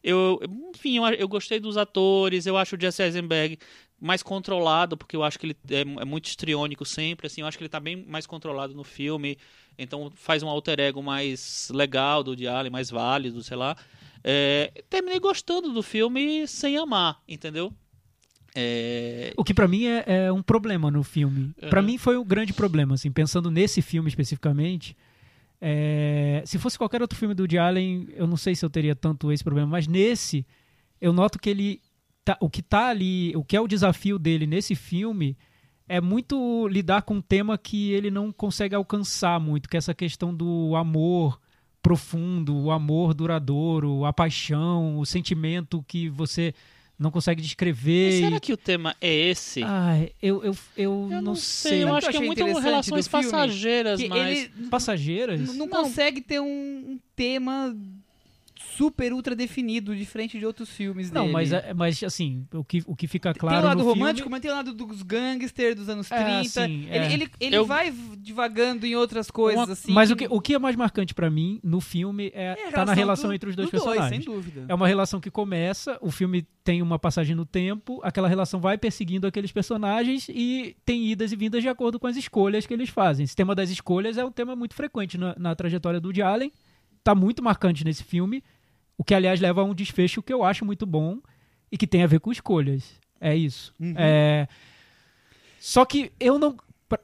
Eu, 0.02 0.40
enfim, 0.74 0.96
eu, 0.96 1.04
eu 1.08 1.28
gostei 1.28 1.60
dos 1.60 1.76
atores, 1.76 2.46
eu 2.46 2.56
acho 2.56 2.78
o 2.78 2.80
Jesse 2.80 3.04
Eisenberg 3.04 3.60
mais 4.00 4.24
controlado, 4.24 4.96
porque 4.96 5.14
eu 5.14 5.24
acho 5.24 5.38
que 5.38 5.48
ele 5.48 5.58
é, 5.72 5.82
é 5.82 6.06
muito 6.06 6.28
histriônico 6.28 6.86
sempre, 6.86 7.28
assim, 7.28 7.42
eu 7.42 7.48
acho 7.48 7.58
que 7.58 7.66
ele 7.66 7.70
tá 7.70 7.82
bem 7.82 7.98
mais 7.98 8.26
controlado 8.26 8.74
no 8.74 8.86
filme, 8.86 9.38
então 9.78 10.10
faz 10.16 10.42
um 10.42 10.48
alter 10.48 10.80
ego 10.80 11.04
mais 11.04 11.70
legal 11.74 12.24
do 12.24 12.32
Allen, 12.48 12.72
mais 12.72 12.90
válido, 12.90 13.44
sei 13.44 13.58
lá. 13.58 13.76
É, 14.24 14.72
terminei 14.90 15.20
gostando 15.20 15.74
do 15.74 15.84
filme 15.84 16.48
sem 16.48 16.78
amar, 16.78 17.22
entendeu? 17.28 17.74
É, 18.56 19.34
O 19.38 19.44
que 19.44 19.54
pra 19.54 19.68
mim 19.68 19.86
é, 19.86 20.04
é 20.26 20.32
um 20.32 20.42
problema 20.44 20.92
no 20.92 21.04
filme. 21.04 21.54
Pra 21.70 21.80
Uhum. 21.80 21.86
mim 21.86 21.98
foi 21.98 22.18
um 22.18 22.26
grande 22.26 22.52
problema, 22.54 22.96
assim, 22.96 23.12
pensando 23.12 23.50
nesse 23.50 23.82
filme 23.82 24.10
especificamente. 24.10 24.96
é, 25.64 26.42
se 26.44 26.58
fosse 26.58 26.76
qualquer 26.76 27.04
outro 27.04 27.16
filme 27.20 27.36
do 27.36 27.42
Woody 27.44 27.60
Allen, 27.60 28.08
eu 28.16 28.26
não 28.26 28.36
sei 28.36 28.56
se 28.56 28.66
eu 28.66 28.70
teria 28.70 28.96
tanto 28.96 29.32
esse 29.32 29.44
problema, 29.44 29.68
mas 29.68 29.88
nesse 29.88 30.44
eu 31.00 31.14
noto 31.14 31.38
que 31.38 31.48
ele 31.52 31.80
tá- 32.26 32.36
o 32.42 32.50
que 32.50 32.64
tá 32.64 32.88
ali, 32.90 33.32
o 33.36 33.44
que 33.44 33.56
é 33.56 33.62
o 33.62 33.68
desafio 33.68 34.18
dele 34.18 34.48
nesse 34.48 34.74
filme 34.74 35.38
é 35.88 36.02
muito 36.02 36.68
lidar 36.68 37.04
com 37.04 37.16
um 37.16 37.22
tema 37.22 37.60
que 37.60 37.92
ele 37.92 38.10
não 38.10 38.32
consegue 38.32 38.74
alcançar 38.74 39.40
muito, 39.40 39.70
que 39.70 39.78
é 39.78 39.80
essa 39.80 39.94
questão 39.94 40.34
do 40.34 40.76
amor 40.76 41.40
profundo, 41.80 42.56
o 42.58 42.72
amor 42.72 43.14
duradouro, 43.14 44.04
a 44.06 44.12
paixão, 44.12 44.98
o 44.98 45.06
sentimento 45.06 45.84
que 45.88 46.10
você 46.10 46.56
não 47.02 47.12
consegue 47.12 47.42
mas 47.42 47.48
descrever. 47.48 48.12
será 48.20 48.36
e- 48.38 48.40
que 48.40 48.54
o 48.54 48.58
tema 48.58 48.96
é 49.02 49.14
esse? 49.14 49.64
Ai, 49.64 50.12
eu, 50.22 50.44
eu, 50.44 50.56
eu, 50.78 51.10
eu 51.12 51.22
não, 51.22 51.36
sei. 51.36 51.84
eu 51.84 51.88
Sabe 51.88 51.92
o 51.92 51.96
acho 51.98 52.10
que 52.12 52.18
eu 52.18 52.22
é 52.22 52.26
muito 52.26 52.40
interessante 52.42 52.64
relações 52.64 53.06
do 53.08 53.10
filme? 53.10 53.26
passageiras, 53.26 54.04
mas 54.08 54.38
ele 54.40 54.68
Passageiras? 54.70 55.40
não, 55.42 55.56
Não. 55.56 55.68
consegue 55.68 56.22
ter 56.22 56.40
um, 56.40 56.46
um 56.46 57.00
tema 57.16 57.76
super 58.82 59.14
ultra 59.14 59.36
definido, 59.36 59.96
diferente 59.96 60.40
de 60.40 60.46
outros 60.46 60.70
filmes 60.70 61.12
Não, 61.12 61.22
dele. 61.24 61.34
mas, 61.34 61.52
é- 61.54 61.74
mas 61.74 62.02
assim, 62.04 62.48
o 62.54 62.64
que, 62.64 62.82
o 62.88 62.96
que 62.96 63.08
fica 63.08 63.32
Tem 63.32 63.40
claro 63.40 63.64
o 63.64 63.68
lado 63.68 63.78
no 63.78 63.84
romântico, 63.84 64.24
filme... 64.28 64.32
mas 64.32 64.42
tem 64.42 64.50
o 64.52 64.54
lado 64.56 64.74
dos 64.74 65.04
gangsters 65.04 65.76
dos 65.76 65.88
anos 65.88 66.12
É, 66.12 66.24
30. 66.42 66.66
sim, 66.68 66.86
ele 66.90 66.98
é. 66.98 67.14
ele, 67.14 67.32
ele 67.40 67.56
Eu- 67.58 67.66
vai 67.66 67.94
divagando 68.18 68.86
em 68.88 68.96
outras 68.96 69.30
coisas, 69.30 69.66
Uma- 69.68 69.74
assim. 69.74 69.92
Mas 69.92 70.10
o 70.10 70.16
que, 70.16 70.26
o 70.30 70.42
que 70.42 70.56
é 70.56 70.60
mais 70.60 70.76
marcante 70.76 71.14
pra 71.14 71.30
mim 71.30 71.60
no 71.64 71.80
filme 71.80 72.32
é, 72.34 72.58
É 72.60 72.68
a 72.70 72.72
tá 72.72 72.86
na 72.86 72.94
relação 72.94 73.30
do- 73.30 73.34
entre 73.36 73.50
os 73.52 73.56
dois 73.56 73.70
dos 73.70 73.84
personagens. 73.84 74.24
sem 74.24 74.34
dúvida. 74.34 74.66
É 74.68 74.74
uma 74.74 74.88
relação 74.88 75.20
que 75.20 75.30
começa, 75.30 75.98
o 76.02 76.10
filme 76.10 76.46
tem 76.64 76.82
uma 76.82 76.98
passagem 76.98 77.36
no 77.36 77.46
tempo, 77.46 78.00
aquela 78.04 78.28
relação 78.28 78.60
vai 78.60 78.78
perseguindo 78.78 79.28
aqueles 79.28 79.52
personagens 79.52 80.28
e 80.30 80.76
tem 80.86 81.06
idas 81.12 81.32
e 81.32 81.36
vindas 81.36 81.62
de 81.62 81.70
acordo 81.70 82.00
com 82.00 82.08
as 82.08 82.16
escolhas 82.18 82.66
que 82.66 82.74
eles 82.74 82.90
fazem. 82.90 83.24
Esse 83.24 83.36
tema 83.36 83.54
das 83.54 83.70
escolhas 83.70 84.18
é 84.18 84.26
um 84.26 84.32
tema 84.32 84.56
muito 84.56 84.74
frequente 84.74 85.18
na, 85.18 85.36
na 85.38 85.56
trajetória 85.56 86.00
do 86.00 86.08
Woody 86.08 86.22
Allen, 86.22 86.52
tá 87.04 87.16
muito 87.16 87.44
marcante 87.44 87.84
nesse 87.84 88.04
filme, 88.04 88.44
o 89.02 89.04
que 89.04 89.16
aliás 89.16 89.40
leva 89.40 89.62
a 89.62 89.64
um 89.64 89.74
desfecho 89.74 90.22
que 90.22 90.32
eu 90.32 90.44
acho 90.44 90.64
muito 90.64 90.86
bom 90.86 91.18
e 91.72 91.76
que 91.76 91.88
tem 91.88 92.04
a 92.04 92.08
ver 92.08 92.20
com 92.20 92.32
escolhas. 92.32 93.00
É 93.20 93.36
isso. 93.36 93.74
Uhum. 93.80 93.96
É... 93.98 94.48
Só 95.60 95.84
que 95.86 96.12
eu 96.20 96.38
não. 96.38 96.56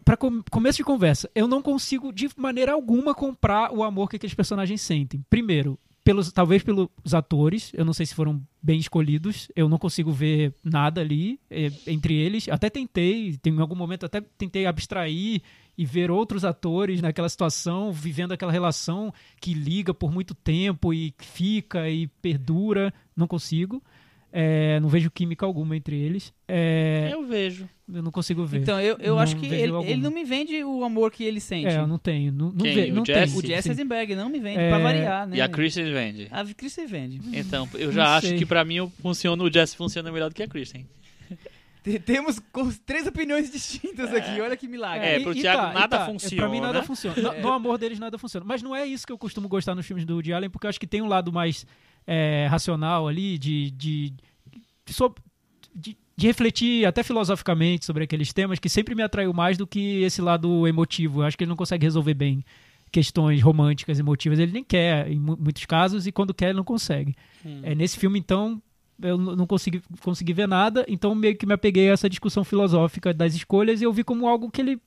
Para 0.05 0.15
começo 0.15 0.77
de 0.77 0.83
conversa, 0.83 1.27
eu 1.33 1.47
não 1.47 1.59
consigo 1.59 2.13
de 2.13 2.29
maneira 2.37 2.73
alguma 2.73 3.15
comprar 3.15 3.73
o 3.73 3.83
amor 3.83 4.11
que 4.11 4.17
aqueles 4.17 4.35
personagens 4.35 4.79
sentem. 4.79 5.25
Primeiro, 5.27 5.79
pelos, 6.03 6.31
talvez 6.31 6.61
pelos 6.61 6.89
atores, 7.13 7.71
eu 7.73 7.83
não 7.83 7.93
sei 7.93 8.05
se 8.05 8.13
foram 8.13 8.45
bem 8.61 8.77
escolhidos, 8.77 9.49
eu 9.55 9.67
não 9.67 9.79
consigo 9.79 10.11
ver 10.11 10.53
nada 10.63 11.01
ali 11.01 11.39
eh, 11.49 11.71
entre 11.87 12.13
eles. 12.13 12.47
Até 12.47 12.69
tentei, 12.69 13.39
em 13.43 13.59
algum 13.59 13.75
momento 13.75 14.05
até 14.05 14.21
tentei 14.21 14.67
abstrair 14.67 15.41
e 15.77 15.85
ver 15.85 16.09
outros 16.09 16.43
atores 16.43 17.01
naquela 17.01 17.29
situação, 17.29 17.91
vivendo 17.91 18.31
aquela 18.31 18.51
relação 18.51 19.13
que 19.39 19.53
liga 19.53 19.93
por 19.93 20.11
muito 20.11 20.33
tempo 20.33 20.93
e 20.93 21.13
fica 21.19 21.89
e 21.89 22.07
perdura. 22.21 22.93
Não 23.15 23.27
consigo. 23.27 23.81
É, 24.33 24.79
não 24.81 24.89
vejo 24.89 25.09
química 25.09 25.45
alguma 25.45 25.75
entre 25.75 25.95
eles. 25.97 26.33
É, 26.47 27.09
Eu 27.11 27.25
vejo. 27.25 27.67
eu 27.91 28.03
não 28.03 28.11
consigo 28.11 28.45
ver. 28.45 28.59
Então, 28.61 28.79
eu, 28.79 28.97
eu 28.99 29.15
Não 29.15 29.21
acho 29.21 29.37
que 29.37 29.45
ele, 29.45 29.71
ele 29.85 30.01
não 30.01 30.11
me 30.11 30.25
vende 30.25 30.61
o 30.63 30.83
amor 30.83 31.11
que 31.11 31.23
ele 31.23 31.39
sente. 31.39 31.67
é, 31.67 31.77
eu 31.79 31.87
não 31.87 31.97
tenho. 31.97 32.31
Não, 32.33 32.47
não, 32.51 32.57
Quem? 32.57 32.75
ve- 32.75 32.91
O 32.91 32.95
não 32.95 33.05
Jesse? 33.05 33.33
tem. 33.33 33.43
O 33.43 33.47
Jesse. 33.47 33.69
Eisenberg 33.69 34.15
não 34.15 34.29
me 34.29 34.39
vende, 34.39 34.59
É, 34.59 34.69
pra 34.69 34.79
variar, 34.79 35.27
né? 35.27 35.37
E 35.37 35.41
a 35.41 35.47
Kristen 35.47 35.85
vende. 35.93 36.27
A 36.29 36.43
Kristen 36.53 36.85
vende. 36.85 37.21
Então, 37.33 37.67
eu 37.75 37.87
Não 37.87 37.93
já 37.93 38.17
acho 38.17 38.27
sei. 38.27 38.37
que 38.37 38.45
pra 38.45 38.65
mim 38.65 38.81
o- 38.81 38.89
funciona, 39.01 39.41
o 39.41 39.51
Jesse 39.51 39.77
funciona 39.77 40.11
melhor 40.11 40.29
do 40.29 40.35
que 40.35 40.43
a 40.43 40.47
Kristen. 40.47 40.85
Te- 41.91 41.99
Temos 41.99 42.41
três 42.85 43.07
opiniões 43.07 43.49
distintas 43.51 44.13
aqui, 44.13 44.41
olha 44.41 44.57
que 44.57 44.67
milagre. 44.67 45.07
É, 45.07 45.19
E- 45.19 45.23
pro 45.23 45.31
e 45.31 45.41
Thiago 45.41 45.73
nada 45.73 46.03
e 46.03 46.05
funciona. 46.05 46.35
Pra 46.41 46.49
mim 46.51 46.59
nada 46.59 46.79
né? 46.79 46.85
funciona. 46.85 47.15
No, 47.21 47.41
no 47.41 47.53
amor 47.53 47.77
deles 47.77 47.97
nada 47.99 48.17
funciona. 48.17 48.45
Mas 48.45 48.61
não 48.61 48.75
é 48.75 48.85
isso 48.85 49.05
que 49.07 49.13
eu 49.13 49.17
costumo 49.17 49.47
gostar 49.47 49.73
nos 49.75 49.85
filmes 49.85 50.05
do 50.05 50.13
Woody 50.15 50.33
Allen, 50.33 50.49
porque 50.49 50.65
eu 50.67 50.69
acho 50.69 50.79
que 50.79 50.87
tem 50.87 51.01
um 51.01 51.07
lado 51.07 51.31
mais 51.31 51.65
é, 52.05 52.47
racional 52.49 53.07
ali, 53.07 53.37
de, 53.37 53.71
de, 53.71 54.09
de, 54.85 54.93
de- 55.75 55.97
de 56.17 56.25
refletir 56.27 56.85
até 56.85 57.03
filosoficamente 57.03 57.85
sobre 57.85 58.03
aqueles 58.03 58.33
temas, 58.33 58.57
que 58.59 58.67
sempre 58.69 58.95
me 58.95 59.03
atraiu 59.03 59.33
mais 59.33 59.57
do 59.57 59.67
que 59.67 60.01
esse 60.01 60.21
lado 60.21 60.67
emotivo. 60.67 61.21
Eu 61.21 61.25
acho 61.27 61.37
que 61.37 61.43
ele 61.43 61.49
não 61.49 61.55
consegue 61.55 61.85
resolver 61.85 62.13
bem 62.15 62.43
questões 62.91 63.41
românticas, 63.41 63.99
emotivas. 63.99 64.39
Ele 64.39 64.51
nem 64.51 64.63
quer, 64.63 65.11
em 65.11 65.19
mu- 65.19 65.37
muitos 65.39 65.65
casos, 65.65 66.07
e 66.07 66.11
quando 66.11 66.33
quer, 66.33 66.47
ele 66.49 66.57
não 66.57 66.63
consegue. 66.63 67.13
Hum. 67.45 67.59
É, 67.63 67.75
nesse 67.75 67.99
filme, 67.99 68.17
então, 68.17 68.59
eu 69.01 69.17
não 69.17 69.45
consegui, 69.47 69.81
consegui 70.01 70.33
ver 70.33 70.47
nada, 70.47 70.85
então 70.87 71.13
meio 71.13 71.35
que 71.37 71.45
me 71.45 71.53
apeguei 71.53 71.89
a 71.89 71.93
essa 71.93 72.09
discussão 72.09 72.43
filosófica 72.43 73.13
das 73.13 73.33
escolhas 73.35 73.81
e 73.81 73.83
eu 73.83 73.93
vi 73.93 74.03
como 74.03 74.27
algo 74.27 74.49
que 74.49 74.61
ele, 74.61 74.79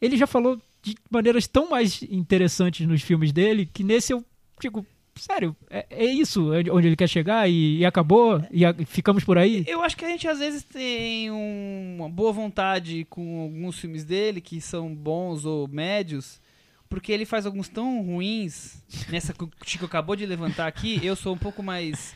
ele 0.00 0.16
já 0.16 0.26
falou 0.26 0.60
de 0.82 0.96
maneiras 1.10 1.46
tão 1.46 1.70
mais 1.70 2.02
interessantes 2.10 2.86
nos 2.86 3.02
filmes 3.02 3.32
dele, 3.32 3.66
que 3.72 3.84
nesse 3.84 4.12
eu 4.12 4.24
digo, 4.60 4.84
sério, 5.14 5.54
é, 5.70 5.86
é 5.90 6.04
isso 6.06 6.50
onde 6.72 6.88
ele 6.88 6.96
quer 6.96 7.08
chegar 7.08 7.48
e, 7.48 7.78
e 7.78 7.84
acabou, 7.86 8.42
e 8.50 8.64
a- 8.64 8.74
ficamos 8.86 9.22
por 9.22 9.38
aí? 9.38 9.64
Eu 9.68 9.82
acho 9.82 9.96
que 9.96 10.04
a 10.04 10.08
gente 10.08 10.26
às 10.26 10.38
vezes 10.40 10.62
tem 10.64 11.30
um- 11.30 11.96
uma 12.00 12.08
boa 12.08 12.32
vontade 12.32 13.06
com 13.10 13.42
alguns 13.42 13.78
filmes 13.78 14.04
dele, 14.04 14.40
que 14.40 14.60
são 14.60 14.92
bons 14.94 15.44
ou 15.44 15.68
médios, 15.68 16.40
porque 16.88 17.12
ele 17.12 17.24
faz 17.24 17.46
alguns 17.46 17.68
tão 17.68 18.02
ruins, 18.02 18.82
nessa 19.08 19.32
que 19.32 19.44
o 19.44 19.50
Chico 19.64 19.84
acabou 19.86 20.16
de 20.16 20.26
levantar 20.26 20.66
aqui, 20.66 21.00
eu 21.04 21.14
sou 21.14 21.32
um 21.34 21.38
pouco 21.38 21.62
mais 21.62 22.14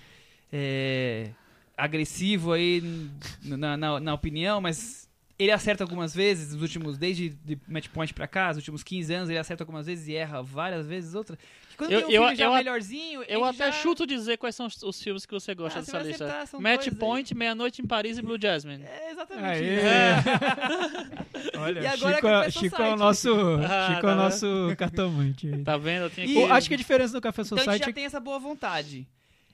é, 0.53 1.31
agressivo 1.77 2.53
aí 2.53 2.83
na, 3.43 3.77
na, 3.77 4.01
na 4.01 4.15
opinião, 4.15 4.61
mas 4.61 5.07
ele 5.39 5.53
acerta 5.53 5.85
algumas 5.85 6.15
vezes, 6.15 6.53
nos 6.55 6.63
últimos, 6.63 6.97
desde 6.97 7.29
de 7.29 7.59
Match 7.69 7.89
Point 7.89 8.15
pra 8.15 8.27
cá, 8.27 8.51
os 8.51 8.57
últimos 8.57 8.83
15 8.83 9.13
anos, 9.13 9.29
ele 9.29 9.39
acerta 9.39 9.63
algumas 9.65 9.85
vezes 9.87 10.09
e 10.09 10.15
erra 10.15 10.43
várias 10.43 10.87
vezes 10.87 11.15
outras. 11.15 11.39
Quando 11.77 11.93
Eu- 11.93 11.99
tem 11.99 12.09
um 12.09 12.11
eu- 12.13 12.23
filme 12.23 12.37
já 12.37 12.45
eu 12.47 12.55
melhorzinho, 12.55 13.23
Eu 13.29 13.45
até 13.45 13.67
já... 13.67 13.73
chuto 13.73 14.07
dizer 14.07 14.39
quais 14.39 14.55
são 14.57 14.65
os, 14.65 14.83
os 14.83 15.03
filmes 15.03 15.27
que 15.27 15.33
você 15.35 15.55
gosta 15.55 15.79
Ah, 15.81 15.83
você 15.83 15.93
dessa 15.93 15.99
vai 16.03 16.09
lista. 16.11 16.25
acertar, 16.25 16.61
Match 16.63 16.77
dois 16.85 16.89
aí. 16.89 16.95
Point, 16.99 17.35
Meia-Noite 17.35 17.83
em 17.83 17.87
Paris 17.87 18.17
e 18.17 18.23
Blue 18.23 18.39
Jasmine. 18.41 18.83
É 18.83 19.11
exatamente 19.11 19.63
isso. 19.63 19.85
Olha, 21.61 21.81
E 21.81 21.87
agora 21.87 22.15
Chico, 22.15 22.27
é 22.29 22.47
é- 22.47 22.51
Chico 22.51 22.65
é 22.65 22.69
o 22.69 22.71
Society. 22.71 22.99
nosso, 22.99 23.29
Ah, 23.63 23.87
Chico 23.89 23.99
é 23.99 24.01
tá 24.01 24.07
o 24.07 24.11
vendo? 24.11 24.17
nosso 24.17 24.77
cartomante. 24.79 25.51
Tá 25.65 25.77
vendo? 25.77 26.11
E- 26.17 26.45
acho 26.45 26.69
que 26.69 26.75
a 26.75 26.79
diferença 26.79 27.13
do 27.13 27.21
Café 27.21 27.43
Então 27.43 27.57
a 27.59 27.61
gente 27.61 27.65
Society 27.67 27.85
já 27.85 27.91
é 27.91 27.93
tem 27.93 28.05
essa 28.07 28.21
boa 28.21 28.39
vontade. 28.39 29.07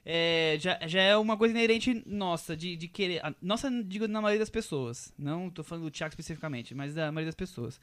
É, 0.04 0.56
já, 0.60 0.78
já 0.86 1.00
é 1.00 1.16
uma 1.16 1.36
coisa 1.36 1.54
inerente 1.54 2.02
nossa, 2.06 2.56
de, 2.56 2.76
de 2.76 2.88
querer. 2.88 3.24
a- 3.24 3.34
Nossa, 3.40 3.70
digo 3.84 4.08
na 4.08 4.20
maioria 4.20 4.40
das 4.40 4.50
pessoas. 4.50 5.12
Não 5.18 5.48
tô 5.48 5.62
falando 5.62 5.84
do 5.84 5.90
Thiago 5.90 6.10
especificamente, 6.12 6.74
mas 6.74 6.94
da 6.94 7.12
maioria 7.12 7.28
das 7.28 7.34
pessoas. 7.36 7.80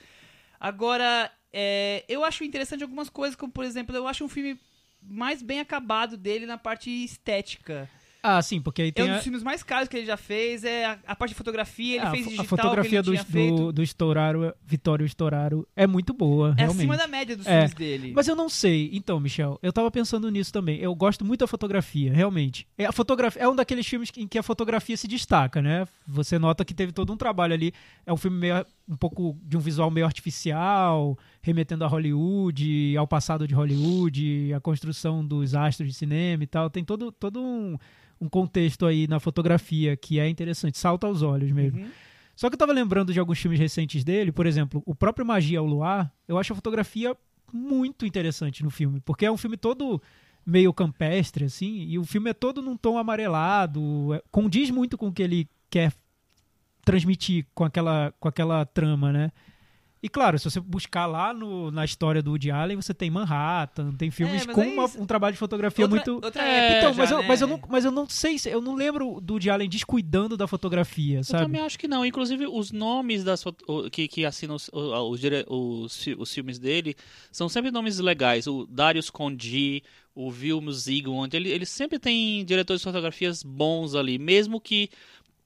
Agora, 0.59 1.31
é, 1.53 2.03
eu 2.09 2.23
acho 2.25 2.43
interessante 2.43 2.83
algumas 2.83 3.09
coisas, 3.09 3.35
como 3.35 3.51
por 3.51 3.63
exemplo, 3.63 3.95
eu 3.95 4.07
acho 4.07 4.25
um 4.25 4.29
filme 4.29 4.59
mais 5.01 5.41
bem 5.41 5.61
acabado 5.61 6.17
dele 6.17 6.45
na 6.45 6.57
parte 6.57 6.89
estética. 6.89 7.89
Ah, 8.21 8.41
sim, 8.41 8.59
porque 8.61 8.81
aí 8.81 8.89
É 8.89 8.91
tem 8.91 9.05
um 9.05 9.11
a, 9.11 9.15
dos 9.15 9.23
filmes 9.23 9.41
mais 9.41 9.63
caros 9.63 9.87
que 9.87 9.95
ele 9.95 10.05
já 10.05 10.17
fez, 10.17 10.63
é 10.65 10.85
a, 10.85 10.99
a 11.07 11.15
parte 11.15 11.29
de 11.31 11.35
fotografia, 11.35 11.95
ele 11.95 12.05
a, 12.05 12.11
fez 12.11 12.23
digital, 12.25 12.45
a 12.45 12.47
fotografia 12.47 13.01
do, 13.01 13.13
do, 13.13 13.71
do 13.71 13.81
Storaro, 13.83 14.53
Vitório 14.65 15.05
Storaro, 15.05 15.65
é 15.75 15.87
muito 15.87 16.13
boa, 16.13 16.49
É 16.57 16.61
realmente. 16.63 16.77
acima 16.79 16.97
da 16.97 17.07
média 17.07 17.37
dos 17.37 17.47
É. 17.47 17.51
filmes 17.61 17.73
dele. 17.75 18.11
Mas 18.13 18.27
eu 18.27 18.35
não 18.35 18.49
sei. 18.49 18.89
Então, 18.91 19.19
Michel, 19.19 19.57
eu 19.63 19.71
tava 19.71 19.89
pensando 19.89 20.29
nisso 20.29 20.51
também. 20.51 20.79
Eu 20.79 20.93
gosto 20.93 21.23
muito 21.23 21.39
da 21.39 21.47
fotografia, 21.47 22.13
realmente. 22.13 22.67
É, 22.77 22.85
a 22.85 22.91
fotografia, 22.91 23.41
é 23.41 23.47
um 23.47 23.55
daqueles 23.55 23.87
filmes 23.87 24.09
em 24.17 24.27
que 24.27 24.37
a 24.37 24.43
fotografia 24.43 24.97
se 24.97 25.07
destaca, 25.07 25.61
né? 25.61 25.87
Você 26.05 26.37
nota 26.37 26.65
que 26.65 26.73
teve 26.73 26.91
todo 26.91 27.13
um 27.13 27.17
trabalho 27.17 27.53
ali. 27.53 27.73
É 28.05 28.11
um 28.11 28.17
filme 28.17 28.37
meio, 28.37 28.65
um 28.89 28.97
pouco 28.97 29.37
de 29.43 29.55
um 29.55 29.59
visual 29.59 29.91
meio 29.91 30.05
artificial, 30.05 31.15
remetendo 31.41 31.85
a 31.85 31.87
Hollywood, 31.87 32.97
ao 32.97 33.07
passado 33.07 33.47
de 33.47 33.53
Hollywood, 33.53 34.51
a 34.53 34.59
construção 34.59 35.23
dos 35.23 35.53
astros 35.53 35.89
de 35.89 35.93
cinema 35.93 36.43
e 36.43 36.47
tal. 36.47 36.69
Tem 36.71 36.83
todo, 36.83 37.11
todo 37.11 37.39
um, 37.39 37.77
um 38.19 38.27
contexto 38.27 38.87
aí 38.87 39.07
na 39.07 39.19
fotografia 39.19 39.95
que 39.95 40.19
é 40.19 40.27
interessante, 40.27 40.79
salta 40.79 41.05
aos 41.05 41.21
olhos 41.21 41.51
mesmo. 41.51 41.81
Uhum. 41.81 41.89
Só 42.35 42.49
que 42.49 42.55
eu 42.55 42.57
tava 42.57 42.73
lembrando 42.73 43.13
de 43.13 43.19
alguns 43.19 43.37
filmes 43.37 43.59
recentes 43.59 44.03
dele, 44.03 44.31
por 44.31 44.47
exemplo, 44.47 44.81
o 44.85 44.95
próprio 44.95 45.25
Magia 45.25 45.59
ao 45.59 45.65
Luar, 45.65 46.11
eu 46.27 46.37
acho 46.37 46.53
a 46.53 46.55
fotografia 46.55 47.15
muito 47.53 48.05
interessante 48.05 48.63
no 48.63 48.71
filme, 48.71 48.99
porque 49.01 49.25
é 49.25 49.31
um 49.31 49.37
filme 49.37 49.57
todo 49.57 50.01
meio 50.45 50.73
campestre, 50.73 51.45
assim, 51.45 51.83
e 51.83 51.99
o 51.99 52.05
filme 52.05 52.29
é 52.29 52.33
todo 52.33 52.61
num 52.61 52.77
tom 52.77 52.97
amarelado, 52.97 54.13
é- 54.15 54.23
condiz 54.31 54.71
muito 54.71 54.97
com 54.97 55.07
o 55.07 55.11
que 55.11 55.21
ele 55.21 55.47
quer 55.69 55.93
transmitir 56.91 57.45
com 57.53 57.63
aquela, 57.63 58.13
com 58.19 58.27
aquela 58.27 58.65
trama, 58.65 59.11
né? 59.11 59.31
E 60.01 60.07
claro, 60.07 60.39
se 60.39 60.49
você 60.49 60.61
buscar 60.61 61.05
lá 61.07 61.33
no, 61.33 61.69
na 61.71 61.83
história 61.83 62.23
do 62.23 62.31
Woody 62.31 62.49
Allen, 62.49 62.77
você 62.77 62.93
tem 62.93 63.09
Manhattan, 63.11 63.91
tem 63.97 64.09
filmes 64.09 64.45
mas 64.45 64.55
com 64.55 64.63
é 64.63 64.67
uma- 64.67 64.85
um 64.97 65.05
trabalho 65.05 65.33
de 65.33 65.37
fotografia 65.39 65.83
outra, 65.83 65.97
muito... 65.97 66.25
outra 66.25 66.41
É, 66.41 66.57
época 66.57 66.77
Então, 66.77 66.93
já, 66.93 67.01
mas, 67.01 67.11
eu, 67.11 67.19
né? 67.19 67.27
mas, 67.27 67.41
eu 67.41 67.47
não, 67.49 67.59
mas 67.67 67.83
eu 67.85 67.91
não 67.91 68.07
sei, 68.09 68.39
se- 68.39 68.49
eu 68.49 68.61
não 68.61 68.75
lembro 68.75 69.19
do 69.19 69.33
Woody 69.33 69.49
Allen 69.49 69.67
descuidando 69.67 70.37
da 70.37 70.47
fotografia, 70.47 71.17
Eu 71.17 71.23
sabe? 71.25 71.43
também 71.43 71.59
acho 71.59 71.77
que 71.77 71.85
não. 71.85 72.05
Inclusive, 72.05 72.47
os 72.47 72.71
nomes 72.71 73.25
das 73.25 73.43
que, 73.91 74.07
que 74.07 74.23
assinam 74.23 74.55
os, 74.55 74.69
os, 74.71 75.21
os 75.49 76.07
os 76.17 76.33
filmes 76.33 76.57
dele 76.57 76.95
são 77.29 77.49
sempre 77.49 77.69
nomes 77.69 77.99
legais. 77.99 78.47
O 78.47 78.65
Darius 78.67 79.09
Kondi, 79.09 79.83
o 80.15 80.31
Vilmos 80.31 80.83
Zsigmond, 80.83 81.35
ele, 81.35 81.49
ele 81.49 81.65
sempre 81.65 81.99
tem 81.99 82.45
diretores 82.45 82.79
de 82.81 82.85
fotografias 82.85 83.43
bons 83.43 83.95
ali. 83.95 84.17
Mesmo 84.17 84.61
que 84.61 84.89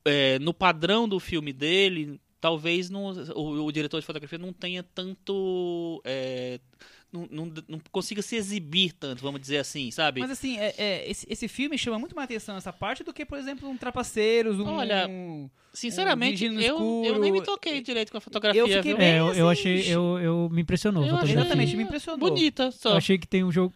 é, 0.05 0.39
no 0.39 0.53
padrão 0.53 1.07
do 1.07 1.19
filme 1.19 1.51
dele, 1.53 2.19
talvez 2.41 2.89
não, 2.89 3.05
o, 3.35 3.65
o 3.65 3.71
diretor 3.71 3.99
de 3.99 4.05
fotografia 4.05 4.37
não 4.37 4.51
tenha 4.53 4.83
tanto... 4.83 6.01
é, 6.05 6.59
não, 7.11 7.27
não, 7.29 7.53
não 7.67 7.81
consiga 7.91 8.23
se 8.23 8.35
exibir 8.35 8.91
tanto, 8.93 9.21
vamos 9.21 9.39
dizer 9.39 9.57
assim, 9.57 9.91
sabe? 9.91 10.19
Mas 10.19 10.31
assim, 10.31 10.57
é, 10.57 10.73
é, 10.77 11.09
esse, 11.09 11.27
esse 11.29 11.47
filme 11.47 11.77
chama 11.77 11.99
muito 11.99 12.15
mais 12.15 12.25
atenção 12.25 12.57
essa 12.57 12.73
parte 12.73 13.03
do 13.03 13.13
que, 13.13 13.23
por 13.23 13.37
exemplo, 13.37 13.69
um 13.69 13.77
Trapaceiros, 13.77 14.59
um... 14.59 14.65
Olha, 14.67 15.07
um- 15.07 15.49
Sinceramente, 15.73 16.47
no 16.49 16.61
eu, 16.61 17.03
eu 17.05 17.19
nem 17.19 17.31
me 17.31 17.41
toquei 17.41 17.81
direito 17.81 18.11
com 18.11 18.17
a 18.17 18.21
fotografia, 18.21 18.61
Eu 18.61 18.67
fiquei 18.67 18.81
viu? 18.83 18.97
bem 18.97 19.07
É, 19.13 19.19
eu, 19.19 19.33
eu 19.33 19.49
assim, 19.49 19.61
achei, 19.75 19.93
eu, 19.95 20.19
eu 20.19 20.49
me 20.51 20.61
impressionou. 20.61 21.03
a 21.03 21.07
Eu 21.07 21.23
Exatamente, 21.23 21.75
me 21.75 21.83
impressionou. 21.83 22.29
Bonita, 22.29 22.65
Eu 22.65 22.71
só. 22.71 22.95
achei 22.97 23.17
que 23.17 23.27
tem 23.27 23.43
um 23.43 23.51
jogo. 23.51 23.73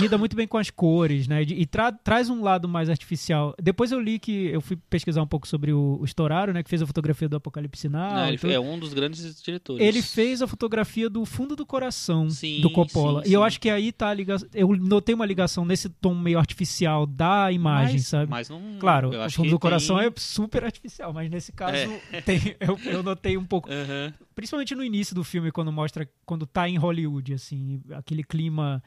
Lida 0.00 0.18
muito 0.18 0.34
bem 0.36 0.46
com 0.46 0.58
as 0.58 0.70
cores, 0.70 1.26
né? 1.28 1.42
E 1.42 1.64
tra 1.66 1.92
traz 1.92 2.28
um 2.28 2.42
lado 2.42 2.68
mais 2.68 2.90
artificial. 2.90 3.54
Depois 3.62 3.92
eu 3.92 4.00
li 4.00 4.18
que 4.18 4.46
eu 4.46 4.60
fui 4.60 4.76
pesquisar 4.90 5.22
um 5.22 5.26
pouco 5.26 5.46
sobre 5.46 5.72
o, 5.72 5.98
o 6.00 6.04
Storaro, 6.04 6.52
né? 6.52 6.62
Que 6.62 6.68
fez 6.68 6.82
a 6.82 6.86
fotografia 6.86 7.28
do 7.28 7.36
Apocalipse 7.36 7.88
Now. 7.88 8.12
Não, 8.12 8.26
ele 8.26 8.34
então- 8.36 8.50
é 8.50 8.58
um 8.60 8.78
dos 8.78 8.92
grandes 8.92 9.40
diretores. 9.42 9.84
ele 9.86 10.02
fez 10.02 10.42
a 10.42 10.46
fotografia 10.46 11.08
do 11.08 11.24
fundo 11.24 11.54
do 11.56 11.64
coração 11.64 12.28
Sim, 12.28 12.60
do 12.60 12.70
Coppola. 12.70 13.22
sim, 13.24 13.30
E 13.30 13.32
eu 13.32 13.40
sim. 13.40 13.46
acho 13.46 13.60
que 13.60 13.70
aí 13.70 13.92
tá 13.92 14.08
a 14.08 14.14
ligação. 14.14 14.48
Eu 14.52 14.68
notei 14.76 15.14
uma 15.14 15.24
ligação 15.26 15.64
nesse 15.64 15.88
tom 15.88 16.14
meio 16.14 16.38
artificial 16.38 17.06
da 17.06 17.50
imagem, 17.52 17.94
mas, 17.94 18.06
sabe? 18.06 18.30
Mas 18.30 18.48
não. 18.48 18.60
Claro, 18.78 19.12
eu 19.12 19.20
o 19.20 19.22
acho 19.22 19.36
fundo 19.36 19.46
que 19.46 19.50
do 19.52 19.58
coração 19.58 19.96
tem... 19.98 20.06
é 20.08 20.12
super 20.16 20.64
artificial, 20.64 21.12
mas 21.12 21.30
nesse 21.30 21.52
caso 21.52 21.76
É. 22.12 22.20
tem- 22.22 22.56
eu, 22.60 22.78
eu 22.84 23.02
notei 23.02 23.36
um 23.36 23.44
pouco. 23.44 23.70
Aham. 23.70 24.12
Principalmente 24.34 24.74
no 24.74 24.82
início 24.82 25.14
do 25.14 25.22
filme, 25.22 25.52
quando 25.52 25.70
mostra. 25.70 26.08
Quando 26.24 26.46
tá 26.46 26.68
em 26.68 26.76
Hollywood, 26.78 27.34
assim, 27.34 27.82
aquele 27.92 28.24
clima 28.24 28.82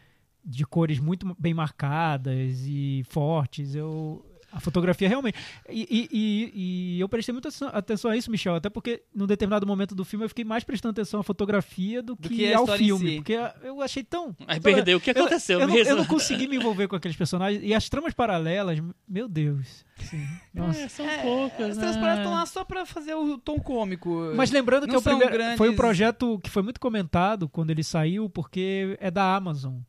de 0.46 0.66
cores 0.66 1.00
muito 1.00 1.36
bem 1.40 1.54
marcadas 1.54 2.64
e 2.66 3.04
fortes. 3.10 3.74
Eu. 3.76 4.24
A 4.52 4.60
fotografia 4.62 5.10
realmente. 5.10 5.38
E, 5.70 5.82
e- 5.82 6.10
e- 6.18 6.52
e 6.96 7.00
eu 7.02 7.10
prestei 7.10 7.34
muita 7.34 7.50
atenção- 7.74 8.10
a 8.10 8.16
isso, 8.16 8.32
Michel, 8.32 8.56
até 8.56 8.70
porque 8.70 9.04
num 9.14 9.26
determinado 9.28 9.68
momento 9.68 9.94
do 9.94 10.06
filme 10.06 10.24
eu 10.24 10.30
fiquei 10.30 10.46
mais 10.46 10.64
prestando 10.64 10.92
atenção 10.92 11.20
à 11.20 11.24
fotografia 11.24 12.02
do 12.02 12.16
que, 12.16 12.30
que 12.30 12.54
ao 12.54 12.66
filme. 12.66 13.10
si. 13.10 13.16
Porque 13.18 13.38
eu 13.64 13.82
achei 13.82 14.02
tão. 14.02 14.34
Aí 14.48 14.58
perdeu. 14.62 14.98
O 14.98 15.02
que 15.02 15.10
Eu- 15.10 15.16
aconteceu 15.26 15.60
eu, 15.60 15.68
não, 15.68 15.74
mesmo? 15.74 15.90
eu 15.92 15.98
não 15.98 16.06
consegui 16.06 16.48
me 16.48 16.56
envolver 16.56 16.88
com 16.88 16.96
aqueles 16.96 17.18
personagens. 17.18 17.62
E 17.66 17.74
as 17.74 17.90
tramas 17.90 18.14
paralelas, 18.14 18.82
meu 19.06 19.28
Deus. 19.28 19.84
Assim, 20.00 20.26
nossa. 20.54 20.80
É, 20.80 20.88
são 20.88 21.06
É, 21.06 21.18
poucas, 21.22 21.72
As 21.72 21.78
né? 21.78 21.84
transparências 21.84 22.20
estão 22.20 22.32
lá 22.34 22.46
só 22.46 22.64
pra 22.64 22.86
fazer 22.86 23.14
o 23.14 23.38
tom 23.38 23.60
cômico. 23.60 24.32
Mas 24.38 24.52
lembrando 24.52 24.84
que 24.84 24.88
Não 24.94 24.96
é 24.96 25.00
o 25.00 25.02
primeiro, 25.04 25.34
grandes- 25.34 25.58
foi 25.58 25.70
um 25.70 25.76
projeto 25.76 26.40
que 26.42 26.50
foi 26.50 26.62
muito 26.64 26.80
comentado 26.80 27.50
quando 27.50 27.72
ele 27.72 27.84
saiu, 27.84 28.30
porque 28.30 28.96
é 29.02 29.12
da 29.12 29.36
Amazon. 29.36 29.80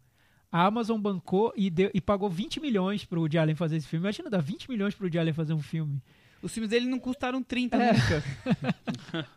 A 0.57 0.67
Amazon 0.67 0.99
bancou 1.01 1.53
e, 1.57 1.69
deu, 1.69 1.91
e 1.93 2.01
pagou 2.01 2.31
20 2.31 2.61
milhões 2.61 3.05
pro 3.05 3.21
Woody 3.21 3.37
Allen 3.39 3.55
fazer 3.55 3.77
esse 3.77 3.87
filme. 3.87 4.05
Imagina 4.07 4.31
dar 4.31 4.41
20 4.41 4.71
milhões 4.71 4.95
pro 4.95 5.05
Woody 5.05 5.19
Allen 5.19 5.35
fazer 5.35 5.53
um 5.53 5.61
filme. 5.61 6.01
Os 6.43 6.53
filmes 6.53 6.71
dele 6.71 6.87
não 6.87 6.99
custaram 6.99 7.43
30 7.43 7.77
É. 7.77 7.93
nunca. 7.93 8.25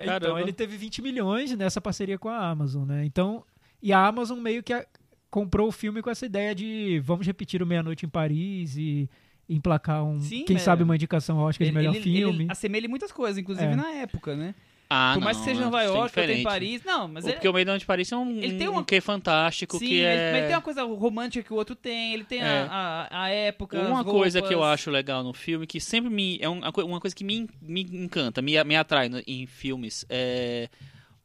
Então 0.00 0.38
ele 0.38 0.52
teve 0.52 0.76
20 0.76 1.02
milhões 1.02 1.50
nessa 1.56 1.80
parceria 1.80 2.16
com 2.18 2.28
a 2.28 2.48
Amazon, 2.48 2.86
né? 2.86 3.04
Então, 3.04 3.44
e 3.82 3.92
a 3.92 4.06
Amazon 4.06 4.38
meio 4.38 4.62
que 4.62 4.72
a- 4.72 4.86
comprou 5.28 5.68
o 5.68 5.72
filme 5.72 6.00
com 6.00 6.08
essa 6.08 6.24
ideia 6.24 6.54
de 6.54 7.00
vamos 7.04 7.26
repetir 7.26 7.60
o 7.62 7.66
Meia-Noite 7.66 8.06
em 8.06 8.08
Paris 8.08 8.76
e 8.76 9.10
emplacar 9.48 10.04
um, 10.04 10.20
Sim, 10.20 10.44
quem 10.44 10.54
é. 10.56 10.58
sabe 10.60 10.82
uma 10.84 10.94
indicação 10.94 11.38
Oscar 11.38 11.66
de 11.66 11.72
melhor 11.74 11.94
ele, 11.94 12.02
filme. 12.04 12.44
ele 12.44 12.52
assemelha 12.52 12.86
em 12.86 12.88
muitas 12.88 13.10
coisas, 13.10 13.38
inclusive 13.38 13.72
É. 13.72 13.74
na 13.76 13.90
época, 13.90 14.36
né? 14.36 14.54
Ah, 14.90 15.12
Por 15.14 15.22
mais 15.22 15.36
não, 15.36 15.44
que 15.44 15.50
seja 15.50 15.60
em 15.60 15.64
acho 15.64 15.70
Nova 15.70 15.78
que 15.78 15.84
é 15.84 15.86
York, 15.88 16.00
ou 16.00 16.08
tem 16.08 16.22
diferente. 16.38 16.42
Paris. 16.44 16.82
Não, 16.84 17.08
mas 17.08 17.24
ele, 17.26 17.34
Porque 17.34 17.48
o 17.48 17.52
Meidão 17.52 17.76
de 17.76 17.84
Paris 17.84 18.10
é 18.10 18.16
um, 18.16 18.38
ele 18.38 18.56
tem 18.56 18.68
um 18.68 18.72
uma- 18.72 18.84
quê 18.84 19.00
fantástico 19.02 19.78
sim, 19.78 19.86
que 19.86 20.00
é... 20.00 20.30
mas 20.32 20.38
ele 20.38 20.46
tem 20.46 20.56
uma 20.56 20.62
coisa 20.62 20.82
romântica 20.84 21.44
que 21.44 21.52
o 21.52 21.56
outro 21.56 21.76
tem. 21.76 22.14
Ele 22.14 22.24
tem 22.24 22.40
É. 22.40 22.44
a, 22.70 23.06
a, 23.10 23.22
a 23.24 23.28
época. 23.28 23.78
Uma 23.80 24.02
coisa 24.02 24.40
que 24.40 24.54
eu 24.54 24.64
acho 24.64 24.90
legal 24.90 25.22
no 25.22 25.34
filme, 25.34 25.66
que 25.66 25.78
sempre 25.80 26.08
me. 26.10 26.38
É 26.40 26.48
uma, 26.48 26.70
uma 26.84 27.00
coisa 27.00 27.14
que 27.14 27.22
me, 27.22 27.48
me 27.60 27.82
encanta, 27.82 28.40
me, 28.40 28.62
me 28.64 28.76
atrai 28.76 29.08
no- 29.10 29.22
em 29.26 29.46
filmes, 29.46 30.06
é 30.08 30.68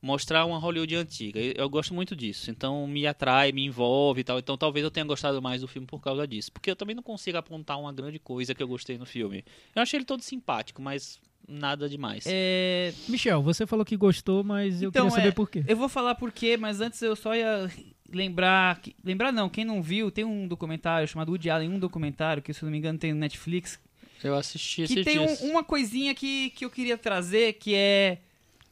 mostrar 0.01 0.43
uma 0.43 0.57
Hollywood 0.57 0.93
antiga. 0.97 1.39
Eu 1.39 1.69
gosto 1.69 1.93
muito 1.93 2.13
disso. 2.13 2.51
Então 2.51 2.85
me 2.85 3.07
atrai, 3.07 3.53
me 3.53 3.63
envolve 3.65 4.19
e 4.19 4.23
tal. 4.25 4.37
Então 4.39 4.57
talvez 4.57 4.83
eu 4.83 4.91
tenha 4.91 5.05
gostado 5.05 5.41
mais 5.41 5.61
do 5.61 5.67
filme 5.69 5.87
por 5.87 6.01
causa 6.01 6.27
disso. 6.27 6.51
Porque 6.51 6.69
eu 6.69 6.75
também 6.75 6.93
não 6.93 7.01
consigo 7.03 7.37
apontar 7.37 7.79
uma 7.79 7.93
grande 7.93 8.19
coisa 8.19 8.53
que 8.53 8.61
eu 8.61 8.67
gostei 8.67 8.97
no 8.97 9.05
filme. 9.05 9.45
Eu 9.73 9.81
achei 9.81 9.97
ele 9.97 10.05
todo 10.05 10.21
simpático, 10.21 10.81
mas 10.81 11.17
nada 11.47 11.87
demais. 11.89 12.23
É, 12.27 12.93
Michel, 13.07 13.41
você 13.41 13.65
falou 13.67 13.85
que 13.85 13.95
gostou, 13.97 14.43
mas 14.43 14.81
eu 14.81 14.89
Então, 14.89 15.03
queria 15.05 15.15
saber 15.17 15.27
é, 15.29 15.31
por 15.31 15.49
quê. 15.49 15.63
eu 15.67 15.75
vou 15.77 15.89
falar 15.89 16.15
por 16.15 16.31
quê, 16.31 16.57
mas 16.57 16.79
antes 16.81 17.01
eu 17.01 17.15
só 17.15 17.35
ia 17.35 17.69
lembrar. 18.09 18.79
que- 18.81 18.95
lembrar 19.03 19.31
não, 19.31 19.49
quem 19.49 19.65
não 19.65 19.81
viu, 19.81 20.09
tem 20.11 20.23
um 20.23 20.47
documentário 20.47 21.07
chamado 21.07 21.29
Woody 21.29 21.49
Allen, 21.49 21.69
um 21.69 21.79
documentário, 21.79 22.41
que 22.43 22.53
se 22.53 22.61
eu 22.63 22.67
não 22.67 22.71
me 22.71 22.77
engano 22.77 22.97
tem 22.99 23.11
no 23.13 23.19
Netflix, 23.19 23.79
Eu 24.23 24.35
assisti 24.35 24.85
que 24.87 24.93
esses 24.99 25.05
tem 25.05 25.19
um- 25.19 25.51
uma 25.51 25.63
coisinha 25.63 26.13
que, 26.15 26.51
que 26.51 26.63
eu 26.63 26.69
queria 26.69 26.97
trazer, 26.97 27.53
que 27.53 27.73
é 27.75 28.19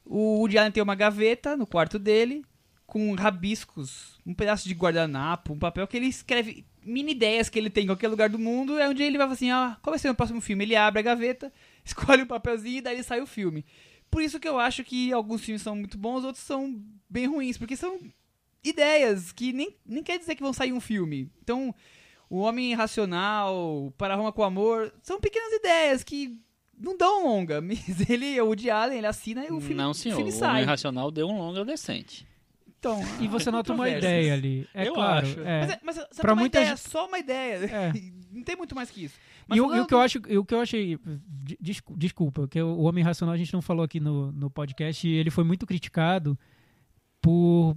o 0.06 0.40
Woody 0.40 0.58
Allen 0.58 0.72
tem 0.72 0.82
uma 0.84 0.96
gaveta 0.96 1.58
no 1.58 1.66
quarto 1.68 1.98
dele 2.00 2.44
com 2.88 3.14
rabiscos, 3.16 4.20
um 4.26 4.34
pedaço 4.34 4.68
de 4.68 4.74
guardanapo, 4.74 5.54
um 5.54 5.60
papel 5.60 5.88
que 5.88 5.96
ele 5.98 6.08
escreve 6.08 6.66
mini 6.84 7.12
ideias 7.12 7.48
que 7.50 7.58
ele 7.60 7.70
tem 7.70 7.84
em 7.84 7.88
qualquer 7.88 8.08
lugar 8.10 8.28
do 8.30 8.40
mundo, 8.40 8.78
é 8.80 8.90
onde 8.90 9.02
ele 9.04 9.18
vai 9.18 9.26
falar 9.28 9.34
assim, 9.36 9.52
ah, 9.52 9.78
qual 9.82 9.92
vai 9.92 10.00
ser 10.00 10.10
o 10.10 10.16
próximo 10.16 10.42
filme? 10.42 10.64
Ele 10.66 10.76
abre 10.76 11.00
a 11.00 11.04
gaveta, 11.04 11.52
escolhe 11.86 12.24
um 12.24 12.28
papelzinho 12.28 12.78
e 12.78 12.82
daí 12.82 13.04
sai 13.04 13.22
o 13.22 13.28
filme. 13.28 13.66
Por 14.10 14.22
isso 14.22 14.40
que 14.40 14.48
eu 14.48 14.60
acho 14.60 14.84
que 14.84 15.12
alguns 15.14 15.42
filmes 15.42 15.62
são 15.62 15.76
muito 15.76 15.98
bons, 15.98 16.24
outros 16.26 16.44
são 16.44 16.82
bem 17.10 17.28
ruins, 17.28 17.58
porque 17.58 17.76
são 17.78 17.98
ideias 18.64 19.32
que 19.32 19.54
nem, 19.54 19.76
nem 19.86 20.04
quer 20.04 20.20
dizer 20.20 20.36
que 20.36 20.44
vão 20.44 20.54
sair 20.54 20.74
um 20.74 20.82
filme. 20.82 21.30
Então, 21.42 21.74
o 22.30 22.40
Homem 22.40 22.72
Irracional, 22.72 23.94
Para 23.98 24.16
Roma 24.16 24.32
com 24.32 24.44
Amor, 24.44 24.94
são 25.02 25.20
pequenas 25.20 25.54
ideias 25.54 26.04
que 26.04 26.38
não 26.78 26.98
dão 26.98 27.24
longa. 27.26 27.60
Mas 27.62 28.10
ele, 28.10 28.40
o 28.42 28.46
Woody 28.48 28.70
Allen, 28.70 28.98
ele 29.00 29.08
assina 29.08 29.46
e 29.46 29.52
o 29.52 29.60
filme, 29.60 29.76
não, 29.76 29.92
o 29.92 29.94
senhor. 29.94 30.16
filme 30.18 30.32
O 30.32 30.36
sai. 30.36 30.50
Homem 30.52 30.66
Racional 30.66 31.10
deu 31.12 31.28
um 31.28 31.38
longa 31.38 31.64
decente. 31.66 32.28
Então, 32.80 33.00
E 33.20 33.28
você 33.28 33.50
há 33.50 33.52
nota 33.52 33.74
uma 33.74 33.88
ideia 33.88 34.34
ali. 34.34 34.68
É 34.74 34.88
Eu 34.88 34.94
claro. 34.96 35.28
acho. 35.28 35.40
é. 35.42 35.60
Mas, 35.62 35.70
é, 35.70 35.80
mas 35.84 35.96
só 35.96 36.06
Pra 36.08 36.22
pra 36.22 36.34
uma 36.34 36.40
muita 36.42 36.60
ideia, 36.60 36.76
gente- 36.76 36.90
só 36.90 37.08
uma 37.08 37.20
ideia. 37.20 37.56
É. 37.66 37.94
Não 38.34 38.44
tem 38.44 38.56
muito 38.56 38.74
mais 38.74 38.90
que 38.90 39.04
isso. 39.04 39.20
Mas 39.48 39.58
E 39.58 39.62
o, 39.62 39.76
e 39.76 39.80
o 39.80 39.86
que 39.86 39.94
eu 39.94 40.00
acho, 40.00 40.18
o 40.20 40.46
que 40.46 40.54
eu 40.54 40.62
achei, 40.62 40.98
de- 41.44 41.58
descu- 41.60 41.96
desculpa, 41.98 42.48
que 42.48 42.62
o 42.62 42.82
Homem 42.82 43.04
Racional 43.04 43.34
a 43.34 43.38
gente 43.38 43.54
não 43.54 43.62
falou 43.62 43.84
aqui 43.84 44.00
no, 44.00 44.32
no 44.32 44.50
podcast, 44.50 45.08
e 45.08 45.12
ele 45.14 45.30
foi 45.30 45.44
muito 45.44 45.66
criticado 45.66 46.38
por 47.22 47.76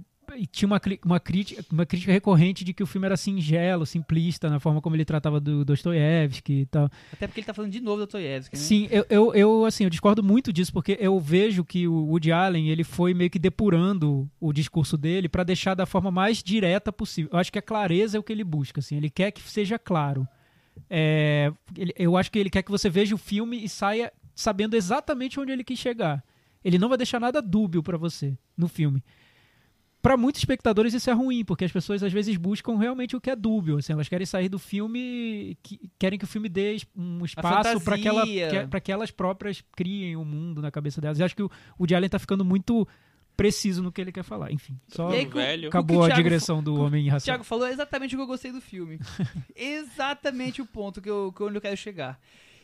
tinha 0.51 0.65
uma, 0.65 0.81
uma, 1.05 1.19
crítica, 1.19 1.63
uma 1.71 1.85
crítica 1.85 2.11
recorrente 2.11 2.65
de 2.65 2.73
que 2.73 2.81
o 2.81 2.87
filme 2.87 3.05
era 3.05 3.15
singelo, 3.15 3.85
simplista 3.85 4.49
na 4.49 4.59
forma 4.59 4.81
como 4.81 4.95
ele 4.95 5.05
tratava 5.05 5.39
do 5.39 5.63
Dostoiévski 5.63 6.61
e 6.61 6.65
tal. 6.65 6.89
Até 7.13 7.27
porque 7.27 7.41
ele 7.41 7.45
tá 7.47 7.53
falando 7.53 7.71
de 7.71 7.79
novo 7.79 7.99
da 8.01 8.07
Toyevsky, 8.07 8.55
né? 8.55 8.61
Sim, 8.61 8.87
eu, 8.89 9.05
eu, 9.07 9.33
eu, 9.35 9.65
assim, 9.65 9.83
eu 9.83 9.89
discordo 9.89 10.23
muito 10.23 10.51
disso, 10.51 10.73
porque 10.73 10.97
eu 10.99 11.19
vejo 11.19 11.63
que 11.63 11.87
o 11.87 12.05
Woody 12.07 12.31
Allen 12.31 12.69
ele 12.69 12.83
foi 12.83 13.13
meio 13.13 13.29
que 13.29 13.37
depurando 13.37 14.27
o 14.39 14.51
discurso 14.51 14.97
dele 14.97 15.29
para 15.29 15.43
deixar 15.43 15.75
da 15.75 15.85
forma 15.85 16.09
mais 16.09 16.41
direta 16.41 16.91
possível. 16.91 17.29
Eu 17.31 17.37
acho 17.37 17.51
que 17.51 17.59
a 17.59 17.61
clareza 17.61 18.17
é 18.17 18.19
o 18.19 18.23
que 18.23 18.33
ele 18.33 18.43
busca, 18.43 18.79
assim, 18.79 18.97
ele 18.97 19.11
quer 19.11 19.29
que 19.31 19.41
seja 19.43 19.77
claro. 19.77 20.27
É, 20.89 21.51
ele- 21.77 21.93
eu 21.97 22.15
acho 22.17 22.31
que 22.31 22.39
ele 22.39 22.49
quer 22.49 22.63
que 22.63 22.71
você 22.71 22.89
veja 22.89 23.15
o 23.15 23.17
filme 23.17 23.63
e 23.63 23.69
saia 23.69 24.11
sabendo 24.33 24.75
exatamente 24.75 25.39
onde 25.39 25.51
ele 25.51 25.63
quis 25.63 25.79
chegar. 25.79 26.23
Ele 26.63 26.77
não 26.77 26.89
vai 26.89 26.97
deixar 26.97 27.19
nada 27.19 27.41
dúbio 27.41 27.81
para 27.83 27.97
você 27.97 28.37
no 28.57 28.67
filme. 28.67 29.03
Para 30.01 30.15
muitos 30.17 30.39
espectadores 30.39 30.93
isso 30.93 31.09
é 31.09 31.13
ruim, 31.13 31.43
porque 31.43 31.65
as 31.65 31.71
pessoas 31.71 32.03
às 32.03 32.13
vezes 32.13 32.37
buscam 32.37 32.77
realmente 32.77 33.15
o 33.15 33.21
que 33.21 33.29
é 33.31 33.35
dúbio. 33.35 33.77
Assim, 33.77 33.91
elas 33.93 34.07
querem 34.07 34.25
sair 34.25 34.47
do 34.49 34.59
filme, 34.59 35.57
que, 35.63 35.89
querem 35.97 36.19
que 36.19 36.25
o 36.25 36.27
filme 36.27 36.47
dê 36.47 36.77
um 36.95 37.25
espaço 37.25 37.79
para 37.83 37.97
que, 37.97 38.07
ela- 38.07 38.21
que, 38.69 38.81
que 38.81 38.91
elas 38.91 39.09
próprias 39.09 39.63
criem 39.75 40.15
o 40.15 40.23
mundo 40.23 40.61
na 40.61 40.69
cabeça 40.69 41.01
delas. 41.01 41.19
Eu 41.19 41.25
acho 41.25 41.35
que 41.35 41.41
o, 41.41 41.49
o 41.79 41.85
Allen 41.95 42.07
tá 42.09 42.19
ficando 42.19 42.45
muito 42.45 42.87
preciso 43.35 43.83
no 43.83 43.91
que 43.91 43.99
ele 44.01 44.11
quer 44.11 44.23
falar. 44.23 44.51
Enfim, 44.51 44.79
só 44.87 45.11
E 45.11 45.17
aí, 45.17 45.25
velho. 45.25 45.67
acabou 45.69 45.97
o 45.97 45.99
o 45.99 46.03
a 46.03 46.07
Thiago 46.07 46.23
digressão 46.23 46.63
do 46.63 46.75
Homem 46.75 47.03
O 47.03 47.05
Irracional. 47.07 47.37
Thiago 47.39 47.43
falou 47.43 47.67
exatamente 47.67 48.15
o 48.15 48.17
que 48.17 48.21
eu 48.23 48.27
gostei 48.27 48.51
do 48.51 48.61
filme. 48.61 48.99
exatamente 49.55 50.61
o 50.61 50.65
ponto 50.65 51.01
que 51.01 51.09
eu, 51.09 51.33
que 51.35 51.41
eu 51.41 51.61
quero 51.61 51.77
chegar. 51.77 52.19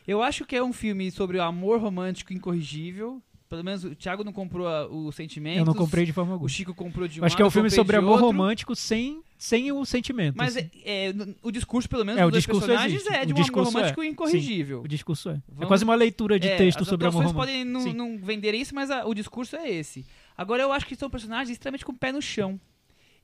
Eu 0.07 0.21
acho 0.23 0.45
que 0.45 0.55
é 0.55 0.63
um 0.63 0.73
filme 0.73 1.11
sobre 1.11 1.37
o 1.37 1.43
amor 1.43 1.79
romântico 1.79 2.33
incorrigível. 2.33 3.21
Pelo 3.47 3.65
menos 3.65 3.83
o 3.83 3.93
Thiago 3.93 4.23
não 4.23 4.31
comprou 4.31 4.65
a- 4.65 4.87
o 4.87 5.11
sentimento. 5.11 5.57
Eu 5.59 5.65
não 5.65 5.73
comprei 5.73 6.05
de 6.05 6.13
forma 6.13 6.31
O 6.31 6.33
alguma. 6.35 6.49
Chico 6.49 6.73
comprou 6.73 7.05
de 7.05 7.19
um 7.19 7.25
acho 7.25 7.35
que 7.35 7.41
é 7.41 7.45
um 7.45 7.49
filme 7.49 7.69
sobre 7.69 7.97
amor 7.97 8.11
outro. 8.11 8.27
romântico 8.27 8.73
sem, 8.77 9.21
sem 9.37 9.73
o 9.73 9.83
sentimento. 9.83 10.35
Mas 10.37 10.55
assim. 10.55 10.69
é, 10.85 11.07
é, 11.09 11.13
o 11.43 11.51
discurso, 11.51 11.89
pelo 11.89 12.05
menos, 12.05 12.21
É, 12.21 12.25
o 12.25 12.31
dos 12.31 12.45
personagens 12.45 13.01
existe. 13.01 13.13
é 13.13 13.25
de 13.25 13.33
O 13.33 13.35
um 13.35 13.37
amor 13.37 13.43
discurso 13.43 13.71
é. 13.71 13.73
romântico 13.73 14.03
incorrigível. 14.05 14.81
O 14.83 14.87
discurso 14.87 15.29
é. 15.29 15.33
É 15.33 15.41
Vamos- 15.49 15.67
quase 15.67 15.83
uma 15.83 15.95
leitura 15.95 16.39
de 16.39 16.47
É, 16.47 16.55
texto 16.55 16.81
as 16.83 16.87
sobre 16.87 17.05
amor 17.07 17.25
romântico. 17.25 17.39
podem 17.41 17.65
não, 17.65 17.81
Sim. 17.81 17.91
não 17.93 18.17
vender 18.17 18.53
isso, 18.55 18.73
mas 18.73 18.89
a- 18.89 19.05
o 19.05 19.13
discurso 19.13 19.57
é 19.57 19.69
esse. 19.69 20.05
Agora, 20.41 20.63
eu 20.63 20.71
acho 20.71 20.85
que 20.85 20.95
são 20.95 21.09
personagens 21.09 21.49
extremamente 21.51 21.85
com 21.85 21.91
o 21.91 21.97
pé 21.97 22.11
no 22.11 22.21
chão. 22.21 22.59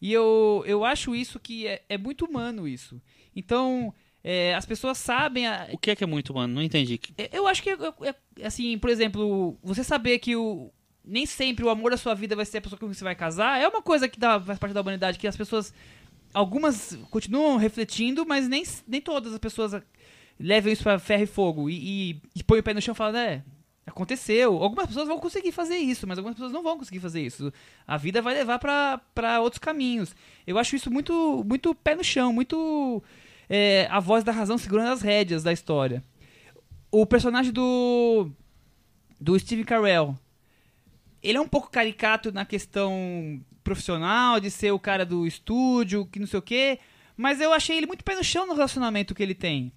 E 0.02 0.14
eu, 0.14 0.64
eu 0.68 0.86
acho 0.86 1.16
isso 1.16 1.40
que 1.40 1.66
é, 1.68 1.82
é 1.90 1.98
muito 1.98 2.26
humano 2.26 2.68
isso. 2.68 3.02
Então, 3.36 3.94
é, 4.24 4.54
as 4.56 4.66
pessoas 4.66 4.98
sabem... 4.98 5.48
a- 5.48 5.68
O 5.74 5.78
que 5.78 5.90
é 5.92 5.96
que 5.96 6.04
é 6.04 6.08
muito, 6.08 6.34
mano? 6.34 6.54
Não 6.54 6.62
entendi. 6.62 7.00
é- 7.18 7.30
eu 7.32 7.48
acho 7.48 7.64
que, 7.64 7.70
é, 7.72 7.76
é- 8.04 8.46
assim, 8.46 8.78
por 8.78 8.90
exemplo, 8.90 9.58
você 9.64 9.84
saber 9.84 10.20
que 10.20 10.36
o... 10.36 10.72
Nem 11.04 11.26
sempre 11.26 11.64
o 11.66 11.70
amor 11.70 11.92
da 11.92 11.98
sua 11.98 12.14
vida 12.14 12.36
vai 12.36 12.46
ser 12.46 12.58
a 12.58 12.62
pessoa 12.62 12.78
com 12.78 12.86
quem 12.86 12.94
você 12.94 13.04
vai 13.04 13.16
casar, 13.16 13.62
é 13.62 13.68
uma 13.68 13.82
coisa 13.82 14.10
que 14.10 14.20
dá, 14.20 14.40
faz 14.42 14.60
parte 14.60 14.74
da 14.74 14.82
humanidade, 14.82 15.18
que 15.18 15.28
as 15.28 15.38
pessoas... 15.38 15.74
Algumas 16.34 17.00
continuam 17.10 17.58
refletindo, 17.58 18.26
mas 18.26 18.48
nem, 18.48 18.64
nem 18.86 19.02
todas 19.02 19.32
as 19.34 19.40
pessoas 19.40 19.82
levam 20.40 20.72
isso 20.72 20.84
pra 20.84 21.00
ferro 21.00 21.24
e 21.24 21.28
fogo. 21.28 21.70
E, 21.70 22.12
e, 22.12 22.22
e 22.36 22.44
põem 22.44 22.60
o 22.60 22.64
pé 22.64 22.74
no 22.74 22.82
chão 22.82 22.94
e 22.94 22.96
falam, 22.98 23.20
é, 23.20 23.44
aconteceu. 23.88 24.62
Algumas 24.62 24.86
pessoas 24.86 25.08
vão 25.08 25.18
conseguir 25.18 25.52
fazer 25.52 25.78
isso, 25.78 26.06
mas 26.06 26.18
algumas 26.18 26.36
pessoas 26.36 26.52
não 26.52 26.62
vão 26.62 26.78
conseguir 26.78 27.00
fazer 27.00 27.22
isso. 27.22 27.52
A 27.88 27.98
vida 27.98 28.22
vai 28.22 28.34
levar 28.36 28.60
pra 28.60 29.40
outros 29.40 29.60
caminhos. 29.60 30.14
Eu 30.46 30.60
acho 30.60 30.76
isso 30.76 30.92
muito, 30.92 31.44
muito 31.48 31.74
pé 31.74 31.96
no 31.96 32.04
chão, 32.04 32.34
muito 32.34 33.02
é, 33.50 33.88
a 33.90 34.00
voz 34.00 34.24
da 34.24 34.32
razão 34.32 34.58
segurando 34.58 34.92
as 34.92 35.02
rédeas 35.02 35.42
da 35.42 35.54
história. 35.54 36.04
O 36.92 37.06
personagem 37.06 37.52
do 37.52 38.30
do 39.20 39.40
Steve 39.40 39.64
Carell, 39.64 40.16
ele 41.24 41.40
é 41.40 41.42
um 41.42 41.48
pouco 41.48 41.72
caricato 41.72 42.32
na 42.32 42.46
questão 42.46 43.42
profissional, 43.64 44.40
de 44.40 44.52
ser 44.52 44.72
o 44.72 44.80
cara 44.80 45.04
do 45.04 45.26
estúdio, 45.26 46.06
que 46.06 46.20
não 46.20 46.28
sei 46.28 46.40
o 46.40 46.42
quê, 46.42 46.80
Mas 47.18 47.42
eu 47.42 47.52
achei 47.52 47.76
ele 47.76 47.88
muito 47.88 48.04
pé 48.04 48.16
no 48.16 48.24
chão 48.24 48.46
no 48.46 48.54
relacionamento 48.54 49.16
que 49.16 49.24
ele 49.24 49.34
tem. 49.34 49.74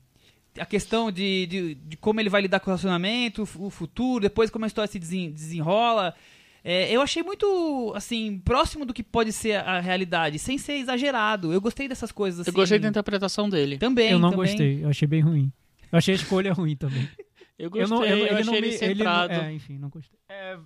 A 0.58 0.66
questão 0.66 1.10
de, 1.12 1.46
de, 1.46 1.74
de 1.74 1.96
como 1.96 2.20
ele 2.20 2.28
vai 2.28 2.42
lidar 2.42 2.58
com 2.60 2.66
o 2.66 2.70
relacionamento, 2.70 3.42
o 3.58 3.70
futuro, 3.70 4.20
depois 4.22 4.50
como 4.50 4.64
a 4.64 4.68
história 4.68 4.90
se 4.90 4.98
desen- 4.98 5.30
desenrola. 5.30 6.14
É, 6.62 6.90
eu 6.94 7.00
achei 7.00 7.22
muito, 7.22 7.92
assim, 7.96 8.38
próximo 8.44 8.84
do 8.84 8.92
que 8.92 9.02
pode 9.02 9.32
ser 9.32 9.54
a 9.56 9.80
realidade, 9.80 10.38
sem 10.38 10.58
ser 10.58 10.74
exagerado. 10.74 11.52
Eu 11.52 11.60
gostei 11.60 11.88
dessas 11.88 12.12
coisas, 12.12 12.40
assim. 12.40 12.50
Eu 12.50 12.54
gostei 12.54 12.78
da 12.78 12.88
interpretação 12.88 13.48
dele. 13.48 13.78
Também, 13.78 14.10
eu 14.10 14.18
não 14.18 14.30
também. 14.30 14.46
gostei, 14.48 14.84
eu 14.84 14.88
achei 14.90 15.08
bem 15.08 15.20
ruim. 15.22 15.52
Eu 15.90 15.98
achei 15.98 16.12
a 16.12 16.16
escolha 16.16 16.52
ruim 16.52 16.76
também. 16.76 17.08
Eu 17.58 17.68
gostei, 17.68 17.84
eu 17.84 17.88
não, 17.90 18.02
eu, 18.02 18.16
eu 18.16 18.26
ele 18.26 18.34
achei 18.36 18.44
não 18.46 18.54
ele 18.54 18.68
me, 18.68 18.74
ele 18.74 19.04
não, 19.04 19.12
centrado. 19.12 19.32
é, 19.34 19.52
enfim, 19.52 19.76
não 19.76 19.90
gostei. 19.90 20.18
É, 20.30 20.56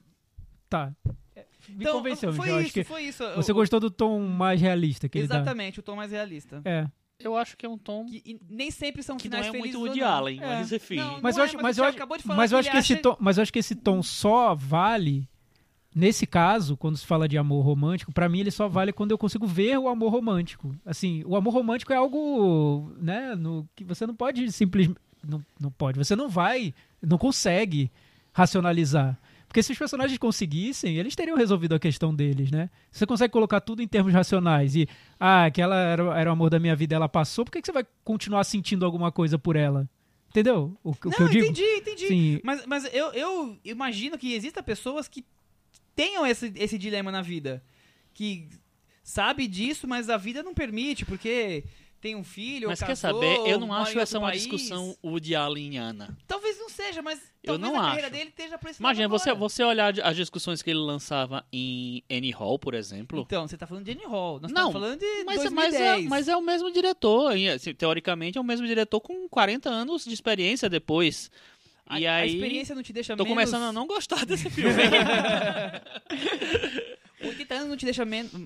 tá. 0.70 0.92
É, 1.34 1.44
Me 1.68 1.74
Então, 1.82 1.94
convenceu, 1.96 2.32
foi 2.32 2.48
eu 2.48 2.54
isso, 2.58 2.64
acho 2.66 2.72
que 2.72 2.84
foi 2.84 3.02
isso. 3.02 3.24
você 3.34 3.50
Eu- 3.50 3.54
gostou 3.56 3.80
do 3.80 3.90
tom 3.90 4.20
mais 4.20 4.60
realista 4.60 5.08
que 5.08 5.18
Exatamente, 5.18 5.80
o 5.80 5.82
tom 5.82 5.96
mais 5.96 6.12
realista. 6.12 6.54
ele 6.56 6.62
dá. 6.62 6.70
É. 6.70 6.86
Eu 7.18 7.36
acho 7.36 7.56
que 7.56 7.64
é 7.64 7.68
um 7.68 7.78
tom 7.78 8.06
Que, 8.06 8.22
e 8.26 8.40
nem 8.48 8.70
sempre 8.70 9.02
são 9.02 9.16
que 9.16 9.28
não 9.28 9.38
finais 9.38 9.46
é 9.46 9.50
muito 9.58 9.62
felizes 9.62 9.76
ou 9.80 9.86
Woody 9.86 10.00
não. 10.00 10.08
Allen, 10.08 10.40
É. 10.42 10.46
mas 10.46 10.72
enfim. 10.72 10.96
Não, 10.96 11.20
Mas 11.22 11.36
não 11.36 11.42
eu 11.42 11.44
é, 11.44 11.48
acho, 11.48 11.56
mas 11.56 11.62
mas 11.62 11.78
eu 11.78 11.84
acho, 11.84 11.96
acabou 11.96 12.16
de 12.18 12.22
falar 12.24 12.36
mas 12.36 12.52
eu 12.52 12.56
que 12.56 12.60
acho 12.60 12.70
que 12.70 12.76
esse 12.78 12.92
acha- 12.94 13.02
tom, 13.02 13.16
mas 13.20 13.36
eu 13.38 13.42
acho 13.42 13.52
que 13.52 13.58
esse 13.58 13.74
tom 13.76 14.02
só 14.02 14.54
vale 14.54 15.28
nesse 15.94 16.26
caso, 16.26 16.76
quando 16.76 16.96
se 16.96 17.06
fala 17.06 17.28
de 17.28 17.38
amor 17.38 17.64
romântico, 17.64 18.12
pra 18.12 18.28
mim 18.28 18.40
ele 18.40 18.50
só 18.50 18.66
vale 18.68 18.92
quando 18.92 19.12
eu 19.12 19.18
consigo 19.18 19.46
ver 19.46 19.78
o 19.78 19.88
amor 19.88 20.10
romântico. 20.10 20.74
Assim, 20.84 21.22
o 21.24 21.36
amor 21.36 21.54
romântico 21.54 21.92
é 21.92 21.96
algo, 21.96 22.92
né, 23.00 23.36
no 23.36 23.68
que 23.76 23.84
você 23.84 24.04
não 24.06 24.14
pode 24.14 24.50
simplesmente 24.50 24.98
não, 25.26 25.42
não 25.58 25.70
pode, 25.70 25.96
você 25.96 26.16
não 26.16 26.28
vai, 26.28 26.74
não 27.00 27.16
consegue 27.16 27.90
racionalizar. 28.32 29.16
Porque 29.54 29.62
se 29.62 29.70
os 29.70 29.78
personagens 29.78 30.18
conseguissem, 30.18 30.96
eles 30.96 31.14
teriam 31.14 31.36
resolvido 31.36 31.76
a 31.76 31.78
questão 31.78 32.12
deles, 32.12 32.50
né? 32.50 32.68
Você 32.90 33.06
consegue 33.06 33.32
colocar 33.32 33.60
tudo 33.60 33.80
em 33.80 33.86
termos 33.86 34.12
racionais 34.12 34.74
e, 34.74 34.88
ah, 35.18 35.44
aquela 35.44 35.76
era, 35.76 36.02
era 36.18 36.28
o 36.28 36.32
amor 36.32 36.50
da 36.50 36.58
minha 36.58 36.74
vida, 36.74 36.96
ela 36.96 37.08
passou, 37.08 37.44
por 37.44 37.52
que, 37.52 37.60
que 37.60 37.66
você 37.66 37.70
vai 37.70 37.86
continuar 38.02 38.42
sentindo 38.42 38.84
alguma 38.84 39.12
coisa 39.12 39.38
por 39.38 39.54
ela? 39.54 39.88
Entendeu? 40.28 40.76
O, 40.82 40.90
o 40.90 40.94
que 40.96 41.06
Não, 41.08 41.18
eu 41.20 41.28
digo? 41.28 41.44
entendi, 41.44 41.62
entendi. 41.62 42.08
Sim. 42.08 42.40
Mas, 42.42 42.66
mas 42.66 42.92
eu, 42.92 43.12
eu 43.12 43.56
imagino 43.64 44.18
que 44.18 44.34
existam 44.34 44.60
pessoas 44.60 45.06
que 45.06 45.24
tenham 45.94 46.26
esse, 46.26 46.52
esse 46.56 46.76
dilema 46.76 47.12
na 47.12 47.22
vida. 47.22 47.62
Que 48.12 48.48
sabe 49.04 49.46
disso, 49.46 49.86
mas 49.86 50.10
a 50.10 50.16
vida 50.16 50.42
não 50.42 50.52
permite, 50.52 51.04
porque 51.04 51.62
tem 52.00 52.16
um 52.16 52.22
filho, 52.22 52.68
Mas 52.68 52.82
ou 52.82 52.86
quer 52.88 52.98
casou, 52.98 53.20
saber? 53.22 53.48
Eu 53.48 53.58
não 53.58 53.72
acho 53.72 53.98
essa 53.98 54.18
uma 54.18 54.28
país. 54.28 54.42
discussão 54.42 54.94
Woody 55.02 55.34
Alleniana. 55.34 56.18
Talvez 56.26 56.53
não 56.53 56.53
seja, 56.74 57.00
mas 57.02 57.20
Eu 57.42 57.56
não 57.56 57.74
a 57.76 57.82
carreira 57.86 58.08
acho. 58.08 58.16
dele 58.16 58.28
esteja 58.30 58.58
esse 58.68 58.80
Imagina, 58.80 59.08
você, 59.08 59.30
agora. 59.30 59.48
você 59.48 59.62
olhar 59.64 59.98
as 60.00 60.16
discussões 60.16 60.60
que 60.62 60.68
ele 60.70 60.78
lançava 60.80 61.44
em 61.52 62.02
Annie 62.10 62.32
Hall, 62.32 62.58
por 62.58 62.74
exemplo. 62.74 63.20
Então, 63.20 63.46
você 63.48 63.56
tá 63.56 63.66
falando 63.66 63.84
de 63.84 63.92
Annie 63.92 64.04
Hall. 64.06 64.40
Nós 64.40 64.50
Não, 64.52 64.70
falando 64.72 64.98
de 64.98 65.06
Mas, 65.24 65.36
2010. 65.36 65.52
mas, 65.54 65.74
é, 65.74 65.98
mas 66.08 66.28
é 66.28 66.36
o 66.36 66.42
mesmo 66.42 66.70
diretor. 66.72 67.32
assim, 67.54 67.72
teoricamente, 67.74 68.36
é 68.36 68.40
o 68.40 68.44
mesmo 68.44 68.66
diretor 68.66 69.00
com 69.00 69.28
40 69.28 69.70
anos 69.70 70.04
de 70.04 70.12
experiência 70.12 70.68
depois. 70.68 71.30
a, 71.86 72.00
e 72.00 72.06
a 72.06 72.16
aí. 72.16 72.34
experiência 72.34 72.74
não 72.74 72.82
te 72.82 72.92
deixa 72.92 73.16
Tô 73.16 73.22
menos... 73.24 73.36
começando 73.38 73.62
a 73.68 73.72
não 73.72 73.86
gostar 73.86 74.26
desse 74.26 74.50
filme. 74.50 74.74
80 77.28 77.54
anos 77.54 77.68
não 77.68 77.76
te 77.76 77.84
deixa 77.84 78.04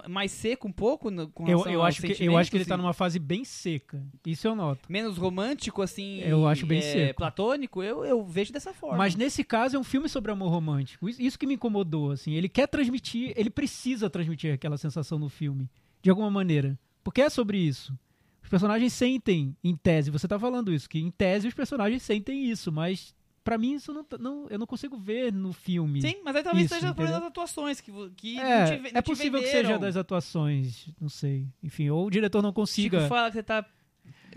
mais 0.09 0.33
seco 0.33 0.69
um 0.69 0.73
pouco 0.73 1.11
no, 1.11 1.29
com 1.29 1.49
Eu, 1.49 1.65
eu, 1.67 1.83
acho 1.83 2.01
que, 2.01 2.25
eu 2.25 2.37
acho 2.37 2.51
que 2.51 2.57
ele 2.57 2.65
tá 2.65 2.71
sentimentos, 2.71 2.85
numa 2.85 2.93
fase 2.93 3.19
bem 3.19 3.45
seca. 3.45 4.03
Isso 4.27 4.47
eu 4.47 4.55
noto. 4.55 4.91
Menos 4.91 5.17
romântico, 5.17 5.83
assim. 5.83 6.21
Eu 6.21 6.47
acho 6.47 6.67
bem 6.67 6.79
é, 6.79 6.83
seco. 6.83 7.19
Platônico, 7.19 7.83
eu, 7.83 8.05
eu 8.05 8.25
vejo 8.25 8.53
dessa 8.53 8.73
forma. 8.73 8.99
Mas 8.99 9.15
nesse 9.15 9.45
caso 9.45 9.77
é 9.77 9.79
um 9.79 9.85
filme 9.85 10.09
sobre 10.09 10.31
amor 10.31 10.51
romântico. 10.51 11.09
Isso, 11.09 11.21
isso 11.23 11.39
que 11.39 11.47
me 11.47 11.55
incomodou, 11.55 12.11
assim. 12.13 12.35
Ele 12.35 12.49
quer 12.49 12.67
transmitir, 12.67 13.33
ele 13.37 13.51
precisa 13.51 14.09
transmitir 14.09 14.55
aquela 14.55 14.77
sensação 14.77 15.19
no 15.19 15.29
filme, 15.29 15.69
de 16.03 16.11
alguma 16.11 16.31
maneira. 16.31 16.79
Porque 17.03 17.23
é 17.23 17.31
sobre 17.31 17.59
isso. 17.59 17.97
Os 18.43 18.51
personagens 18.51 18.95
sentem, 18.95 19.55
em 19.63 19.77
tese, 19.77 20.11
você 20.11 20.27
tá 20.27 20.39
falando 20.39 20.73
isso, 20.73 20.89
que 20.89 20.99
em 20.99 21.11
tese 21.11 21.49
os 21.49 21.55
personagens 21.55 22.03
sentem 22.03 22.47
isso, 22.47 22.73
mas 22.73 23.15
pra 23.49 23.57
mim 23.59 23.75
isso 23.77 23.93
não, 23.95 24.05
tá- 24.05 24.19
não 24.19 24.47
eu 24.51 24.59
não 24.59 24.67
consigo 24.67 24.97
ver 24.99 25.33
no 25.33 25.53
filme. 25.55 26.03
Sim, 26.03 26.17
mas 26.23 26.37
aí 26.37 26.43
talvez 26.43 26.67
Isso, 26.67 26.75
seja 26.75 26.93
por 26.95 27.07
das 27.07 27.23
atuações, 27.23 27.81
que, 27.81 27.91
que 28.17 28.39
É, 28.39 28.59
não 28.61 28.67
te, 28.67 28.77
ve- 28.83 28.93
não 28.93 28.99
é 28.99 29.03
possível 29.03 29.41
que 29.41 29.47
seja 29.47 29.79
das 29.79 29.97
atuações, 29.97 30.89
não 31.01 31.09
sei. 31.09 31.47
Enfim, 31.63 31.89
ou 31.91 32.07
o 32.07 32.11
diretor 32.11 32.43
não 32.43 32.51
Chico 32.51 32.61
consiga. 32.61 33.09
fala 33.09 33.29
que 33.31 33.37
você 33.39 33.43
tá 33.43 33.65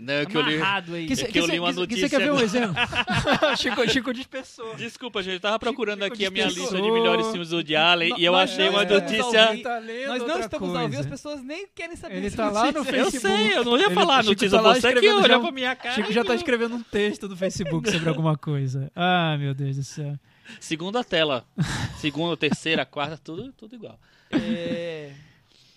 não, 0.00 0.14
é 0.14 0.26
que 0.26 0.36
eu 0.36 0.40
li. 0.42 0.54
amarrado 0.56 0.94
aí. 0.94 1.06
Que 1.06 1.16
cê- 1.16 1.24
É 1.24 1.28
que 1.28 1.38
eu 1.38 1.46
li 1.46 1.58
uma 1.58 1.72
notícia 1.72 2.08
Você 2.08 2.16
quer 2.16 2.22
ver 2.24 2.32
um 2.32 2.40
exemplo? 2.40 2.74
Chico, 3.56 3.90
Chico 3.90 4.12
dispersou. 4.12 4.74
Desculpa, 4.76 5.22
gente, 5.22 5.34
eu 5.34 5.40
tava 5.40 5.58
procurando 5.58 6.02
Chico 6.02 6.14
aqui 6.14 6.26
a 6.26 6.30
minha 6.30 6.46
dispensou. 6.46 6.72
lista 6.78 6.86
de 6.86 6.92
melhores 6.92 7.26
filmes 7.28 7.48
do 7.50 7.56
Woody 7.56 7.76
Allen 7.76 8.14
e 8.18 8.24
eu 8.24 8.34
achei 8.34 8.68
uma 8.68 8.84
notícia. 8.84 9.56
Tá 9.62 9.80
Nós 10.08 10.22
não 10.26 10.40
estamos 10.40 10.76
ao 10.76 10.88
vivo, 10.88 11.00
as 11.00 11.06
pessoas 11.06 11.42
nem 11.42 11.66
querem 11.74 11.96
saber 11.96 12.16
Ele 12.16 12.30
tá 12.30 12.50
lá 12.50 12.66
no 12.66 12.72
notícia. 12.78 12.96
Eu 12.96 13.10
Facebook. 13.10 13.36
sei, 13.48 13.56
eu 13.58 13.64
não 13.64 13.78
ia 13.78 13.90
falar 13.90 14.14
a 14.16 14.22
Chico 14.22 14.30
notícia, 14.30 14.58
tá 14.58 14.62
você 14.74 14.92
que 14.94 15.28
já- 15.28 15.38
pra 15.40 15.52
minha 15.52 15.76
cara. 15.76 15.94
Chico 15.94 16.12
já 16.12 16.24
tá 16.24 16.34
escrevendo 16.34 16.74
um 16.76 16.82
texto 16.82 17.28
do 17.28 17.36
Facebook 17.36 17.90
sobre 17.90 18.08
alguma 18.08 18.36
coisa. 18.36 18.90
Ah, 18.96 19.36
meu 19.38 19.54
Deus 19.54 19.76
do 19.76 19.84
céu. 19.84 20.14
Segunda 20.60 21.02
tela. 21.04 21.44
Segunda, 21.98 22.36
terceira, 22.36 22.84
quarta, 22.84 23.16
tudo, 23.16 23.52
tudo 23.52 23.74
igual. 23.76 23.98
É... 24.30 25.12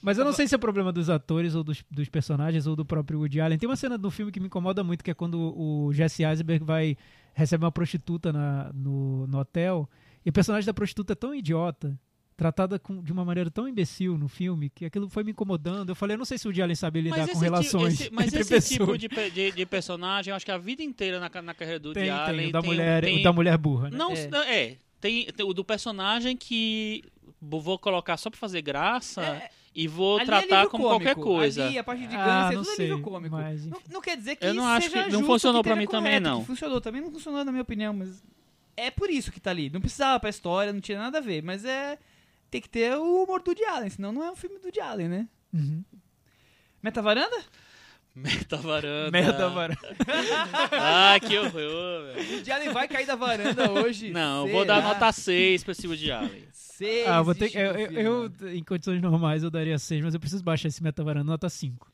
Mas 0.05 0.17
eu 0.17 0.23
não 0.25 0.31
sei 0.33 0.47
se 0.47 0.53
é 0.53 0.57
problema 0.57 0.91
dos 0.91 1.09
atores 1.09 1.55
ou 1.55 1.63
dos, 1.63 1.83
dos 1.89 2.07
personagens 2.09 2.67
ou 2.67 2.75
do 2.75 2.85
próprio 2.85 3.19
Woody 3.19 3.41
Allen. 3.41 3.57
Tem 3.57 3.67
uma 3.67 3.75
cena 3.75 3.97
do 3.97 4.11
filme 4.11 4.31
que 4.31 4.39
me 4.39 4.45
incomoda 4.45 4.83
muito, 4.83 5.03
que 5.03 5.09
é 5.11 5.13
quando 5.13 5.39
o 5.57 5.91
Jesse 5.91 6.23
Eisenberg 6.23 6.63
vai 6.63 6.95
receber 7.33 7.65
uma 7.65 7.71
prostituta 7.71 8.31
na- 8.31 8.71
no, 8.73 9.25
no 9.27 9.39
hotel 9.39 9.89
e 10.25 10.29
o 10.29 10.33
personagem 10.33 10.65
da 10.65 10.73
prostituta 10.73 11.13
é 11.13 11.15
tão 11.15 11.33
idiota, 11.33 11.99
tratada 12.37 12.77
com- 12.77 13.01
de 13.01 13.11
uma 13.11 13.23
maneira 13.25 13.49
tão 13.49 13.67
imbecil 13.67 14.17
no 14.17 14.27
filme, 14.27 14.69
que 14.69 14.85
aquilo 14.85 15.09
foi 15.09 15.23
me 15.23 15.31
incomodando. 15.31 15.89
Eu 15.89 15.95
falei, 15.95 16.15
eu 16.15 16.17
não 16.17 16.25
sei 16.25 16.37
se 16.37 16.45
o 16.45 16.49
Woody 16.49 16.61
Allen 16.61 16.75
sabe 16.75 17.01
lidar 17.01 17.27
com 17.27 17.39
relações 17.39 17.97
ti- 17.97 18.03
esse- 18.03 18.13
mas 18.13 18.27
entre 18.27 18.41
esse 18.41 18.49
pessoas. 18.49 18.99
tipo 18.99 19.15
de, 19.15 19.29
de, 19.31 19.51
de 19.53 19.65
personagem, 19.65 20.31
eu 20.31 20.35
acho 20.35 20.45
que 20.45 20.51
a 20.51 20.57
vida 20.57 20.83
inteira 20.83 21.19
na, 21.19 21.41
na 21.41 21.53
carreira 21.53 21.79
do 21.79 21.89
Woody 21.89 21.99
Tem, 22.01 22.09
Allen 22.09 22.37
tem, 22.37 22.49
o 22.49 22.51
da, 22.51 22.61
tem- 22.61 22.69
mulher, 22.69 23.03
tem- 23.03 23.19
o 23.19 23.23
da 23.23 23.33
mulher 23.33 23.57
burra, 23.57 23.89
né? 23.89 23.97
Não, 23.97 24.11
É. 24.11 24.27
não, 24.27 24.41
é. 24.43 24.77
Tem, 25.01 25.25
tem 25.27 25.45
o 25.45 25.53
do 25.53 25.63
personagem 25.63 26.35
que 26.35 27.03
vou 27.41 27.77
colocar 27.79 28.17
só 28.17 28.29
pra 28.29 28.39
fazer 28.39 28.61
graça 28.61 29.21
É, 29.23 29.49
e 29.75 29.87
vou 29.87 30.15
ali 30.15 30.23
é 30.23 30.25
tratar 30.25 30.55
livro 30.61 30.69
como 30.69 30.83
cômico. 30.85 31.03
qualquer 31.05 31.21
coisa. 31.21 31.65
Ali, 31.67 31.77
a 31.77 31.83
parte 31.83 32.07
de 32.07 32.15
Ah, 32.15 32.25
ganância, 32.25 32.55
não 32.57 32.63
tudo 32.63 32.71
é 32.71 32.75
sei, 32.75 32.85
livro 32.87 33.01
cômico. 33.03 33.35
mas, 33.35 33.65
Não, 33.65 33.81
não 33.91 34.01
quer 34.01 34.15
dizer 34.17 34.35
que 34.37 34.45
Eu 34.45 34.53
não 34.53 34.63
isso 34.63 34.71
acho 34.71 34.89
seja 34.89 35.03
que- 35.03 35.11
não 35.11 35.23
funcionou 35.25 35.61
esteja 35.61 35.75
mim 35.75 35.85
também, 35.87 36.11
correto, 36.13 36.23
não. 36.29 36.39
que 36.41 36.47
funcionou 36.47 36.79
também, 36.81 37.01
não 37.01 37.11
funcionou 37.11 37.43
na 37.43 37.51
minha 37.51 37.61
opinião, 37.61 37.93
mas 37.93 38.23
é 38.77 38.89
por 38.89 39.09
isso 39.09 39.31
que 39.31 39.39
tá 39.39 39.51
ali. 39.51 39.69
Não 39.69 39.81
precisava 39.81 40.19
pra 40.19 40.29
história, 40.29 40.71
não 40.71 40.79
tinha 40.79 40.97
nada 40.97 41.17
a 41.17 41.21
ver, 41.21 41.43
mas 41.43 41.65
é 41.65 41.97
tem 42.49 42.61
que 42.61 42.69
ter 42.69 42.95
o 42.97 43.23
humor 43.23 43.41
do 43.41 43.49
Woody 43.49 43.65
Allen, 43.65 43.89
senão 43.89 44.13
não 44.13 44.23
é 44.23 44.31
um 44.31 44.35
filme 44.35 44.57
do 44.59 44.63
Woody 44.65 44.79
Allen, 44.79 45.09
né? 45.09 45.27
Uhum. 45.53 45.83
Meta 46.81 47.01
varanda? 47.01 47.35
Meta 48.15 48.55
varanda. 48.55 49.11
Merda, 49.11 49.49
mano. 49.49 49.75
Ah, 50.71 51.17
que 51.19 51.37
horror, 51.37 51.51
velho. 51.51 52.29
O 52.29 52.33
Woody 52.35 52.51
Allen 52.51 52.69
vai 52.71 52.87
cair 52.87 53.05
da 53.05 53.15
varanda 53.15 53.69
hoje. 53.71 54.11
Não, 54.11 54.45
eu 54.47 54.53
vou 54.53 54.63
dar 54.65 54.81
nota 54.81 55.11
6 55.11 55.63
pra 55.63 55.73
esse 55.73 55.85
Woody 55.85 56.11
Allen. 56.11 56.45
Seis 56.77 57.07
Ah, 57.07 57.17
eu 57.17 57.23
vou 57.23 57.33
ter 57.35 57.49
que, 57.49 57.57
eu, 57.57 57.71
eu- 57.75 57.91
eu, 58.39 58.49
em 58.53 58.63
condições 58.63 59.01
normais, 59.01 59.43
eu 59.43 59.49
daria 59.49 59.77
6, 59.79 60.03
mas 60.03 60.13
eu 60.13 60.19
preciso 60.19 60.43
baixar 60.43 60.67
esse 60.67 60.81
metavaranda 60.83 61.31
nota 61.31 61.49
5. 61.49 61.87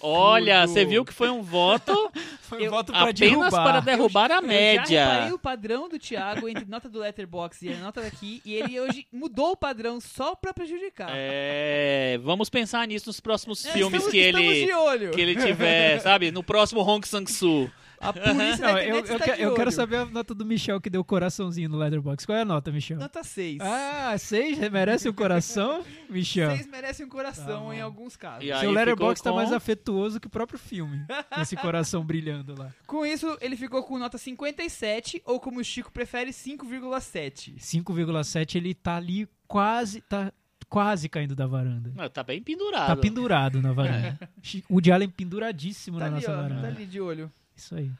Olha, 0.00 0.66
você 0.66 0.84
viu 0.86 1.04
que 1.04 1.12
foi 1.12 1.28
um 1.28 1.42
voto 1.42 1.92
Foi 2.40 2.64
Eu- 2.66 2.70
voto 2.70 2.90
apenas 2.94 3.50
para 3.52 3.80
derrubar 3.80 4.30
a 4.30 4.36
Eu 4.36 4.40
já 4.40 4.46
média. 4.46 5.04
reparei 5.12 5.32
o 5.34 5.38
padrão 5.38 5.88
do 5.90 5.98
Thiago 5.98 6.48
entre 6.48 6.64
nota 6.64 6.88
do 6.88 6.98
Letterboxd 7.00 7.66
e 7.68 7.72
a 7.74 7.78
nota 7.78 8.00
daqui, 8.00 8.40
e 8.46 8.54
ele 8.54 8.80
hoje 8.80 9.06
mudou 9.12 9.50
o 9.52 9.56
padrão 9.56 10.00
só 10.00 10.34
pra 10.34 10.54
prejudicar. 10.54 11.10
É, 11.12 12.18
vamos 12.22 12.48
pensar 12.48 12.86
nisso 12.88 13.08
nos 13.10 13.20
próximos 13.20 13.62
É, 13.66 13.72
filmes 13.72 14.02
estamos, 14.02 14.10
que 14.10 14.18
estamos 14.18 14.48
ele 14.50 14.64
de 14.66 14.72
olho. 14.72 15.10
que 15.10 15.20
ele 15.20 15.36
tiver, 15.36 16.00
sabe? 16.00 16.30
No 16.30 16.42
próximo 16.42 16.80
Hong 16.80 17.06
Sang-soo. 17.06 17.70
A 18.00 18.12
polícia 18.12 18.34
Não, 18.66 18.74
da 18.74 18.84
eu, 18.84 18.98
internet 18.98 19.08
eu, 19.10 19.16
está 19.16 19.24
que- 19.24 19.36
de 19.36 19.42
eu 19.42 19.54
quero 19.54 19.72
saber 19.72 19.96
a 19.96 20.04
nota 20.06 20.34
do 20.34 20.44
Michel 20.44 20.80
que 20.80 20.88
deu 20.88 21.04
coraçãozinho 21.04 21.68
no 21.68 21.76
Letterboxd. 21.76 22.26
Qual 22.26 22.38
é 22.38 22.42
a 22.42 22.44
nota, 22.44 22.70
Michel? 22.70 22.98
Nota 22.98 23.24
6. 23.24 23.58
Ah, 23.60 24.14
6 24.16 24.58
merece 24.70 25.08
um 25.08 25.12
coração, 25.12 25.82
Michel? 26.08 26.50
6 26.50 26.66
merece 26.68 27.04
um 27.04 27.08
coração 27.08 27.68
Tá 27.68 27.74
em 27.76 27.80
alguns 27.80 28.16
casos. 28.16 28.44
E 28.44 28.58
Seu 28.60 28.70
Letterboxd 28.70 29.18
ficou 29.18 29.32
tá 29.32 29.36
mais 29.36 29.48
com- 29.50 29.56
afetuoso 29.56 30.20
que 30.20 30.26
o 30.26 30.30
próprio 30.30 30.58
filme. 30.58 31.04
Esse 31.40 31.56
coração 31.56 32.04
brilhando 32.04 32.54
lá. 32.58 32.72
Com 32.86 33.04
isso, 33.04 33.36
ele 33.40 33.56
ficou 33.56 33.82
com 33.82 33.98
nota 33.98 34.16
57, 34.18 35.22
ou 35.24 35.38
como 35.40 35.60
o 35.60 35.64
Chico 35.64 35.90
prefere, 35.92 36.32
5,7. 36.32 37.56
5,7 37.58 38.56
ele 38.56 38.74
tá 38.74 38.96
ali 38.96 39.28
quase, 39.46 40.00
tá 40.02 40.32
quase 40.68 41.08
caindo 41.08 41.34
da 41.34 41.46
varanda. 41.46 41.92
Não, 41.94 42.08
tá 42.08 42.22
bem 42.22 42.42
pendurado. 42.42 42.86
Tá 42.86 42.96
pendurado 42.96 43.60
na 43.62 43.72
varanda. 43.72 44.18
O 44.68 44.74
Woody 44.74 44.92
Allen 44.92 45.08
penduradíssimo 45.08 45.98
Tá 45.98 46.08
na 46.10 46.16
ali, 46.16 46.26
nossa 46.26 46.32
ó, 46.38 46.42
varanda. 46.42 46.62
tá 46.62 46.68
ali 46.68 46.86
de 46.86 47.00
olho. 47.00 47.30
Isso 47.58 47.74
aí. 47.74 47.90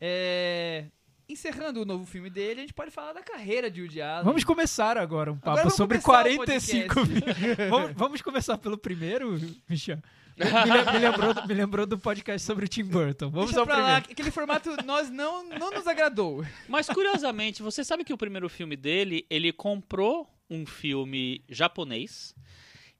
É... 0.00 0.86
Encerrando 1.28 1.82
o 1.82 1.84
novo 1.84 2.04
filme 2.04 2.30
dele, 2.30 2.60
a 2.60 2.62
gente 2.62 2.74
pode 2.74 2.90
falar 2.90 3.12
da 3.12 3.22
carreira 3.22 3.70
de 3.70 3.80
Woody 3.80 4.00
Allen. 4.00 4.24
Vamos 4.24 4.44
começar 4.44 4.96
agora 4.96 5.32
um 5.32 5.36
papo 5.36 5.58
Agora 5.58 5.70
sobre 5.70 5.98
começar 5.98 6.30
o 6.30 6.36
45 6.36 6.94
podcast. 6.94 7.40
mil. 7.40 7.56
vamos, 7.70 7.92
vamos 7.96 8.22
começar 8.22 8.58
pelo 8.58 8.76
primeiro, 8.78 9.38
Michel? 9.68 9.98
Me, 10.36 10.44
me 10.92 10.98
lembrou, 10.98 11.46
me 11.46 11.54
lembrou 11.54 11.86
do 11.86 11.98
podcast 11.98 12.46
sobre 12.46 12.66
o 12.66 12.68
Tim 12.68 12.84
Burton. 12.84 13.30
Vamos 13.30 13.46
Deixa 13.46 13.60
ao 13.60 13.66
pra 13.66 13.76
lá, 13.76 13.82
primeiro. 13.82 14.06
que 14.06 14.12
aquele 14.12 14.30
formato 14.30 14.70
nós 14.84 15.10
não, 15.10 15.48
não 15.48 15.70
nos 15.70 15.86
agradou. 15.86 16.44
Mas 16.68 16.86
curiosamente, 16.86 17.62
você 17.62 17.82
sabe 17.82 18.04
que 18.04 18.12
o 18.12 18.18
primeiro 18.18 18.48
filme 18.48 18.76
dele, 18.76 19.26
ele 19.30 19.52
comprou 19.52 20.28
um 20.50 20.66
filme 20.66 21.42
japonês. 21.48 22.34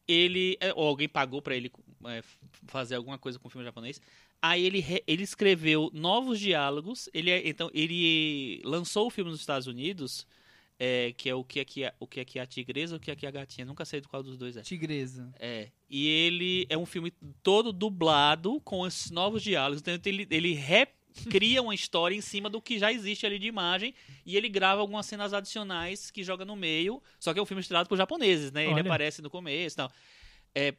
Ele, 0.09 0.57
é, 0.61 0.73
ou 0.75 0.87
alguém 0.89 1.09
pagou 1.09 1.43
pra 1.43 1.55
ele 1.55 1.71
é, 2.07 2.23
fazer 2.67 2.97
alguma 2.97 3.19
coisa 3.19 3.39
com 3.39 3.49
o 3.49 3.51
filme 3.51 3.65
japonês. 3.65 4.01
Aí 4.45 4.67
ele, 4.67 4.85
ele 5.07 5.23
escreveu 5.23 5.89
novos 5.95 6.41
diálogos. 6.41 7.09
Ele 7.15 7.31
é- 7.31 7.49
então 7.49 7.71
ele 7.73 8.61
lançou 8.65 9.07
o 9.07 9.11
filme 9.11 9.31
nos 9.31 9.39
Estados 9.39 9.69
Unidos, 9.69 10.27
é, 10.81 11.13
que 11.17 11.29
é 11.29 11.35
o 11.35 11.45
que 11.45 11.61
aqui 11.61 11.85
é 11.85 11.95
o 12.01 12.09
que 12.09 12.19
aqui 12.19 12.41
é 12.41 12.43
a 12.43 12.47
tigresa, 12.47 12.97
o 12.97 13.01
que 13.01 13.13
aqui 13.13 13.25
é 13.25 13.29
a 13.29 13.33
gatinha. 13.33 13.65
Nunca 13.65 13.85
sei 13.85 14.01
do 14.01 14.09
qual 14.09 14.21
dos 14.21 14.37
dois 14.37 14.57
é. 14.57 14.63
Tigresa. 14.63 15.33
É. 15.39 15.69
E 15.89 16.09
ele 16.09 16.67
é 16.69 16.77
um 16.77 16.85
filme 16.85 17.13
todo 17.41 17.73
dublado 17.73 18.61
com 18.63 18.85
esses 18.85 19.13
novos 19.13 19.45
diálogos. 19.45 19.81
Então 19.81 19.97
ele, 20.05 20.27
ele 20.29 20.55
recria 20.55 21.63
uma 21.63 21.73
história 21.75 22.17
em 22.17 22.21
cima 22.21 22.51
do 22.51 22.61
que 22.61 22.81
já 22.81 22.93
existe 22.93 23.25
ali 23.25 23.39
de 23.39 23.47
imagem. 23.47 23.95
E 24.27 24.37
ele 24.37 24.49
grava 24.49 24.81
algumas 24.81 25.07
cenas 25.07 25.33
adicionais 25.33 26.11
que 26.11 26.25
joga 26.25 26.45
no 26.45 26.57
meio. 26.57 27.01
Só 27.21 27.33
que 27.33 27.39
é 27.39 27.43
um 27.43 27.47
filme 27.47 27.61
estrelado 27.61 27.89
por 27.89 27.97
japoneses, 27.97 28.51
né? 28.51 28.65
Ele 28.65 28.73
Olha. 28.73 28.83
aparece 28.83 29.23
no 29.23 29.31
começo 29.31 29.75
e 29.75 29.77
tal. 29.77 29.93
É, 30.53 30.75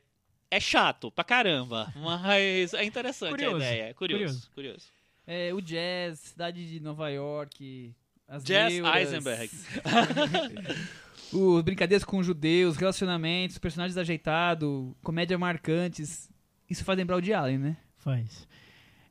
é 0.56 0.60
chato 0.60 1.12
pra 1.12 1.24
caramba, 1.24 1.92
mas 1.96 2.74
é 2.74 2.84
interessante 2.84 3.32
Curioso, 3.32 3.56
a 3.56 3.60
ideia. 3.60 3.84
É 3.90 3.94
curioso, 3.94 4.24
curioso. 4.24 4.52
curioso. 4.54 4.86
É, 5.26 5.54
o 5.54 5.62
jazz, 5.62 6.20
cidade 6.20 6.70
de 6.70 6.80
Nova 6.80 7.10
York, 7.10 7.94
as 8.28 8.44
Jazz 8.44 8.74
neuras, 8.74 8.96
Eisenberg. 8.96 9.52
Os 11.34 11.64
brincadeiras 11.64 12.04
com 12.04 12.22
judeus, 12.22 12.78
relacionamentos, 12.78 13.58
personagens 13.58 13.98
ajeitados, 13.98 14.94
comédia 15.02 15.38
marcantes. 15.38 16.30
Isso 16.70 16.84
faz 16.84 16.98
lembrar 16.98 17.18
o 17.18 17.22
de 17.22 17.34
Allen, 17.34 17.58
né? 17.58 17.78
Faz. 17.98 18.48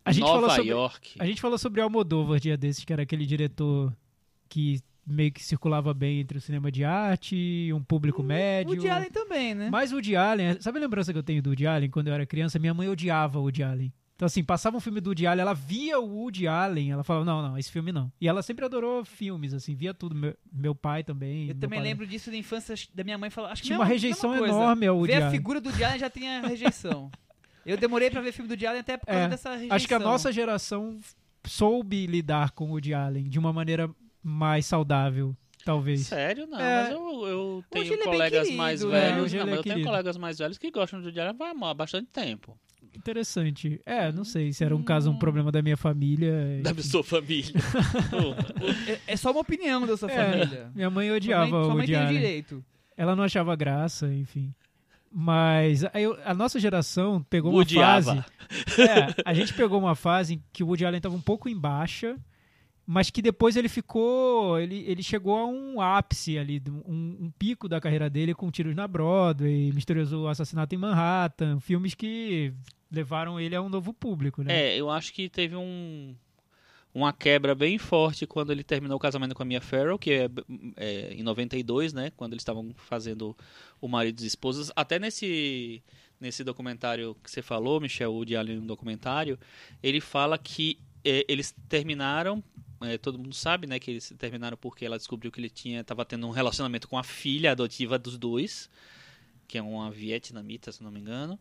A 0.05 0.13
gente, 0.13 0.23
Nova 0.23 0.35
falou 0.35 0.51
sobre, 0.51 0.71
York. 0.71 1.15
a 1.19 1.27
gente 1.27 1.41
falou 1.41 1.59
sobre 1.59 1.81
Almodóvar 1.81 2.39
dia 2.39 2.57
desses, 2.57 2.85
que 2.85 2.93
era 2.93 3.03
aquele 3.03 3.27
diretor 3.27 3.93
que 4.49 4.81
meio 5.07 5.33
que 5.33 5.43
circulava 5.45 5.93
bem 5.93 6.21
entre 6.21 6.39
o 6.39 6.41
cinema 6.41 6.71
de 6.71 6.85
arte 6.85 7.35
e 7.37 7.73
um 7.73 7.83
público 7.83 8.23
médio. 8.23 8.73
O 8.73 8.77
de 8.79 8.89
Allen 8.89 9.11
também, 9.11 9.55
né? 9.55 9.69
Mas 9.71 9.91
o 9.93 9.97
Woody 9.97 10.15
Allen, 10.17 10.61
sabe 10.61 10.79
a 10.79 10.81
lembrança 10.81 11.13
que 11.13 11.19
eu 11.19 11.23
tenho 11.23 11.43
do 11.43 11.51
Woody 11.51 11.67
Allen 11.67 11.91
quando 11.91 12.09
eu 12.09 12.15
era 12.15 12.25
criança? 12.27 12.59
Minha 12.59 12.73
mãe 12.75 12.89
odiava 12.89 13.39
o 13.39 13.43
Woody 13.43 13.63
Allen. 13.63 13.93
Então, 14.15 14.27
assim, 14.27 14.45
passava 14.45 14.77
um 14.77 14.81
filme 14.81 15.01
do 15.01 15.09
Woody 15.09 15.27
Allen, 15.27 15.41
ela 15.43 15.55
via 15.55 15.99
o 15.99 16.07
Woody 16.07 16.47
Allen, 16.47 16.93
ela 16.93 17.03
falava, 17.03 17.25
não, 17.25 17.43
não, 17.43 17.59
esse 17.59 17.73
filme 17.73 17.91
não. 17.91 18.13
E 18.21 18.29
ela 18.29 18.41
sempre 18.41 18.65
adorou 18.65 19.05
filmes, 19.05 19.53
assim, 19.53 19.75
via 19.75 19.93
tudo. 19.93 20.15
Meu, 20.15 20.37
meu 20.53 20.75
pai 20.77 21.03
também. 21.03 21.49
Eu 21.49 21.55
também 21.57 21.81
pai- 21.81 21.89
lembro 21.89 22.07
disso 22.07 22.31
da 22.31 22.37
infância 22.37 22.77
da 22.95 23.03
minha 23.03 23.19
mãe 23.19 23.31
falar. 23.31 23.51
Acho 23.51 23.63
que 23.63 23.67
Tinha 23.67 23.79
uma 23.81 23.85
rejeição 23.85 24.37
enorme 24.37 24.87
ao 24.87 24.97
Woody 24.97 25.13
Ver 25.15 25.23
a 25.25 25.31
figura 25.33 25.61
do 25.61 25.69
Woody 25.71 25.83
Allen 25.83 25.99
já 25.99 26.09
tinha 26.11 26.41
rejeição. 26.47 27.11
Eu 27.67 27.77
demorei 27.77 28.11
pra 28.11 28.21
ver 28.21 28.31
filme 28.31 28.47
do 28.47 28.53
Woody 28.53 28.67
Allen 28.67 28.81
até 28.81 28.97
por 28.97 29.07
causa 29.07 29.21
É, 29.23 29.29
dessa 29.29 29.51
rejeição. 29.53 29.75
Acho 29.77 29.89
que 29.89 29.95
a 29.95 29.99
nossa 29.99 30.31
geração 30.31 31.01
soube 31.45 32.07
lidar 32.07 32.53
com 32.53 32.67
o 32.67 32.71
Woody 32.75 32.95
Allen 32.95 33.25
de 33.29 33.39
uma 33.41 33.53
maneira 33.53 33.91
mais 34.23 34.67
saudável, 34.67 35.37
talvez. 35.65 36.07
Sério, 36.07 36.47
não. 36.47 36.59
É. 36.61 36.83
Mas 36.85 36.91
eu, 36.93 37.27
eu 37.27 37.65
tenho 37.71 37.93
ele 37.95 38.03
é 38.03 38.05
colegas 38.05 38.43
querido, 38.43 38.57
mais 38.59 38.83
né? 38.85 38.91
velhos. 38.91 39.25
Hoje 39.25 39.37
não, 39.37 39.43
ele 39.43 39.51
mas 39.51 39.57
é 39.57 39.59
eu 39.59 39.75
tenho 39.75 39.87
colegas 39.87 40.17
mais 40.17 40.39
velhos 40.39 40.59
que 40.59 40.71
gostam 40.71 41.01
do 41.01 41.07
Woody 41.07 41.21
Allen 41.21 41.37
há 41.65 41.75
bastante 41.75 42.09
tempo. 42.13 42.59
Interessante. 42.95 43.81
É, 43.87 44.13
não 44.13 44.23
sei 44.23 44.53
se 44.53 44.63
era 44.63 44.77
um 44.77 44.83
caso, 44.83 45.11
um 45.11 45.19
problema 45.19 45.51
da 45.51 45.63
minha 45.63 45.77
família. 45.79 46.61
Da 46.63 46.75
sua 46.83 47.03
família. 47.03 47.53
É, 49.07 49.13
é 49.15 49.17
só 49.17 49.31
uma 49.31 49.41
opinião 49.41 49.87
da 49.87 49.97
sua 49.97 50.11
É, 50.11 50.17
família. 50.31 50.71
Minha 50.75 50.91
mãe 50.91 51.09
Sua 51.09 51.17
odiava 51.17 51.47
mãe, 51.51 51.61
o 51.61 51.65
sua 51.65 51.75
mãe 51.75 51.77
Woody 51.79 51.93
tem 51.93 51.97
o 52.01 52.07
Allen. 52.07 52.15
direito. 52.21 52.65
Ela 52.97 53.17
não 53.17 53.25
achava 53.25 53.57
graça, 53.57 54.13
enfim. 54.13 54.55
Mas 55.11 55.85
aí 55.93 56.05
eu- 56.05 56.19
a 56.25 56.33
nossa 56.35 56.59
geração 56.61 57.23
pegou 57.29 57.51
uma 57.53 57.61
Odiava. 57.61 58.17
fase. 58.17 58.27
É, 58.79 59.15
a 59.25 59.33
gente 59.35 59.55
pegou 59.55 59.79
uma 59.79 59.95
fase 59.95 60.35
em 60.35 60.43
que 60.53 60.63
o 60.63 60.67
Woody 60.67 60.85
Allen 60.85 60.99
estava 60.99 61.15
um 61.15 61.21
pouco 61.21 61.49
em 61.49 61.59
baixa, 61.59 62.17
mas 62.87 63.11
que 63.11 63.23
depois 63.23 63.57
ele 63.57 63.69
ficou. 63.69 64.59
Ele, 64.59 64.85
ele 64.87 65.03
chegou 65.03 65.37
a 65.37 65.47
um 65.47 65.81
ápice 65.81 66.39
ali, 66.39 66.63
um, 66.87 67.17
um 67.21 67.33
pico 67.39 67.69
da 67.69 67.81
carreira 67.81 68.11
dele 68.11 68.35
com 68.35 68.51
tiros 68.51 68.75
na 68.75 68.89
Broadway, 68.89 69.73
misterioso 69.73 70.27
assassinato 70.27 70.75
em 70.75 70.79
Manhattan, 70.79 71.61
filmes 71.61 71.95
que 71.95 72.53
levaram 72.91 73.41
ele 73.41 73.55
a 73.55 73.63
um 73.63 73.69
novo 73.69 73.93
público, 73.93 74.43
né? 74.43 74.55
É, 74.55 74.77
eu 74.77 74.91
acho 74.91 75.13
que 75.13 75.29
teve 75.29 75.57
um 75.57 76.15
uma 76.95 77.11
quebra 77.11 77.55
bem 77.55 77.79
forte 77.79 78.27
quando 78.27 78.53
ele 78.53 78.63
terminou 78.63 78.99
o 78.99 79.01
casamento 79.01 79.35
com 79.35 79.43
a 79.43 79.47
Mia 79.47 79.63
Farrow, 79.63 79.99
que 79.99 80.13
é, 80.13 80.29
é, 80.77 81.15
em 81.15 81.23
92, 81.23 81.95
né, 81.95 82.13
quando 82.15 82.35
eles 82.35 82.43
estavam 82.43 82.71
fazendo 82.77 83.35
o 83.81 83.89
marido 83.89 84.23
e 84.23 84.27
esposas. 84.27 84.71
Até 84.77 84.99
nesse 84.99 85.83
nesse 86.21 86.45
documentário 86.45 87.17
que 87.23 87.29
você 87.29 87.43
falou, 87.43 87.81
Michel 87.81 88.13
Woody 88.13 88.37
Allen, 88.37 88.61
no 88.61 88.67
documentário, 88.67 89.37
ele 89.83 90.01
fala 90.01 90.39
que 90.39 90.79
é, 91.05 91.25
eles 91.29 91.55
terminaram 91.69 92.43
é, 92.85 92.99
todo 92.99 93.19
mundo 93.19 93.35
sabe, 93.35 93.67
né, 93.67 93.79
que 93.79 93.91
eles 93.91 94.13
terminaram 94.19 94.57
porque 94.57 94.85
ela 94.85 94.97
descobriu 94.97 95.31
que 95.31 95.41
ele 95.41 95.51
tinha 95.51 95.81
estava 95.81 96.05
tendo 96.05 96.27
um 96.27 96.31
relacionamento 96.31 96.89
com 96.89 96.99
a 96.99 97.03
filha 97.03 97.53
adotiva 97.53 97.99
dos 97.99 98.19
dois, 98.19 98.69
que 99.47 99.57
é 99.57 99.63
uma 99.63 99.91
vietnamita, 99.91 100.73
se 100.73 100.83
não 100.83 100.91
me 100.91 101.01
engano. 101.01 101.39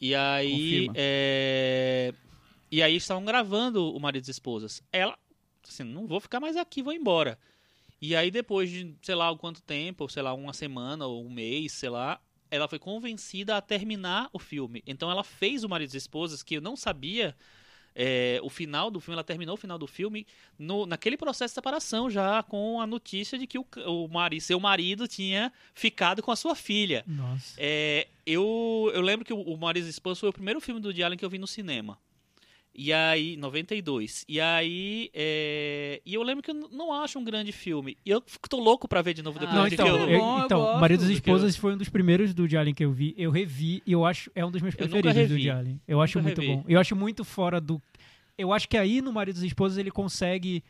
E 0.00 0.14
aí, 0.14 0.88
é, 0.94 2.14
e 2.70 2.82
aí 2.82 2.96
estavam 2.96 3.24
gravando 3.24 3.92
o 3.92 4.00
marido 4.00 4.26
e 4.26 4.30
esposas. 4.30 4.82
Ela, 4.92 5.18
assim, 5.66 5.84
não 5.84 6.06
vou 6.06 6.20
ficar 6.20 6.40
mais 6.40 6.56
aqui, 6.56 6.82
vou 6.82 6.92
embora. 6.92 7.38
E 8.00 8.14
aí 8.14 8.30
depois 8.30 8.70
de, 8.70 8.94
sei 9.02 9.14
lá, 9.14 9.34
quanto 9.36 9.60
tempo, 9.60 10.08
sei 10.08 10.22
lá, 10.22 10.32
uma 10.32 10.52
semana 10.52 11.06
ou 11.06 11.24
um 11.24 11.30
mês, 11.30 11.72
sei 11.72 11.88
lá, 11.88 12.20
ela 12.50 12.68
foi 12.68 12.78
convencida 12.78 13.56
a 13.56 13.60
terminar 13.60 14.30
o 14.32 14.38
filme. 14.38 14.82
Então 14.86 15.10
ela 15.10 15.24
fez 15.24 15.64
o 15.64 15.68
marido 15.68 15.92
e 15.92 15.96
esposas 15.96 16.42
que 16.42 16.54
eu 16.54 16.60
não 16.60 16.76
sabia 16.76 17.36
é, 18.00 18.38
o 18.44 18.48
final 18.48 18.92
do 18.92 19.00
filme, 19.00 19.14
ela 19.16 19.24
terminou 19.24 19.54
o 19.54 19.58
final 19.58 19.76
do 19.76 19.88
filme 19.88 20.24
no, 20.56 20.86
naquele 20.86 21.16
processo 21.16 21.50
de 21.50 21.56
separação 21.56 22.08
já 22.08 22.44
com 22.44 22.80
a 22.80 22.86
notícia 22.86 23.36
de 23.36 23.44
que 23.44 23.58
o, 23.58 23.66
o 23.86 24.06
mari, 24.08 24.40
seu 24.40 24.60
marido 24.60 25.08
tinha 25.08 25.52
ficado 25.74 26.22
com 26.22 26.30
a 26.30 26.36
sua 26.36 26.54
filha. 26.54 27.02
Nossa. 27.06 27.54
É, 27.58 28.06
eu, 28.24 28.88
eu 28.94 29.00
lembro 29.02 29.24
que 29.24 29.32
o, 29.32 29.40
o 29.40 29.58
Marido 29.58 29.86
e 29.86 29.90
Esposa 29.90 30.20
foi 30.20 30.28
o 30.28 30.32
primeiro 30.32 30.60
filme 30.60 30.80
do 30.80 30.86
Woody 30.88 31.02
Allen 31.02 31.18
que 31.18 31.24
eu 31.24 31.30
vi 31.30 31.38
no 31.38 31.46
cinema. 31.48 31.98
E 32.80 32.92
aí, 32.92 33.36
92. 33.36 34.24
E 34.28 34.40
aí, 34.40 35.10
é, 35.12 36.00
e 36.06 36.14
eu 36.14 36.22
lembro 36.22 36.44
que 36.44 36.52
eu 36.52 36.54
não 36.54 36.92
acho 36.92 37.18
um 37.18 37.24
grande 37.24 37.50
filme. 37.50 37.96
E 38.06 38.10
eu 38.10 38.22
fico- 38.24 38.48
tô 38.48 38.60
louco 38.60 38.86
pra 38.86 39.02
ver 39.02 39.14
de 39.14 39.22
novo 39.22 39.36
Ah, 39.38 39.40
depois 39.40 39.58
Não, 39.58 39.68
de 39.68 39.74
então, 39.74 39.86
que 39.86 39.90
eu... 39.92 40.08
eu, 40.10 40.18
bom, 40.20 40.38
eu 40.38 40.44
então 40.44 40.78
Maridos 40.78 41.06
e 41.06 41.20
que 41.20 41.28
eu- 41.28 41.34
Esposas 41.34 41.56
foi 41.56 41.74
um 41.74 41.76
dos 41.76 41.88
primeiros 41.88 42.32
do 42.32 42.44
Allen 42.56 42.72
que 42.72 42.84
eu 42.84 42.92
vi. 42.92 43.14
Eu 43.18 43.32
revi 43.32 43.82
e 43.84 43.90
eu 43.90 44.04
acho 44.04 44.30
é 44.32 44.44
um 44.46 44.50
dos 44.52 44.62
meus 44.62 44.76
preferidos 44.76 45.12
do 45.28 45.50
Allen. 45.50 45.80
Eu 45.88 46.00
acho 46.00 46.18
Nunca 46.18 46.28
muito 46.28 46.40
revi. 46.40 46.54
bom. 46.54 46.64
Eu 46.68 46.78
acho 46.78 46.94
muito 46.94 47.24
fora 47.24 47.60
do. 47.60 47.82
Eu 48.38 48.52
acho 48.52 48.68
que 48.68 48.78
aí 48.78 49.02
no 49.02 49.12
Maridos 49.12 49.42
e 49.42 49.48
Esposas 49.48 49.76
ele 49.76 49.90
consegue. 49.90 50.64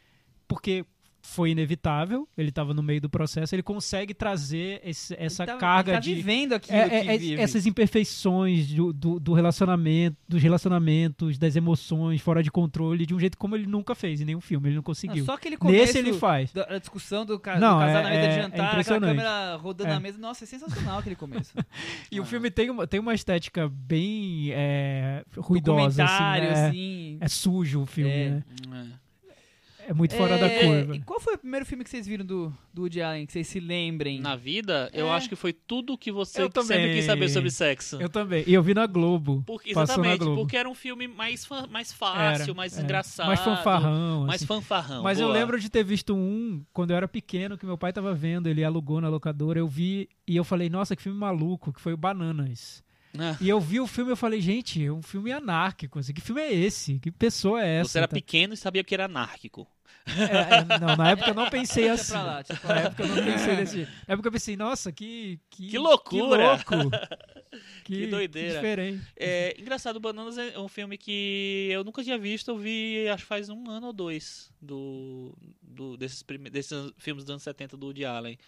Porque 0.49 0.85
foi 1.21 1.51
inevitável, 1.51 2.27
ele 2.37 2.49
estava 2.49 2.73
no 2.73 2.83
meio 2.83 3.01
do 3.01 3.11
processo, 3.11 3.55
ele 3.55 3.62
consegue 3.62 4.14
trazer 4.14 4.81
esse- 4.85 5.14
essa 5.19 5.43
Ele 5.43 5.53
tá- 5.53 5.59
carga 5.59 5.91
ele 5.93 5.97
tá 5.99 6.01
de. 6.01 6.14
vivendo 6.14 6.53
aquilo 6.55 6.77
É, 6.79 6.89
que 6.89 6.95
é, 6.95 7.35
é, 7.37 7.41
essas 7.43 7.66
imperfeições 7.66 8.69
do, 8.73 8.93
do, 8.93 9.21
do 9.21 9.33
relacionamento, 9.33 10.16
dos 10.29 10.43
relacionamentos, 10.43 11.37
das 11.37 11.57
emoções 11.57 12.21
fora 12.21 12.43
de 12.43 12.51
controle, 12.51 13.05
de 13.05 13.14
um 13.14 13.19
jeito 13.21 13.37
como 13.37 13.57
ele 13.57 13.66
nunca 13.66 13.95
fez 13.95 14.21
em 14.21 14.25
nenhum 14.25 14.41
filme, 14.41 14.69
ele 14.69 14.75
não 14.77 14.79
Não, 14.79 14.85
conseguiu. 14.85 15.25
só 15.25 15.35
aquele 15.35 15.57
começo 15.57 15.79
Nesse 15.87 15.99
ele 15.99 16.12
faz. 16.14 16.53
da 16.53 16.62
a 16.64 16.79
discussão 16.79 17.27
do, 17.27 17.39
ca 17.39 17.59
Não, 17.59 17.75
do 17.79 17.85
casal 17.85 18.01
é- 18.01 18.03
na 18.05 18.11
mesa 18.11 18.29
de 18.29 18.35
jantar, 18.43 18.79
aquela 18.81 19.01
câmera 19.01 19.57
rodando 19.57 19.91
É. 19.91 19.95
na 19.95 20.01
mesa. 20.01 20.19
Nossa, 20.19 20.45
é 20.45 20.47
sensacional 20.47 20.99
aquele 21.01 21.16
começo. 21.16 21.53
E 22.12 22.21
o 22.21 22.23
Ah. 22.23 22.27
filme 22.27 22.51
tem 22.51 22.71
uma, 22.71 22.87
tem 22.87 23.01
uma 23.01 23.14
estética 23.14 23.69
bem 23.69 24.51
é, 24.53 25.25
ruidosa, 25.37 26.05
assim, 26.05 26.12
Documentário, 26.14 26.49
é, 26.49 26.66
assim. 26.69 27.19
é 27.21 27.29
sujo 27.29 27.83
o 27.83 27.87
filme, 27.87 28.11
É. 28.11 28.31
né? 28.31 28.43
É. 29.89 29.91
É 29.91 29.95
muito 29.95 30.14
fora 30.14 30.34
É, 30.36 30.39
da 30.39 30.51
curva. 30.66 30.97
E 30.97 31.01
qual 31.01 31.18
foi 31.18 31.34
o 31.34 31.39
primeiro 31.39 31.64
filme 31.64 31.82
que 31.82 31.89
vocês 31.91 32.07
viram 32.07 32.24
do, 32.24 32.53
do 32.74 32.82
Woody 32.82 33.01
Allen, 33.01 33.24
que 33.26 33.32
vocês 33.32 33.47
se 33.47 33.59
lembrem? 33.59 34.20
Na 34.20 34.36
vida, 34.36 34.91
eu 34.93 35.07
É. 35.09 35.11
acho 35.12 35.28
que 35.28 35.34
foi 35.36 35.53
tudo 35.53 35.97
que 35.97 36.12
você 36.12 36.43
Eu 36.43 36.45
sempre 36.47 36.62
também. 36.62 36.95
quis 36.95 37.05
saber 37.07 37.28
sobre 37.30 37.51
sexo. 37.51 37.97
Eu 38.01 38.09
também. 38.09 38.45
E 38.47 38.53
eu 38.53 38.62
vi 38.62 38.74
na 38.74 38.86
Globo. 38.86 39.43
Porque- 39.47 39.70
exatamente, 39.70 40.18
Globo. 40.18 40.43
porque 40.43 40.57
era 40.57 40.68
um 40.68 40.74
filme 40.74 41.09
mais, 41.09 41.49
mais 41.70 41.91
Era, 41.91 41.99
fácil, 41.99 42.55
mais 42.55 42.74
era. 42.74 42.82
engraçado. 42.84 43.26
Mais 43.26 43.41
fanfarrão. 43.41 44.26
Mais 44.26 44.36
assim. 44.36 44.47
fanfarrão. 44.47 45.03
Mas 45.03 45.18
eu 45.18 45.26
boa. 45.28 45.39
lembro 45.39 45.59
de 45.59 45.70
ter 45.70 45.82
visto 45.84 46.14
um 46.14 46.62
quando 46.72 46.91
eu 46.91 46.97
era 46.97 47.09
pequeno, 47.09 47.57
que 47.57 47.64
meu 47.64 47.78
pai 47.78 47.93
tava 47.93 48.14
vendo, 48.14 48.47
ele 48.49 48.62
alugou 48.62 49.01
na 49.01 49.09
locadora, 49.09 49.59
eu 49.59 49.66
vi 49.68 50.09
e 50.26 50.36
eu 50.36 50.45
falei, 50.45 50.68
nossa, 50.68 50.95
que 50.95 51.03
filme 51.03 51.18
maluco, 51.18 51.72
que 51.72 51.80
foi 51.80 51.93
o 51.95 51.97
Bananas. 51.97 52.82
Ah, 53.19 53.37
E 53.41 53.49
eu 53.49 53.61
vi 53.61 53.81
o 53.81 53.87
filme 53.87 54.11
e 54.11 54.12
eu 54.12 54.16
falei, 54.16 54.41
gente, 54.41 54.85
é 54.85 54.93
um 54.93 55.03
filme 55.03 55.33
anárquico, 55.33 55.99
assim, 55.99 56.12
que 56.12 56.21
filme 56.21 56.41
é 56.41 56.53
esse? 56.53 56.99
Que 56.99 57.11
pessoa 57.11 57.62
é 57.64 57.81
essa? 57.81 57.91
Você 57.91 57.99
era 57.99 58.09
Tá- 58.09 58.14
pequeno 58.14 58.55
e 58.55 58.57
sabia 58.57 58.85
que 58.85 58.95
era 58.95 59.07
anárquico. 59.07 59.66
É, 60.07 60.75
é, 60.75 60.79
não, 60.79 60.97
na 60.97 61.11
época 61.11 61.31
eu 61.31 61.35
não 61.35 61.51
pensei 61.51 61.87
assim. 61.91 62.14
lá, 62.14 62.43
Na 62.64 62.75
época 62.81 63.03
eu 63.03 63.09
não 63.09 63.25
pensei 63.25 63.57
desse. 63.57 63.77
Na 64.07 64.14
época 64.14 64.29
eu 64.29 64.33
pensei, 64.33 64.57
nossa, 64.57 64.91
que. 64.91 65.39
Que, 65.51 65.69
Que 65.69 65.79
loucura! 65.79 66.59
Que 66.66 66.75
louco! 66.77 66.91
Que 67.85 68.07
doideira. 68.07 68.55
diferente. 68.55 69.03
É, 69.16 69.59
engraçado, 69.59 69.99
Bananas 69.99 70.37
é 70.37 70.59
um 70.59 70.69
filme 70.69 70.97
que 70.99 71.69
eu 71.73 71.83
nunca 71.83 72.05
tinha 72.05 72.19
visto, 72.19 72.49
eu 72.51 72.59
vi 72.59 73.09
acho 73.09 73.25
que 73.25 73.29
faz 73.29 73.49
um 73.49 73.69
ano 73.71 73.87
ou 73.89 73.93
dois 73.93 74.51
do, 74.61 75.35
do- 75.62 75.97
desses, 75.97 76.23
prime- 76.23 76.51
desses 76.51 76.93
filmes 76.99 77.25
dos 77.25 77.31
anos 77.31 77.43
70 77.43 77.77
do 77.77 77.87
Woody 77.87 78.05
Allen. 78.05 78.39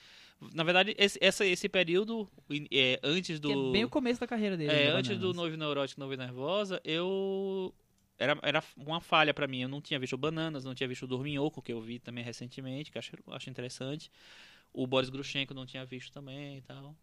Na 0.55 0.63
verdade, 0.65 0.95
esse, 0.99 1.19
essa- 1.21 1.45
esse 1.45 1.69
período, 1.69 2.29
é, 2.73 2.99
antes 3.03 3.39
do. 3.39 3.49
Que 3.49 3.55
é 3.69 3.73
bem 3.73 3.85
o 3.85 3.89
começo 3.91 4.21
da 4.21 4.27
carreira 4.27 4.57
dele. 4.57 4.73
É, 4.73 4.91
do 4.91 4.97
antes 4.97 5.19
do. 5.19 5.35
Noivo 5.35 5.57
Neurótico 5.57 6.01
Noivo 6.01 6.17
Nervosa, 6.17 6.81
eu. 6.85 7.75
Era, 8.19 8.39
era 8.43 8.63
uma 8.77 9.01
falha 9.01 9.33
pra 9.33 9.47
mim. 9.47 9.61
Eu 9.63 9.69
não 9.69 9.81
tinha 9.81 9.99
visto 9.99 10.17
Bananas, 10.17 10.65
não 10.65 10.75
tinha 10.75 10.89
visto 10.89 11.03
o 11.03 11.07
Dorminhoco, 11.07 11.63
que 11.63 11.73
eu 11.73 11.81
vi 11.81 11.99
também 11.99 12.23
recentemente, 12.25 12.91
que 12.91 12.99
acho, 12.99 13.13
acho 13.29 13.49
interessante. 13.51 14.11
O 14.73 14.87
Boris 14.87 15.09
Grushenko 15.11 15.53
não 15.55 15.67
tinha 15.67 15.85
visto 15.85 16.13
também 16.13 16.59
e 16.59 16.63
tal. 16.63 16.95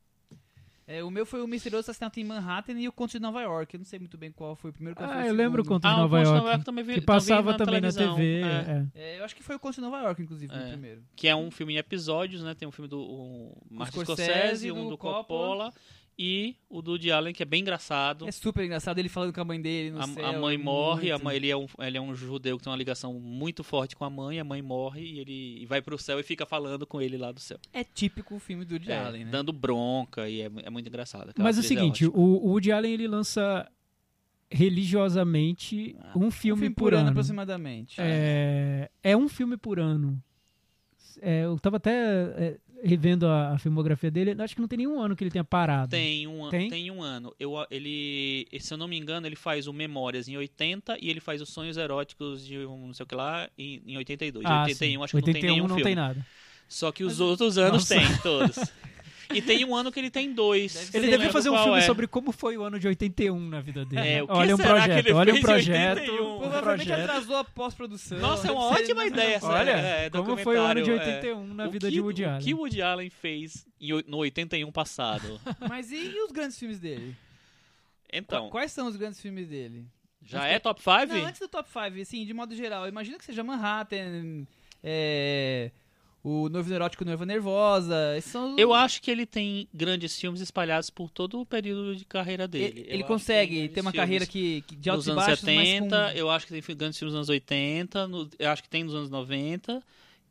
É, 0.90 1.04
o 1.04 1.12
meu 1.12 1.26
foi 1.26 1.42
o 1.44 1.48
Misterioso 1.48 1.82
Assassinato 1.92 2.18
em 2.18 2.24
Manhattan 2.24 2.80
e 2.80 2.88
o 2.88 2.94
Conto 2.94 3.12
de 3.12 3.20
Nova 3.20 3.42
York. 3.42 3.76
Eu 3.76 3.80
não 3.80 3.86
sei 3.86 4.00
muito 4.00 4.18
bem 4.18 4.32
qual 4.32 4.56
foi 4.56 4.70
o 4.70 4.74
primeiro 4.74 4.96
qual 4.96 5.10
foi 5.10 5.18
Ah, 5.22 5.26
o 5.26 5.28
eu 5.28 5.34
lembro 5.34 5.62
o. 5.62 5.66
Conto 5.66 5.82
de 5.82 5.88
Ah, 5.90 5.96
o 5.96 5.98
Nova 5.98 6.18
Conto 6.18 6.24
de 6.24 6.28
York. 6.30 6.38
Nova 6.40 6.50
York 6.52 6.66
também 6.66 6.84
vi- 6.86 6.94
que 6.94 7.02
também 7.02 7.06
passava 7.06 7.52
na 7.52 7.58
também 7.58 7.82
na 7.82 7.92
TV. 7.92 8.42
é. 8.42 8.46
é. 8.46 8.86
É, 8.96 9.20
eu 9.20 9.26
acho 9.26 9.36
que 9.36 9.44
foi 9.44 9.58
o 9.58 9.60
Conto 9.60 9.76
de 9.76 9.82
Nova 9.82 9.98
York, 10.02 10.22
inclusive, 10.22 10.54
o 10.54 10.58
É. 10.58 10.68
primeiro. 10.70 11.04
Que 11.14 11.28
é 11.28 11.36
um 11.36 11.52
filme 11.52 11.74
em 11.74 11.78
episódios, 11.78 12.42
né? 12.42 12.54
Tem 12.56 12.66
um 12.66 12.72
filme 12.72 12.88
do 12.88 13.02
um, 13.02 13.52
Martin 13.70 14.00
Scorsese, 14.00 14.32
Scorsese, 14.32 14.72
um 14.72 14.84
do 14.86 14.90
do 14.92 14.98
Coppola. 14.98 15.66
Coppola 15.66 15.74
e 16.20 16.56
o 16.68 16.82
do 16.82 16.92
Woody 16.92 17.12
Allen, 17.12 17.34
que 17.34 17.44
é 17.44 17.46
bem 17.46 17.62
engraçado. 17.62 18.28
É 18.28 18.32
super 18.32 18.64
engraçado 18.66 18.98
ele 18.98 19.08
falando 19.08 19.32
com 19.34 19.40
a 19.42 19.46
mãe 19.46 19.62
dele 19.62 19.92
no 19.92 20.00
A, 20.02 20.08
céu. 20.08 20.26
a 20.26 20.34
mãe 20.34 20.56
é 20.56 20.58
morre, 20.58 21.12
a 21.12 21.14
muito. 21.16 21.24
mãe, 21.26 21.36
ele, 21.36 21.50
é 21.52 21.56
um, 21.56 21.68
ele 21.80 21.98
é 21.98 22.02
um 22.02 22.16
judeu 22.16 22.58
que 22.58 22.64
tem 22.64 22.72
uma 22.72 22.78
ligação 22.78 23.14
muito 23.14 23.64
forte 23.64 23.96
com 23.96 24.04
a 24.04 24.10
mãe, 24.10 24.40
a 24.40 24.44
mãe 24.44 24.62
morre 24.62 25.02
e 25.02 25.20
ele 25.20 25.66
vai 25.68 25.82
pro 25.82 25.98
céu 25.98 26.20
e 26.20 26.24
fica 26.24 26.46
falando 26.46 26.88
com 26.88 27.00
ele 27.00 27.18
lá 27.18 27.32
do 27.32 27.40
céu. 27.40 27.60
É 27.72 27.84
típico 27.84 28.36
o 28.36 28.40
filme 28.40 28.66
do 28.66 28.74
Woody 28.74 28.92
É, 28.92 28.98
Allen, 28.98 29.26
né? 29.26 29.32
Dando 29.32 29.54
bronca 29.54 30.28
e 30.28 30.42
é, 30.42 30.50
é 30.64 30.70
muito 30.72 30.88
engraçado. 30.88 31.32
Mas 31.38 31.58
é 31.58 31.60
o 31.60 31.64
atriz 31.64 31.68
seguinte, 31.68 32.06
ótima. 32.08 32.20
o, 32.24 32.48
o 32.48 32.50
Woody 32.50 32.72
Allen 32.72 32.94
ele 32.94 33.08
lança 33.08 33.70
religiosamente 34.50 35.96
um 36.16 36.32
filme, 36.32 36.32
um 36.32 36.32
filme 36.32 36.70
por, 36.72 36.94
ano. 36.94 37.10
aproximadamente. 37.10 37.96
É, 38.00 38.90
é 39.04 39.16
um 39.16 39.28
filme 39.30 39.58
por 39.58 39.80
ano. 39.80 40.22
É, 41.22 41.46
eu 41.46 41.60
tava 41.60 41.78
até 41.78 41.92
é, 41.92 42.58
revendo 42.84 43.28
a, 43.28 43.54
a 43.54 43.58
filmografia 43.58 44.12
dele, 44.12 44.36
acho 44.42 44.56
que 44.56 44.62
não 44.62 44.68
tem 44.68 44.78
nenhum 44.78 45.00
ano 45.02 45.16
que 45.16 45.24
ele 45.24 45.32
tenha 45.32 45.44
parado. 45.44 45.92
Tem 45.92 46.28
um, 46.28 46.50
Tem? 46.50 46.70
tem? 46.70 46.92
um 46.92 47.02
ano. 47.02 47.34
Eu, 47.40 47.54
ele, 47.70 48.48
se 48.60 48.74
eu 48.74 48.78
não 48.78 48.88
me 48.88 48.98
engano, 48.98 49.28
ele 49.28 49.36
faz 49.36 49.68
o 49.68 49.74
Memórias 49.74 50.28
em 50.28 50.38
80 50.38 50.98
e 51.02 51.10
ele 51.10 51.20
faz 51.20 51.42
os 51.42 51.50
Sonhos 51.50 51.78
Eróticos 51.78 52.46
de 52.46 52.60
um 52.60 52.88
não 52.88 52.94
sei 52.94 53.04
o 53.04 53.08
que 53.08 53.16
lá 53.16 53.50
em, 53.58 53.82
em 53.86 53.98
82. 53.98 54.46
Ah, 54.46 54.64
81 54.64 54.76
sim. 54.76 55.04
acho 55.04 55.12
que 55.12 55.18
não 55.18 55.24
tem 55.24 55.34
81 55.34 55.54
nenhum 55.54 55.68
não 55.68 55.76
filme. 55.76 55.84
tem 55.84 55.96
nada. 55.96 56.26
Só 56.68 56.92
que 56.92 57.04
os 57.04 57.20
outros 57.20 57.58
anos 57.58 57.90
Nossa. 57.90 57.96
tem, 57.96 58.18
todos. 58.18 58.58
E 59.34 59.42
tem 59.42 59.66
um 59.66 59.76
ano 59.76 59.92
que 59.92 60.00
ele 60.00 60.10
tem 60.10 60.34
dois. 60.34 60.94
Ele 60.94 61.04
devia 61.04 61.18
lembro 61.18 61.34
fazer 61.34 61.50
um 61.50 61.58
filme 61.58 61.80
é. 61.80 61.82
sobre 61.82 62.08
como 62.08 62.32
foi 62.32 62.58
o 62.58 62.64
ano 62.64 62.80
de 62.80 62.88
81 62.88 63.40
na 63.50 63.60
vida 63.62 63.86
dele. 63.86 64.08
É, 64.08 64.24
o 64.24 64.28
que 64.28 64.34
olha 64.34 64.56
um 64.56 64.58
que 64.58 64.64
projeto, 64.64 65.06
ele 65.06 65.14
olha 65.14 65.34
um 65.34 65.42
projeto. 65.42 66.00
81? 66.00 66.36
um 66.36 66.40
Provavelmente 66.40 66.88
projeto. 66.88 67.10
atrasou 67.10 67.36
a 67.36 67.44
pós-produção. 67.44 68.20
Nossa, 68.20 68.48
é 68.48 68.52
uma 68.52 68.66
ótima 68.66 68.96
mais 68.96 69.12
ideia 69.12 69.36
essa. 69.36 69.48
Olha, 69.48 69.72
é, 69.72 70.10
como 70.10 70.38
foi 70.38 70.58
o 70.58 70.62
ano 70.62 70.82
de 70.82 70.90
documentário, 70.92 71.12
é. 71.12 71.36
81 71.36 71.54
na 71.54 71.68
vida 71.68 71.88
que- 71.88 71.94
de 71.94 72.02
Woody 72.02 72.24
O 72.24 72.30
Allen. 72.30 72.42
que 72.42 72.54
o 72.54 72.58
Woody 72.58 72.82
Allen 72.82 73.10
fez 73.10 73.66
no 74.08 74.18
81 74.18 74.72
passado? 74.72 75.40
Mas 75.70 75.92
e, 75.92 76.20
os 76.26 76.32
grandes 76.32 76.58
filmes 76.58 76.80
dele? 76.80 77.16
Então, 78.12 78.50
Quais 78.50 78.72
são 78.72 78.88
os 78.88 78.96
grandes 78.96 79.20
filmes 79.22 79.48
dele? 79.48 79.86
já 80.22 80.46
é 80.46 80.60
top 80.60 80.82
5? 80.82 81.14
Não, 81.14 81.26
antes 81.26 81.40
do 81.40 81.48
top 81.48 81.70
5, 81.70 82.02
assim, 82.02 82.26
de 82.26 82.34
modo 82.34 82.56
geral. 82.56 82.88
Imagina 82.88 83.18
que 83.18 83.26
seja 83.26 83.44
Manhattan, 83.44 84.46
é, 84.84 85.72
o 86.30 86.50
Noivo 86.50 86.70
Neurótico 86.70 87.06
Noiva 87.06 87.26
Nervosa. 87.26 87.96
São 88.22 88.58
Eu 88.58 88.74
acho 88.74 89.02
que 89.02 89.10
ele 89.10 89.26
tem 89.26 89.68
grandes 89.74 90.20
filmes 90.20 90.42
espalhados 90.42 90.90
por 90.90 91.10
todo 91.10 91.40
o 91.40 91.46
período 91.46 91.96
de 91.96 92.04
carreira 92.04 92.48
dele. 92.48 92.66
Ele, 92.66 92.90
Eu 92.90 92.94
ele 92.96 93.04
consegue 93.06 93.70
ter 93.70 93.80
uma 93.82 93.94
carreira 93.94 94.26
que, 94.26 94.62
que 94.64 94.76
de 94.76 94.90
altos 94.90 95.08
nos 95.08 95.16
e 95.16 95.18
anos 95.18 95.26
baixos, 95.26 95.46
70, 95.46 95.96
mas 95.98 96.12
com... 96.14 96.18
eu 96.20 96.30
acho 96.30 96.46
que 96.48 96.54
tem 96.62 96.76
grandes 96.78 97.00
filmes 97.00 97.14
nos 97.14 97.20
anos 97.20 97.30
80, 97.30 98.08
no- 98.08 98.30
eu 98.38 98.50
acho 98.50 98.62
que 98.64 98.70
tem 98.70 98.84
nos 98.84 98.94
anos 98.94 99.10
90 99.10 99.82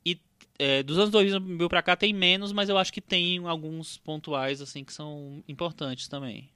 e 0.05 0.19
é, 0.59 0.83
dos 0.83 0.99
anos 0.99 1.11
2000 1.11 1.69
pra 1.69 1.83
cá 1.83 1.97
tem 1.97 2.13
menos, 2.13 2.53
mas 2.53 2.69
eu 2.69 2.77
acho 2.77 2.93
que 2.93 3.01
tem 3.01 3.39
alguns 3.47 3.97
pontuais 3.99 4.61
assim 4.61 4.85
que 4.85 4.93
são 4.93 5.43
importantes 5.49 6.09
também. 6.09 6.51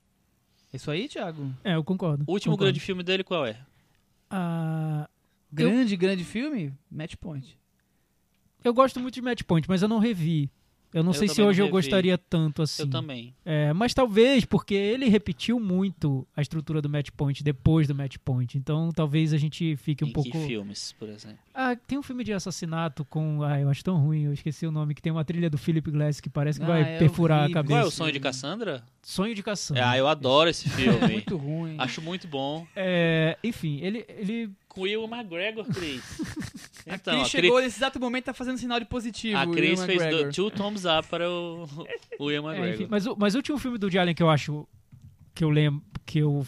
Isso 0.73 0.91
aí, 0.91 1.09
Thiago? 1.09 1.51
É, 1.65 1.75
eu 1.77 1.83
concordo. 1.83 2.25
O 2.27 2.33
último 2.33 2.53
concordo. 2.53 2.67
grande 2.73 2.81
filme 2.81 3.03
dele 3.03 3.25
qual 3.25 3.47
é? 3.47 3.57
Ah, 4.29 5.09
Grande, 5.53 5.97
grande 5.97 6.23
filme? 6.25 6.73
Match 6.91 7.15
Point. 7.17 7.59
Eu 8.65 8.75
gosto 8.75 9.01
muito 9.01 9.15
de 9.15 9.23
Match 9.23 9.43
Point, 9.43 9.69
mas 9.69 9.83
eu 9.83 9.89
não 9.89 9.99
revi. 9.99 10.51
Eu 10.93 11.05
não 11.05 11.11
Eu 11.11 11.15
sei 11.15 11.29
se 11.29 11.41
hoje 11.41 11.63
eu 11.63 11.69
gostaria 11.69 12.19
tanto 12.19 12.63
assim. 12.63 12.83
Eu 12.83 12.91
também. 12.91 13.33
É, 13.45 13.73
mas 13.73 13.95
talvez 13.95 14.45
porque 14.45 14.75
ele 14.75 15.09
repetiu 15.09 15.61
muito 15.61 16.27
a 16.37 16.43
estrutura 16.43 16.83
do 16.83 16.89
Match 16.91 17.11
Point 17.17 17.45
depois 17.45 17.87
do 17.87 17.95
Match 17.95 18.17
Point. 18.25 18.59
Então 18.59 18.91
talvez 18.93 19.33
a 19.33 19.39
gente 19.39 19.77
fique 19.77 20.05
um 20.05 20.09
em 20.09 20.13
pouco. 20.13 20.29
que 20.29 20.47
filmes, 20.49 20.91
por 20.99 21.09
exemplo? 21.09 21.39
Ah, 21.55 21.77
tem 21.77 21.97
um 21.97 22.03
filme 22.03 22.25
de 22.25 22.33
assassinato 22.33 23.05
com. 23.05 23.41
Ah, 23.45 23.61
eu 23.61 23.69
acho 23.69 23.85
tão 23.85 23.99
ruim, 23.99 24.25
eu 24.25 24.33
esqueci 24.33 24.67
o 24.67 24.73
nome, 24.73 24.93
que 24.93 25.01
tem 25.01 25.13
uma 25.13 25.25
trilha 25.25 25.49
do 25.49 25.57
Philip 25.57 25.89
Glass 25.93 26.21
que 26.21 26.29
parece 26.29 26.59
que 26.59 26.65
Ah, 26.65 26.69
vai 26.69 26.83
é 26.97 26.99
perfurar 26.99 27.43
horrível. 27.45 27.61
a 27.61 27.63
cabeça. 27.63 27.75
Qual 27.79 27.85
é 27.85 27.87
o 27.89 27.91
sonho 27.93 28.13
de 28.13 28.19
Cassandra? 28.19 28.83
Sonho 29.01 29.33
de 29.35 29.45
Caçamba. 29.45 29.81
Ah, 29.91 29.97
eu 29.97 30.09
adoro 30.09 30.51
esse 30.51 30.67
É 30.67 30.71
filme. 30.75 31.09
muito 31.13 31.37
ruim. 31.37 31.77
Acho 31.79 32.03
muito 32.03 32.27
bom. 32.27 32.67
É, 32.75 33.39
enfim, 33.45 33.79
ele, 33.81 34.05
ele. 34.09 34.51
Com 34.71 34.83
Will 34.83 35.05
McGregor, 35.05 35.65
Cris. 35.67 36.03
a 36.89 36.95
Então, 36.95 37.15
Cris 37.15 37.27
a 37.27 37.29
chegou 37.29 37.57
Cris, 37.57 37.65
nesse 37.65 37.79
exato 37.79 38.01
momento 38.01 38.25
tá 38.25 38.33
fazendo 38.33 38.57
sinal 38.57 38.79
de 38.79 38.87
positivo. 38.87 39.37
a 39.37 39.45
o 39.45 39.51
Cris 39.51 39.85
fez 39.85 40.17
do, 40.17 40.33
two 40.33 40.51
thumbs 40.51 40.85
up 40.85 41.09
para 41.09 41.29
o, 41.29 41.69
o 42.19 42.25
Will 42.25 42.49
é, 42.49 42.53
McGregor. 42.53 42.75
enfim, 42.75 42.87
mas, 42.89 43.07
o, 43.07 43.17
mas 43.19 43.35
o 43.35 43.39
último 43.39 43.59
filme 43.59 43.77
do 43.77 43.85
Woody 43.85 43.99
Allen 43.99 44.15
que 44.15 44.23
eu 44.23 44.31
acho. 44.31 44.67
Que 45.35 45.43
eu 45.43 45.51
lembro. 45.51 45.83
Que 46.07 46.21
eu, 46.21 46.47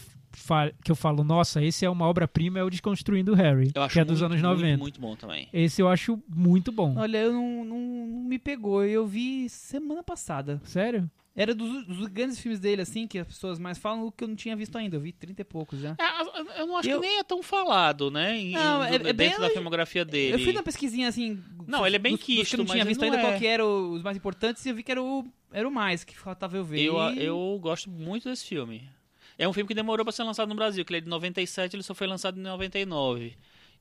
que 0.83 0.91
eu 0.91 0.95
falo, 0.95 1.23
nossa, 1.23 1.61
esse 1.61 1.85
é 1.85 1.89
uma 1.89 2.05
obra-prima, 2.07 2.59
é 2.59 2.63
o 2.63 2.69
Desconstruindo 2.69 3.33
Harry. 3.33 3.71
eu 3.75 3.83
acho 3.83 3.93
que 3.93 3.99
é 3.99 4.05
dos 4.05 4.21
muito, 4.21 4.33
anos 4.33 4.41
90. 4.41 4.67
Muito, 4.67 4.81
muito 4.81 5.01
bom 5.01 5.15
também. 5.15 5.47
Esse 5.53 5.81
eu 5.81 5.87
acho 5.87 6.21
muito 6.27 6.71
bom. 6.71 6.95
Olha, 6.97 7.17
eu 7.17 7.33
não, 7.33 7.65
não, 7.65 8.07
não 8.07 8.23
me 8.23 8.39
pegou. 8.39 8.83
Eu 8.83 9.05
vi 9.05 9.49
semana 9.49 10.01
passada. 10.01 10.61
Sério? 10.63 11.09
Era 11.35 11.55
dos, 11.55 11.87
dos 11.87 12.07
grandes 12.07 12.39
filmes 12.39 12.59
dele, 12.59 12.83
assim, 12.83 13.07
que 13.07 13.17
as 13.17 13.25
pessoas 13.25 13.57
mais 13.57 13.79
falam, 13.79 14.05
o 14.05 14.11
que 14.11 14.23
eu 14.23 14.27
não 14.27 14.35
tinha 14.35 14.55
visto 14.55 14.77
ainda. 14.77 14.97
Eu 14.97 15.01
vi 15.01 15.11
30 15.11 15.41
e 15.41 15.43
poucos 15.45 15.79
já. 15.79 15.95
É, 15.99 16.61
eu 16.61 16.67
não 16.67 16.77
acho 16.77 16.87
Eu- 16.87 17.01
que 17.01 17.07
nem 17.07 17.17
é 17.17 17.23
tão 17.23 17.41
falado, 17.41 18.11
né? 18.11 18.37
em- 18.37 18.51
Não, 18.51 18.83
em- 18.85 18.91
é- 18.91 18.95
é 18.95 18.99
bem 18.99 19.13
dentro 19.13 19.39
da 19.39 19.45
ali- 19.47 19.53
filmografia 19.55 20.05
dele. 20.05 20.35
Eu 20.35 20.39
fiz 20.39 20.55
uma 20.55 20.61
pesquisinha, 20.61 21.07
assim... 21.07 21.43
Não, 21.67 21.87
ele 21.87 21.95
é 21.95 21.99
bem 21.99 22.13
dos 22.15 22.23
que 22.23 22.33
eu 22.37 22.39
quisto, 22.41 22.57
não 22.57 22.65
tinha 22.65 22.85
visto 22.85 23.01
ele 23.01 23.11
ainda 23.11 23.17
não 23.17 23.29
é. 23.29 23.31
qual 23.31 23.39
que 23.39 23.47
eram 23.47 23.93
os 23.93 24.03
mais 24.03 24.15
importantes 24.15 24.63
e 24.63 24.69
eu 24.69 24.75
vi 24.75 24.83
que 24.83 24.91
era 24.91 25.01
o, 25.01 25.25
era 25.51 25.67
o 25.67 25.71
mais, 25.71 26.03
que 26.03 26.15
faltava 26.15 26.55
eu 26.55 26.63
ver. 26.63 26.81
Eu, 26.83 26.97
eu 27.15 27.59
gosto 27.59 27.89
muito 27.89 28.29
desse 28.29 28.45
filme. 28.45 28.87
É 29.35 29.47
um 29.47 29.53
filme 29.53 29.67
que 29.67 29.73
demorou 29.73 30.05
pra 30.05 30.11
ser 30.11 30.21
lançado 30.21 30.47
no 30.49 30.53
Brasil, 30.55 30.85
que 30.85 30.91
ele 30.93 30.99
é 30.99 31.01
de 31.01 31.09
97, 31.09 31.75
ele 31.75 31.81
só 31.81 31.95
foi 31.95 32.05
lançado 32.05 32.39
em 32.39 32.43
99. 32.43 33.35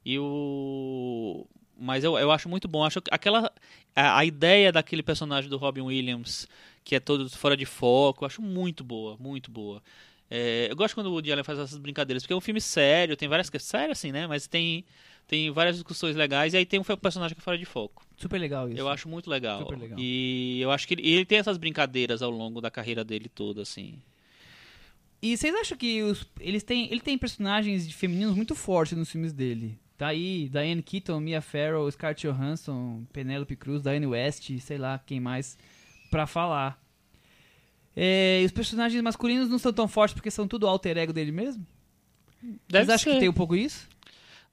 E 0.05 0.19
o 0.19 1.47
mas 1.79 2.05
eu, 2.05 2.17
eu 2.19 2.31
acho 2.31 2.49
muito 2.49 2.69
bom, 2.69 2.85
acho 2.85 3.01
que 3.01 3.11
aquela 3.13 3.51
a, 3.95 4.19
a 4.19 4.25
ideia 4.25 4.71
daquele 4.71 5.03
personagem 5.03 5.51
do 5.51 5.57
Robin 5.57 5.81
Williams, 5.83 6.47
que 6.85 6.95
é 6.95 7.01
todo 7.01 7.29
fora 7.31 7.57
de 7.57 7.65
foco, 7.65 8.25
eu 8.25 8.27
acho 8.27 8.43
muito 8.43 8.83
boa, 8.83 9.17
muito 9.19 9.51
boa. 9.51 9.83
É, 10.31 10.69
eu 10.71 10.77
gosto 10.77 10.95
quando 10.95 11.07
o 11.07 11.13
Woody 11.13 11.31
Allen 11.31 11.45
faz 11.45 11.59
essas 11.59 11.79
brincadeiras, 11.79 12.23
porque 12.23 12.33
é 12.33 12.37
um 12.37 12.41
filme 12.41 12.61
sério, 12.61 13.17
tem 13.17 13.29
várias 13.29 13.51
sério 13.59 13.93
assim, 13.93 14.11
né? 14.11 14.27
Mas 14.27 14.47
tem 14.47 14.85
tem 15.27 15.51
várias 15.51 15.77
discussões 15.77 16.17
legais 16.17 16.53
e 16.53 16.57
aí 16.57 16.67
tem 16.67 16.81
um 16.81 16.83
personagem 16.83 17.35
que 17.35 17.41
é 17.41 17.45
fora 17.45 17.57
de 17.57 17.65
foco. 17.65 18.05
Super 18.17 18.39
legal 18.39 18.69
isso. 18.69 18.79
Eu 18.79 18.89
acho 18.89 19.09
muito 19.09 19.31
legal. 19.31 19.61
Super 19.61 19.79
legal. 19.79 19.99
E 19.99 20.61
eu 20.61 20.71
acho 20.71 20.87
que 20.87 20.95
ele, 20.95 21.09
ele 21.09 21.25
tem 21.25 21.39
essas 21.39 21.57
brincadeiras 21.57 22.23
ao 22.23 22.31
longo 22.31 22.61
da 22.61 22.71
carreira 22.71 23.05
dele 23.05 23.29
toda, 23.29 23.63
assim. 23.63 23.99
E 25.21 25.37
vocês 25.37 25.55
acham 25.55 25.79
que 25.79 26.03
os, 26.03 26.27
eles 26.41 26.63
têm, 26.63 26.91
ele 26.91 27.01
tem 27.01 27.17
personagens 27.17 27.87
de 27.87 27.95
femininos 27.95 28.35
muito 28.35 28.55
fortes 28.55 28.99
nos 28.99 29.11
filmes 29.11 29.33
dele? 29.33 29.79
Tá 29.97 30.09
aí 30.09 30.49
Diane 30.49 30.83
Keaton, 30.83 31.21
Mia 31.21 31.41
Farrow, 31.41 31.91
Scarlett 31.91 32.27
Johansson, 32.27 33.05
Penelope 33.13 33.55
Cruz, 33.55 33.83
Diane 33.83 34.07
West, 34.07 34.51
sei 34.59 34.79
lá 34.79 34.99
quem 34.99 35.21
mais 35.21 35.57
pra 36.13 36.27
falar. 36.27 36.79
É, 37.97 38.41
e 38.43 38.45
os 38.45 38.53
personagens 38.53 39.03
masculinos 39.03 39.49
não 39.49 39.59
são 39.59 39.73
tão 39.73 39.89
fortes 39.89 40.15
porque 40.15 40.31
são 40.31 40.47
tudo 40.47 40.67
alter 40.69 40.97
ego 40.99 41.13
dele 41.13 41.33
mesmo? 41.33 41.67
Deve 42.69 42.85
Vocês 42.87 42.89
acham 42.91 43.13
que 43.15 43.19
tem 43.21 43.29
um 43.29 43.33
pouco 43.33 43.57
isso? 43.57 43.89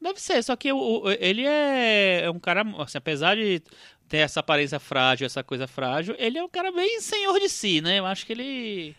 Deve 0.01 0.19
ser, 0.21 0.41
só 0.43 0.55
que 0.55 0.71
o, 0.71 0.77
o- 1.03 1.11
ele 1.11 1.45
é, 1.45 2.21
é 2.23 2.31
um 2.31 2.39
cara, 2.39 2.63
assim, 2.77 2.97
apesar 2.97 3.35
de 3.35 3.61
ter 4.07 4.17
essa 4.19 4.39
aparência 4.39 4.79
frágil, 4.79 5.25
essa 5.25 5.43
coisa 5.43 5.67
frágil, 5.67 6.15
ele 6.17 6.37
é 6.37 6.43
um 6.43 6.49
cara 6.49 6.71
bem 6.71 7.01
senhor 7.01 7.37
de 7.39 7.49
si, 7.49 7.81
né? 7.81 7.99
Eu 7.99 8.05
acho 8.05 8.25
que 8.25 8.31
ele 8.33 8.95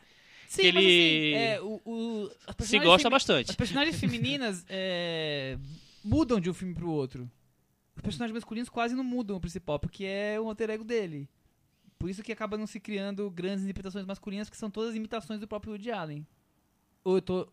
Sim, 0.46 0.62
Que 0.62 0.72
mas 0.72 0.84
ele 0.84 1.34
assim, 1.34 1.44
é, 1.44 1.61
o, 1.62 1.80
o, 1.86 2.30
se 2.61 2.78
gosta 2.80 3.08
bastante. 3.08 3.50
As 3.50 3.56
personagens 3.56 3.98
femininas 3.98 4.64
é, 4.68 5.56
mudam 6.04 6.38
de 6.40 6.50
um 6.50 6.54
filme 6.54 6.74
pro 6.74 6.90
outro. 6.90 7.30
Os 7.96 8.02
personagens 8.02 8.34
masculinos 8.34 8.68
quase 8.68 8.94
não 8.94 9.04
mudam 9.04 9.36
o 9.36 9.40
principal, 9.40 9.78
porque 9.78 10.04
é 10.04 10.40
um 10.40 10.48
alter 10.48 10.70
ego 10.70 10.84
dele. 10.84 11.28
Por 12.01 12.09
isso 12.09 12.22
que 12.22 12.32
acaba 12.32 12.57
não 12.57 12.66
se 12.66 12.80
criando 12.80 13.30
grandes 13.30 13.62
interpretações 13.62 14.07
masculinas, 14.07 14.48
que 14.48 14.57
são 14.57 14.70
todas 14.70 14.96
imitações 14.96 15.38
do 15.38 15.46
próprio 15.46 15.72
Woody 15.74 15.90
Allen. 15.92 16.26
Ou 17.05 17.16
eu 17.16 17.22
tô 17.22 17.46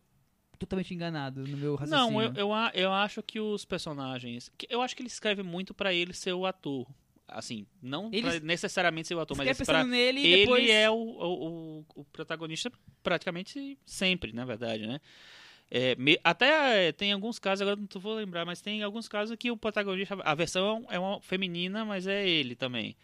totalmente 0.58 0.94
enganado 0.94 1.46
no 1.46 1.54
meu 1.54 1.74
raciocínio? 1.74 2.12
Não, 2.14 2.22
eu, 2.22 2.32
eu, 2.34 2.50
eu 2.72 2.90
acho 2.92 3.22
que 3.22 3.38
os 3.38 3.66
personagens. 3.66 4.50
Eu 4.70 4.80
acho 4.80 4.96
que 4.96 5.02
ele 5.02 5.08
escreve 5.08 5.42
muito 5.42 5.74
pra 5.74 5.92
ele 5.92 6.14
ser 6.14 6.32
o 6.32 6.46
ator. 6.46 6.86
Assim, 7.28 7.66
não 7.82 8.08
Ele- 8.10 8.40
necessariamente 8.40 9.06
ser 9.08 9.14
o 9.14 9.20
ator, 9.20 9.36
mas 9.36 9.54
quer 9.54 9.66
pra, 9.66 9.84
nele 9.84 10.26
ele 10.26 10.36
depois... 10.46 10.70
é 10.70 10.88
o, 10.88 10.94
o, 10.94 11.78
o- 11.80 11.84
o 11.96 12.04
protagonista 12.06 12.72
praticamente 13.02 13.78
sempre, 13.84 14.32
na 14.32 14.46
verdade, 14.46 14.86
né? 14.86 14.98
É, 15.70 15.94
me- 15.96 16.18
até 16.24 16.88
é, 16.88 16.92
tem 16.92 17.12
alguns 17.12 17.38
casos, 17.38 17.60
agora 17.60 17.76
não 17.76 18.00
vou 18.00 18.14
lembrar, 18.14 18.46
mas 18.46 18.62
tem 18.62 18.82
alguns 18.82 19.08
casos 19.08 19.36
que 19.36 19.50
o 19.50 19.58
protagonista, 19.58 20.16
a 20.24 20.34
versão 20.34 20.86
é 20.88 20.98
uma 20.98 21.20
feminina, 21.20 21.84
mas 21.84 22.06
é 22.06 22.26
ele 22.26 22.56
também. 22.56 22.96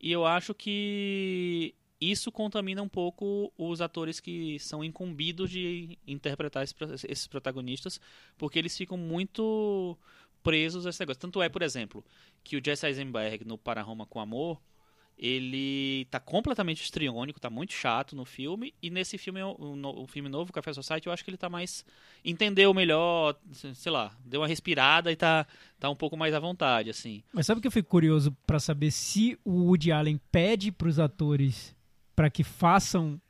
E 0.00 0.10
eu 0.10 0.24
acho 0.24 0.54
que 0.54 1.74
isso 2.00 2.32
contamina 2.32 2.82
um 2.82 2.88
pouco 2.88 3.52
os 3.58 3.82
atores 3.82 4.18
que 4.18 4.58
são 4.58 4.82
incumbidos 4.82 5.50
de 5.50 5.98
interpretar 6.06 6.64
esses 6.64 7.26
protagonistas, 7.26 8.00
porque 8.38 8.58
eles 8.58 8.76
ficam 8.76 8.96
muito 8.96 9.98
presos 10.42 10.86
a 10.86 10.90
esse 10.90 11.00
negócio. 11.00 11.20
Tanto 11.20 11.42
é, 11.42 11.48
por 11.50 11.60
exemplo, 11.60 12.02
que 12.42 12.56
o 12.56 12.62
Jesse 12.64 12.86
Eisenberg 12.86 13.44
no 13.44 13.58
Para 13.58 13.82
Roma 13.82 14.06
com 14.06 14.18
Amor, 14.20 14.58
ele 15.22 16.06
tá 16.06 16.18
completamente 16.18 16.82
histriônico, 16.82 17.38
tá 17.38 17.50
muito 17.50 17.74
chato 17.74 18.16
no 18.16 18.24
filme, 18.24 18.72
e 18.82 18.88
nesse 18.88 19.18
filme, 19.18 19.42
o, 19.42 19.50
o, 19.50 20.02
o 20.04 20.06
filme 20.06 20.30
novo, 20.30 20.50
Café 20.50 20.72
Society, 20.72 21.06
eu 21.08 21.12
acho 21.12 21.22
que 21.22 21.28
ele 21.28 21.36
tá 21.36 21.50
mais. 21.50 21.84
entendeu 22.24 22.72
melhor, 22.72 23.36
sei 23.52 23.92
lá, 23.92 24.16
deu 24.24 24.40
uma 24.40 24.46
respirada 24.48 25.12
e 25.12 25.16
tá, 25.16 25.46
tá 25.78 25.90
um 25.90 25.94
pouco 25.94 26.16
mais 26.16 26.32
à 26.32 26.40
vontade, 26.40 26.88
assim. 26.88 27.22
Mas 27.34 27.44
sabe 27.44 27.58
o 27.58 27.60
que 27.60 27.68
eu 27.68 27.72
fico 27.72 27.90
curioso 27.90 28.34
pra 28.46 28.58
saber 28.58 28.90
se 28.90 29.38
o 29.44 29.64
Woody 29.66 29.92
Allen 29.92 30.18
pede 30.32 30.72
pros 30.72 30.98
atores 30.98 31.76
pra 32.16 32.30
que 32.30 32.42
façam 32.42 33.20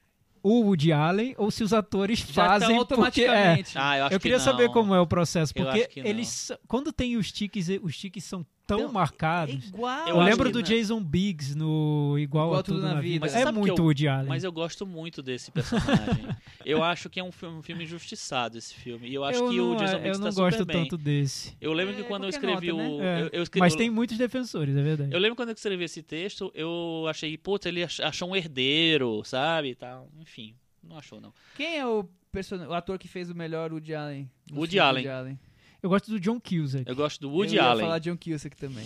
o 0.43 0.63
Woody 0.63 0.93
Allen 0.93 1.35
ou 1.37 1.51
se 1.51 1.65
os 1.65 1.73
atores 1.73 2.21
Já 2.21 2.47
fazem 2.47 2.69
tá 2.69 2.97
porque 2.97 3.23
é. 3.23 3.27
automaticamente. 3.27 3.73
Ah, 3.77 3.99
eu 3.99 4.05
acho 4.05 4.15
Eu 4.15 4.19
que 4.21 4.23
queria 4.23 4.39
não. 4.39 4.45
saber 4.45 4.71
como 4.71 4.95
é 4.95 5.01
o 5.01 5.07
processo, 5.07 5.53
porque 5.53 5.91
eles 5.97 6.53
quando 6.69 6.93
tem 6.93 7.17
os 7.17 7.31
tiques, 7.33 7.69
os 7.83 7.99
tiques 7.99 8.25
são 8.25 8.47
tão 8.77 8.81
Então, 8.81 8.93
marcados. 8.93 9.55
É 9.65 9.69
igual. 9.69 10.09
Eu, 10.09 10.17
Eu 10.17 10.21
lembro 10.23 10.47
que 10.47 10.53
do 10.53 10.59
não. 10.61 10.67
Jason 10.67 11.03
Biggs 11.03 11.55
no 11.57 12.17
Igual, 12.19 12.47
Igual 12.49 12.61
a 12.61 12.63
Tudo, 12.63 12.81
na 12.83 13.01
Vida. 13.01 13.21
Mas 13.27 13.35
é 13.35 13.45
que 13.45 13.53
muito 13.53 13.81
eu- 13.81 13.85
Woody 13.85 14.09
Allen. 14.09 14.29
Mas 14.29 14.45
eu 14.45 14.53
gosto 14.53 14.87
muito 14.87 15.23
desse 15.23 15.51
personagem. 15.51 16.27
eu 16.65 16.83
acho 16.85 17.11
que 17.11 17.19
é 17.19 17.25
um 17.25 17.33
filme, 17.33 17.57
um 17.59 17.63
filme 17.63 17.85
injustiçado 17.85 18.57
esse 18.57 18.75
filme. 18.75 19.09
E 19.09 19.15
eu 19.15 19.25
acho 19.25 19.49
que 19.49 19.57
não, 19.57 19.73
o 19.73 19.77
Jason 19.77 19.95
eu 19.97 20.01
Biggs 20.03 20.21
não 20.21 20.29
tá 20.31 20.35
gosto 20.41 20.59
super 20.59 20.73
bem. 20.75 20.83
tanto 20.85 20.97
desse. 20.97 21.57
Eu 21.61 21.73
lembro 21.73 21.95
que 21.95 22.01
É, 22.03 22.05
quando 22.05 22.23
eu 22.25 22.29
escrevi 22.31 22.69
nota, 22.73 22.83
o. 22.85 23.03
É, 23.03 23.21
Eu, 23.23 23.29
eu 23.33 23.43
escrevi, 23.43 23.61
Mas 23.61 23.73
eu- 23.73 23.79
tem 23.79 23.91
muitos 23.91 24.17
defensores, 24.17 24.77
é 24.77 24.83
verdade. 24.83 25.13
Eu 25.13 25.19
lembro 25.19 25.37
quando 25.37 25.49
eu 25.51 25.55
escrevi 25.55 25.85
esse 25.85 26.03
texto, 26.03 26.51
eu 26.55 27.07
achei, 27.09 27.37
putz, 27.37 27.67
ele 27.67 27.83
ach- 27.83 28.01
achou 28.01 28.31
um 28.31 28.37
herdeiro, 28.37 29.23
sabe? 29.25 29.75
tal. 29.75 30.09
Enfim, 30.21 30.55
não 30.83 30.97
achou, 30.99 31.21
não. 31.21 31.33
Quem 31.57 31.79
é 31.79 31.87
o, 31.87 32.05
person... 32.33 32.57
o 32.67 32.73
ator 32.75 32.99
que 32.99 33.09
fez 33.09 33.31
o 33.31 33.35
melhor 33.35 33.73
Woody 33.73 33.95
Allen? 33.95 34.31
Woody 34.53 34.79
Allen. 34.79 35.09
Allen? 35.09 35.39
Eu 35.83 35.89
gosto 35.89 36.11
do 36.11 36.21
John 36.21 36.39
Cusack. 36.39 36.85
Eu 36.87 36.95
gosto 36.95 37.21
do 37.21 37.31
Woody 37.31 37.57
eu 37.57 37.63
ia 37.63 37.69
Allen. 37.71 37.85
falar 37.85 37.99
John 38.01 38.17
Cusack 38.17 38.55
também. 38.57 38.85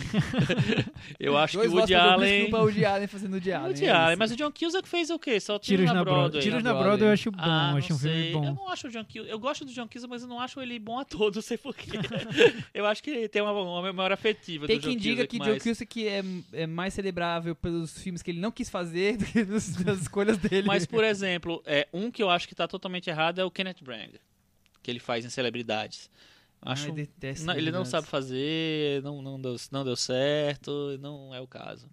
Eu 1.18 1.36
acho 1.36 1.57
Dois 1.57 1.68
que 1.68 1.74
o 1.74 1.78
Woody 1.78 1.95
Allen. 1.95 2.18
Cusack, 2.18 2.47
um 2.47 2.51
pra 2.51 2.61
Woody 2.61 2.84
Allen 2.84 3.07
fazendo 3.09 3.32
Woody 3.34 3.53
Allen. 3.53 3.68
Woody 3.68 3.84
é 3.84 3.90
Allen, 3.90 4.16
mas 4.16 4.30
o 4.30 4.36
John 4.36 4.53
Cusack 4.53 4.88
fez 4.88 5.11
o 5.11 5.18
quê? 5.18 5.40
Só 5.40 5.59
Tiros 5.59 5.86
na 5.86 5.92
Broadway. 5.92 6.14
Broadway. 6.14 6.42
Tiros 6.42 6.62
Na 6.62 6.72
na 6.72 6.78
Broadway 6.78 7.09
eu 7.09 7.12
acho 7.12 7.30
bom, 7.30 7.38
Ah, 7.40 7.74
acho 7.74 7.90
não 7.90 7.97
um 7.97 7.99
filme 8.01 8.32
bom. 8.32 8.45
Eu 8.45 8.55
não 8.55 8.68
acho 8.68 8.86
o 8.86 8.90
John 8.90 9.05
Cusack. 9.05 9.28
Eu 9.28 9.38
gosto 9.38 9.64
do 9.64 9.72
John 9.72 9.88
Cusack, 9.88 10.09
mas 10.09 10.22
eu 10.22 10.28
não 10.28 10.40
acho 10.40 10.61
ele 10.61 10.78
bom 10.78 10.99
ator, 10.99 11.30
não 11.34 11.42
sei 11.42 11.59
porquê. 11.59 11.90
eu 12.72 12.86
acho 12.86 13.03
que 13.03 13.11
ele 13.11 13.28
tem 13.28 13.42
uma, 13.42 13.53
uma 13.53 13.82
memória 13.82 14.14
afetiva 14.14 14.66
Tem 14.66 14.78
do 14.78 14.82
John 14.82 14.88
quem 14.90 14.97
diga 14.99 15.26
Cusack, 15.26 15.28
que 15.30 15.38
mas... 15.38 15.49
John 15.49 15.70
Cusack 15.70 16.09
é, 16.09 16.22
é 16.53 16.66
mais 16.66 16.95
celebrável 16.95 17.55
pelos 17.55 17.99
filmes 17.99 18.22
que 18.22 18.30
ele 18.30 18.40
não 18.40 18.51
quis 18.53 18.70
fazer 18.70 19.16
do 19.16 19.24
que 19.24 19.45
pelas 19.45 20.01
escolhas 20.01 20.38
dele. 20.38 20.66
Mas, 20.66 20.86
por 20.86 21.03
exemplo, 21.05 21.62
é, 21.66 21.88
um 21.92 22.11
que 22.11 22.22
eu 22.22 22.30
acho 22.30 22.47
que 22.47 22.55
tá 22.55 22.68
totalmente 22.68 23.11
errado 23.11 23.40
é 23.40 23.45
o 23.45 23.51
Kenneth 23.51 23.82
Branagh, 23.82 24.12
que 24.82 24.90
ele 24.90 25.01
faz 25.01 25.24
em 25.24 25.28
celebridades. 25.28 26.09
Acho, 26.64 26.86
Ai, 26.86 26.92
detesto 26.92 27.44
não, 27.46 27.54
ele 27.54 27.70
não 27.70 27.84
sabe 27.84 28.06
fazer, 28.06 29.02
não, 29.02 29.20
não, 29.20 29.40
deu, 29.40 29.54
não 29.70 29.84
deu 29.84 29.96
certo, 29.96 30.98
não 31.00 31.34
é 31.34 31.40
o 31.40 31.46
caso. 31.46 31.88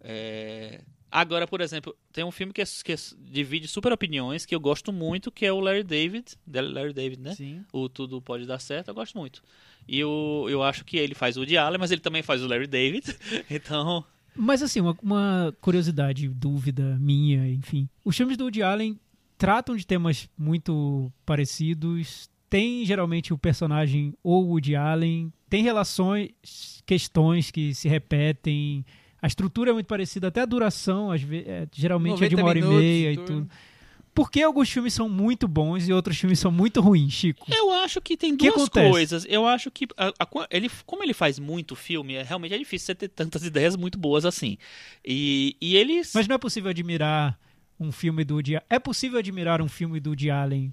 É, 0.00 0.82
Agora, 1.10 1.46
por 1.46 1.60
exemplo, 1.60 1.96
tem 2.12 2.22
um 2.22 2.30
filme 2.30 2.52
que, 2.52 2.62
é- 2.62 2.64
que 2.84 2.92
é- 2.92 2.96
divide 3.18 3.66
super 3.66 3.92
opiniões, 3.92 4.46
que 4.46 4.54
eu 4.54 4.60
gosto 4.60 4.92
muito, 4.92 5.32
que 5.32 5.44
é 5.44 5.52
o 5.52 5.58
Larry 5.58 5.82
David, 5.82 6.36
da 6.46 6.60
Larry 6.60 6.92
David, 6.92 7.20
né? 7.20 7.34
Sim. 7.34 7.64
O 7.72 7.88
Tudo 7.88 8.22
Pode 8.22 8.46
Dar 8.46 8.60
Certo, 8.60 8.88
eu 8.88 8.94
gosto 8.94 9.18
muito. 9.18 9.42
E 9.88 9.98
eu, 9.98 10.46
eu 10.48 10.62
acho 10.62 10.84
que 10.84 10.96
ele 10.96 11.14
faz 11.14 11.36
o 11.36 11.40
Woody 11.40 11.56
Allen, 11.56 11.80
mas 11.80 11.90
ele 11.90 12.00
também 12.00 12.22
faz 12.22 12.42
o 12.42 12.46
Larry 12.46 12.68
David, 12.68 13.04
então... 13.50 14.04
Mas 14.36 14.62
assim, 14.62 14.80
uma, 14.80 14.96
uma 15.02 15.54
curiosidade, 15.60 16.28
dúvida 16.28 16.96
minha, 17.00 17.48
enfim. 17.48 17.88
Os 18.04 18.16
filmes 18.16 18.36
do 18.36 18.44
Woody 18.44 18.62
Allen 18.62 18.98
tratam 19.36 19.74
de 19.74 19.84
temas 19.84 20.30
muito 20.38 21.12
parecidos. 21.26 22.30
Tem 22.50 22.84
geralmente 22.84 23.32
o 23.32 23.38
personagem 23.38 24.12
ou 24.24 24.44
Woody 24.48 24.74
Allen, 24.76 25.32
tem 25.48 25.62
relações, 25.62 26.30
questões 26.84 27.50
que 27.50 27.72
se 27.74 27.88
repetem. 27.88 28.84
A 29.22 29.26
estrutura 29.28 29.70
é 29.70 29.72
muito 29.72 29.86
parecida, 29.86 30.28
até 30.28 30.40
a 30.40 30.46
duração, 30.46 31.10
às 31.12 31.22
vezes, 31.22 31.46
é, 31.46 31.68
geralmente 31.72 32.24
é 32.24 32.28
de 32.28 32.36
90 32.36 32.42
uma 32.42 32.48
hora 32.48 32.58
e 32.58 32.62
meia 32.82 33.12
e 33.12 33.16
turno. 33.16 33.26
tudo. 33.42 33.50
Por 34.12 34.28
que 34.28 34.42
alguns 34.42 34.68
filmes 34.68 34.92
são 34.92 35.08
muito 35.08 35.46
bons 35.46 35.86
e 35.88 35.92
outros 35.92 36.18
filmes 36.18 36.40
são 36.40 36.50
muito 36.50 36.80
ruins, 36.80 37.12
Chico? 37.12 37.46
Eu 37.54 37.70
acho 37.70 38.00
que 38.00 38.16
tem 38.16 38.36
Que 38.36 38.48
duas 38.50 38.62
acontece? 38.64 38.90
coisas. 38.90 39.26
Eu 39.28 39.46
acho 39.46 39.70
que 39.70 39.86
a- 39.96 40.12
a- 40.18 40.46
ele, 40.50 40.68
como 40.84 41.04
ele 41.04 41.14
faz 41.14 41.38
muito 41.38 41.76
filme, 41.76 42.14
é, 42.14 42.22
realmente 42.24 42.52
é 42.52 42.58
difícil 42.58 42.86
você 42.86 42.94
ter 42.96 43.08
tantas 43.08 43.44
ideias 43.46 43.76
muito 43.76 43.96
boas 43.96 44.24
assim. 44.24 44.58
E, 45.06 45.56
e 45.60 45.76
eles. 45.76 46.10
Mas 46.12 46.26
não 46.26 46.34
é 46.34 46.38
possível 46.38 46.68
admirar 46.70 47.38
um 47.78 47.92
filme 47.92 48.24
do 48.24 48.34
Woody 48.34 48.56
É 48.68 48.78
possível 48.80 49.18
admirar 49.20 49.62
um 49.62 49.68
filme 49.68 50.00
do 50.00 50.10
Woody 50.10 50.28
Allen 50.28 50.72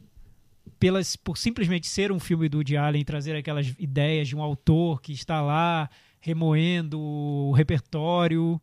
pelas, 0.80 1.16
por 1.16 1.38
simplesmente 1.38 1.88
ser 1.88 2.12
um 2.12 2.20
filme 2.20 2.50
do 2.50 2.58
Woody 2.58 2.78
Allen 2.78 3.04
trazer 3.04 3.36
aquelas 3.36 3.74
ideias 3.78 4.28
de 4.28 4.36
um 4.36 4.42
autor 4.42 5.02
que 5.02 5.14
está 5.14 5.42
lá 5.42 5.90
remoendo 6.20 7.00
o 7.00 7.52
repertório 7.54 8.62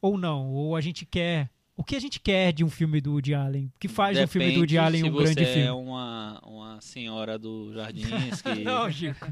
ou 0.00 0.18
não? 0.18 0.48
Ou 0.48 0.76
a 0.76 0.80
gente 0.80 1.04
quer... 1.04 1.50
O 1.80 1.84
que 1.84 1.96
a 1.96 2.00
gente 2.00 2.20
quer 2.20 2.52
de 2.52 2.62
um 2.62 2.68
filme 2.68 3.00
do 3.00 3.12
Woody 3.12 3.34
Allen? 3.34 3.64
O 3.66 3.72
que 3.80 3.88
faz 3.88 4.18
um 4.18 4.26
filme 4.26 4.52
do 4.52 4.60
Woody 4.60 4.74
depende 4.74 4.78
Allen 4.86 5.00
se 5.02 5.08
um 5.08 5.12
grande 5.12 5.34
você 5.34 5.44
filme? 5.46 5.62
é 5.68 5.72
uma, 5.72 6.40
uma 6.46 6.80
senhora 6.80 7.38
do 7.38 7.72
Jardins 7.72 8.42
que, 8.42 8.54
Não, 8.62 8.90
Chico. 8.90 9.26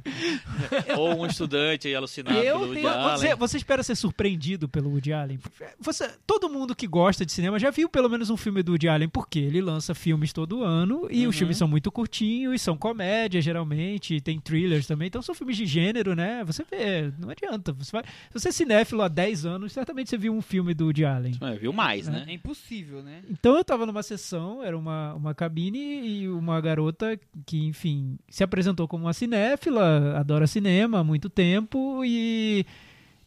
ou 0.97 1.21
um 1.21 1.27
estudante 1.27 1.95
alucinado 1.95 2.37
Eu 2.39 2.43
pelo 2.55 2.61
Woody 2.61 2.75
tenho- 2.75 2.89
Allen. 2.89 3.17
Você, 3.19 3.35
você 3.35 3.57
espera 3.59 3.83
ser 3.83 3.95
surpreendido 3.97 4.69
pelo 4.69 4.91
Woody 4.91 5.13
Allen? 5.13 5.39
Você, 5.79 6.09
todo 6.27 6.49
mundo 6.49 6.75
que 6.75 6.87
gosta 6.87 7.25
de 7.27 7.33
cinema 7.33 7.59
já 7.59 7.71
viu 7.71 7.89
pelo 7.89 8.09
menos 8.09 8.31
um 8.31 8.37
filme 8.37 8.63
do 8.63 8.73
Woody 8.73 8.89
Allen, 8.89 9.09
porque 9.09 9.39
ele 9.39 9.61
lança 9.61 9.95
filmes 9.95 10.33
todo 10.33 10.63
ano 10.65 11.07
e 11.11 11.25
Uhum. 11.25 11.29
os 11.31 11.37
filmes 11.37 11.57
são 11.59 11.69
muito 11.69 11.93
curtinhos 11.93 12.55
e 12.55 12.59
são 12.59 12.77
comédia, 12.77 13.41
geralmente, 13.43 14.21
tem 14.21 14.41
thrillers 14.41 14.87
também, 14.87 15.09
então 15.09 15.21
são 15.21 15.35
filmes 15.35 15.57
de 15.57 15.67
gênero, 15.67 16.15
né? 16.15 16.43
Você 16.45 16.65
vê, 16.65 17.13
não 17.19 17.29
adianta. 17.31 17.73
Você 17.75 17.93
vai, 17.93 18.03
se 18.05 18.33
você 18.33 18.49
é 18.49 18.53
cinéfilo 18.53 19.03
há 19.03 19.09
10 19.09 19.45
anos, 19.45 19.73
certamente 19.73 20.09
você 20.09 20.17
viu 20.17 20.33
um 20.33 20.41
filme 20.41 20.73
do 20.75 20.85
Woody 20.87 21.05
Allen. 21.05 21.35
É, 21.41 21.55
viu 21.57 21.73
mais, 21.73 22.09
né? 22.09 22.25
Impossível, 22.39 23.03
né? 23.03 23.23
Então 23.29 23.57
eu 23.57 23.65
tava 23.65 23.87
numa 23.87 24.03
sessão, 24.03 24.63
era 24.63 24.77
uma, 24.77 25.15
uma 25.15 25.35
cabine 25.35 26.07
e 26.07 26.29
uma 26.29 26.61
garota 26.61 27.19
que, 27.47 27.65
enfim, 27.67 28.19
se 28.29 28.43
apresentou 28.43 28.89
como 28.89 29.05
uma 29.05 29.13
cinéfila, 29.13 30.19
adora 30.19 30.47
cinema 30.47 31.01
há 31.01 31.05
muito 31.05 31.29
tempo 31.29 32.05
e, 32.05 32.65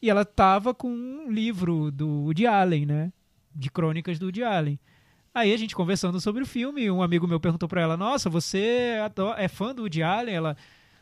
e 0.01 0.09
ela 0.09 0.26
tava 0.26 0.74
com 0.74 0.89
um 0.89 1.32
livro 1.32 1.91
do 1.91 2.07
Woody 2.26 2.47
Allen, 2.47 2.86
né? 2.86 3.14
De 3.53 3.70
crônicas 3.70 4.18
do 4.18 4.26
Woody 4.26 4.43
Allen. 4.43 4.80
Aí 5.34 5.53
a 5.53 5.57
gente 5.57 5.76
conversando 5.76 6.20
sobre 6.20 6.43
o 6.43 6.45
filme, 6.45 6.91
um 6.91 7.01
amigo 7.01 7.28
meu 7.28 7.39
perguntou 7.39 7.70
pra 7.70 7.82
ela: 7.82 7.95
Nossa, 7.95 8.30
você 8.30 8.97
é 9.38 9.47
fã 9.47 9.74
do 9.74 9.84
Woody 9.84 10.03
Allen? 10.03 10.36
Ela. 10.36 10.57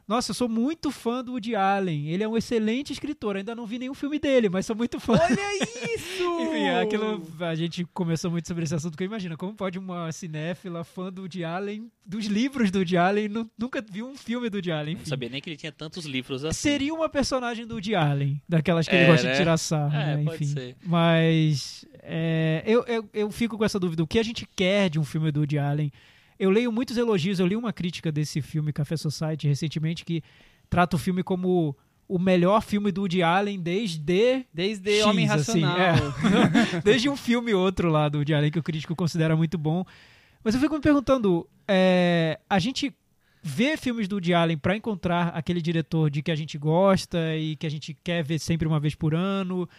Nossa, 0.09 0.31
eu 0.31 0.35
sou 0.35 0.49
muito 0.49 0.89
fã 0.89 1.23
do 1.23 1.33
Woody 1.33 1.55
Allen. 1.55 2.07
Ele 2.09 2.23
é 2.23 2.27
um 2.27 2.35
excelente 2.35 2.91
escritor. 2.91 3.37
Ainda 3.37 3.53
não 3.53 3.67
vi 3.67 3.77
nenhum 3.77 3.93
filme 3.93 4.17
dele, 4.17 4.49
mas 4.49 4.65
sou 4.65 4.75
muito 4.75 4.99
fã. 4.99 5.13
Olha 5.13 5.37
isso! 5.95 6.23
Enfim, 6.41 6.67
aquilo, 6.69 7.27
a 7.41 7.53
gente 7.53 7.85
conversou 7.93 8.31
muito 8.31 8.47
sobre 8.47 8.63
esse 8.63 8.73
assunto, 8.73 8.93
porque 8.93 9.03
imagina, 9.03 9.37
como 9.37 9.53
pode 9.53 9.77
uma 9.77 10.11
cinéfila, 10.11 10.83
fã 10.83 11.13
do 11.13 11.21
Woody 11.21 11.43
Allen, 11.43 11.91
dos 12.03 12.25
livros 12.25 12.71
do 12.71 12.79
Woody 12.79 12.97
Allen, 12.97 13.27
nu- 13.29 13.47
nunca 13.55 13.85
viu 13.87 14.07
um 14.07 14.15
filme 14.17 14.49
do 14.49 14.55
Woody 14.55 14.71
Allen, 14.71 14.95
Não 14.95 15.01
enfim. 15.01 15.09
sabia 15.11 15.29
nem 15.29 15.39
que 15.39 15.47
ele 15.51 15.57
tinha 15.57 15.71
tantos 15.71 16.05
livros 16.05 16.43
assim. 16.43 16.59
Seria 16.59 16.91
uma 16.91 17.07
personagem 17.07 17.67
do 17.67 17.75
Woody 17.75 17.93
Allen, 17.93 18.41
daquelas 18.49 18.87
que 18.87 18.95
ele 18.95 19.03
É, 19.03 19.07
gosta 19.07 19.27
né? 19.27 19.33
de 19.33 19.37
tirar 19.37 19.57
sarro, 19.57 19.93
É, 19.95 20.15
né? 20.17 20.23
pode 20.23 20.43
enfim. 20.43 20.53
ser. 20.53 20.75
Mas 20.83 21.85
é, 22.01 22.63
eu, 22.65 22.83
eu, 22.87 23.07
eu 23.13 23.29
fico 23.31 23.59
com 23.59 23.63
essa 23.63 23.79
dúvida, 23.79 24.01
o 24.01 24.07
que 24.07 24.17
a 24.17 24.23
gente 24.23 24.47
quer 24.55 24.89
de 24.89 24.97
um 24.99 25.03
filme 25.03 25.31
do 25.31 25.41
Woody 25.41 25.59
Allen? 25.59 25.91
Eu 26.39 26.49
leio 26.49 26.71
muitos 26.71 26.95
elogios, 26.97 27.39
eu 27.39 27.45
li 27.45 27.55
uma 27.55 27.73
crítica 27.73 28.11
desse 28.11 28.41
filme 28.41 28.71
Café 28.71 28.95
Society 28.95 29.47
recentemente 29.47 30.05
que 30.05 30.23
trata 30.69 30.95
o 30.95 30.99
filme 30.99 31.21
como 31.21 31.75
o 32.07 32.17
melhor 32.17 32.61
filme 32.61 32.91
do 32.91 33.01
Woody 33.01 33.21
Allen 33.21 33.59
desde 33.59 34.45
Desde 34.51 34.89
X, 34.99 35.05
Homem 35.05 35.29
assim, 35.29 35.61
Racional. 35.61 35.77
é. 35.77 36.81
Desde 36.81 37.09
um 37.09 37.15
filme 37.15 37.51
e 37.51 37.53
outro 37.53 37.89
lá 37.89 38.09
do 38.09 38.19
Woody 38.19 38.33
Allen 38.33 38.51
que 38.51 38.57
o 38.57 38.63
crítico 38.63 38.95
considera 38.95 39.35
muito 39.35 39.57
bom. 39.57 39.85
Mas 40.43 40.55
eu 40.55 40.61
fico 40.61 40.73
me 40.73 40.81
perguntando, 40.81 41.47
é, 41.67 42.39
a 42.49 42.57
gente 42.57 42.91
vê 43.43 43.77
filmes 43.77 44.07
do 44.07 44.15
Woody 44.15 44.33
Allen 44.33 44.57
para 44.57 44.75
encontrar 44.75 45.27
aquele 45.29 45.61
diretor 45.61 46.09
de 46.09 46.23
que 46.23 46.31
a 46.31 46.35
gente 46.35 46.57
gosta 46.57 47.35
e 47.35 47.55
que 47.55 47.67
a 47.67 47.69
gente 47.69 47.95
quer 48.03 48.23
ver 48.23 48.39
sempre 48.39 48.67
uma 48.67 48.79
vez 48.79 48.95
por 48.95 49.13
ano 49.13 49.69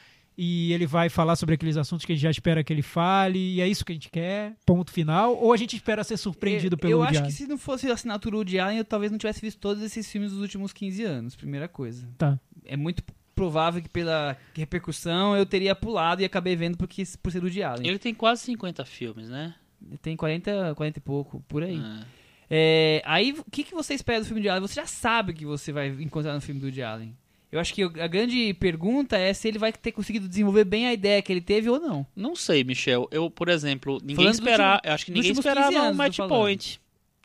e 0.43 0.73
ele 0.73 0.87
vai 0.87 1.11
falar 1.11 1.37
sobre 1.37 1.55
aqueles 1.55 1.77
assuntos 1.77 2.07
que 2.07 2.13
a 2.13 2.15
gente 2.15 2.23
já 2.23 2.31
espera 2.31 2.65
que 2.65 2.73
ele 2.73 2.81
fale 2.81 3.39
e 3.39 3.61
é 3.61 3.69
isso 3.69 3.85
que 3.85 3.93
a 3.93 3.95
gente 3.95 4.09
quer, 4.09 4.57
ponto 4.65 4.91
final, 4.91 5.37
ou 5.37 5.53
a 5.53 5.57
gente 5.59 5.77
espera 5.77 6.03
ser 6.03 6.17
surpreendido 6.17 6.77
eu, 6.77 6.79
pelo 6.79 6.93
Eu 6.95 7.03
acho 7.03 7.19
Allen? 7.19 7.31
que 7.31 7.37
se 7.37 7.47
não 7.47 7.59
fosse 7.59 7.91
a 7.91 7.93
assinatura 7.93 8.37
Woody 8.37 8.59
Allen, 8.59 8.79
eu 8.79 8.85
talvez 8.87 9.13
não 9.13 9.19
tivesse 9.19 9.39
visto 9.43 9.59
todos 9.59 9.83
esses 9.83 10.11
filmes 10.11 10.31
dos 10.31 10.41
últimos 10.41 10.73
15 10.73 11.05
anos, 11.05 11.37
primeira 11.37 11.69
coisa. 11.69 12.09
Tá. 12.17 12.41
É 12.65 12.75
muito 12.75 13.05
provável 13.35 13.83
que 13.83 13.89
pela 13.91 14.35
repercussão 14.55 15.37
eu 15.37 15.45
teria 15.45 15.75
pulado 15.75 16.23
e 16.23 16.25
acabei 16.25 16.57
vendo 16.57 16.79
porque, 16.79 17.03
por 17.23 17.31
ser 17.31 17.43
Woody 17.43 17.63
Allen. 17.63 17.87
Ele 17.87 17.99
tem 17.99 18.15
quase 18.15 18.41
50 18.45 18.83
filmes, 18.87 19.29
né? 19.29 19.55
Tem 20.01 20.17
40, 20.17 20.75
40 20.75 20.99
e 20.99 21.03
pouco, 21.03 21.45
por 21.49 21.63
aí. 21.63 21.79
Ah. 21.79 22.01
É, 22.49 23.03
aí, 23.05 23.33
o 23.33 23.45
que, 23.51 23.63
que 23.63 23.75
você 23.75 23.93
espera 23.93 24.21
do 24.21 24.27
filme 24.27 24.41
de 24.41 24.49
Allen? 24.49 24.63
Você 24.63 24.75
já 24.75 24.87
sabe 24.87 25.33
o 25.33 25.35
que 25.35 25.45
você 25.45 25.71
vai 25.71 25.89
encontrar 25.89 26.33
no 26.33 26.41
filme 26.41 26.59
do 26.59 26.65
Woody 26.65 26.83
Allen. 26.83 27.15
Eu 27.53 27.59
acho 27.59 27.75
que 27.75 27.83
a 27.83 28.07
grande 28.07 28.55
pergunta 28.55 29.17
é 29.19 29.33
se 29.35 29.49
ele 29.49 29.59
vai 29.59 29.73
ter 29.73 29.91
conseguido 29.93 30.29
desenvolver 30.29 30.65
bem 30.65 30.87
a 30.87 30.93
ideia 30.93 31.21
que 31.21 31.33
ele 31.33 31.41
teve 31.41 31.69
ou 31.69 31.81
não. 31.81 32.07
Não 32.15 32.37
sei, 32.37 32.63
Michel. 32.63 33.09
Eu, 33.11 33.29
por 33.31 33.49
exemplo, 33.49 33.99
ninguém 34.01 34.17
Falando 34.17 34.33
do 34.33 34.39
esperava. 34.39 34.75
último- 34.77 34.93
acho 34.95 35.05
que 35.05 35.11
ninguém 35.11 35.31
últimos 35.33 35.45
15 35.45 35.49
esperava 35.59 35.77
o 35.77 35.87
anos, 35.87 35.97
Match 35.97 36.17
tô 36.17 36.29
falando. 36.29 36.31
Point. 36.41 36.81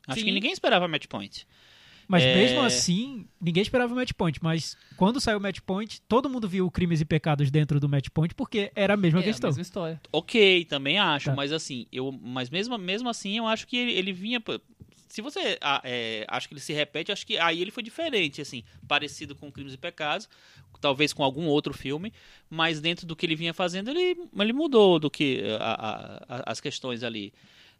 Acho 0.08 0.18
Sim. 0.20 0.24
que 0.26 0.32
ninguém 0.32 0.52
esperava 0.52 0.88
Match 0.88 1.06
Point. 1.06 1.46
Mas 2.08 2.22
É. 2.22 2.34
mesmo 2.36 2.60
assim, 2.60 3.26
ninguém 3.40 3.62
esperava 3.62 3.92
o 3.92 3.96
Match 3.96 4.12
Point. 4.12 4.38
Mas 4.40 4.76
quando 4.96 5.20
saiu 5.20 5.38
o 5.38 5.40
Match 5.40 5.58
Point, 5.66 6.00
todo 6.08 6.30
mundo 6.30 6.48
viu 6.48 6.70
Crimes 6.70 7.00
e 7.00 7.04
Pecados 7.04 7.50
dentro 7.50 7.80
do 7.80 7.88
Match 7.88 8.08
Point 8.14 8.32
porque 8.34 8.70
era 8.76 8.94
a 8.94 8.96
mesma 8.96 9.18
É 9.18 9.22
a 9.22 9.24
questão. 9.24 9.48
mesma 9.50 9.62
história. 9.62 10.00
Ok, 10.12 10.64
também 10.66 10.98
acho, 10.98 11.30
Tá. 11.30 11.34
mas 11.36 11.50
assim, 11.52 11.86
eu, 11.90 12.12
mas 12.22 12.48
mesmo, 12.48 12.78
mesmo 12.78 13.08
assim, 13.08 13.38
eu 13.38 13.46
acho 13.48 13.66
que 13.66 13.76
ele, 13.76 13.92
ele 13.92 14.12
vinha. 14.12 14.40
Se 15.08 15.22
você 15.22 15.58
é, 15.84 16.24
acha 16.28 16.48
que 16.48 16.54
ele 16.54 16.60
se 16.60 16.72
repete, 16.72 17.12
acho 17.12 17.26
que 17.26 17.38
aí 17.38 17.60
ele 17.62 17.70
foi 17.70 17.82
diferente, 17.82 18.40
assim, 18.40 18.64
parecido 18.88 19.34
com 19.34 19.50
Crimes 19.52 19.74
e 19.74 19.78
Pecados, 19.78 20.28
talvez 20.80 21.12
com 21.12 21.22
algum 21.22 21.46
outro 21.46 21.72
filme, 21.72 22.12
mas 22.50 22.80
dentro 22.80 23.06
do 23.06 23.14
que 23.16 23.24
ele 23.24 23.36
vinha 23.36 23.54
fazendo, 23.54 23.90
ele, 23.90 24.16
ele 24.38 24.52
mudou 24.52 24.98
do 24.98 25.10
que 25.10 25.42
a- 25.60 25.74
a- 26.28 26.36
a- 26.38 26.42
as 26.52 26.60
questões 26.60 27.02
ali. 27.02 27.32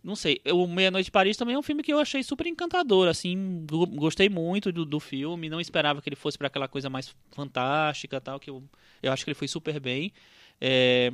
Não 0.04 0.14
sei, 0.14 0.40
o 0.52 0.66
Meia 0.68 0.90
Noite 0.90 1.06
de 1.06 1.10
Paris 1.10 1.36
também 1.36 1.56
é 1.56 1.58
um 1.58 1.62
filme 1.62 1.82
que 1.82 1.92
eu 1.92 1.98
achei 1.98 2.22
super 2.22 2.46
encantador, 2.46 3.08
assim, 3.08 3.66
go- 3.68 3.86
gostei 3.86 4.28
muito 4.28 4.70
do, 4.70 4.84
do 4.84 5.00
filme, 5.00 5.48
não 5.48 5.60
esperava 5.60 6.00
que 6.00 6.08
ele 6.08 6.14
fosse 6.16 6.38
para 6.38 6.46
aquela 6.46 6.68
coisa 6.68 6.88
mais 6.88 7.12
fantástica 7.32 8.20
tal, 8.20 8.38
que 8.38 8.48
eu, 8.48 8.62
eu 9.02 9.12
acho 9.12 9.24
que 9.24 9.30
ele 9.30 9.34
foi 9.38 9.48
super 9.48 9.80
bem. 9.80 10.12
É, 10.60 11.12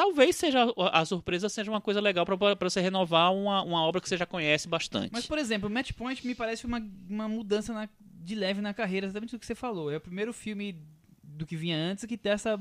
talvez 0.00 0.34
seja 0.34 0.60
a 0.92 1.04
surpresa 1.04 1.46
seja 1.50 1.70
uma 1.70 1.80
coisa 1.80 2.00
legal 2.00 2.24
para 2.24 2.34
você 2.70 2.80
renovar 2.80 3.34
uma, 3.34 3.62
uma 3.62 3.82
obra 3.84 4.00
que 4.00 4.08
você 4.08 4.16
já 4.16 4.24
conhece 4.24 4.66
bastante. 4.66 5.10
Mas, 5.12 5.26
por 5.26 5.36
exemplo, 5.36 5.68
Match 5.68 5.92
Point 5.92 6.26
me 6.26 6.34
parece 6.34 6.64
uma, 6.64 6.82
uma 7.06 7.28
mudança 7.28 7.74
na- 7.74 7.86
de 8.00 8.34
leve 8.34 8.62
na 8.62 8.72
carreira, 8.72 9.04
exatamente 9.06 9.36
o 9.36 9.38
que 9.38 9.44
você 9.44 9.54
falou. 9.54 9.90
É 9.92 9.98
o 9.98 10.00
primeiro 10.00 10.32
filme 10.32 10.74
do 11.22 11.44
que 11.44 11.54
vinha 11.54 11.76
antes 11.76 12.06
que 12.06 12.16
tem 12.16 12.32
essa. 12.32 12.58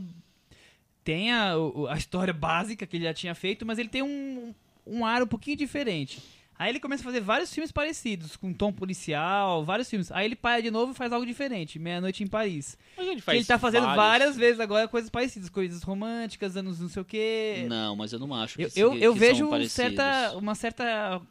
Tem 1.02 1.32
a, 1.32 1.54
a 1.90 1.96
história 1.98 2.34
básica 2.34 2.86
que 2.86 2.98
ele 2.98 3.06
já 3.06 3.14
tinha 3.14 3.34
feito, 3.34 3.66
mas 3.66 3.80
ele 3.80 3.88
tem 3.88 4.02
um, 4.04 4.54
um 4.86 5.06
ar 5.06 5.24
um 5.24 5.28
pouquinho 5.28 5.56
diferente. 5.56 6.22
Aí 6.60 6.70
ele 6.72 6.80
começa 6.82 7.02
a 7.02 7.06
fazer 7.06 7.22
vários 7.22 7.54
filmes 7.54 7.72
parecidos, 7.72 8.36
com 8.36 8.52
tom 8.54 8.74
policial, 8.74 9.64
vários 9.64 9.90
filmes. 9.90 10.12
Aí 10.12 10.26
ele 10.26 10.36
para 10.36 10.62
de 10.62 10.70
novo 10.70 10.92
e 10.92 10.96
faz 10.96 11.14
algo 11.14 11.26
diferente, 11.26 11.80
Meia-Noite 11.80 12.22
em 12.22 12.28
Paris. 12.28 12.78
Mas 12.98 13.08
ele, 13.08 13.16
Que 13.16 13.22
faz 13.22 13.38
ele 13.38 13.46
tá 13.46 13.58
fazendo 13.58 13.84
vários- 13.86 14.04
várias 14.04 14.36
vezes 14.36 14.60
agora 14.60 14.86
coisas 14.90 15.10
parecidas, 15.10 15.48
coisas 15.48 15.82
românticas, 15.84 16.58
anos 16.58 16.82
não 16.82 16.90
sei 16.90 17.02
o 17.02 17.06
quê. 17.06 17.66
Não, 17.70 17.96
mas 17.96 18.12
eu 18.12 18.20
não 18.20 18.34
acho 18.36 18.58
que, 18.58 18.64
Eu, 18.64 18.70
eu, 18.76 18.98
eu 18.98 19.14
que 19.14 19.20
vejo 19.20 19.38
são 19.38 19.48
um 19.48 19.50
parecidos. 19.52 19.74
certa, 19.96 20.38
uma 20.38 20.54
certa 20.54 21.22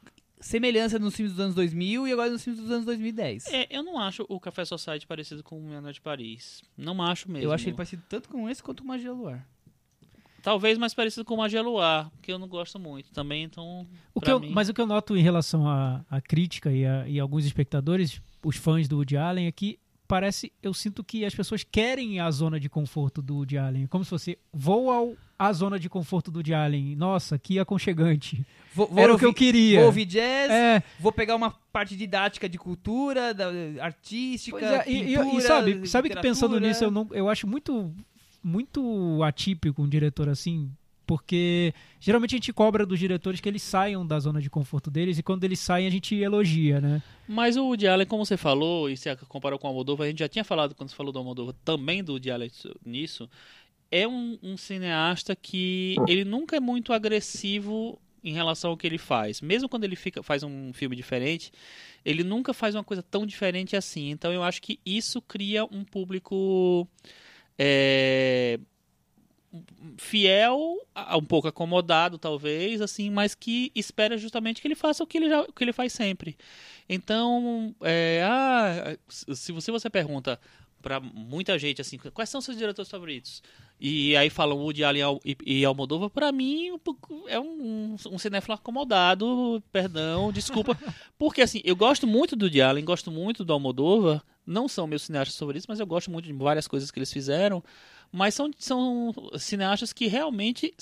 semelhança 0.41 0.99
nos 0.99 1.15
filmes 1.15 1.35
dos 1.35 1.45
anos 1.45 1.55
2000 1.55 2.07
e 2.09 2.13
agora 2.13 2.31
nos 2.31 2.43
filmes 2.43 2.61
dos 2.63 2.71
anos 2.71 2.87
2010. 2.87 3.47
É, 3.53 3.67
eu 3.71 3.83
não 3.83 3.99
acho 3.99 4.25
o 4.29 4.39
Café 4.41 4.65
Society 4.65 5.07
parecido 5.07 5.43
com 5.43 5.59
o 5.59 5.63
Meia 5.63 5.81
Noite 5.81 5.97
de 5.97 6.01
Paris. 6.01 6.63
Não 6.77 7.03
acho 7.03 7.31
mesmo. 7.31 7.45
eu 7.47 7.53
acho 7.53 7.69
ele 7.69 7.77
parecido 7.77 8.03
tanto 8.09 8.29
com 8.29 8.49
esse 8.49 8.63
quanto 8.63 8.83
com 8.83 8.89
Magia 8.89 9.13
Luar. 9.13 9.47
Talvez 10.49 10.79
mais 10.79 10.95
parecido 10.95 11.27
com 11.27 11.37
Magia 11.37 11.61
Luar, 11.61 12.11
que 12.23 12.33
eu 12.33 12.39
não 12.39 12.49
gosto 12.49 12.79
muito 12.79 13.11
também, 13.13 13.43
então. 13.45 13.87
O 14.15 14.21
que 14.21 14.31
eu- 14.31 14.41
mim- 14.41 14.49
mas 14.51 14.71
o 14.71 14.73
que 14.73 14.81
eu 14.81 14.87
noto 14.87 15.15
em 15.15 15.21
relação 15.23 15.69
à, 15.69 16.03
à 16.11 16.23
crítica 16.23 16.73
e, 16.73 16.87
a, 16.87 17.07
e 17.07 17.21
alguns 17.21 17.45
espectadores, 17.45 18.19
os 18.43 18.57
fãs 18.57 18.89
do 18.89 18.97
Woody 18.97 19.19
Allen, 19.19 19.47
é 19.47 19.53
que 19.53 19.79
parece, 20.07 20.51
eu 20.63 20.73
sinto 20.73 21.05
que 21.05 21.23
as 21.23 21.35
pessoas 21.35 21.63
querem 21.63 22.19
a 22.19 22.31
zona 22.31 22.59
de 22.59 22.67
conforto 22.67 23.21
do 23.21 23.35
Woody 23.37 23.59
Allen. 23.59 23.87
Como 23.89 24.03
se 24.05 24.09
fosse, 24.09 24.39
vou 24.51 24.91
ao, 24.91 25.13
à 25.39 25.53
zona 25.53 25.79
de 25.79 25.87
conforto 25.91 26.31
do 26.31 26.37
Woody 26.39 26.55
Allen. 26.55 26.97
Nossa, 26.97 27.39
que 27.39 27.59
aconchegante. 27.59 28.43
Vou, 28.75 28.91
Era 28.97 29.15
o 29.15 29.19
que 29.19 29.27
eu 29.27 29.35
queria. 29.35 29.77
Vou 29.81 29.87
ouvir 29.89 30.07
jazz, 30.07 30.51
É, 30.51 30.83
vou 30.99 31.13
pegar 31.13 31.37
uma 31.37 31.51
parte 31.71 31.95
didática 31.95 32.49
de 32.49 32.57
cultura, 32.57 33.35
da, 33.35 33.49
artística, 33.83 34.59
Pois 34.59 34.73
é, 34.73 34.85
e- 34.91 35.13
e- 35.13 35.19
pintura, 35.19 35.37
e, 35.37 35.41
sabe, 35.43 35.87
sabe 35.87 36.09
que 36.09 36.19
pensando 36.21 36.59
nisso 36.59 36.85
eu 36.85 36.91
não, 36.91 37.07
eu 37.13 37.29
acho 37.29 37.47
muito 37.47 37.93
muito 38.49 39.23
atípico 39.23 39.83
um 39.83 39.89
diretor 39.89 40.29
assim, 40.29 40.71
porque 41.07 41.73
geralmente 41.99 42.35
a 42.35 42.39
gente 42.39 42.53
cobra 42.53 42.85
dos 42.85 42.99
diretores 42.99 43.41
que 43.41 43.49
eles 43.49 43.63
saiam 43.63 44.07
da 44.07 44.19
zona 44.21 44.43
de 44.43 44.51
conforto 44.51 44.91
deles 44.91 45.19
e 45.19 45.23
quando 45.23 45.45
eles 45.45 45.59
saem 45.59 45.87
a 45.87 45.91
gente 45.91 46.15
elogia, 46.15 46.81
né? 46.81 47.03
Mas 47.27 47.57
o 47.57 47.65
Woody 47.65 47.87
Allen, 47.89 48.07
como 48.07 48.27
você 48.27 48.37
falou, 48.37 48.91
e 48.91 48.97
você 48.97 49.17
comparou 49.29 49.59
com 49.59 49.67
o 49.67 49.71
Almodóvar, 49.71 50.07
a 50.07 50.11
gente 50.11 50.19
já 50.19 50.29
tinha 50.29 50.45
falado 50.45 50.75
quando 50.75 50.91
você 50.91 50.97
falou 50.97 51.13
do 51.13 51.19
Almodóvar, 51.19 51.55
também 51.65 52.05
do 52.05 52.13
Woody 52.13 52.31
Allen 52.31 52.51
nisso, 52.85 53.29
é 53.91 54.07
um, 54.07 54.39
um 54.43 54.57
cineasta 54.57 55.35
que 55.35 55.97
ele 56.07 56.25
nunca 56.25 56.57
é 56.57 56.61
muito 56.61 56.93
agressivo 56.93 57.99
em 58.23 58.33
relação 58.33 58.71
ao 58.71 58.77
que 58.77 58.87
ele 58.87 58.99
faz. 58.99 59.41
Mesmo 59.41 59.69
quando 59.69 59.85
ele 59.85 59.97
fica, 59.97 60.23
faz 60.23 60.43
um 60.43 60.73
filme 60.75 60.95
diferente, 60.95 61.51
ele 62.05 62.23
nunca 62.23 62.53
faz 62.53 62.75
uma 62.75 62.85
coisa 62.85 63.03
tão 63.03 63.25
diferente 63.25 63.77
assim. 63.77 64.11
Então 64.11 64.31
eu 64.33 64.43
acho 64.43 64.61
que 64.61 64.79
isso 64.85 65.23
cria 65.23 65.65
um 65.65 65.85
público 65.85 66.87
é, 67.59 68.59
fiel, 69.97 70.77
um 71.17 71.25
pouco 71.25 71.49
acomodado 71.49 72.19
talvez, 72.19 72.81
assim, 72.81 73.11
mas 73.11 73.35
que 73.35 73.73
espera 73.75 74.17
justamente 74.17 74.61
que 74.61 74.69
ele 74.69 74.75
faça 74.75 75.03
o 75.03 75.07
que 75.07 75.19
ele, 75.19 75.29
já, 75.29 75.41
o 75.43 75.53
que 75.53 75.65
ele 75.65 75.73
faz 75.73 75.93
sempre. 75.93 76.37
Então, 76.89 77.75
é, 77.83 78.23
ah, 78.25 78.97
se 79.09 79.53
você, 79.53 79.71
você 79.71 79.91
pergunta 79.91 80.41
pra 80.81 81.01
muita 81.01 81.59
gente 81.59 81.81
assim, 81.81 81.99
quais 81.99 82.31
são 82.31 82.41
seus 82.41 82.57
diretores 82.57 82.91
favoritos? 82.91 83.43
E 83.81 84.17
aí 84.17 84.29
falam 84.29 84.59
Woody 84.59 84.83
Allen 84.83 85.03
Al- 85.03 85.21
e, 85.25 85.65
Almodóvar, 85.65 86.11
pra 86.11 86.33
mim 86.33 86.73
é 87.29 87.39
um, 87.39 87.95
um 88.11 88.19
cinéfilo 88.19 88.55
acomodado, 88.55 89.63
perdão, 89.73 90.33
desculpa, 90.33 90.77
porque 91.19 91.41
assim, 91.43 91.61
eu 91.65 91.77
gosto 91.77 92.07
muito 92.07 92.35
do 92.35 92.47
Woody 92.47 92.61
Allen, 92.61 92.85
gosto 92.85 93.11
muito 93.11 93.45
do 93.45 93.53
Almodóvar, 93.53 94.23
não 94.47 94.67
são 94.67 94.87
meus 94.87 95.03
cineastas 95.03 95.39
favoritos, 95.39 95.67
mas 95.69 95.79
eu 95.79 95.87
gosto 95.87 96.11
muito 96.11 96.27
de 96.27 96.33
várias 96.33 96.67
coisas 96.67 96.91
que 96.91 96.99
eles 96.99 97.13
fizeram, 97.13 97.63
mas 98.11 98.35
são, 98.35 98.51
são 98.59 99.15
cineastas 99.39 99.93
que 99.93 100.07
realmente 100.07 100.75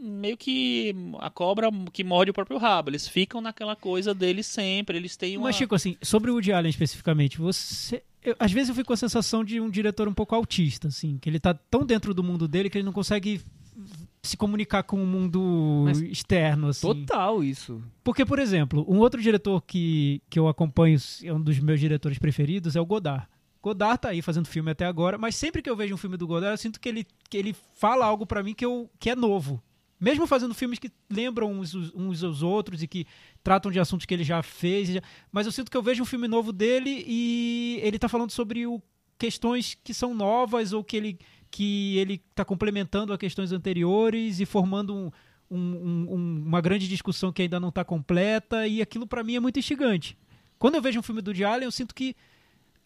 meio 0.00 0.36
que 0.36 0.94
a 1.18 1.28
cobra 1.28 1.68
que 1.92 2.04
morde 2.04 2.30
o 2.30 2.34
próprio 2.34 2.56
rabo. 2.56 2.88
Eles 2.90 3.08
ficam 3.08 3.40
naquela 3.40 3.74
coisa 3.74 4.14
deles 4.14 4.46
sempre. 4.46 4.96
Eles 4.96 5.16
têm 5.16 5.36
uma. 5.36 5.48
Mas 5.48 5.56
Chico, 5.56 5.74
assim, 5.74 5.96
sobre 6.00 6.30
o 6.30 6.34
Woody 6.34 6.52
Allen 6.52 6.70
especificamente, 6.70 7.36
você 7.38 8.00
eu- 8.28 8.36
às 8.38 8.52
vezes 8.52 8.68
eu 8.68 8.74
fico 8.74 8.86
com 8.88 8.92
a 8.92 8.96
sensação 8.96 9.44
de 9.44 9.60
um 9.60 9.68
diretor 9.70 10.08
um 10.08 10.14
pouco 10.14 10.34
autista, 10.34 10.88
assim, 10.88 11.18
que 11.18 11.28
ele 11.28 11.38
tá 11.40 11.52
tão 11.54 11.84
dentro 11.84 12.12
do 12.14 12.22
mundo 12.22 12.46
dele 12.48 12.70
que 12.70 12.78
ele 12.78 12.84
não 12.84 12.92
consegue 12.92 13.40
se 14.22 14.36
comunicar 14.36 14.82
com 14.82 15.02
o 15.02 15.06
mundo 15.06 15.82
Mas 15.84 16.00
externo, 16.00 16.68
assim. 16.68 16.86
Total 16.86 17.42
isso. 17.42 17.80
Porque, 18.02 18.24
por 18.24 18.38
exemplo, 18.38 18.84
um 18.88 18.98
outro 18.98 19.22
diretor 19.22 19.62
que, 19.62 20.20
que 20.28 20.38
eu 20.38 20.48
acompanho, 20.48 20.98
é 21.24 21.32
um 21.32 21.40
dos 21.40 21.58
meus 21.60 21.78
diretores 21.80 22.18
preferidos, 22.18 22.74
é 22.76 22.80
o 22.80 22.86
Godard. 22.86 23.26
Godard 23.62 24.00
tá 24.00 24.08
aí 24.10 24.22
fazendo 24.22 24.46
filme 24.46 24.70
até 24.70 24.84
agora, 24.86 25.16
mas 25.18 25.34
sempre 25.36 25.62
que 25.62 25.68
eu 25.70 25.76
vejo 25.76 25.94
um 25.94 25.98
filme 25.98 26.16
do 26.16 26.26
Godard, 26.26 26.52
eu 26.52 26.58
sinto 26.58 26.80
que 26.80 26.88
ele, 26.88 27.06
que 27.30 27.36
ele 27.36 27.54
fala 27.76 28.04
algo 28.06 28.26
pra 28.26 28.42
mim 28.42 28.54
que, 28.54 28.64
eu, 28.64 28.90
que 28.98 29.10
é 29.10 29.16
novo. 29.16 29.62
Mesmo 30.00 30.26
fazendo 30.26 30.54
filmes 30.54 30.78
que 30.78 30.90
lembram 31.10 31.50
uns, 31.52 31.74
uns 31.74 32.22
aos 32.22 32.42
outros 32.42 32.82
e 32.82 32.86
que 32.86 33.06
tratam 33.42 33.70
de 33.70 33.80
assuntos 33.80 34.06
que 34.06 34.14
ele 34.14 34.22
já 34.24 34.42
fez, 34.42 34.88
mas 35.32 35.46
eu 35.46 35.52
sinto 35.52 35.70
que 35.70 35.76
eu 35.76 35.82
vejo 35.82 36.02
um 36.02 36.06
filme 36.06 36.28
novo 36.28 36.52
dele 36.52 37.04
e 37.06 37.80
ele 37.82 37.98
tá 37.98 38.08
falando 38.08 38.30
sobre 38.30 38.66
o, 38.66 38.80
questões 39.18 39.76
que 39.82 39.92
são 39.92 40.14
novas 40.14 40.72
ou 40.72 40.84
que 40.84 40.96
ele 40.96 41.18
que 41.50 41.96
ele 41.96 42.22
está 42.30 42.44
complementando 42.44 43.10
a 43.12 43.16
questões 43.18 43.52
anteriores 43.52 44.38
e 44.38 44.44
formando 44.44 44.94
um- 44.94 45.10
um- 45.50 46.14
um- 46.14 46.42
uma 46.46 46.60
grande 46.60 46.86
discussão 46.86 47.32
que 47.32 47.40
ainda 47.40 47.58
não 47.58 47.70
está 47.70 47.82
completa 47.82 48.66
e 48.68 48.82
aquilo 48.82 49.06
para 49.06 49.24
mim 49.24 49.34
é 49.36 49.40
muito 49.40 49.58
instigante. 49.58 50.16
Quando 50.58 50.74
eu 50.74 50.82
vejo 50.82 51.00
um 51.00 51.02
filme 51.02 51.22
do 51.22 51.28
Woody 51.28 51.44
Allen, 51.44 51.64
eu 51.64 51.72
sinto 51.72 51.94
que 51.94 52.14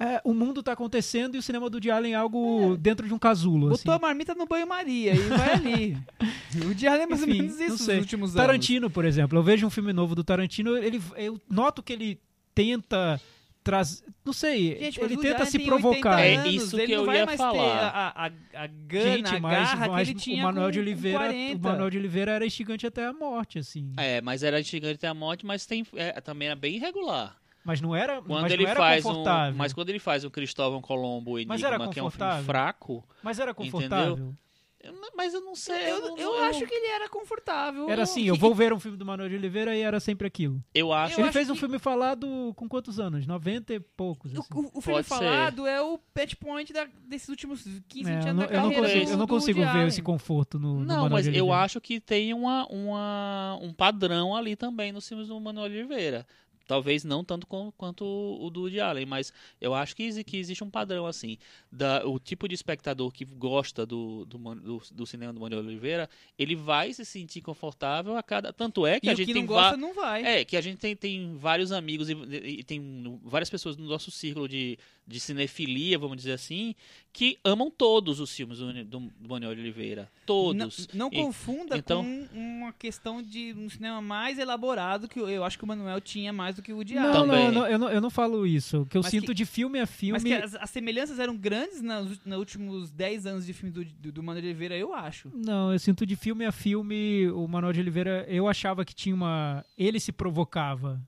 é, 0.02 0.20
o 0.24 0.34
mundo 0.34 0.58
está 0.58 0.72
acontecendo 0.72 1.36
e 1.36 1.38
o 1.38 1.42
cinema 1.42 1.70
do 1.70 1.74
Woody 1.74 1.88
Allen 1.88 2.14
é 2.14 2.16
algo 2.16 2.76
dentro 2.76 3.06
de 3.06 3.14
um 3.14 3.18
casulo. 3.18 3.68
Botou 3.68 3.92
a 3.92 3.94
assim. 3.94 4.02
marmita 4.02 4.34
no 4.34 4.46
banho-maria 4.46 5.14
e 5.14 5.18
vai 5.28 5.52
ali. 5.52 5.96
o 6.68 6.74
Diário 6.74 7.02
é 7.04 7.06
mais 7.06 7.22
Enfim, 7.22 7.30
ou 7.30 7.38
menos 7.38 7.60
isso 7.60 7.86
nos 7.86 7.98
últimos 8.00 8.30
anos. 8.30 8.46
Tarantino, 8.46 8.90
por 8.90 9.04
exemplo, 9.04 9.38
eu 9.38 9.44
vejo 9.44 9.64
um 9.64 9.70
filme 9.70 9.92
novo 9.92 10.16
do 10.16 10.24
Tarantino, 10.24 10.76
ele, 10.76 11.00
eu 11.16 11.40
noto 11.48 11.84
que 11.84 11.92
ele 11.92 12.20
tenta 12.52 13.20
trazer, 13.62 14.02
não 14.24 14.32
sei, 14.32 14.76
Gente, 14.76 15.00
ele 15.00 15.14
Woody 15.14 15.28
tenta 15.28 15.42
Allen 15.42 15.50
se 15.50 15.58
provocar. 15.60 16.16
80 16.16 16.20
É 16.20 16.36
anos, 16.36 16.54
isso 16.54 16.76
ele 16.76 16.86
que 16.86 16.92
não 16.94 17.02
eu 17.02 17.06
vai 17.06 17.16
ia 17.18 17.26
mais 17.26 17.38
falar. 17.38 17.62
Ter 17.62 17.84
a, 17.84 18.08
a, 18.08 18.64
a 18.64 18.66
gana, 18.66 19.16
Gente, 19.16 19.36
a 19.36 19.40
mas, 19.40 19.52
garra 19.52 19.88
mas 19.88 20.08
que 20.08 20.14
ele 20.14 20.20
tinha 20.20 20.42
o 20.42 20.46
Manuel 20.46 20.66
com, 20.66 20.70
de 20.72 20.80
Oliveira, 20.80 21.18
com 21.18 21.24
40. 21.26 21.56
o 21.56 21.70
Manuel 21.70 21.90
de 21.90 21.98
Oliveira 21.98 22.32
era 22.32 22.44
instigante 22.44 22.86
até 22.88 23.06
a 23.06 23.12
morte, 23.12 23.60
assim. 23.60 23.92
É, 23.96 24.20
mas 24.20 24.42
era 24.42 24.60
gigante 24.60 24.96
até 24.96 25.06
a 25.06 25.14
morte, 25.14 25.46
mas 25.46 25.64
tem, 25.64 25.86
é, 25.94 26.20
também 26.20 26.48
era 26.48 26.56
bem 26.56 26.74
irregular. 26.74 27.40
Mas 27.64 27.80
não 27.80 27.94
era, 27.94 28.20
Quando 28.22 28.42
mas 28.42 28.52
ele 28.52 28.64
não 28.64 28.70
era 28.70 28.80
faz 28.80 29.04
um, 29.04 29.08
confortável. 29.08 29.54
mas 29.56 29.72
quando 29.72 29.88
ele 29.90 29.98
faz 29.98 30.24
um 30.24 30.30
Cristóvão 30.30 30.80
Colombo 30.80 31.38
e 31.38 31.46
Mas 31.46 31.62
era 31.62 31.76
Enigma, 31.76 31.92
que 31.92 32.00
é 32.00 32.02
um 32.02 32.10
filme 32.10 32.42
fraco, 32.42 33.06
Mas 33.22 33.38
era 33.38 33.54
confortável. 33.54 34.34
eu 34.80 34.92
não- 34.92 35.10
mas 35.16 35.32
eu 35.32 35.40
não 35.42 35.54
sei. 35.54 35.90
Eu, 35.92 36.00
não- 36.00 36.18
eu 36.18 36.32
não- 36.32 36.42
acho 36.44 36.66
que 36.66 36.74
ele 36.74 36.88
era 36.88 37.08
confortável. 37.08 37.88
Era 37.88 38.02
assim, 38.02 38.24
eu 38.24 38.34
vou 38.34 38.52
ver 38.56 38.72
um 38.72 38.80
filme 38.80 38.96
do 38.98 39.04
Manuel 39.06 39.28
de 39.28 39.36
Oliveira 39.36 39.76
e 39.76 39.80
era 39.80 40.00
sempre 40.00 40.26
aquilo. 40.26 40.60
eu 40.74 40.92
acho. 40.92 41.14
ele 41.20 41.22
acho 41.28 41.32
fez 41.32 41.48
um 41.48 41.52
que- 41.54 41.60
filme 41.60 41.78
falado 41.78 42.52
com 42.56 42.68
quantos 42.68 42.98
anos? 42.98 43.24
90 43.24 43.72
e 43.74 43.78
poucos. 43.78 44.32
O, 44.34 44.40
assim. 44.40 44.48
o, 44.52 44.58
o 44.78 44.80
filme 44.80 45.04
Pode 45.04 45.06
ser. 45.06 45.14
falado 45.14 45.64
é 45.68 45.80
o 45.80 45.98
pet 46.12 46.34
point 46.34 46.72
da- 46.72 46.88
desses 47.06 47.28
últimos 47.28 47.62
15, 47.88 48.10
É, 48.10 48.16
20 48.16 48.24
eu 48.24 48.30
anos 48.30 48.42
não, 48.42 48.48
da 48.48 48.54
eu 48.54 48.60
não 48.60 48.70
carreira 48.70 48.82
consigo, 48.88 49.04
do- 49.06 49.12
eu 49.12 49.16
não 49.18 49.26
consigo 49.28 49.60
ver 49.60 49.66
Allen. 49.68 49.86
esse 49.86 50.02
conforto 50.02 50.58
no, 50.58 50.80
no 50.80 50.84
Não, 50.84 50.94
Manuel 51.02 51.10
mas 51.12 51.24
de 51.26 51.36
eu 51.38 51.52
acho 51.52 51.80
que 51.80 52.00
tem 52.00 52.34
uma, 52.34 52.66
uma, 52.66 53.56
um 53.62 53.72
padrão 53.72 54.34
ali 54.34 54.56
também 54.56 54.90
nos 54.90 55.06
filmes 55.08 55.28
do 55.28 55.38
Manuel 55.40 55.66
Oliveira. 55.66 56.26
Talvez 56.66 57.04
não 57.04 57.24
tanto 57.24 57.46
com- 57.46 57.72
quanto 57.76 58.04
o 58.04 58.48
do 58.50 58.60
Woody 58.62 58.80
Allen, 58.80 59.06
mas 59.06 59.32
eu 59.60 59.74
acho 59.74 59.94
que, 59.96 60.24
que 60.24 60.36
existe 60.36 60.62
um 60.64 60.70
padrão 60.70 61.06
assim. 61.06 61.36
Da, 61.70 62.06
o 62.06 62.18
tipo 62.18 62.46
de 62.48 62.54
espectador 62.54 63.10
que 63.12 63.24
gosta 63.24 63.84
do, 63.86 64.24
do, 64.26 64.38
do, 64.38 64.82
do 64.92 65.06
cinema 65.06 65.32
do 65.32 65.40
Manuel 65.40 65.62
Oliveira, 65.64 66.08
ele 66.38 66.54
vai 66.56 66.92
se 66.92 67.04
sentir 67.04 67.40
confortável 67.40 68.16
a 68.16 68.22
cada. 68.22 68.52
Tanto 68.52 68.86
é 68.86 69.00
que 69.00 69.06
E 69.06 69.10
a 69.10 69.14
gente 69.14 69.26
que 69.26 69.32
tem 69.32 69.42
não 69.42 69.46
gosta 69.48 69.70
va- 69.72 69.76
não 69.76 69.94
vai. 69.94 70.24
É, 70.24 70.44
que 70.44 70.56
a 70.56 70.60
gente 70.60 70.78
tem, 70.78 70.94
tem 70.96 71.36
vários 71.36 71.72
amigos 71.72 72.08
e, 72.10 72.14
e 72.14 72.62
tem 72.64 73.20
várias 73.24 73.48
pessoas 73.50 73.76
no 73.76 73.86
nosso 73.86 74.10
círculo 74.10 74.48
de, 74.48 74.78
de 75.06 75.20
cinefilia, 75.20 75.98
vamos 75.98 76.16
dizer 76.16 76.32
assim, 76.32 76.74
que 77.12 77.38
amam 77.44 77.70
todos 77.70 78.20
os 78.20 78.34
filmes 78.34 78.58
do, 78.58 78.72
do, 78.84 79.00
do 79.18 79.28
Manuel 79.28 79.50
Oliveira. 79.52 80.10
Todos. 80.26 80.88
Não, 80.92 81.08
não 81.08 81.08
E- 81.12 81.22
confunda 81.22 81.76
então- 81.76 82.02
com 82.04 82.28
uma 82.38 82.72
questão 82.72 83.22
de 83.22 83.52
um 83.54 83.68
cinema 83.68 84.00
mais 84.00 84.38
elaborado 84.38 85.08
que 85.08 85.18
eu, 85.18 85.28
eu 85.28 85.44
acho 85.44 85.58
que 85.58 85.64
o 85.64 85.66
Manuel 85.66 86.00
tinha 86.00 86.32
mais 86.32 86.51
do 86.54 86.62
que 86.62 86.72
o 86.72 86.76
Woody 86.76 86.94
Não, 86.94 87.26
não, 87.26 87.50
não, 87.52 87.66
eu 87.66 87.78
não, 87.78 87.88
eu 87.90 88.00
não 88.00 88.10
falo 88.10 88.46
isso. 88.46 88.82
O 88.82 88.86
que 88.86 88.96
eu 88.96 89.02
Mas 89.02 89.10
sinto 89.10 89.26
que- 89.28 89.34
de 89.34 89.44
filme 89.44 89.78
a 89.80 89.86
filme. 89.86 90.12
Mas 90.12 90.22
que 90.24 90.32
as, 90.32 90.54
as 90.54 90.70
semelhanças 90.70 91.18
eram 91.18 91.36
grandes 91.36 91.80
nos, 91.82 92.24
nos 92.24 92.38
últimos 92.38 92.90
10 92.90 93.26
anos 93.26 93.46
de 93.46 93.52
filme 93.52 93.70
do, 93.72 93.84
do, 93.84 94.12
do 94.12 94.22
Manuel 94.22 94.44
Oliveira, 94.44 94.76
eu 94.76 94.94
acho. 94.94 95.30
Não, 95.34 95.72
eu 95.72 95.78
sinto 95.78 96.04
de 96.06 96.16
filme 96.16 96.44
a 96.44 96.52
filme, 96.52 97.28
o 97.30 97.46
Manuel 97.48 97.72
de 97.72 97.80
Oliveira, 97.80 98.24
eu 98.28 98.46
achava 98.48 98.84
que 98.84 98.94
tinha 98.94 99.14
uma. 99.14 99.64
Ele 99.76 99.98
se 100.00 100.12
provocava 100.12 101.00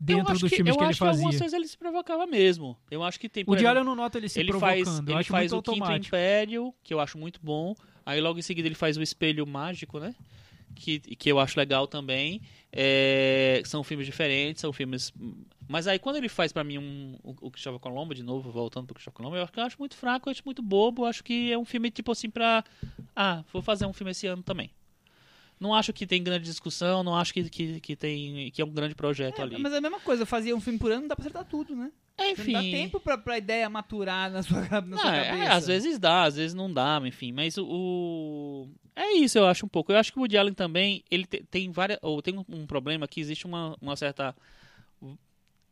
Eu 0.00 0.06
dentro 0.16 0.32
dos 0.38 0.42
que, 0.50 0.56
filmes 0.56 0.70
eu 0.72 0.76
que 0.76 0.82
ele 0.84 0.90
acho 0.90 0.98
que 1.00 1.04
algumas 1.06 1.24
fazia. 1.26 1.38
vezes 1.40 1.52
ele 1.54 1.66
se 1.68 1.76
provocava 1.78 2.26
mesmo. 2.26 2.76
Eu 2.90 3.02
acho 3.02 3.18
que 3.18 3.28
tem. 3.28 3.44
O 3.46 3.56
Diário 3.56 3.80
eu 3.80 3.84
não 3.84 3.94
noto 3.96 4.16
ele 4.18 4.28
se 4.28 4.38
ele 4.40 4.50
provocando, 4.50 4.84
faz, 4.84 4.98
eu 4.98 5.04
ele 5.04 5.14
acho 5.14 5.30
faz 5.30 5.52
muito 5.52 5.68
o 5.68 5.72
Quinto 5.72 5.82
automático. 5.84 6.16
Império, 6.16 6.74
que 6.82 6.94
eu 6.94 7.00
acho 7.00 7.18
muito 7.18 7.40
bom. 7.42 7.74
Aí 8.06 8.20
logo 8.20 8.38
em 8.38 8.42
seguida 8.42 8.66
ele 8.66 8.74
faz 8.74 8.96
o 8.96 9.02
Espelho 9.02 9.46
Mágico, 9.46 9.98
né? 9.98 10.14
Que, 10.78 10.98
que 11.00 11.30
eu 11.30 11.38
acho 11.38 11.58
legal 11.58 11.86
também. 11.86 12.40
É, 12.72 13.62
são 13.64 13.82
filmes 13.82 14.06
diferentes, 14.06 14.60
são 14.60 14.72
filmes. 14.72 15.12
Mas 15.68 15.86
aí 15.86 15.98
quando 15.98 16.16
ele 16.16 16.28
faz 16.28 16.52
pra 16.52 16.62
mim 16.64 16.78
um, 16.78 17.16
o, 17.22 17.34
o 17.48 17.50
Cristóvão 17.50 17.78
Colombo, 17.80 18.14
de 18.14 18.22
novo, 18.22 18.50
voltando 18.50 18.86
pro 18.86 18.94
Cristóvão 18.94 19.16
Colombo, 19.16 19.36
eu 19.36 19.42
acho, 19.42 19.52
que 19.52 19.60
eu 19.60 19.64
acho 19.64 19.76
muito 19.78 19.96
fraco, 19.96 20.28
eu 20.28 20.30
acho 20.30 20.42
muito 20.44 20.62
bobo. 20.62 21.04
Acho 21.04 21.22
que 21.24 21.52
é 21.52 21.58
um 21.58 21.64
filme 21.64 21.90
tipo 21.90 22.12
assim 22.12 22.30
pra. 22.30 22.64
Ah, 23.16 23.42
vou 23.52 23.60
fazer 23.62 23.86
um 23.86 23.92
filme 23.92 24.10
esse 24.12 24.26
ano 24.26 24.42
também. 24.42 24.70
Não 25.60 25.74
acho 25.74 25.92
que 25.92 26.06
tem 26.06 26.22
grande 26.22 26.44
discussão, 26.44 27.02
não 27.02 27.16
acho 27.16 27.34
que, 27.34 27.50
que, 27.50 27.80
que 27.80 27.96
tem 27.96 28.48
que 28.52 28.62
é 28.62 28.64
um 28.64 28.70
grande 28.70 28.94
projeto 28.94 29.40
É, 29.40 29.42
ali. 29.42 29.58
mas 29.58 29.72
é 29.72 29.78
a 29.78 29.80
mesma 29.80 29.98
coisa, 29.98 30.24
fazia 30.24 30.54
um 30.54 30.60
filme 30.60 30.78
por 30.78 30.92
ano, 30.92 31.00
não 31.02 31.08
dá 31.08 31.16
pra 31.16 31.22
acertar 31.24 31.44
tudo, 31.44 31.74
né? 31.74 31.90
Enfim. 32.20 32.52
Não 32.52 32.62
dá 32.62 32.70
tempo 32.70 33.00
pra, 33.00 33.18
pra 33.18 33.38
ideia 33.38 33.68
maturar 33.68 34.30
na 34.30 34.40
sua, 34.42 34.60
na 34.60 34.68
sua 34.68 34.80
Não, 34.82 35.12
é, 35.14 35.28
cabeça. 35.30 35.52
às 35.54 35.66
vezes 35.66 35.98
dá, 35.98 36.22
às 36.24 36.36
vezes 36.36 36.54
não 36.54 36.72
dá, 36.72 37.00
enfim. 37.04 37.32
Mas 37.32 37.58
o, 37.58 37.66
o- 37.66 38.68
É 39.00 39.12
isso, 39.12 39.38
eu 39.38 39.46
acho 39.46 39.64
um 39.64 39.68
pouco. 39.68 39.92
Eu 39.92 39.96
acho 39.96 40.12
que 40.12 40.18
o 40.18 40.22
Woody 40.22 40.36
Allen 40.36 40.54
também, 40.54 41.04
ele 41.10 41.24
te- 41.24 41.44
tem 41.50 41.70
várias. 41.70 41.98
Ou 42.02 42.20
tem 42.20 42.36
um, 42.36 42.44
um 42.48 42.66
problema 42.66 43.06
que 43.06 43.20
existe 43.20 43.46
uma, 43.46 43.76
uma 43.80 43.94
certa. 43.96 44.34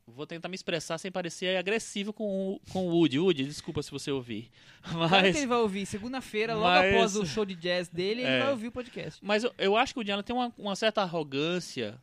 Vou 0.08 0.24
tentar 0.24 0.48
me 0.48 0.54
expressar 0.54 0.98
sem 0.98 1.10
parecer 1.10 1.56
agressivo 1.56 2.12
com 2.12 2.52
o, 2.52 2.60
com 2.72 2.86
o 2.86 2.90
Woody. 2.96 3.18
Woody, 3.18 3.44
desculpa 3.44 3.82
se 3.82 3.90
você 3.90 4.10
ouvir. 4.12 4.48
Claro 4.88 5.10
Mas. 5.10 5.32
que 5.32 5.38
ele 5.40 5.48
vai 5.48 5.58
ouvir 5.58 5.84
segunda-feira, 5.84 6.54
logo 6.54 6.66
Mas- 6.68 6.94
após 6.94 7.16
o 7.16 7.26
show 7.26 7.44
de 7.44 7.56
jazz 7.56 7.88
dele, 7.88 8.20
ele 8.22 8.30
É. 8.30 8.38
vai 8.42 8.50
ouvir 8.52 8.68
o 8.68 8.72
podcast. 8.72 9.18
Mas 9.24 9.42
eu, 9.42 9.52
eu 9.58 9.76
acho 9.76 9.92
que 9.92 9.98
o 9.98 10.00
Woody 10.00 10.12
Allen 10.12 10.22
tem 10.24 10.36
uma, 10.36 10.52
uma 10.56 10.76
certa 10.76 11.02
arrogância 11.02 12.00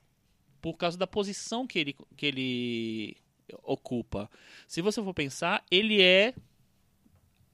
por 0.62 0.74
causa 0.74 0.98
da 0.98 1.08
posição 1.08 1.66
que 1.66 1.80
ele, 1.80 1.96
que 2.18 2.26
ele 2.26 3.18
ocupa. 3.64 4.30
Se 4.68 4.82
você 4.82 5.02
for 5.02 5.14
pensar, 5.14 5.64
ele 5.72 6.02
é, 6.02 6.34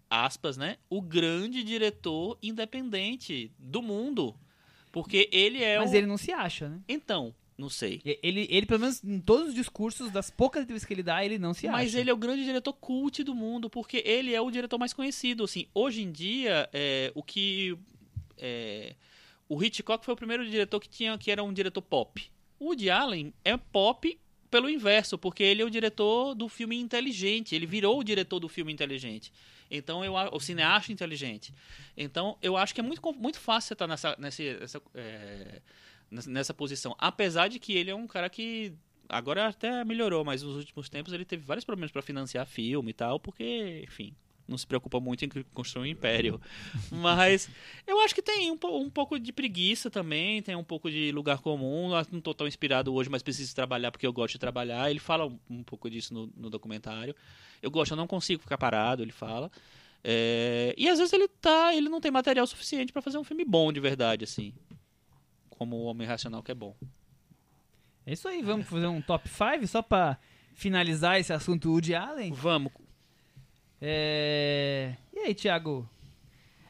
aspas, 0.10 0.58
né, 0.58 0.78
o 0.90 1.02
grande 1.02 1.64
diretor 1.64 2.38
independente 2.42 3.52
do 3.60 3.82
mundo. 3.82 4.36
Porque 4.92 5.30
ele 5.32 5.64
é 5.64 5.78
Mas 5.78 5.92
o... 5.92 5.96
ele 5.96 6.08
não 6.08 6.18
se 6.18 6.32
acha, 6.32 6.68
né? 6.68 6.80
Então, 6.88 7.34
não 7.60 7.70
sei. 7.70 8.02
Ele, 8.24 8.48
ele, 8.50 8.66
pelo 8.66 8.80
menos 8.80 9.04
em 9.04 9.20
todos 9.20 9.50
os 9.50 9.54
discursos, 9.54 10.10
das 10.10 10.32
poucas 10.32 10.64
entrevistas 10.64 10.88
que 10.88 10.94
ele 10.94 11.04
dá, 11.04 11.24
ele 11.24 11.38
não 11.38 11.54
se 11.54 11.68
acha. 11.68 11.78
Mas 11.78 11.94
ele 11.94 12.10
é 12.10 12.14
o 12.14 12.18
grande 12.18 12.44
diretor 12.44 12.74
cult 12.74 13.24
do 13.24 13.36
mundo, 13.36 13.70
porque 13.70 14.02
ele 14.06 14.34
é 14.34 14.42
o 14.42 14.50
diretor 14.50 14.80
mais 14.80 14.94
conhecido. 14.94 15.44
Assim, 15.44 15.68
hoje 15.74 16.02
em 16.02 16.12
dia, 16.12 16.70
é, 16.72 17.12
o 17.14 17.22
que. 17.22 17.78
é, 18.38 18.96
o 19.48 19.62
Hitchcock 19.62 20.06
foi 20.06 20.14
o 20.14 20.18
primeiro 20.18 20.48
diretor 20.50 20.80
que 20.80 20.88
tinha 20.88 21.18
que 21.18 21.30
era 21.30 21.44
um 21.44 21.52
diretor 21.52 21.82
pop. 21.82 22.32
O 22.60 22.68
Woody 22.68 22.90
Allen 22.90 23.34
é 23.44 23.58
pop 23.58 24.18
pelo 24.50 24.70
inverso, 24.70 25.18
porque 25.18 25.44
ele 25.44 25.62
é 25.62 25.66
o 25.66 25.70
diretor 25.70 26.34
do 26.34 26.48
filme 26.48 26.80
inteligente. 26.80 27.56
Ele 27.56 27.66
virou 27.66 28.00
o 28.00 28.04
diretor 28.04 28.40
do 28.40 28.48
filme 28.48 28.72
inteligente. 28.72 29.32
Então, 29.72 30.04
eu, 30.04 30.14
o 30.32 30.40
cineasta 30.40 30.92
inteligente. 30.92 31.54
Então, 31.96 32.38
eu 32.42 32.58
acho 32.58 32.74
que 32.74 32.80
é 32.80 32.84
muito, 32.84 33.02
muito 33.14 33.40
fácil 33.40 33.68
você 33.70 33.74
estar 33.74 33.88
nessa, 33.88 34.16
nessa, 34.18 34.44
essa, 34.44 34.82
é, 34.96 35.62
nessa- 36.10 36.30
nessa 36.30 36.54
posição. 36.54 36.96
Apesar 36.98 37.48
de 37.50 37.60
que 37.60 37.74
ele 37.78 37.92
é 37.92 37.96
um 37.96 38.08
cara 38.08 38.30
que 38.30 38.74
agora 39.08 39.48
até 39.48 39.84
melhorou, 39.86 40.24
mas 40.26 40.42
nos 40.44 40.56
últimos 40.56 40.90
tempos 40.90 41.14
ele 41.14 41.26
teve 41.26 41.44
vários 41.44 41.66
problemas 41.66 41.92
para 41.92 42.02
financiar 42.02 42.46
filme 42.46 42.92
e 42.92 42.94
tal, 42.94 43.20
porque, 43.20 43.82
enfim, 43.84 44.16
não 44.50 44.58
se 44.58 44.66
preocupa 44.66 45.00
muito 45.00 45.24
em 45.24 45.30
construir 45.54 45.84
um 45.84 45.86
império. 45.86 46.42
Mas 46.92 47.50
eu 47.86 48.00
acho 48.02 48.16
que 48.16 48.22
tem 48.22 48.52
um, 48.52 48.58
um 48.64 48.90
pouco 48.90 49.20
de 49.20 49.32
preguiça 49.32 49.90
também, 49.90 50.42
tem 50.42 50.56
um 50.56 50.64
pouco 50.64 50.90
de 50.90 51.12
lugar 51.12 51.40
comum. 51.40 51.92
Não 52.12 52.20
tô 52.20 52.34
tão 52.34 52.48
inspirado 52.48 52.94
hoje, 52.94 53.10
mas 53.10 53.22
preciso 53.22 53.54
trabalhar 53.56 53.92
porque 53.92 54.08
eu 54.08 54.14
gosto 54.14 54.34
de 54.34 54.40
trabalhar. 54.40 54.90
Ele 54.90 55.00
fala 55.00 55.28
um, 55.28 55.40
um 55.50 55.64
pouco 55.64 55.90
disso 55.90 56.14
no, 56.14 56.32
no 56.36 56.50
documentário. 56.50 57.16
Eu 57.62 57.70
gosto, 57.70 57.92
eu 57.92 57.98
não 57.98 58.08
consigo 58.08 58.42
ficar 58.42 58.58
parado, 58.58 59.04
ele 59.04 59.12
fala. 59.12 59.52
É, 60.04 60.74
e 60.78 60.88
às 60.88 60.98
vezes 60.98 61.14
ele 61.14 61.28
tá, 61.28 61.76
ele 61.76 61.90
não 61.90 62.00
tem 62.00 62.12
material 62.12 62.48
suficiente 62.48 62.92
para 62.92 63.02
fazer 63.02 63.18
um 63.18 63.24
filme 63.24 63.46
bom 63.46 63.72
de 63.72 63.80
verdade, 63.80 64.24
assim. 64.24 64.54
Como 65.50 65.76
o 65.76 65.84
Homem 65.84 66.08
Racional 66.08 66.42
que 66.42 66.52
é 66.52 66.56
bom. 66.56 66.76
É 68.06 68.14
isso 68.14 68.28
aí, 68.28 68.42
vamos 68.42 68.68
fazer 68.68 68.88
um 68.88 69.02
top 69.02 69.30
5 69.30 69.68
só 69.68 69.82
pra 69.82 70.18
finalizar 70.54 71.20
esse 71.20 71.32
assunto 71.32 71.70
Woody 71.70 71.94
Allen. 71.94 72.34
Vamos, 72.34 72.72
É... 73.82 74.96
E 75.14 75.20
aí, 75.20 75.34
Thiago? 75.36 75.90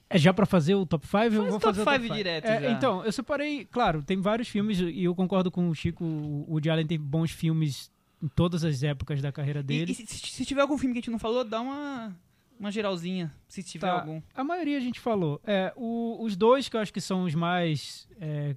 É 0.10 0.18
já 0.18 0.34
pra 0.34 0.45
fazer 0.45 0.73
o 0.76 0.86
top 0.86 1.06
5? 1.06 1.18
Eu 1.18 1.31
Faz 1.31 1.34
vou 1.34 1.44
o 1.45 1.49
top 1.60 1.64
fazer 1.65 1.81
o 1.81 1.86
top 1.86 1.95
five 1.98 2.07
5 2.07 2.15
direto 2.18 2.45
É. 2.45 2.72
Então, 2.72 3.06
eu 3.06 3.11
separei, 3.11 3.65
claro, 3.65 4.02
tem 4.02 4.19
vários 4.19 4.48
filmes 4.48 4.80
e 4.80 5.03
eu 5.03 5.14
concordo 5.14 5.52
com 5.52 5.69
o 5.69 5.76
Chico, 5.76 6.03
o 6.03 6.45
Woody 6.49 6.69
Allen 6.69 6.88
tem 6.88 6.99
bons 6.99 7.30
filmes 7.31 7.91
em 8.22 8.27
todas 8.27 8.64
as 8.64 8.81
épocas 8.81 9.22
da 9.22 9.31
carreira 9.31 9.60
E, 9.60 9.64
dele. 9.64 9.91
e 9.91 9.95
se, 9.95 10.06
se 10.07 10.45
tiver 10.45 10.61
algum 10.61 10.77
filme 10.77 10.94
que 10.94 10.99
a 10.99 11.02
gente 11.02 11.11
não 11.11 11.19
falou, 11.19 11.44
dá 11.45 11.61
uma, 11.61 12.15
uma 12.60 12.72
geralzinha, 12.72 13.31
se 13.48 13.61
tiver 13.61 13.86
Tá. 13.88 13.94
algum. 14.02 14.19
A 14.34 14.44
maioria 14.44 14.77
a 14.77 14.81
gente 14.81 14.99
falou. 14.99 15.40
É, 15.45 15.72
o- 15.76 16.18
os 16.23 16.36
dois 16.36 16.68
que 16.68 16.76
eu 16.76 16.80
acho 16.81 16.91
que 16.91 16.99
são 17.02 17.23
os 17.23 17.36
mais 17.36 18.07
é, 18.19 18.56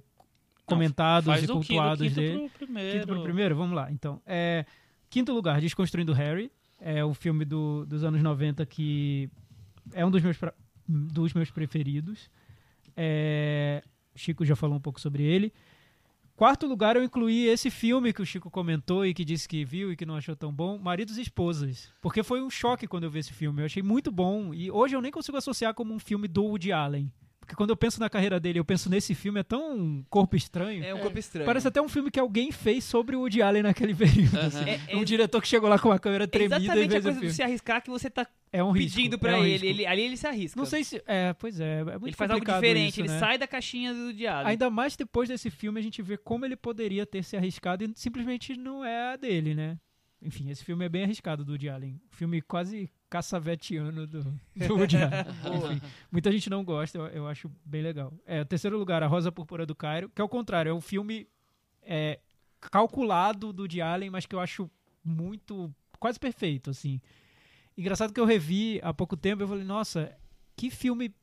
comentados 0.65 1.27
faz 1.27 1.41
e 1.43 1.45
o 1.45 1.47
quinto, 1.59 1.67
cultuados 1.67 2.07
quinto 2.07 2.15
dele. 2.19 2.49
pro 2.49 2.49
primeiro. 2.65 2.91
Quinto 2.99 3.07
pro 3.07 3.23
primeiro? 3.23 3.55
Vamos 3.55 3.75
lá, 3.75 3.91
então. 3.91 4.19
É, 4.25 4.65
quinto 5.07 5.31
lugar, 5.31 5.61
Desconstruindo 5.61 6.13
Harry. 6.13 6.51
É 6.85 7.03
o 7.03 7.13
filme 7.13 7.45
do- 7.45 7.85
dos 7.85 8.03
anos 8.03 8.21
90 8.21 8.65
que 8.65 9.29
é 9.93 10.05
um 10.05 10.11
dos 10.11 10.21
meus, 10.21 10.37
dos 10.87 11.33
meus 11.33 11.49
preferidos. 11.49 12.29
É, 12.95 13.81
Chico 14.15 14.43
já 14.45 14.55
falou 14.55 14.75
um 14.77 14.81
pouco 14.81 14.99
sobre 14.99 15.23
ele. 15.23 15.53
Quarto 16.35 16.65
lugar, 16.67 16.95
eu 16.95 17.03
incluí 17.03 17.45
esse 17.47 17.69
filme 17.69 18.11
que 18.11 18.21
o 18.21 18.25
Chico 18.25 18.49
comentou 18.49 19.05
e 19.05 19.13
que 19.13 19.23
disse 19.23 19.47
que 19.47 19.63
viu 19.63 19.91
e 19.91 19.95
que 19.95 20.05
não 20.05 20.15
achou 20.15 20.35
tão 20.35 20.51
bom, 20.51 20.77
Maridos 20.79 21.17
e 21.17 21.21
Esposas. 21.21 21.91
Porque 22.01 22.23
foi 22.23 22.41
um 22.41 22.49
choque 22.49 22.87
quando 22.87 23.03
eu 23.03 23.11
vi 23.11 23.19
esse 23.19 23.31
filme. 23.33 23.61
Eu 23.61 23.65
achei 23.67 23.83
muito 23.83 24.11
bom. 24.11 24.53
E 24.53 24.69
hoje 24.71 24.95
eu 24.95 25.01
nem 25.01 25.11
consigo 25.11 25.37
associar 25.37 25.73
como 25.75 25.93
um 25.93 25.99
filme 25.99 26.27
do 26.27 26.43
Woody 26.43 26.71
Allen. 26.71 27.11
Porque 27.45 27.55
quando 27.55 27.71
eu 27.71 27.75
penso 27.77 27.99
na 27.99 28.09
carreira 28.09 28.39
dele, 28.39 28.57
eu 28.57 28.63
penso 28.63 28.89
nesse 28.89 29.13
filme, 29.13 29.41
é 29.41 29.43
tão 29.43 30.03
corpo 30.09 30.35
estranho. 30.35 30.81
É 30.83 30.93
um 30.95 30.99
corpo 30.99 31.19
estranho. 31.19 31.45
Parece 31.45 31.67
até 31.67 31.81
um 31.81 31.89
filme 31.89 32.09
que 32.09 32.19
alguém 32.19 32.51
fez 32.53 32.85
sobre 32.85 33.15
o 33.17 33.19
Woody 33.19 33.41
Allen 33.41 33.63
naquele 33.63 33.93
período. 33.95 34.37
Aham. 34.37 34.47
assim. 34.47 34.69
É- 34.69 34.79
é- 34.87 34.95
um 34.95 35.03
diretor 35.03 35.41
que 35.41 35.47
chegou 35.47 35.69
lá 35.69 35.77
com 35.77 35.89
uma 35.89 35.99
câmera 35.99 36.23
É 36.23 36.27
tremida 36.27 36.57
e 36.57 36.63
exatamente 36.63 36.87
a 36.87 36.91
fez 36.91 37.01
o 37.01 37.03
coisa 37.03 37.19
de 37.19 37.25
filme. 37.25 37.33
se 37.35 37.43
arriscar 37.43 37.83
que 37.83 37.89
você 37.89 38.09
tá 38.09 38.25
É 38.51 38.63
um 38.63 38.71
risco. 38.71 38.95
pedindo 38.95 39.15
é 39.15 39.19
pra 39.19 39.37
um 39.39 39.43
ele. 39.43 39.67
ele. 39.67 39.85
Ali 39.85 40.01
ele 40.03 40.15
se 40.17 40.25
arrisca. 40.25 40.57
Não 40.57 40.65
sei 40.65 40.83
se... 40.85 41.03
É, 41.05 41.33
pois 41.33 41.59
é. 41.59 41.81
é 41.81 41.83
muito 41.83 42.05
ele 42.07 42.13
faz 42.13 42.31
algo 42.31 42.45
diferente, 42.45 42.89
isso, 42.91 43.01
ele 43.01 43.09
né? 43.09 43.19
sai 43.19 43.37
da 43.37 43.45
caixinha 43.47 43.93
do 43.93 44.13
diário. 44.13 44.47
Ainda 44.47 44.69
mais 44.69 44.95
depois 44.95 45.27
desse 45.27 45.49
filme 45.49 45.79
a 45.79 45.83
gente 45.83 46.01
vê 46.01 46.15
como 46.17 46.45
ele 46.45 46.55
poderia 46.55 47.05
ter 47.05 47.23
se 47.23 47.35
arriscado 47.35 47.83
e 47.83 47.91
simplesmente 47.95 48.55
não 48.55 48.85
é 48.85 49.13
a 49.13 49.15
dele, 49.17 49.53
né? 49.53 49.77
Enfim, 50.21 50.49
esse 50.49 50.63
filme 50.63 50.85
é 50.85 50.89
bem 50.89 51.03
arriscado 51.03 51.43
do 51.43 51.51
Woody 51.51 51.67
Allen. 51.67 51.99
Um 52.11 52.15
filme 52.15 52.41
quase 52.41 52.89
caçavetiano 53.13 54.07
do, 54.07 54.23
do 54.67 54.75
Woody 54.75 54.97
Allen. 54.97 55.75
Enfim, 55.77 55.81
muita 56.11 56.31
gente 56.31 56.49
não 56.49 56.63
gosta, 56.63 56.97
eu, 56.97 57.05
eu 57.07 57.27
acho 57.27 57.51
bem 57.63 57.83
legal. 57.83 58.11
É, 58.25 58.41
o 58.41 58.45
terceiro 58.45 58.75
lugar, 58.77 59.03
A 59.03 59.07
Rosa 59.07 59.31
Púrpura 59.31 59.65
do 59.67 59.75
Cairo, 59.75 60.09
que 60.09 60.19
é 60.19 60.23
o 60.23 60.29
contrário, 60.29 60.71
é 60.71 60.73
um 60.73 60.81
filme 60.81 61.27
é, 61.83 62.19
calculado 62.59 63.53
do 63.53 63.61
Woody 63.61 63.81
Allen, 63.81 64.09
mas 64.09 64.25
que 64.25 64.33
eu 64.33 64.39
acho 64.39 64.67
muito, 65.03 65.71
quase 65.99 66.19
perfeito, 66.19 66.71
assim. 66.71 66.99
Engraçado 67.77 68.11
que 68.13 68.19
eu 68.19 68.25
revi 68.25 68.79
há 68.83 68.91
pouco 68.93 69.15
tempo, 69.15 69.43
eu 69.43 69.47
falei, 69.47 69.63
nossa, 69.63 70.11
que 70.55 70.71
filme 70.71 71.13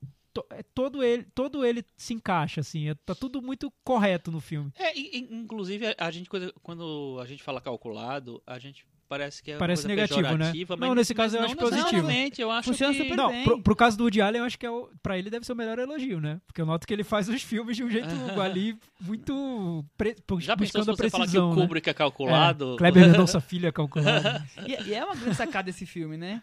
é, 0.50 0.62
todo 0.74 1.02
ele, 1.02 1.24
todo 1.34 1.64
ele 1.64 1.84
se 1.96 2.14
encaixa 2.14 2.60
assim, 2.60 2.88
é- 2.88 2.94
tá 2.94 3.16
tudo 3.16 3.42
muito 3.42 3.72
correto 3.82 4.30
no 4.30 4.40
filme. 4.40 4.70
É, 4.76 4.96
inclusive, 4.96 5.86
a- 5.98 6.10
gente, 6.12 6.30
quando 6.62 7.18
a 7.20 7.26
gente 7.26 7.42
fala 7.42 7.60
calculado, 7.60 8.40
a 8.46 8.58
gente 8.60 8.86
parece 9.10 9.42
que 9.42 9.50
é 9.50 9.56
Parece 9.56 9.82
coisa 9.82 9.88
negativo, 9.96 10.38
né? 10.38 10.52
Não, 10.78 10.88
mas- 10.88 10.96
nesse 10.98 11.14
caso 11.14 11.36
eu 11.36 11.42
acho 11.42 11.56
não 11.56 11.62
positivo. 11.68 12.08
Eu 12.38 12.50
acho 12.52 12.68
Funciona 12.70 12.94
que... 12.94 13.02
super 13.02 13.16
Não, 13.16 13.28
bem. 13.30 13.42
pro, 13.42 13.60
pro 13.60 13.74
caso 13.74 13.98
do 13.98 14.04
Woody 14.04 14.20
Allen, 14.22 14.38
eu 14.38 14.44
acho 14.46 14.56
que 14.56 14.64
é 14.64 14.70
o, 14.70 14.88
pra 15.02 15.18
ele 15.18 15.28
deve 15.28 15.44
ser 15.44 15.52
o 15.52 15.56
melhor 15.56 15.80
elogio, 15.80 16.20
né? 16.20 16.40
Porque 16.46 16.60
eu 16.60 16.66
noto 16.66 16.86
que 16.86 16.94
ele 16.94 17.02
faz 17.02 17.28
os 17.28 17.42
filmes 17.42 17.76
de 17.76 17.82
um 17.82 17.90
jeito 17.90 18.06
ali 18.40 18.78
muito 19.00 19.84
pre, 19.98 20.14
Já 20.38 20.56
pensou 20.56 20.56
buscando 20.56 20.84
se 20.84 20.90
a 20.90 20.94
você 20.94 21.10
falar 21.10 21.24
que 21.24 21.30
precisão, 21.32 21.50
o 21.50 21.56
né? 21.56 21.62
Kubrick 21.62 21.90
é 21.90 21.94
calculado? 21.94 22.74
É, 22.74 22.78
Kleber 22.78 23.02
Mendonça 23.10 23.40
Filho 23.40 23.66
é 23.66 23.72
calculado. 23.72 24.42
E, 24.64 24.88
e 24.88 24.94
é 24.94 25.04
uma 25.04 25.16
grande 25.16 25.36
sacada 25.36 25.68
esse 25.70 25.84
filme, 25.84 26.16
né? 26.16 26.40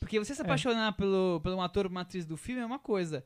Porque 0.00 0.18
você 0.18 0.34
se 0.34 0.40
apaixonar 0.40 0.92
pelo, 0.94 1.40
pelo 1.42 1.56
um 1.56 1.62
ator 1.62 1.84
ou 1.84 1.90
uma 1.90 2.00
atriz 2.00 2.24
do 2.24 2.36
filme 2.36 2.62
é 2.62 2.66
uma 2.66 2.78
coisa. 2.78 3.22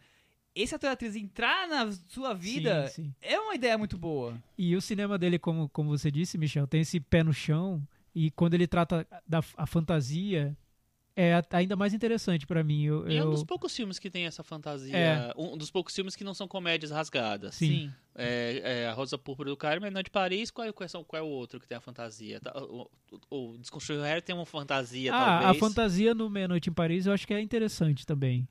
Esse 0.52 0.74
ator 0.74 0.88
ou 0.88 0.94
atriz 0.94 1.14
entrar 1.14 1.68
na 1.68 1.92
sua 2.08 2.34
vida 2.34 2.88
Sim, 2.88 3.04
sim. 3.04 3.14
é 3.22 3.38
uma 3.38 3.54
ideia 3.54 3.78
muito 3.78 3.96
boa. 3.96 4.34
E 4.58 4.74
o 4.74 4.80
cinema 4.80 5.16
dele, 5.16 5.38
como, 5.38 5.68
como 5.68 5.90
você 5.96 6.10
disse, 6.10 6.36
Michel, 6.36 6.66
tem 6.66 6.80
esse 6.80 6.98
pé 6.98 7.22
no 7.22 7.32
chão. 7.32 7.80
E 8.14 8.30
quando 8.30 8.54
ele 8.54 8.66
trata 8.66 9.06
da 9.26 9.40
a 9.56 9.66
fantasia, 9.66 10.56
é 11.16 11.34
a- 11.34 11.44
ainda 11.52 11.76
mais 11.76 11.92
interessante 11.94 12.46
pra 12.46 12.62
mim. 12.64 12.84
Eu, 12.84 13.08
E 13.08 13.16
é 13.16 13.22
um 13.22 13.26
eu- 13.26 13.30
dos 13.32 13.44
poucos 13.44 13.74
filmes 13.74 13.98
que 13.98 14.10
tem 14.10 14.26
essa 14.26 14.42
fantasia. 14.42 14.96
É. 14.96 15.32
Um 15.36 15.56
dos 15.56 15.70
poucos 15.70 15.94
filmes 15.94 16.16
que 16.16 16.24
não 16.24 16.34
são 16.34 16.48
comédias 16.48 16.90
rasgadas. 16.90 17.54
Sim. 17.54 17.92
É, 18.14 18.82
é 18.82 18.88
a 18.88 18.92
Rosa 18.92 19.16
Púrpura 19.16 19.48
do 19.50 19.56
Cairo, 19.56 19.80
Menor 19.80 20.02
de 20.02 20.10
Paris. 20.10 20.50
Qual 20.50 20.66
é, 20.66 20.72
qual, 20.72 20.86
é, 20.86 21.04
qual 21.04 21.20
é 21.20 21.22
o 21.24 21.28
outro 21.28 21.60
que 21.60 21.66
tem 21.68 21.76
a 21.76 21.80
fantasia? 21.80 22.40
Tá, 22.40 22.52
O, 22.56 22.90
o, 23.30 23.52
o 23.54 23.58
Desconstruir 23.58 24.00
o 24.00 24.02
Harry 24.02 24.22
tem 24.22 24.34
uma 24.34 24.46
fantasia, 24.46 25.12
Ah, 25.14 25.38
a 25.38 25.40
talvez. 25.42 25.58
fantasia 25.58 26.14
no 26.14 26.28
Meia 26.28 26.48
Noite 26.48 26.68
em 26.70 26.72
Paris 26.72 27.06
eu 27.06 27.12
acho 27.12 27.26
que 27.26 27.34
é 27.34 27.40
interessante 27.40 28.04
também. 28.06 28.48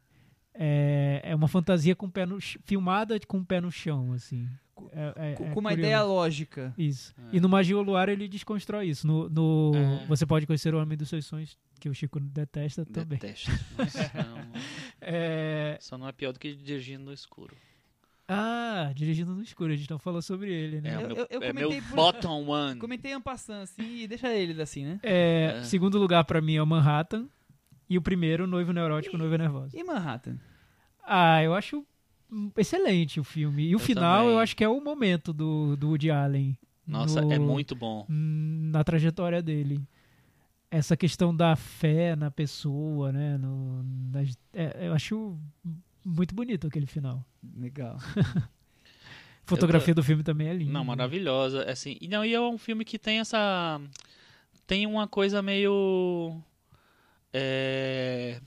É, 0.53 1.21
é 1.23 1.35
uma 1.35 1.47
fantasia 1.47 1.95
com 1.95 2.07
o 2.07 2.11
pé 2.11 2.25
no, 2.25 2.39
filmada 2.41 3.17
com 3.27 3.37
o 3.39 3.45
pé 3.45 3.61
no 3.61 3.71
chão, 3.71 4.11
assim. 4.13 4.47
É- 4.91 5.31
é- 5.31 5.33
Com, 5.35 5.43
é 5.45 5.47
uma 5.47 5.53
curioso. 5.53 5.79
ideia 5.79 6.03
lógica. 6.03 6.73
Isso. 6.77 7.13
É. 7.31 7.37
E 7.37 7.39
no 7.39 7.49
Magia 7.49 7.77
Luar 7.77 8.09
ele 8.09 8.27
desconstrói 8.27 8.87
isso. 8.89 9.05
No, 9.07 9.29
no 9.29 9.71
É. 9.75 10.05
Você 10.07 10.25
pode 10.25 10.45
conhecer 10.47 10.73
o 10.73 10.79
Homem 10.81 10.97
dos 10.97 11.09
Seus 11.09 11.25
Sonhos, 11.25 11.57
que 11.79 11.89
o 11.89 11.93
Chico 11.93 12.19
detesta 12.19 12.85
também. 12.85 13.19
Não. 14.15 14.39
É, 15.01 15.77
Só 15.79 15.97
não 15.97 16.07
é 16.07 16.11
pior 16.11 16.33
do 16.33 16.39
que 16.39 16.53
dirigindo 16.55 17.05
no 17.05 17.13
escuro. 17.13 17.55
Ah, 18.31 18.91
Dirigindo 18.93 19.33
no 19.33 19.41
Escuro, 19.41 19.73
a 19.73 19.75
gente 19.75 19.89
não 19.89 19.97
falou 19.97 20.21
sobre 20.21 20.53
ele, 20.53 20.79
né? 20.81 20.91
É, 20.91 20.95
Eu- 21.03 21.09
eu- 21.15 21.27
eu 21.31 21.41
é 21.41 21.51
meu 21.51 21.67
comentei 21.69 21.81
por- 21.89 21.95
bottom 21.95 22.47
one. 22.47 22.79
Comentei 22.79 23.15
um 23.15 23.21
passando 23.21 23.63
assim 23.63 24.01
e 24.03 24.07
deixa 24.07 24.31
ele 24.31 24.61
assim, 24.61 24.85
né? 24.85 24.99
É, 25.01 25.55
É. 25.57 25.63
Segundo 25.63 25.97
lugar 25.97 26.23
pra 26.25 26.39
mim 26.39 26.53
é 26.55 26.61
o 26.61 26.67
Manhattan. 26.67 27.27
E 27.89 27.97
o 27.97 28.01
primeiro, 28.03 28.45
Noivo 28.45 28.71
Neurótico, 28.71 29.17
Noiva 29.17 29.35
Nervosa. 29.35 29.75
E 29.75 29.83
Manhattan? 29.83 30.37
Ah, 31.03 31.41
eu 31.41 31.55
acho 31.55 31.83
excelente 32.57 33.19
o 33.19 33.23
filme. 33.23 33.63
E 33.63 33.75
o 33.75 33.75
Eu 33.75 33.79
final 33.79 34.19
também. 34.19 34.33
eu 34.33 34.39
acho 34.39 34.55
que 34.55 34.63
é 34.63 34.69
o 34.69 34.79
momento 34.81 35.31
do, 35.33 35.75
do 35.75 35.87
Woody 35.89 36.11
Allen. 36.11 36.57
Nossa, 36.87 37.21
no- 37.21 37.31
é 37.31 37.37
muito 37.39 37.75
bom. 37.75 38.05
hum, 38.09 38.69
Na 38.71 38.83
trajetória 38.83 39.41
dele. 39.41 39.81
Essa 40.71 40.95
questão 40.95 41.35
da 41.35 41.55
fé 41.55 42.15
na 42.15 42.29
pessoa, 42.29 43.11
né? 43.11 43.37
No, 43.37 43.83
nas- 44.11 44.37
é, 44.53 44.87
eu 44.87 44.93
acho 44.93 45.37
muito 46.05 46.33
bonito 46.35 46.67
aquele 46.67 46.85
final. 46.85 47.25
Legal. 47.57 47.97
Fotografia 49.45 49.95
do 49.95 50.03
filme 50.03 50.21
também 50.21 50.47
é 50.47 50.53
linda. 50.53 50.71
Não, 50.71 50.83
maravilhosa. 50.85 51.63
Assim, 51.69 51.97
e 51.99 52.07
não, 52.07 52.23
e 52.23 52.33
é 52.35 52.39
um 52.39 52.57
filme 52.57 52.85
que 52.85 52.99
tem 52.99 53.19
essa. 53.19 53.81
Tem 54.67 54.85
uma 54.85 55.07
coisa 55.07 55.41
meio. 55.41 56.39
É, 57.33 58.39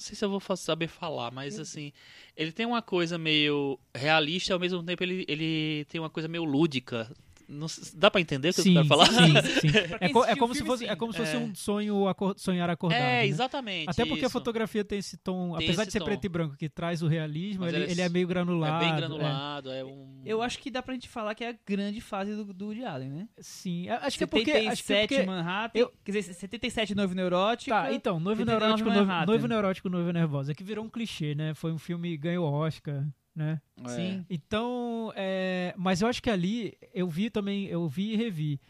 não 0.00 0.06
sei 0.06 0.16
se 0.16 0.24
eu 0.24 0.30
vou 0.30 0.56
saber 0.56 0.88
falar, 0.88 1.30
mas 1.30 1.60
assim. 1.60 1.92
Ele 2.34 2.50
tem 2.50 2.64
uma 2.64 2.80
coisa 2.80 3.18
meio 3.18 3.78
realista, 3.94 4.54
ao 4.54 4.58
mesmo 4.58 4.82
tempo 4.82 5.02
ele, 5.02 5.26
ele 5.28 5.84
tem 5.90 6.00
uma 6.00 6.08
coisa 6.08 6.26
meio 6.26 6.42
lúdica. 6.42 7.14
Não 7.50 7.66
dá 7.94 8.10
pra 8.10 8.20
entender 8.20 8.50
o 8.50 8.54
que 8.54 8.62
Sim, 8.62 8.70
eu 8.76 8.82
quero 8.82 8.86
falar? 8.88 9.06
sim, 9.06 9.60
sim. 9.60 9.68
É, 10.00 10.06
quem 10.06 10.12
co- 10.12 10.24
é 10.24 10.36
como 10.36 10.54
se 10.54 10.60
filme, 10.60 10.70
fosse, 10.70 10.84
sim. 10.84 10.90
é 10.90 10.94
como 10.96 11.12
se 11.12 11.18
fosse 11.18 11.34
É. 11.34 11.38
um 11.38 11.54
sonho 11.54 12.06
acor- 12.06 12.34
sonhar 12.38 12.70
acordado. 12.70 12.98
É, 13.00 13.22
né? 13.22 13.26
exatamente. 13.26 13.88
Até 13.90 14.04
porque 14.04 14.24
a 14.24 14.26
isso. 14.28 14.30
fotografia 14.32 14.84
tem 14.84 14.98
esse 15.00 15.16
tom, 15.16 15.56
Tem 15.58 15.66
apesar 15.66 15.82
de 15.82 15.88
esse 15.88 15.92
ser 15.92 15.98
tom. 15.98 16.04
preto 16.04 16.24
e 16.24 16.28
branco, 16.28 16.56
que 16.56 16.68
traz 16.68 17.02
o 17.02 17.08
realismo, 17.08 17.66
ele, 17.66 17.76
ele 17.76 17.84
é 17.86 17.90
ele 17.90 18.00
é 18.02 18.08
meio 18.08 18.26
granulado. 18.28 18.84
É 18.84 18.86
bem 18.88 18.96
granulado, 18.96 19.70
é, 19.70 19.84
um. 19.84 20.22
Eu 20.24 20.40
acho 20.42 20.58
que 20.60 20.70
dá 20.70 20.80
pra 20.82 20.94
gente 20.94 21.08
falar 21.08 21.34
que 21.34 21.42
é 21.42 21.50
a 21.50 21.54
grande 21.66 22.00
fase 22.00 22.34
do, 22.36 22.44
do 22.54 22.66
Woody 22.66 22.84
Allen, 22.84 23.10
né? 23.10 23.28
é. 23.36 23.42
Sim, 23.42 23.88
acho 23.88 24.16
que 24.18 24.24
é 24.24 24.26
porque... 24.26 24.50
Acho 24.52 24.84
que 24.84 24.92
é 24.92 25.00
77 25.00 25.08
porque 25.08 25.26
Manhattan, 25.26 25.78
eu- 25.78 25.92
quer 26.04 26.12
dizer, 26.12 26.32
77 26.34 26.94
Noivo 26.94 27.14
Neurótico. 27.14 27.70
Tá, 27.70 27.92
então, 27.92 28.20
Noivo 28.20 28.40
79 28.42 28.60
Neurótico, 28.60 28.88
noivo, 28.90 29.06
Manhattan. 29.06 29.26
noivo 29.26 29.46
Neurótico, 29.48 29.88
Noiva 29.88 30.12
Nervosa, 30.12 30.54
que 30.54 30.62
virou 30.62 30.84
um 30.84 30.88
clichê, 30.88 31.34
né? 31.34 31.52
Foi 31.54 31.72
um 31.72 31.78
filme 31.78 32.10
que 32.10 32.16
ganhou 32.18 32.44
Oscar, 32.50 33.04
né? 33.34 33.60
é. 33.84 33.88
Sim. 33.88 34.26
Então, 34.28 35.12
é, 35.16 35.74
mas 35.76 36.00
eu 36.02 36.08
acho 36.08 36.22
que 36.22 36.30
ali, 36.30 36.74
eu 36.92 37.08
vi 37.08 37.30
também, 37.30 37.66
eu 37.66 37.88
vi 37.88 38.12
e 38.12 38.16
revi. 38.16 38.60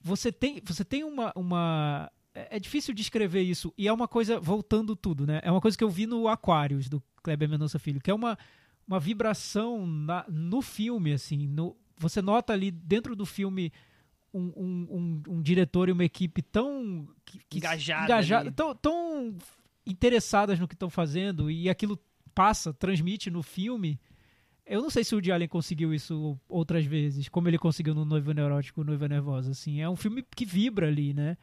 Você 0.00 0.30
tem, 0.30 0.60
você 0.64 0.84
tem 0.84 1.02
uma, 1.04 1.32
uma... 1.34 2.10
É 2.34 2.56
é 2.56 2.60
difícil 2.60 2.94
descrever 2.94 3.42
isso, 3.42 3.72
e 3.78 3.88
é 3.88 3.92
uma 3.92 4.06
coisa, 4.06 4.38
voltando 4.38 4.94
tudo, 4.94 5.26
né? 5.26 5.40
É 5.42 5.50
uma 5.50 5.60
coisa 5.60 5.76
que 5.76 5.82
eu 5.82 5.90
vi 5.90 6.06
no 6.06 6.28
Aquários, 6.28 6.88
do 6.88 7.02
Kleber 7.22 7.48
Mendonça 7.48 7.78
Filho, 7.78 8.00
que 8.00 8.10
é 8.10 8.14
uma, 8.14 8.38
uma 8.86 9.00
vibração 9.00 9.86
na- 9.86 10.24
no 10.28 10.60
filme, 10.62 11.12
assim. 11.12 11.46
No, 11.48 11.74
você 11.98 12.20
nota 12.22 12.52
ali 12.52 12.70
dentro 12.70 13.16
do 13.16 13.24
filme 13.26 13.72
um, 14.34 14.52
um, 14.54 14.86
um- 14.90 15.22
um 15.36 15.42
diretor 15.42 15.88
e 15.88 15.92
uma 15.92 16.04
equipe 16.04 16.42
tão... 16.42 17.08
que- 17.24 17.40
que- 17.48 17.58
Engajada 17.58 18.04
engajada 18.04 18.52
tão, 18.52 18.74
tão 18.74 19.36
interessadas 19.86 20.58
no 20.60 20.68
que 20.68 20.74
estão 20.74 20.90
fazendo, 20.90 21.50
e 21.50 21.68
aquilo 21.70 21.98
passa, 22.36 22.72
transmite 22.72 23.30
no 23.30 23.42
filme... 23.42 23.98
Eu 24.68 24.82
não 24.82 24.90
sei 24.90 25.04
se 25.04 25.14
o 25.14 25.18
Woody 25.18 25.30
Allen 25.30 25.46
conseguiu 25.46 25.94
isso 25.94 26.36
outras 26.48 26.84
vezes, 26.84 27.28
como 27.28 27.46
ele 27.46 27.56
conseguiu 27.56 27.94
no 27.94 28.04
Noivo 28.04 28.32
Neurótico, 28.32 28.82
Noiva 28.82 29.06
Nervosa, 29.06 29.52
assim. 29.52 29.80
É 29.80 29.88
um 29.88 29.94
filme 29.94 30.24
que 30.34 30.44
vibra 30.44 30.88
ali, 30.88 31.14
né? 31.14 31.36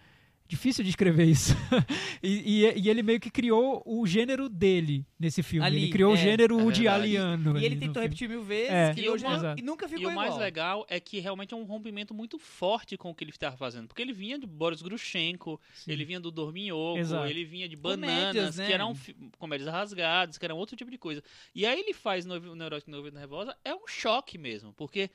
Difícil 0.47 0.83
de 0.83 0.89
escrever 0.89 1.25
isso. 1.25 1.53
e, 2.21 2.63
e- 2.65 2.79
e 2.81 2.89
ele 2.89 3.01
meio 3.01 3.19
que 3.19 3.29
criou 3.31 3.81
o 3.85 4.05
gênero 4.05 4.47
dele 4.49 5.05
nesse 5.19 5.41
filme. 5.41 5.65
Ali, 5.65 5.77
ele 5.83 5.91
criou 5.91 6.11
o 6.11 6.15
é, 6.15 6.17
gênero 6.17 6.57
é. 6.59 6.87
Alliano. 6.87 7.57
E 7.57 7.65
ele 7.65 7.75
no 7.75 7.81
tentou 7.81 8.01
repetir 8.03 8.29
mil 8.29 8.43
vezes, 8.43 8.69
É, 8.71 8.93
criou 8.93 9.17
E 9.17 9.19
o 9.19 9.23
mais- 9.23 9.59
e 9.59 9.61
nunca 9.61 9.87
ficou 9.87 10.03
E 10.03 10.05
o 10.05 10.15
mais 10.15 10.27
igual. 10.29 10.39
legal 10.41 10.85
é 10.89 10.99
que 10.99 11.19
realmente 11.19 11.53
é 11.53 11.57
um 11.57 11.63
rompimento 11.63 12.13
muito 12.13 12.37
forte 12.37 12.97
com 12.97 13.09
o 13.09 13.15
que 13.15 13.23
ele 13.23 13.31
estava 13.31 13.55
fazendo. 13.57 13.87
Porque 13.87 14.01
ele 14.01 14.13
vinha 14.13 14.37
de 14.37 14.45
Boris 14.45 14.81
Grushenko, 14.81 15.59
Sim. 15.73 15.91
ele 15.91 16.05
vinha 16.05 16.19
do 16.19 16.29
Dorminhoco, 16.29 16.99
Exato. 16.99 17.25
ele 17.27 17.45
vinha 17.45 17.67
de 17.67 17.75
Comédias, 17.77 18.05
Bananas, 18.35 18.57
né? 18.57 18.67
que 18.67 18.73
eram 18.73 18.93
comédias 19.39 19.69
rasgadas, 19.69 20.37
que 20.37 20.45
eram 20.45 20.57
outro 20.57 20.75
tipo 20.75 20.91
de 20.91 20.97
coisa. 20.97 21.23
E 21.55 21.65
aí 21.65 21.79
ele 21.79 21.93
faz 21.93 22.25
Noivo 22.25 22.53
Neurótico 22.53 22.91
Noivo 22.91 23.09
Nervosa, 23.09 23.55
é 23.63 23.73
um 23.73 23.87
choque 23.87 24.37
mesmo, 24.37 24.73
porque... 24.73 25.09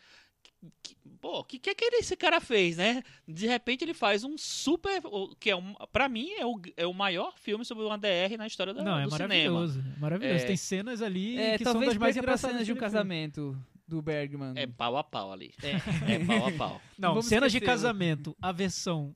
que- 0.83 0.97
Pô, 1.21 1.41
o 1.41 1.45
que, 1.45 1.59
que, 1.59 1.75
que 1.75 1.85
esse 1.97 2.17
cara 2.17 2.41
fez, 2.41 2.77
né? 2.77 3.03
De 3.27 3.45
repente 3.47 3.83
ele 3.85 3.93
faz 3.95 4.23
um 4.23 4.39
super. 4.39 5.03
Que 5.41 5.51
é 5.51 5.57
um, 5.57 5.75
pra 5.93 6.09
mim 6.09 6.31
é 6.39 6.47
o, 6.47 6.61
é 6.77 6.87
o 6.87 6.95
maior 6.95 7.37
filme 7.37 7.65
sobre 7.65 7.85
uma 7.85 7.99
DR 7.99 8.37
na 8.39 8.47
história 8.47 8.73
da, 8.73 8.85
Não, 8.85 8.99
é 8.99 9.05
do 9.05 9.11
cinema. 9.11 9.29
maravilhoso. 9.29 9.81
É 9.97 10.01
maravilhoso. 10.01 10.45
É. 10.45 10.47
Tem 10.47 10.57
cenas 10.57 11.03
ali 11.03 11.37
É, 11.39 11.59
que 11.59 11.65
são 11.65 11.73
talvez 11.73 11.93
das 11.95 11.99
mais 12.01 12.17
engraçadas 12.17 12.53
cenas 12.55 12.67
de 12.67 12.73
um 12.73 12.77
filme. 12.77 12.81
casamento 12.81 13.59
do 13.87 14.01
Bergman. 14.01 14.53
É 14.55 14.67
pau 14.67 14.97
a 14.97 15.03
pau 15.03 15.33
ali. 15.33 15.53
É, 15.61 16.19
pau 16.25 16.47
a 16.47 16.53
pau. 16.53 16.81
Não, 16.97 17.09
Vamos 17.11 17.27
cenas 17.27 17.51
de 17.51 17.59
esquecê-lo. 17.59 17.77
casamento, 17.79 18.37
a 18.41 18.53
versão 18.53 19.13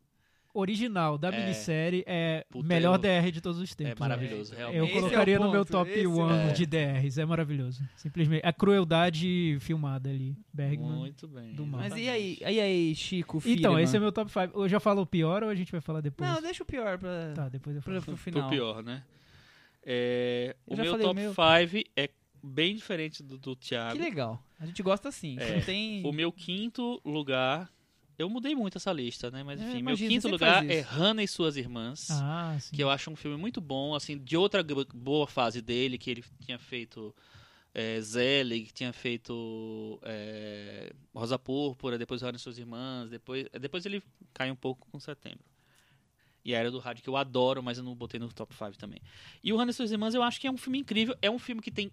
original 0.55 1.17
da 1.17 1.29
É. 1.29 1.41
minissérie 1.41 2.05
é 2.07 2.45
Puta, 2.51 2.67
melhor 2.67 2.95
eu- 2.95 2.99
DR 2.99 3.31
de 3.33 3.41
todos 3.41 3.59
os 3.61 3.75
tempos. 3.75 3.97
É 3.97 4.01
maravilhoso, 4.01 4.53
Eu 4.55 4.59
realmente. 4.59 4.79
É 4.81 4.83
o 4.83 5.01
colocaria 5.01 5.39
no 5.39 5.51
meu 5.51 5.65
top 5.65 5.91
esse 5.91 6.05
é 6.05 6.07
o 6.07 6.13
1 6.13 6.29
ponto. 6.29 6.55
de 6.55 6.67
DRs, 6.67 7.19
é 7.19 7.25
maravilhoso. 7.25 7.83
Simplesmente. 7.97 8.45
A 8.47 8.53
crueldade 8.53 9.57
filmada 9.61 10.11
ali. 10.11 10.37
Bergman. 10.53 10.91
Muito 10.99 11.27
bem. 11.29 11.55
do. 11.55 11.67
Mas 11.67 11.95
e 11.97 12.09
aí, 12.09 12.39
e 12.41 12.45
aí, 12.61 12.95
Chico, 12.95 13.41
filho? 13.41 13.59
Então, 13.59 13.79
esse 13.79 13.97
é 13.97 14.01
meu 14.01 14.13
top 14.13 14.31
5. 14.31 14.61
Eu 14.63 14.69
já 14.69 14.79
falo 14.81 15.03
o 15.03 15.07
pior 15.07 15.43
ou 15.43 15.49
a 15.49 15.55
gente 15.55 15.73
vai 15.73 15.81
falar 15.81 16.01
depois? 16.01 16.29
Não, 16.31 16.43
deixa 16.43 16.63
o 16.63 16.67
pior 16.67 16.99
pra, 16.99 17.33
Tá, 17.35 17.49
depois 17.49 17.77
eu 17.77 17.83
falo. 17.83 17.97
pro 18.01 18.05
Pro 18.13 18.17
final. 18.17 18.49
pior, 18.51 18.83
né? 18.83 19.03
É, 19.85 20.55
Eu 20.67 20.77
o 20.77 20.81
meu 20.81 20.99
top 20.99 21.15
meu. 21.15 21.31
5 21.35 21.89
é 21.97 22.09
bem 22.43 22.75
diferente 22.75 23.23
do, 23.23 23.37
do 23.39 23.57
Thiago. 23.57 23.97
Que 23.97 24.03
legal. 24.03 24.43
A 24.61 24.67
gente 24.67 24.83
gosta 24.83 25.09
assim. 25.09 25.37
É, 25.41 25.61
tem... 25.61 26.05
O 26.07 26.13
meu 26.13 26.31
quinto 26.33 27.01
lugar. 27.05 27.69
Eu 28.19 28.29
mudei 28.29 28.55
muito 28.55 28.79
essa 28.79 28.93
lista, 28.93 29.31
né? 29.31 29.43
Mas 29.43 29.61
É, 29.61 29.65
enfim, 29.65 29.79
imagina, 29.79 30.11
meu 30.11 30.21
quinto 30.21 30.29
lugar 30.29 30.69
é. 30.69 30.81
Hannah 30.81 31.23
e 31.23 31.29
suas 31.29 31.57
irmãs. 31.57 32.09
Ah, 32.11 32.57
sim. 32.61 32.77
Que 32.77 32.83
eu 32.83 32.91
acho 32.91 33.11
um 33.11 33.17
filme 33.17 33.37
muito 33.37 33.61
bom, 33.61 33.95
assim, 33.95 34.19
de 34.19 34.37
outra 34.37 34.63
boa 34.95 35.27
fase 35.27 35.61
dele, 35.61 35.99
que 35.99 36.11
ele 36.11 36.25
tinha 36.41 36.59
feito 36.59 37.15
é, 37.75 38.01
Zelig, 38.01 38.67
que 38.67 38.73
tinha 38.73 38.93
feito 38.93 39.99
é, 40.03 40.93
Rosa 41.15 41.39
Púrpura, 41.39 41.99
depois 41.99 42.23
Hannah 42.23 42.37
e 42.37 42.41
suas 42.41 42.59
irmãs, 42.59 43.11
depois, 43.11 43.47
depois 43.61 43.87
ele 43.87 44.03
cai 44.33 44.51
um 44.51 44.57
pouco 44.57 44.87
com 44.91 45.01
Setembro. 45.01 45.45
E 46.45 46.55
a 46.55 46.59
Era 46.59 46.71
do 46.71 46.79
Rádio, 46.79 47.03
que 47.05 47.09
eu 47.09 47.17
adoro, 47.17 47.63
mas 47.63 47.79
eu 47.79 47.85
não 47.85 47.95
botei 47.95 48.19
no 48.19 48.33
top 48.33 48.53
5 48.55 48.77
também. 48.77 49.01
E 49.43 49.53
o 49.53 49.57
Hannah 49.57 49.71
e 49.71 49.75
suas 49.75 49.93
irmãs, 49.93 50.13
eu 50.13 50.23
acho 50.23 50.41
que 50.41 50.47
é 50.47 50.51
um 50.51 50.57
filme 50.57 50.79
incrível. 50.79 51.17
É 51.23 51.31
um 51.31 51.39
filme 51.39 51.63
que 51.63 51.71
tem 51.71 51.91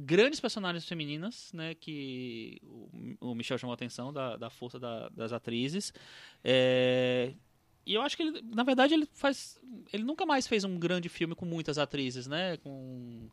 grandes 0.00 0.40
personagens 0.40 0.84
femininas, 0.86 1.52
né? 1.52 1.74
Que 1.74 2.60
o, 2.62 3.30
o 3.30 3.34
Michel 3.34 3.58
chamou 3.58 3.72
a 3.72 3.74
atenção 3.74 4.12
da, 4.12 4.36
da 4.36 4.50
força 4.50 4.78
da- 4.78 5.08
das 5.10 5.32
atrizes. 5.32 5.92
É, 6.44 7.34
e 7.86 7.94
eu 7.94 8.02
acho 8.02 8.16
que 8.16 8.22
ele, 8.22 8.42
na 8.42 8.62
verdade, 8.64 8.94
ele 8.94 9.06
faz. 9.12 9.60
Ele 9.92 10.02
nunca 10.04 10.26
mais 10.26 10.46
fez 10.46 10.64
um 10.64 10.78
grande 10.78 11.08
filme 11.08 11.34
com 11.34 11.46
muitas 11.46 11.78
atrizes, 11.78 12.26
né? 12.26 12.56
Com 12.58 13.28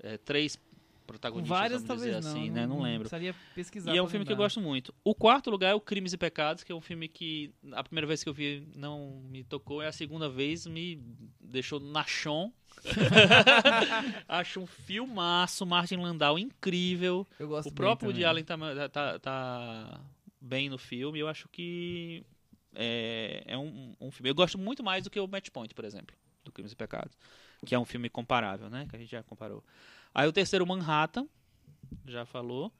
é, 0.00 0.16
três 0.18 0.58
protagonistas, 1.06 1.58
várias, 1.58 1.82
vamos 1.82 2.02
dizer 2.02 2.12
talvez 2.12 2.24
não. 2.24 2.42
assim, 2.42 2.50
né? 2.50 2.66
Não 2.66 2.82
lembro. 2.82 3.08
Precisaria 3.08 3.34
pesquisar. 3.54 3.94
E 3.94 3.98
é 3.98 4.02
um 4.02 4.08
filme 4.08 4.24
que 4.24 4.32
eu 4.32 4.34
lembrar. 4.34 4.44
gosto 4.46 4.60
muito. 4.60 4.94
O 5.04 5.14
quarto 5.14 5.50
lugar 5.50 5.70
é 5.70 5.74
o 5.74 5.80
Crimes 5.80 6.12
e 6.12 6.18
Pecados, 6.18 6.64
que 6.64 6.72
é 6.72 6.74
um 6.74 6.80
filme 6.80 7.08
que 7.08 7.54
a 7.72 7.82
primeira 7.82 8.06
vez 8.06 8.22
que 8.22 8.28
eu 8.28 8.34
vi 8.34 8.66
não 8.74 9.22
me 9.28 9.44
tocou, 9.44 9.82
e 9.82 9.86
a 9.86 9.92
segunda 9.92 10.28
vez 10.28 10.66
me 10.66 11.00
deixou 11.40 11.80
na 11.80 12.04
chão. 12.04 12.52
Acho 14.28 14.60
um 14.60 14.66
filmaço, 14.66 15.64
Martin 15.64 15.96
Landau 15.96 16.38
incrível. 16.38 17.26
Eu 17.38 17.48
gosto 17.48 17.68
O 17.68 17.72
próprio 17.72 18.08
Woody 18.08 18.24
Allen 18.24 18.44
tá, 18.44 18.56
tá, 18.88 19.18
tá 19.18 20.00
bem 20.40 20.68
no 20.68 20.78
filme. 20.78 21.18
Eu 21.18 21.28
acho 21.28 21.48
que 21.48 22.24
é, 22.74 23.42
é 23.46 23.58
um, 23.58 23.94
um 24.00 24.10
filme. 24.10 24.30
Eu 24.30 24.34
gosto 24.34 24.58
muito 24.58 24.82
mais 24.82 25.04
do 25.04 25.10
que 25.10 25.18
o 25.18 25.26
Match 25.26 25.48
Point, 25.50 25.74
por 25.74 25.84
exemplo, 25.84 26.14
do 26.44 26.52
Crimes 26.52 26.72
e 26.72 26.76
Pecados, 26.76 27.16
que 27.64 27.74
é 27.74 27.78
um 27.78 27.84
filme 27.84 28.08
comparável, 28.08 28.68
né? 28.68 28.86
Que 28.88 28.96
a 28.96 28.98
gente 28.98 29.10
já 29.10 29.22
comparou. 29.22 29.64
Aí 30.18 30.26
o 30.26 30.32
terceiro, 30.32 30.66
Manhattan, 30.66 31.26
já 32.06 32.24
falou. 32.24 32.72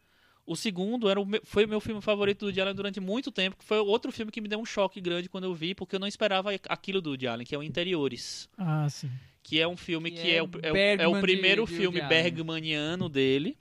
O 0.47 0.57
segundo 0.57 1.11
era 1.11 1.21
o 1.21 1.27
meu- 1.27 1.43
foi 1.45 1.67
o 1.67 1.69
meu 1.69 1.81
filme 1.81 2.01
favorito 2.01 2.39
do 2.41 2.47
Woody 2.47 2.61
Allen 2.63 2.75
durante 2.75 2.99
muito 2.99 3.31
tempo, 3.31 3.57
que 3.59 3.65
foi 3.65 3.79
outro 3.79 4.11
filme 4.11 4.33
que 4.33 4.41
me 4.41 4.49
deu 4.49 4.59
um 4.59 4.65
choque 4.65 5.03
grande 5.03 5.29
quando 5.29 5.45
eu 5.45 5.53
vi, 5.55 5.75
porque 5.75 5.97
eu 5.97 6.01
não 6.01 6.07
esperava 6.07 6.51
aquilo 6.69 7.03
do 7.03 7.11
Woody 7.11 7.27
Allen, 7.27 7.45
que 7.47 7.55
é 7.55 7.59
o 7.59 7.63
Interiores. 7.63 8.49
Ah, 8.57 8.89
sim. 8.89 9.11
Que 9.43 9.61
é 9.61 9.69
um 9.69 9.77
filme 9.77 10.11
Que 10.11 10.23
que, 10.23 10.31
é 10.31 10.37
é, 10.37 10.43
o, 10.43 10.47
é 10.47 10.49
o- 10.49 10.67
é 10.67 10.71
o 10.71 10.73
Bergman 10.73 11.15
de- 11.15 11.21
primeiro 11.21 11.67
de 11.67 11.75
filme 11.77 11.99
bergmaniano 12.09 13.09
dele. 13.09 13.59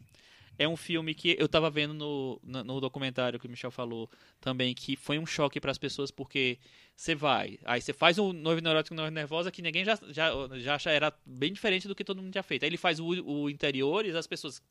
É 0.58 0.68
um 0.68 0.76
filme 0.76 1.14
que 1.14 1.36
eu 1.40 1.48
tava 1.48 1.70
vendo 1.70 1.94
no, 1.94 2.40
no, 2.44 2.80
documentário 2.80 3.40
que 3.40 3.48
o 3.48 3.50
Michel 3.50 3.72
falou 3.72 4.10
também, 4.40 4.74
que 4.74 4.96
foi 4.96 5.20
um 5.20 5.26
choque 5.26 5.60
para 5.60 5.72
as 5.72 5.78
pessoas, 5.78 6.12
porque 6.12 6.58
você 6.96 7.14
vai, 7.14 7.60
aí 7.66 7.82
você 7.82 7.92
faz 7.92 8.18
um 8.18 8.32
noivo 8.32 8.62
neurótico 8.62 8.96
noivo 8.96 9.12
nervosa 9.12 9.52
que 9.52 9.62
ninguém 9.62 9.84
já, 9.84 10.00
já, 10.10 10.32
já 10.54 10.76
acha 10.76 10.92
era 10.92 11.14
bem 11.26 11.52
diferente 11.52 11.88
do 11.88 11.96
que 11.96 12.04
todo 12.04 12.22
mundo 12.22 12.32
tinha 12.32 12.44
feito. 12.44 12.64
Aí 12.64 12.70
ele 12.70 12.78
faz 12.78 13.00
o, 13.00 13.06
o 13.06 13.50
interiores, 13.50 14.16
as 14.16 14.28
pessoas 14.28 14.62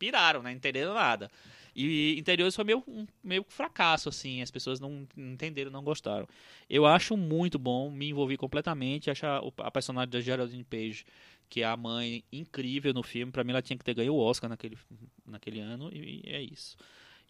piraram, 0.00 0.42
né? 0.42 0.50
Não 0.50 0.56
entenderam 0.56 0.94
nada. 0.94 1.30
E 1.74 2.18
interiores 2.18 2.56
foi 2.56 2.64
meio, 2.64 2.82
um, 2.88 3.06
meio 3.22 3.44
fracasso, 3.48 4.08
assim. 4.08 4.42
As 4.42 4.50
pessoas 4.50 4.80
não 4.80 5.06
entenderam, 5.16 5.70
não 5.70 5.84
gostaram. 5.84 6.26
Eu 6.68 6.86
acho 6.86 7.16
muito 7.16 7.58
bom, 7.58 7.90
me 7.90 8.08
envolvi 8.08 8.36
completamente. 8.36 9.10
Acho 9.10 9.26
a, 9.26 9.40
a 9.58 9.70
personagem 9.70 10.10
da 10.10 10.20
Geraldine 10.20 10.64
Page, 10.64 11.04
que 11.50 11.60
é 11.62 11.66
a 11.66 11.76
mãe, 11.76 12.24
incrível 12.32 12.94
no 12.94 13.02
filme. 13.02 13.30
Pra 13.30 13.44
mim, 13.44 13.50
ela 13.50 13.60
tinha 13.60 13.76
que 13.76 13.84
ter 13.84 13.92
ganho 13.92 14.14
o 14.14 14.18
Oscar 14.18 14.48
naquele, 14.48 14.78
naquele 15.26 15.60
ano, 15.60 15.90
e, 15.92 16.22
e 16.24 16.30
é 16.32 16.40
isso. 16.40 16.76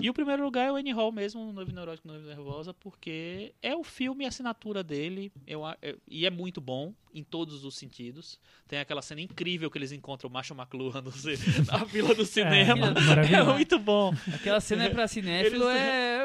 E 0.02 0.08
o 0.08 0.14
primeiro 0.14 0.42
lugar 0.42 0.66
é 0.66 0.72
o 0.72 0.76
Annie 0.76 0.94
Hall 0.94 1.12
mesmo, 1.12 1.52
Noivo 1.52 1.72
Neurótico, 1.72 2.08
Noivo 2.08 2.26
Nervosa, 2.26 2.72
porque 2.72 3.52
é 3.60 3.76
o 3.76 3.84
filme 3.84 4.24
e 4.24 4.26
assinatura 4.26 4.82
dele, 4.82 5.30
eu, 5.46 5.62
a- 5.62 5.76
é- 5.82 5.94
e 6.08 6.24
é 6.24 6.30
muito 6.30 6.58
bom 6.58 6.94
em 7.14 7.22
todos 7.22 7.66
os 7.66 7.76
sentidos. 7.76 8.40
Tem 8.66 8.78
aquela 8.78 9.02
cena 9.02 9.20
incrível 9.20 9.70
que 9.70 9.76
eles 9.76 9.92
encontram 9.92 10.30
o 10.30 10.32
Macho 10.32 10.54
McLuhan 10.54 11.02
no 11.02 11.10
na 11.70 11.84
fila 11.84 12.14
do 12.14 12.24
cinema. 12.24 12.94
É, 12.96 13.00
maravilhoso. 13.06 13.52
muito 13.52 13.78
bom. 13.78 14.14
Aquela 14.32 14.60
cena 14.62 14.84
é 14.84 14.88
pra 14.88 15.06
cinéfilo, 15.06 15.68
Eles- 15.68 15.76
é. 15.82 16.20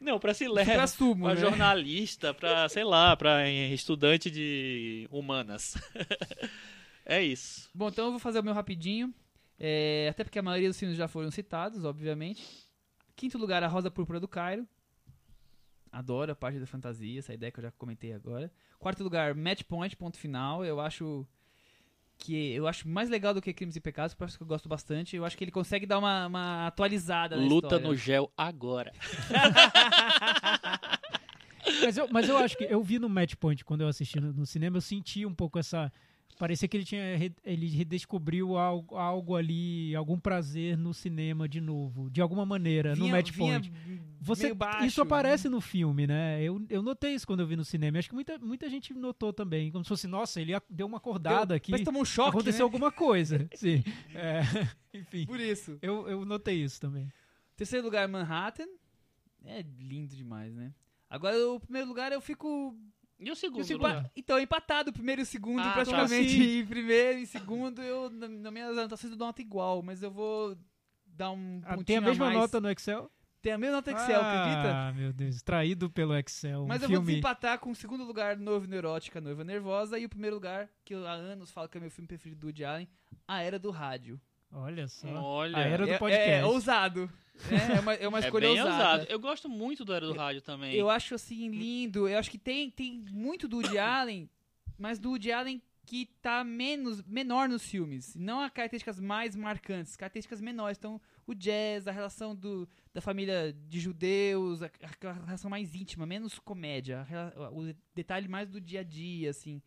Não, 0.00 0.18
pra 0.18 0.34
se 0.34 0.44
Pra 0.46 0.86
sumo, 0.86 1.24
pra 1.24 1.34
né? 1.34 1.40
jornalista, 1.40 2.34
pra, 2.34 2.68
sei 2.68 2.84
lá, 2.84 3.16
pra 3.16 3.48
eh, 3.48 3.72
estudante 3.72 4.30
de 4.30 5.08
humanas. 5.10 5.76
é 7.04 7.22
isso. 7.22 7.68
Bom, 7.74 7.88
então 7.88 8.06
eu 8.06 8.10
vou 8.10 8.20
fazer 8.20 8.40
o 8.40 8.44
meu 8.44 8.54
rapidinho. 8.54 9.12
É, 9.58 10.08
até 10.10 10.24
porque 10.24 10.38
a 10.38 10.42
maioria 10.42 10.68
dos 10.68 10.78
filmes 10.78 10.96
já 10.96 11.06
foram 11.06 11.30
citados, 11.30 11.84
obviamente. 11.84 12.42
Quinto 13.16 13.38
lugar, 13.38 13.62
A 13.62 13.68
Rosa 13.68 13.90
Púrpura 13.90 14.18
do 14.18 14.26
Cairo. 14.28 14.66
Adoro 15.92 16.32
a 16.32 16.34
parte 16.34 16.58
da 16.58 16.66
fantasia, 16.66 17.20
essa 17.20 17.32
ideia 17.32 17.52
que 17.52 17.60
eu 17.60 17.62
já 17.62 17.70
comentei 17.70 18.12
agora. 18.12 18.50
Quarto 18.80 19.04
lugar, 19.04 19.32
Match 19.34 19.62
Point, 19.62 19.96
ponto 19.96 20.18
final. 20.18 20.64
Eu 20.64 20.80
acho 20.80 21.24
que 22.18 22.52
eu 22.52 22.66
acho 22.66 22.88
mais 22.88 23.08
legal 23.08 23.32
do 23.32 23.40
que 23.40 23.52
Crimes 23.52 23.76
e 23.76 23.80
Pecados, 23.80 24.12
por 24.14 24.26
isso 24.26 24.36
que 24.36 24.42
eu 24.42 24.46
gosto 24.46 24.68
bastante. 24.68 25.14
Eu 25.14 25.24
acho 25.24 25.36
que 25.38 25.44
ele 25.44 25.52
consegue 25.52 25.86
dar 25.86 25.98
uma, 25.98 26.26
uma 26.26 26.66
atualizada 26.66 27.36
na 27.36 27.42
Luta 27.42 27.68
história. 27.68 27.86
no 27.86 27.94
gel 27.96 28.32
agora. 28.36 28.92
Mas 31.82 31.96
eu, 31.96 32.06
mas 32.10 32.28
eu 32.28 32.36
acho 32.36 32.58
que 32.58 32.64
eu 32.64 32.82
vi 32.82 32.98
no 32.98 33.08
Match 33.08 33.34
Point 33.36 33.64
quando 33.64 33.80
eu 33.80 33.88
assisti 33.88 34.20
no, 34.20 34.32
no 34.34 34.44
cinema, 34.46 34.76
eu 34.76 34.80
senti 34.82 35.24
um 35.24 35.34
pouco 35.34 35.58
essa. 35.58 35.90
Parecia 36.38 36.66
que 36.66 36.76
ele 36.76 36.84
tinha 36.84 37.00
ele 37.44 37.68
redescobriu 37.68 38.56
algo, 38.56 38.96
algo 38.96 39.36
ali, 39.36 39.94
algum 39.94 40.18
prazer 40.18 40.76
no 40.76 40.92
cinema 40.92 41.48
de 41.48 41.60
novo, 41.60 42.10
de 42.10 42.20
alguma 42.20 42.44
maneira, 42.44 42.90
no 42.90 43.04
Vinha- 43.04 43.12
Match 43.12 43.30
vinha 43.30 43.60
Point. 43.60 43.72
Você, 44.20 44.52
baixo, 44.54 44.84
isso 44.86 45.00
aparece 45.02 45.48
no 45.48 45.60
filme, 45.60 46.06
né? 46.06 46.42
Eu, 46.42 46.64
eu 46.70 46.82
notei 46.82 47.14
isso 47.14 47.26
quando 47.26 47.40
eu 47.40 47.46
vi 47.46 47.54
no 47.56 47.64
cinema. 47.64 47.98
Acho 47.98 48.08
que 48.08 48.14
muita, 48.14 48.36
muita 48.38 48.68
gente 48.68 48.92
notou 48.94 49.32
também. 49.32 49.70
Como 49.70 49.84
se 49.84 49.88
fosse, 49.88 50.06
nossa, 50.08 50.40
ele 50.40 50.52
deu 50.68 50.86
uma 50.86 50.96
acordada 50.96 51.46
Deu- 51.48 51.56
aqui. 51.56 51.70
Mas 51.70 51.82
tomou 51.82 52.02
um 52.02 52.06
choque, 52.06 52.30
Aconteceu 52.30 52.60
né? 52.60 52.62
alguma 52.64 52.90
coisa. 52.90 53.46
Sim. 53.54 53.84
É, 54.14 54.40
enfim, 54.92 55.26
Por 55.26 55.38
isso. 55.38 55.78
eu, 55.82 56.08
eu 56.08 56.24
notei 56.24 56.56
isso 56.64 56.80
também. 56.80 57.12
Terceiro 57.56 57.84
lugar, 57.84 58.08
Manhattan. 58.08 58.66
É 59.44 59.62
lindo 59.78 60.16
demais, 60.16 60.54
né? 60.54 60.72
Agora, 61.08 61.36
o 61.50 61.60
primeiro 61.60 61.86
lugar 61.86 62.10
eu 62.10 62.20
fico 62.20 62.74
E 63.24 63.30
o 63.30 63.36
segundo 63.36 63.64
fico 63.64 63.78
lugar? 63.82 64.04
pa- 64.04 64.10
Então, 64.16 64.38
empatado, 64.38 64.90
o 64.90 64.92
primeiro 64.92 65.20
e 65.20 65.24
o 65.24 65.26
segundo, 65.26 65.60
Ah, 65.62 65.72
praticamente. 65.72 66.36
tá. 66.38 66.44
Em 66.44 66.66
primeiro 66.66 67.18
e 67.18 67.26
segundo, 67.26 67.82
eu, 67.82 68.10
na, 68.10 68.28
nas 68.28 68.52
minhas 68.52 68.76
anotações, 68.78 69.12
eu 69.12 69.18
dou 69.18 69.26
nota 69.26 69.40
igual, 69.42 69.82
mas 69.82 70.02
eu 70.02 70.10
vou 70.10 70.56
dar 71.06 71.30
um 71.30 71.60
Ah, 71.64 71.70
pontinho 71.70 71.84
tem 71.84 71.96
a 71.96 72.00
mesma 72.00 72.26
mais. 72.26 72.38
nota 72.38 72.60
no 72.60 72.70
Excel? 72.70 73.10
Tem 73.42 73.52
a 73.52 73.58
mesma 73.58 73.76
nota 73.76 73.90
Excel, 73.92 74.20
acredita? 74.22 74.72
Ah, 74.74 74.92
meu 74.94 75.12
Deus. 75.12 75.42
Traído 75.42 75.90
pelo 75.90 76.16
Excel. 76.16 76.64
Mas 76.66 76.80
um 76.80 76.84
eu 76.84 76.88
vou 76.88 76.96
filme... 76.96 77.06
desempatar 77.08 77.58
com 77.58 77.70
o 77.70 77.74
segundo 77.74 78.02
lugar, 78.02 78.38
Noiva 78.38 78.66
Neurótica, 78.66 79.20
Noiva 79.20 79.44
Nervosa, 79.44 79.98
e 79.98 80.06
o 80.06 80.08
primeiro 80.08 80.36
lugar, 80.36 80.68
que 80.82 80.94
eu 80.94 81.06
há 81.06 81.12
anos 81.12 81.50
falo 81.50 81.68
que 81.68 81.76
é 81.76 81.80
meu 81.80 81.90
filme 81.90 82.08
preferido 82.08 82.40
do 82.40 82.46
Woody 82.46 82.64
Allen, 82.64 82.88
A 83.28 83.42
Era 83.42 83.58
do 83.58 83.70
Rádio. 83.70 84.18
Olha 84.50 84.88
só. 84.88 85.08
Olha, 85.08 85.58
A 85.58 85.60
era 85.60 85.84
do 85.84 85.92
é, 85.92 85.98
podcast. 85.98 86.30
É, 86.30 86.44
ousado. 86.44 87.10
É, 87.50 87.76
é 87.76 87.80
uma, 87.80 87.94
é 87.94 88.08
uma 88.08 88.18
é 88.18 88.20
escolha 88.20 88.48
bem 88.48 88.60
ousada. 88.60 88.92
ousado. 88.92 89.06
Eu 89.10 89.18
gosto 89.18 89.48
muito 89.48 89.84
do 89.84 89.92
Era 89.92 90.06
do 90.06 90.12
Rádio 90.12 90.40
também. 90.40 90.74
Eu 90.74 90.88
acho 90.88 91.14
assim 91.14 91.48
lindo. 91.48 92.08
Eu 92.08 92.18
acho 92.18 92.30
que 92.30 92.38
tem, 92.38 92.70
tem 92.70 93.04
muito 93.10 93.48
do 93.48 93.56
Woody 93.56 93.78
Allen, 93.78 94.30
mas 94.78 94.98
do 94.98 95.10
Woody 95.10 95.32
Allen 95.32 95.62
que 95.86 96.06
tá 96.22 96.42
menos, 96.42 97.02
menor 97.02 97.48
nos 97.48 97.66
filmes. 97.66 98.14
Não 98.14 98.40
as 98.40 98.50
características 98.50 98.98
mais 98.98 99.36
marcantes, 99.36 99.96
características 99.96 100.40
menores. 100.40 100.78
Então, 100.78 101.00
o 101.26 101.34
jazz, 101.34 101.86
a 101.86 101.92
relação 101.92 102.34
do, 102.34 102.68
da 102.92 103.00
família 103.00 103.54
de 103.68 103.80
judeus, 103.80 104.62
a, 104.62 104.70
a 105.02 105.12
relação 105.12 105.50
mais 105.50 105.74
íntima, 105.74 106.06
menos 106.06 106.38
comédia, 106.38 107.06
a 107.10 107.50
o 107.50 107.74
detalhe 107.94 108.28
mais 108.28 108.48
do 108.48 108.60
dia 108.60 108.80
a 108.80 108.82
dia, 108.82 109.30
assim. 109.30 109.60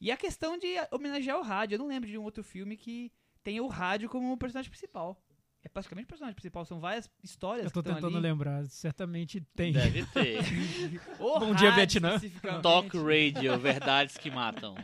E 0.00 0.10
a 0.10 0.16
questão 0.16 0.58
de 0.58 0.66
homenagear 0.90 1.38
o 1.38 1.42
rádio. 1.42 1.76
Eu 1.76 1.78
não 1.78 1.88
lembro 1.88 2.08
de 2.08 2.18
um 2.18 2.22
outro 2.22 2.44
filme 2.44 2.76
que 2.76 3.10
tenha 3.42 3.62
o 3.62 3.68
rádio 3.68 4.08
como 4.08 4.36
personagem 4.36 4.70
principal. 4.70 5.18
É 5.66 5.68
praticamente 5.68 6.04
o 6.04 6.08
personagem 6.08 6.34
principal, 6.36 6.64
são 6.64 6.78
várias 6.78 7.10
histórias 7.24 7.64
Eu 7.64 7.72
tô 7.72 7.82
tentando 7.82 8.06
ali. 8.18 8.20
lembrar. 8.20 8.64
Certamente 8.66 9.40
tem. 9.56 9.72
Deve 9.72 10.06
ter. 10.06 10.38
Bom 11.18 11.54
dia, 11.56 11.70
rádio, 11.70 11.74
Vietnã. 11.74 12.14
especificamente. 12.14 12.62
Talk 12.62 12.96
Radio, 12.96 13.58
Verdades 13.58 14.16
que 14.16 14.30
Matam. 14.30 14.76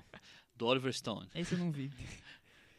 Do 0.56 0.66
Oliver 0.66 0.92
Stone. 0.92 1.28
Esse 1.36 1.52
eu 1.54 1.58
não 1.60 1.70
vi. 1.70 1.88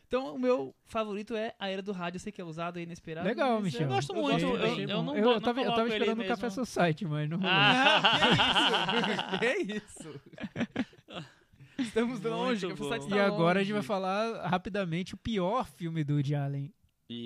Então, 0.06 0.36
o 0.36 0.38
meu 0.38 0.76
favorito 0.86 1.34
é 1.34 1.56
a 1.58 1.70
Era 1.70 1.82
do 1.82 1.94
Rádio. 1.94 2.18
Eu 2.18 2.20
sei 2.20 2.32
que 2.34 2.42
é 2.42 2.44
usado 2.44 2.78
e 2.78 2.84
inesperado. 2.84 3.26
Legal, 3.26 3.54
mas 3.56 3.64
Michel. 3.64 3.84
Eu 3.84 3.88
gosto 3.88 4.14
muito, 4.14 4.46
eu- 4.46 4.58
eu 4.82 4.88
bom. 4.98 5.04
não 5.04 5.16
eu, 5.18 5.32
eu 5.32 5.42
tava, 5.42 5.62
não 5.64 5.70
eu 5.70 5.76
tava 5.76 5.88
esperando 5.88 6.22
o 6.22 6.28
Café. 6.28 6.50
Society, 6.50 7.06
mas 7.06 7.30
não 7.30 7.38
rolou. 7.38 7.52
Ah, 7.56 8.02
que 9.40 9.58
isso? 9.64 9.80
Que 10.14 10.18
isso? 10.18 10.22
Estamos 11.80 12.22
longe. 12.22 12.68
Está 12.68 12.98
E 13.16 13.20
agora 13.20 13.60
a 13.60 13.62
longe. 13.62 13.64
gente 13.66 13.74
vai 13.74 13.82
falar 13.82 14.46
rapidamente 14.48 15.14
o 15.14 15.18
pior 15.18 15.66
filme 15.68 16.04
do 16.04 16.16
Woody 16.16 16.36
Allen. 16.36 16.72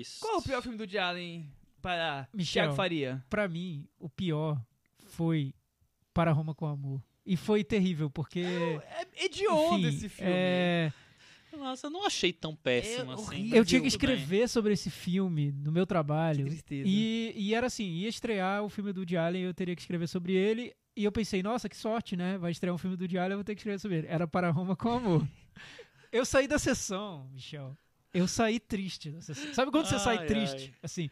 Isso. 0.00 0.20
Qual 0.20 0.34
é 0.34 0.38
o 0.38 0.42
pior 0.42 0.62
filme 0.62 0.76
do 0.76 0.82
Woody 0.82 0.98
Allen 0.98 1.50
para 1.80 2.28
Michel. 2.32 2.62
Thiago 2.64 2.76
Faria? 2.76 3.24
Pra 3.30 3.48
mim, 3.48 3.86
o 3.98 4.08
pior 4.08 4.60
foi 5.06 5.54
Para 6.12 6.32
Roma 6.32 6.54
com 6.54 6.66
Amor. 6.66 7.02
E 7.24 7.36
foi 7.36 7.62
terrível, 7.62 8.08
porque. 8.10 8.40
É 8.40 9.06
hediondo 9.24 9.86
enfim, 9.86 9.96
esse 9.96 10.08
filme. 10.08 10.32
é, 10.32 10.92
Nossa, 11.56 11.86
eu 11.86 11.90
não 11.90 12.06
achei 12.06 12.32
tão 12.32 12.56
péssimo 12.56 13.10
É 13.10 13.14
assim. 13.14 13.22
horrível. 13.22 13.56
eu 13.58 13.64
tinha 13.64 13.78
que 13.80 13.82
bem. 13.84 13.88
escrever 13.88 14.48
sobre 14.48 14.72
esse 14.72 14.90
filme 14.90 15.52
no 15.52 15.70
meu 15.70 15.84
Que 15.84 15.88
trabalho. 15.88 16.46
tristeza. 16.46 16.88
E, 16.88 17.32
e 17.36 17.54
era 17.54 17.66
assim, 17.66 17.84
ia 17.84 18.08
estrear 18.08 18.62
o 18.64 18.68
filme 18.70 18.92
do 18.92 19.00
Woody 19.00 19.16
Allen, 19.16 19.42
eu 19.42 19.52
teria 19.54 19.74
que 19.76 19.82
escrever 19.82 20.06
sobre 20.08 20.32
ele. 20.34 20.74
E 20.96 21.04
eu 21.04 21.12
pensei, 21.12 21.42
nossa, 21.42 21.68
que 21.68 21.76
sorte, 21.76 22.16
né? 22.16 22.36
Vai 22.38 22.50
estrear 22.50 22.74
um 22.74 22.78
filme 22.78 22.96
do 22.96 23.02
Woody 23.02 23.18
Allen, 23.18 23.32
eu 23.32 23.38
vou 23.38 23.44
ter 23.44 23.54
que 23.54 23.60
escrever 23.60 23.78
sobre 23.78 23.98
ele. 23.98 24.06
Era 24.08 24.26
Para 24.26 24.50
Roma 24.50 24.74
com 24.74 24.88
Amor. 24.90 25.28
eu 26.10 26.24
saí 26.24 26.48
da 26.48 26.58
sessão, 26.58 27.28
Michel. 27.32 27.76
Eu 28.12 28.26
saí 28.26 28.58
triste. 28.58 29.14
Sabe 29.52 29.70
quando 29.70 29.86
você 29.86 29.98
sai 29.98 30.18
Ai, 30.18 30.26
triste? 30.26 30.72
ai. 30.74 30.78
Assim, 30.82 31.10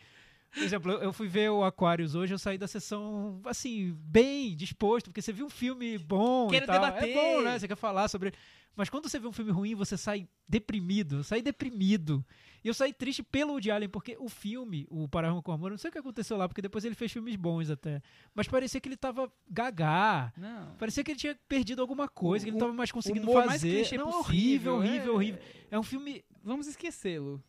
por 0.52 0.62
exemplo, 0.62 0.92
eu- 0.92 1.12
fui 1.12 1.28
ver 1.28 1.50
o 1.50 1.62
Aquarius 1.64 2.14
hoje, 2.14 2.32
eu 2.32 2.38
saí 2.38 2.56
da 2.56 2.66
sessão, 2.66 3.40
assim, 3.44 3.92
bem 4.00 4.56
disposto, 4.56 5.06
porque 5.06 5.20
você 5.22 5.32
viu 5.32 5.46
um 5.46 5.50
filme 5.50 5.98
bom 5.98 6.48
Quero 6.48 6.64
e 6.64 6.66
tal. 6.66 6.80
debater. 6.80 7.10
É 7.10 7.14
bom, 7.14 7.42
né? 7.42 7.58
Você 7.58 7.68
quer 7.68 7.76
falar 7.76 8.08
sobre... 8.08 8.32
Mas 8.74 8.90
quando 8.90 9.08
você 9.08 9.18
vê 9.18 9.26
um 9.26 9.32
filme 9.32 9.50
ruim, 9.50 9.74
você 9.74 9.96
sai 9.96 10.28
deprimido. 10.46 11.16
Eu 11.16 11.24
saí 11.24 11.40
deprimido. 11.40 12.22
E 12.62 12.68
eu 12.68 12.74
saí 12.74 12.92
triste 12.92 13.22
pelo 13.22 13.52
Woody 13.52 13.70
Allen, 13.70 13.88
porque 13.88 14.18
o 14.20 14.28
filme, 14.28 14.86
o 14.90 15.08
Para 15.08 15.30
Roma 15.30 15.40
com 15.40 15.50
Amor, 15.50 15.70
não 15.70 15.78
sei 15.78 15.88
o 15.88 15.92
que 15.92 15.98
aconteceu 15.98 16.36
lá, 16.36 16.46
porque 16.46 16.60
depois 16.60 16.84
ele 16.84 16.94
fez 16.94 17.10
filmes 17.10 17.36
bons 17.36 17.70
até. 17.70 18.02
Mas 18.34 18.46
parecia 18.48 18.78
que 18.78 18.86
ele 18.86 18.96
tava 18.96 19.32
gagá. 19.48 20.30
Não. 20.36 20.74
Parecia 20.76 21.02
que 21.02 21.10
ele 21.12 21.18
tinha 21.18 21.34
perdido 21.48 21.80
alguma 21.80 22.06
coisa, 22.06 22.44
que 22.44 22.50
ele 22.50 22.56
O- 22.56 22.60
não 22.60 22.66
tava 22.66 22.76
mais 22.76 22.92
conseguindo 22.92 23.32
mais 23.32 23.52
fazer. 23.52 23.76
clichê 23.76 23.96
não, 23.96 24.12
possível, 24.12 24.74
horrível, 24.74 24.74
horrível, 24.76 25.12
é. 25.12 25.14
horrível. 25.16 25.40
É 25.70 25.78
um 25.78 25.82
filme 25.82 26.22
Vamos 26.46 26.68
esquecê-lo. 26.68 27.42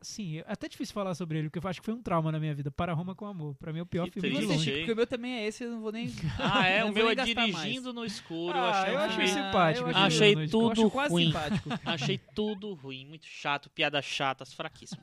Sim, 0.00 0.38
é 0.38 0.44
até 0.48 0.68
difícil 0.68 0.92
falar 0.92 1.14
sobre 1.14 1.38
ele, 1.38 1.48
porque 1.48 1.64
eu 1.64 1.70
acho 1.70 1.78
que 1.80 1.84
foi 1.84 1.94
um 1.94 2.02
trauma 2.02 2.32
na 2.32 2.40
minha 2.40 2.52
vida. 2.52 2.72
Para 2.72 2.92
Roma 2.92 3.14
com 3.14 3.24
Amor. 3.24 3.54
Pra 3.54 3.72
mim 3.72 3.78
é 3.78 3.82
o 3.82 3.86
pior 3.86 4.06
Que 4.06 4.20
filme 4.20 4.30
de 4.30 4.34
triste, 4.34 4.48
Você, 4.48 4.54
longe. 4.70 4.78
Porque 4.80 4.92
o 4.92 4.96
meu 4.96 5.06
também 5.06 5.34
é 5.34 5.46
esse, 5.46 5.62
eu 5.62 5.70
não 5.70 5.80
vou 5.80 5.92
nem. 5.92 6.12
Ah, 6.40 6.66
é? 6.66 6.82
o 6.84 6.92
meu 6.92 7.08
é 7.08 7.14
dirigindo 7.14 7.92
no 7.92 8.04
escuro. 8.04 8.58
Ah, 8.58 8.80
achei 8.80 8.92
eu 8.94 8.98
achei 8.98 9.26
filme- 9.28 9.28
simpático. 9.46 9.88
eu 9.88 9.96
Achei 9.96 10.34
no 10.34 10.48
tudo 10.48 10.64
eu 10.66 10.70
acho 10.86 10.90
quase 10.90 11.12
ruim. 11.14 11.26
simpático. 11.26 11.68
Achei 11.86 12.18
tudo 12.34 12.74
ruim, 12.74 13.06
muito 13.06 13.26
chato, 13.26 13.70
piadas 13.70 14.04
chatas, 14.04 14.52
fraquíssimo. 14.52 15.00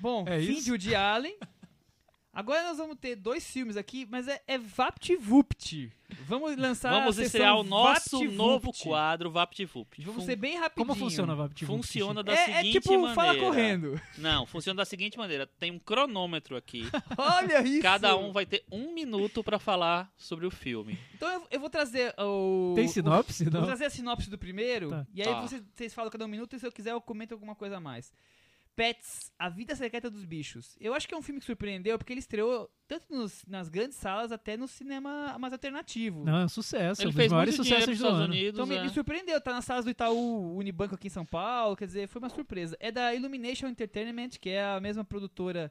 Bom, 0.00 0.24
É 0.26 0.40
fim 0.40 0.52
isso? 0.54 0.64
de 0.64 0.70
Woody 0.72 0.94
Allen. 0.96 1.36
Agora 2.34 2.62
nós 2.64 2.78
vamos 2.78 2.96
ter 2.98 3.14
dois 3.14 3.46
filmes 3.46 3.76
aqui, 3.76 4.06
mas 4.10 4.26
é, 4.26 4.40
é 4.46 4.56
VaptVupt. 4.58 5.92
Vamos 6.26 6.56
lançar 6.56 6.90
Vamos 6.90 7.18
a 7.18 7.22
estrear 7.24 7.56
o 7.58 7.62
nosso 7.62 8.10
VaptVupt. 8.18 8.36
novo 8.36 8.72
quadro 8.82 9.30
VaptVupt. 9.30 10.02
Vamos 10.02 10.22
Fun- 10.22 10.26
ser 10.26 10.36
bem 10.36 10.58
rapidinho. 10.58 10.86
Como 10.86 10.98
funciona 10.98 11.32
o 11.32 11.36
VaptVupt? 11.36 11.66
Funciona 11.66 12.22
da 12.22 12.32
É, 12.32 12.34
é 12.50 12.56
seguinte 12.56 12.72
tipo, 12.80 12.92
maneira. 12.92 13.14
fala 13.14 13.36
correndo. 13.38 14.00
Não, 14.18 14.46
funciona 14.46 14.78
da 14.78 14.84
seguinte 14.84 15.18
maneira. 15.18 15.46
Tem 15.46 15.70
um 15.70 15.78
cronômetro 15.78 16.56
aqui. 16.56 16.84
Olha 17.16 17.62
isso. 17.66 17.82
Cada 17.82 18.16
um 18.16 18.32
vai 18.32 18.46
ter 18.46 18.64
um 18.70 18.92
minuto 18.94 19.42
pra 19.42 19.58
falar 19.58 20.10
sobre 20.16 20.46
o 20.46 20.50
filme. 20.50 20.98
Então 21.14 21.28
eu, 21.30 21.46
eu 21.50 21.60
vou 21.60 21.68
trazer 21.70 22.14
o... 22.18 22.72
Tem 22.74 22.88
sinopse? 22.88 23.42
o- 23.46 23.50
Vou 23.50 23.60
Não. 23.60 23.66
trazer 23.66 23.84
a 23.86 23.90
sinopse 23.90 24.28
do 24.30 24.38
primeiro, 24.38 24.90
Tá. 24.90 25.06
e 25.14 25.22
aí 25.22 25.28
Tá. 25.28 25.40
vocês, 25.42 25.62
vocês 25.74 25.94
falam 25.94 26.10
cada 26.10 26.24
um 26.24 26.28
minuto, 26.28 26.54
e 26.56 26.58
se 26.58 26.66
eu 26.66 26.72
quiser 26.72 26.92
eu 26.92 27.00
comento 27.00 27.34
alguma 27.34 27.54
coisa 27.54 27.76
a 27.76 27.80
mais. 27.80 28.12
Pets, 28.74 29.30
A 29.38 29.48
Vida 29.48 29.76
Secreta 29.76 30.10
dos 30.10 30.24
Bichos. 30.24 30.76
Eu 30.80 30.94
acho 30.94 31.06
que 31.06 31.14
é 31.14 31.16
um 31.16 31.22
filme 31.22 31.38
que 31.40 31.46
surpreendeu, 31.46 31.98
porque 31.98 32.12
ele 32.12 32.20
estreou 32.20 32.70
tanto 32.88 33.06
nos- 33.14 33.44
nas 33.46 33.68
grandes 33.68 33.96
salas, 33.98 34.32
até 34.32 34.56
no 34.56 34.66
cinema 34.66 35.36
mais 35.38 35.52
alternativo. 35.52 36.24
Não, 36.24 36.38
é 36.38 36.44
um 36.44 36.48
sucesso. 36.48 37.02
Ele 37.02 37.08
um 37.08 37.10
dos 37.10 37.16
fez 37.16 37.30
maiores 37.32 37.54
sucessos 37.54 37.84
pros 37.84 37.98
do 37.98 38.02
Estados 38.04 38.20
ano. 38.24 38.32
Unidos. 38.32 38.52
Então 38.54 38.66
me, 38.66 38.74
é. 38.76 38.82
me 38.82 38.88
surpreendeu, 38.90 39.40
tá 39.40 39.52
nas 39.52 39.64
salas 39.64 39.84
do 39.84 39.90
Itaú 39.90 40.56
Unibanco 40.56 40.94
aqui 40.94 41.08
em 41.08 41.10
São 41.10 41.24
Paulo, 41.26 41.76
quer 41.76 41.86
dizer, 41.86 42.08
foi 42.08 42.20
uma 42.20 42.28
surpresa. 42.30 42.76
É 42.80 42.90
da 42.90 43.14
Illumination 43.14 43.66
Entertainment, 43.68 44.30
que 44.40 44.48
é 44.50 44.64
a 44.64 44.80
mesma 44.80 45.04
produtora 45.04 45.70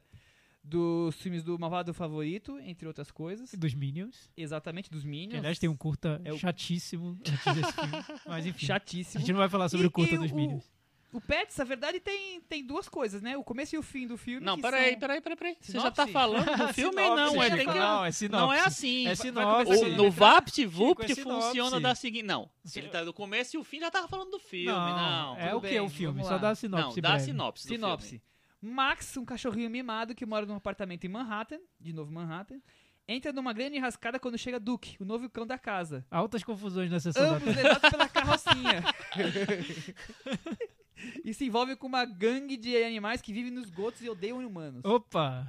dos 0.64 1.16
filmes 1.16 1.42
do 1.42 1.58
Malvado 1.58 1.92
Favorito, 1.92 2.56
entre 2.60 2.86
outras 2.86 3.10
coisas. 3.10 3.52
Dos 3.52 3.74
Minions. 3.74 4.30
Exatamente, 4.36 4.88
dos 4.90 5.02
Que, 5.02 5.08
Minions. 5.08 5.38
aliás, 5.40 5.58
tem 5.58 5.68
um 5.68 5.76
curta 5.76 6.20
É 6.24 6.32
o- 6.32 6.38
chatíssimo 6.38 7.18
antes 7.20 7.54
desse 7.54 7.72
filme. 7.72 8.04
Mas 8.26 8.46
enfim. 8.46 8.64
A 8.66 8.68
chatíssimo. 8.68 9.20
gente 9.20 9.32
não 9.32 9.40
vai 9.40 9.48
falar 9.48 9.68
sobre 9.68 9.86
E- 9.86 9.88
o 9.88 9.90
curta 9.90 10.14
e 10.14 10.18
dos 10.18 10.30
o- 10.30 10.36
Minions. 10.36 10.70
O 11.12 11.20
Pets, 11.20 11.58
na 11.58 11.64
verdade, 11.64 12.00
tem, 12.00 12.40
tem 12.40 12.64
duas 12.64 12.88
coisas, 12.88 13.20
né? 13.20 13.36
O 13.36 13.44
começo 13.44 13.74
e 13.76 13.78
o 13.78 13.82
fim 13.82 14.06
do 14.06 14.16
filme. 14.16 14.44
Não, 14.44 14.58
peraí, 14.58 14.92
são- 14.92 15.00
peraí, 15.00 15.20
peraí, 15.20 15.36
peraí. 15.36 15.56
Você 15.60 15.72
já 15.78 15.90
tá 15.90 16.06
falando 16.06 16.56
do 16.56 16.68
filme? 16.72 17.02
Sinopse, 17.02 17.34
não, 17.36 17.42
é, 17.42 17.50
que... 17.50 17.64
Não, 17.66 18.04
é 18.06 18.10
sinopse. 18.12 18.46
Não 18.46 18.52
é 18.52 18.60
assim. 18.60 19.06
É 19.06 19.14
sinopse. 19.14 19.72
O, 19.84 19.96
no 19.96 20.10
VaptVupt 20.10 21.14
Chico, 21.14 21.20
é 21.20 21.24
funciona 21.24 21.78
da 21.78 21.94
seguinte... 21.94 22.24
Não, 22.24 22.48
ele 22.74 22.88
tá 22.88 23.04
do 23.04 23.12
começo 23.12 23.56
e 23.56 23.58
o 23.58 23.64
fim 23.64 23.80
já 23.80 23.90
tava 23.90 24.08
falando 24.08 24.30
do 24.30 24.38
filme, 24.38 24.72
não. 24.72 25.36
é 25.36 25.48
tudo 25.48 25.58
o 25.58 25.60
que 25.60 25.68
bem, 25.68 25.80
o 25.80 25.88
filme? 25.90 26.24
Só 26.24 26.38
dá 26.38 26.50
a 26.50 26.54
sinopse 26.54 26.96
Não, 26.96 27.02
dá 27.10 27.14
a 27.14 27.18
sinopse 27.18 27.68
filme. 27.68 27.76
Sinopse. 27.76 28.22
Max, 28.62 29.16
um 29.16 29.24
cachorrinho 29.24 29.68
mimado 29.68 30.14
que 30.14 30.24
mora 30.24 30.46
num 30.46 30.54
apartamento 30.54 31.04
em 31.04 31.08
Manhattan, 31.08 31.58
de 31.78 31.92
novo 31.92 32.12
Manhattan, 32.12 32.60
entra 33.06 33.32
numa 33.32 33.52
grande 33.52 33.76
enrascada 33.76 34.18
quando 34.18 34.38
chega 34.38 34.60
Duke, 34.60 34.96
o 35.00 35.04
novo 35.04 35.28
cão 35.28 35.46
da 35.46 35.58
casa. 35.58 36.06
Altas 36.10 36.44
confusões 36.44 36.90
na 36.90 37.00
sessão 37.00 37.22
da 37.22 37.36
Ambos 37.36 37.56
levados 37.56 37.90
pela 37.90 38.08
carrocinha. 38.08 38.84
e 41.24 41.32
se 41.34 41.44
envolve 41.44 41.76
com 41.76 41.86
uma 41.86 42.04
gangue 42.04 42.56
de 42.56 42.76
animais 42.82 43.20
que 43.20 43.32
vivem 43.32 43.50
nos 43.50 43.64
esgotos 43.64 44.02
e 44.02 44.08
odeiam 44.08 44.44
humanos. 44.46 44.82
Opa! 44.84 45.46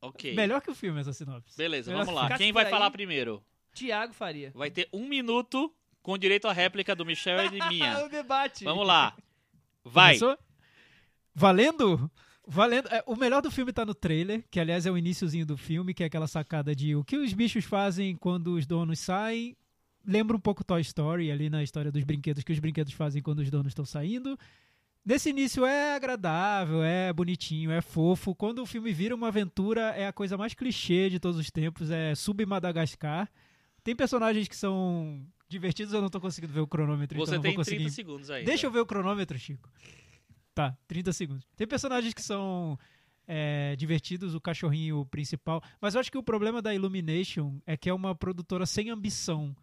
Ok. 0.00 0.34
Melhor 0.34 0.60
que 0.60 0.70
o 0.70 0.74
filme 0.74 1.00
essa 1.00 1.12
sinopse. 1.12 1.56
Beleza, 1.56 1.90
Melhor 1.90 2.04
vamos 2.04 2.20
lá. 2.20 2.36
Quem 2.36 2.52
vai 2.52 2.64
aí. 2.64 2.70
falar 2.70 2.90
primeiro? 2.90 3.42
Tiago 3.74 4.12
Faria. 4.12 4.52
Vai 4.54 4.70
ter 4.70 4.88
um 4.92 5.06
minuto 5.08 5.72
com 6.02 6.16
direito 6.16 6.46
à 6.46 6.52
réplica 6.52 6.94
do 6.94 7.04
Michel 7.04 7.46
e 7.46 7.50
de 7.50 7.58
minha. 7.68 8.04
o 8.04 8.08
debate. 8.08 8.64
Vamos 8.64 8.86
lá. 8.86 9.16
Vai. 9.84 10.18
Começou? 10.18 10.38
Valendo? 11.34 12.10
Valendo. 12.46 12.88
É, 12.88 13.02
o 13.06 13.16
melhor 13.16 13.42
do 13.42 13.50
filme 13.50 13.72
tá 13.72 13.84
no 13.84 13.94
trailer, 13.94 14.44
que 14.50 14.60
aliás 14.60 14.86
é 14.86 14.90
o 14.90 14.96
iníciozinho 14.96 15.44
do 15.44 15.56
filme, 15.56 15.92
que 15.92 16.02
é 16.02 16.06
aquela 16.06 16.26
sacada 16.28 16.74
de 16.74 16.94
o 16.94 17.04
que 17.04 17.16
os 17.16 17.32
bichos 17.32 17.64
fazem 17.64 18.16
quando 18.16 18.54
os 18.54 18.66
donos 18.66 19.00
saem. 19.00 19.56
Lembra 20.06 20.36
um 20.36 20.40
pouco 20.40 20.62
Toy 20.62 20.80
Story, 20.82 21.32
ali 21.32 21.50
na 21.50 21.62
história 21.62 21.90
dos 21.90 22.04
brinquedos, 22.04 22.44
que 22.44 22.52
os 22.52 22.58
brinquedos 22.60 22.92
fazem 22.92 23.20
quando 23.20 23.40
os 23.40 23.50
donos 23.50 23.68
estão 23.72 23.84
saindo. 23.84 24.38
Nesse 25.06 25.30
início 25.30 25.64
é 25.64 25.94
agradável, 25.94 26.82
é 26.82 27.12
bonitinho, 27.12 27.70
é 27.70 27.80
fofo. 27.80 28.34
Quando 28.34 28.60
o 28.60 28.66
filme 28.66 28.92
vira 28.92 29.14
uma 29.14 29.28
aventura, 29.28 29.90
é 29.90 30.08
a 30.08 30.12
coisa 30.12 30.36
mais 30.36 30.52
clichê 30.52 31.08
de 31.08 31.20
todos 31.20 31.38
os 31.38 31.48
tempos, 31.48 31.92
é 31.92 32.12
sub-Madagascar. 32.16 33.30
Tem 33.84 33.94
personagens 33.94 34.48
que 34.48 34.56
são 34.56 35.24
divertidos, 35.48 35.94
eu 35.94 36.02
não 36.02 36.08
tô 36.08 36.20
conseguindo 36.20 36.52
ver 36.52 36.58
o 36.58 36.66
cronômetro, 36.66 37.16
então 37.16 37.24
Você 37.24 37.36
não 37.36 37.42
tem 37.42 37.52
vou 37.52 37.58
conseguir 37.58 37.84
30 37.84 37.94
segundos 37.94 38.30
aí. 38.30 38.44
Deixa 38.44 38.66
eu 38.66 38.70
ver 38.72 38.80
o 38.80 38.86
cronômetro, 38.86 39.38
Chico. 39.38 39.70
Tá, 40.52 40.76
30 40.88 41.12
segundos. 41.12 41.46
Tem 41.54 41.68
personagens 41.68 42.12
que 42.12 42.22
são 42.22 42.76
é, 43.28 43.76
divertidos, 43.76 44.34
o 44.34 44.40
cachorrinho 44.40 45.06
principal. 45.06 45.62
Mas 45.80 45.94
eu 45.94 46.00
acho 46.00 46.10
que 46.10 46.18
o 46.18 46.22
problema 46.22 46.60
da 46.60 46.74
Illumination 46.74 47.60
é 47.64 47.76
que 47.76 47.88
é 47.88 47.94
uma 47.94 48.12
produtora 48.12 48.66
sem 48.66 48.90
ambição. 48.90 49.54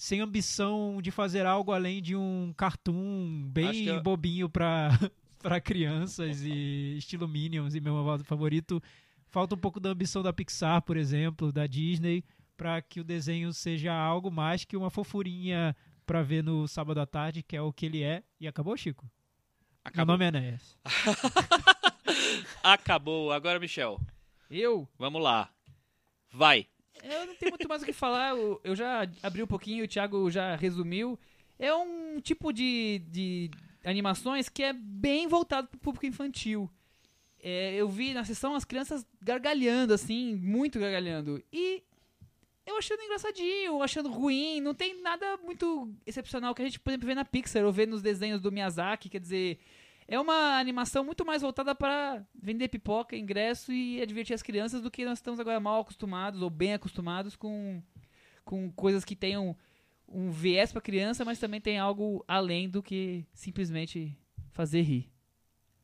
Sem 0.00 0.20
ambição 0.20 1.02
de 1.02 1.10
fazer 1.10 1.44
algo 1.44 1.72
além 1.72 2.00
de 2.00 2.14
um 2.14 2.54
cartoon 2.56 3.42
bem 3.50 3.84
eu- 3.86 4.00
bobinho 4.00 4.48
pra, 4.48 4.90
pra 5.42 5.60
crianças 5.60 6.40
e 6.42 6.96
estilo 6.96 7.26
Minions 7.26 7.74
e 7.74 7.80
meu 7.80 7.94
malvado 7.94 8.22
favorito. 8.24 8.80
Falta 9.26 9.56
um 9.56 9.58
pouco 9.58 9.80
da 9.80 9.90
ambição 9.90 10.22
da 10.22 10.32
Pixar, 10.32 10.80
por 10.82 10.96
exemplo, 10.96 11.50
da 11.52 11.66
Disney, 11.66 12.24
pra 12.56 12.80
que 12.80 13.00
o 13.00 13.04
desenho 13.04 13.52
seja 13.52 13.92
algo 13.92 14.30
mais 14.30 14.64
que 14.64 14.76
uma 14.76 14.88
fofurinha 14.88 15.74
pra 16.06 16.22
ver 16.22 16.44
no 16.44 16.66
sábado 16.68 17.00
à 17.00 17.04
tarde, 17.06 17.42
que 17.42 17.56
é 17.56 17.60
o 17.60 17.72
que 17.72 17.84
ele 17.86 18.02
é. 18.04 18.22
E 18.40 18.46
acabou, 18.46 18.76
Chico? 18.76 19.04
Meu 19.04 19.10
Acabou. 19.84 20.14
nome 20.14 20.24
é 20.24 20.28
Enéas. 20.28 20.76
Acabou. 22.62 23.32
Agora, 23.32 23.58
Michel. 23.58 24.00
Eu? 24.50 24.88
Vamos 24.98 25.22
lá. 25.22 25.50
Vai. 26.32 26.66
Eu 27.02 27.26
não 27.26 27.34
tenho 27.34 27.52
muito 27.52 27.68
mais 27.68 27.82
o 27.82 27.84
que 27.84 27.92
falar. 27.92 28.34
Eu, 28.36 28.74
já 28.74 29.08
abri 29.22 29.42
um 29.42 29.46
pouquinho, 29.46 29.84
o 29.84 29.88
Thiago 29.88 30.30
já 30.30 30.56
resumiu. 30.56 31.18
É 31.58 31.74
um 31.74 32.20
tipo 32.20 32.52
de, 32.52 33.02
de 33.10 33.50
animações 33.84 34.48
que 34.48 34.62
é 34.62 34.72
bem 34.72 35.26
voltado 35.26 35.68
para 35.68 35.76
o 35.76 35.80
público 35.80 36.06
infantil. 36.06 36.70
É, 37.40 37.74
eu 37.74 37.88
vi 37.88 38.14
na 38.14 38.24
sessão 38.24 38.54
as 38.54 38.64
crianças 38.64 39.06
gargalhando, 39.20 39.94
assim, 39.94 40.34
muito 40.36 40.78
gargalhando. 40.78 41.42
E 41.52 41.82
eu 42.66 42.76
achando 42.76 43.02
engraçadinho, 43.02 43.82
achando 43.82 44.10
ruim. 44.10 44.60
Não 44.60 44.74
tem 44.74 45.00
nada 45.00 45.38
muito 45.38 45.90
excepcional 46.06 46.54
que 46.54 46.62
a 46.62 46.64
gente, 46.64 46.78
por 46.78 46.90
exemplo, 46.90 47.06
vê 47.06 47.14
na 47.14 47.24
Pixar 47.24 47.64
ou 47.64 47.72
vê 47.72 47.86
nos 47.86 48.02
desenhos 48.02 48.40
do 48.40 48.52
Miyazaki. 48.52 49.08
Quer 49.08 49.20
dizer, 49.20 49.58
é 50.08 50.18
uma 50.18 50.58
animação 50.58 51.04
muito 51.04 51.24
mais 51.24 51.42
voltada 51.42 51.74
para 51.74 52.24
vender 52.34 52.68
pipoca, 52.68 53.14
ingresso 53.14 53.70
e 53.70 54.04
divertir 54.06 54.32
as 54.34 54.42
crianças 54.42 54.80
do 54.80 54.90
que 54.90 55.04
nós 55.04 55.18
estamos 55.18 55.38
agora 55.38 55.60
mal 55.60 55.82
acostumados 55.82 56.40
ou 56.40 56.48
bem 56.48 56.72
acostumados 56.72 57.36
com, 57.36 57.82
com 58.42 58.72
coisas 58.72 59.04
que 59.04 59.14
tenham 59.14 59.54
um 60.08 60.30
viés 60.30 60.72
para 60.72 60.80
criança, 60.80 61.26
mas 61.26 61.38
também 61.38 61.60
tem 61.60 61.78
algo 61.78 62.24
além 62.26 62.70
do 62.70 62.82
que 62.82 63.26
simplesmente 63.34 64.16
fazer 64.52 64.80
rir. 64.80 65.12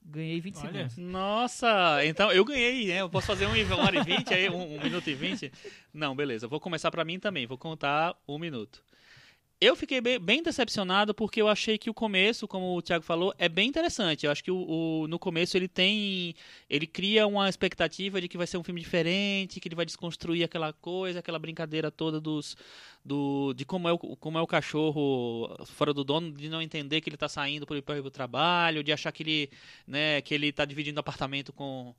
Ganhei 0.03 0.41
20 0.41 0.57
Olha. 0.57 0.89
segundos. 0.89 0.97
Nossa, 0.97 2.05
então 2.05 2.33
eu 2.33 2.45
ganhei, 2.45 2.89
né? 2.89 3.01
Eu 3.03 3.11
posso 3.11 3.27
fazer 3.27 3.47
um, 3.47 3.53
uma 3.53 3.85
hora 3.85 3.99
e 3.99 4.03
vinte 4.03 4.33
aí, 4.33 4.49
um, 4.49 4.77
um 4.77 4.83
minuto 4.83 5.09
e 5.09 5.15
vinte? 5.15 5.53
Não, 5.93 6.15
beleza. 6.15 6.49
Vou 6.49 6.61
começar 6.61 6.91
pra 6.91 7.05
mim 7.05 7.19
também. 7.19 7.47
Vou 7.47 7.57
contar 7.57 8.15
um 8.29 8.39
minuto. 8.39 8.83
Eu 9.61 9.75
fiquei 9.75 10.01
bem, 10.01 10.19
bem 10.21 10.43
decepcionado 10.43 11.15
porque 11.15 11.41
eu 11.41 11.49
achei 11.49 11.79
que 11.79 11.89
o 11.89 11.95
começo, 11.95 12.47
como 12.47 12.77
o 12.77 12.83
Thiago 12.83 13.03
falou, 13.05 13.33
é 13.39 13.49
bem 13.49 13.67
interessante. 13.69 14.27
Eu 14.27 14.33
acho 14.33 14.45
que 14.45 14.51
o, 14.51 14.57
o- 15.03 15.09
no 15.09 15.19
começo 15.19 15.57
ele 15.57 15.69
tem. 15.69 16.35
Ele 16.69 16.87
cria 16.87 17.27
uma 17.27 17.49
expectativa 17.49 18.21
de 18.21 18.29
que 18.29 18.37
vai 18.37 18.47
ser 18.47 18.59
um 18.59 18.63
filme 18.65 18.81
diferente, 18.81 19.61
que 19.61 19.69
ele 19.69 19.75
vai 19.75 19.87
desconstruir 19.87 20.45
aquela 20.45 20.73
coisa, 20.73 21.21
aquela 21.21 21.39
brincadeira 21.39 21.91
toda 21.91 22.21
dos. 22.21 22.57
Do, 23.05 23.53
de 23.55 23.65
como 23.65 23.89
é, 23.89 23.93
o, 23.93 23.99
como 23.99 24.39
é 24.39 24.43
o 24.43 24.47
cachorro 24.47 25.49
fora 25.67 25.93
do 25.95 26.03
dono, 26.05 26.33
de 26.33 26.49
não 26.49 26.61
entender 26.63 27.01
que 27.01 27.09
ele 27.11 27.17
tá 27.19 27.29
saindo 27.29 27.67
para 27.67 27.77
ir 27.77 27.83
para 27.83 28.01
o 28.01 28.11
trabalho, 28.11 28.83
de 28.83 28.93
achar 28.93 29.13
que 29.13 29.23
ele, 29.23 29.51
né, 29.87 30.21
que 30.23 30.35
ele 30.35 30.51
tá 30.53 30.65
dividindo 30.65 30.99
apartamento 31.01 31.53
com, 31.53 31.95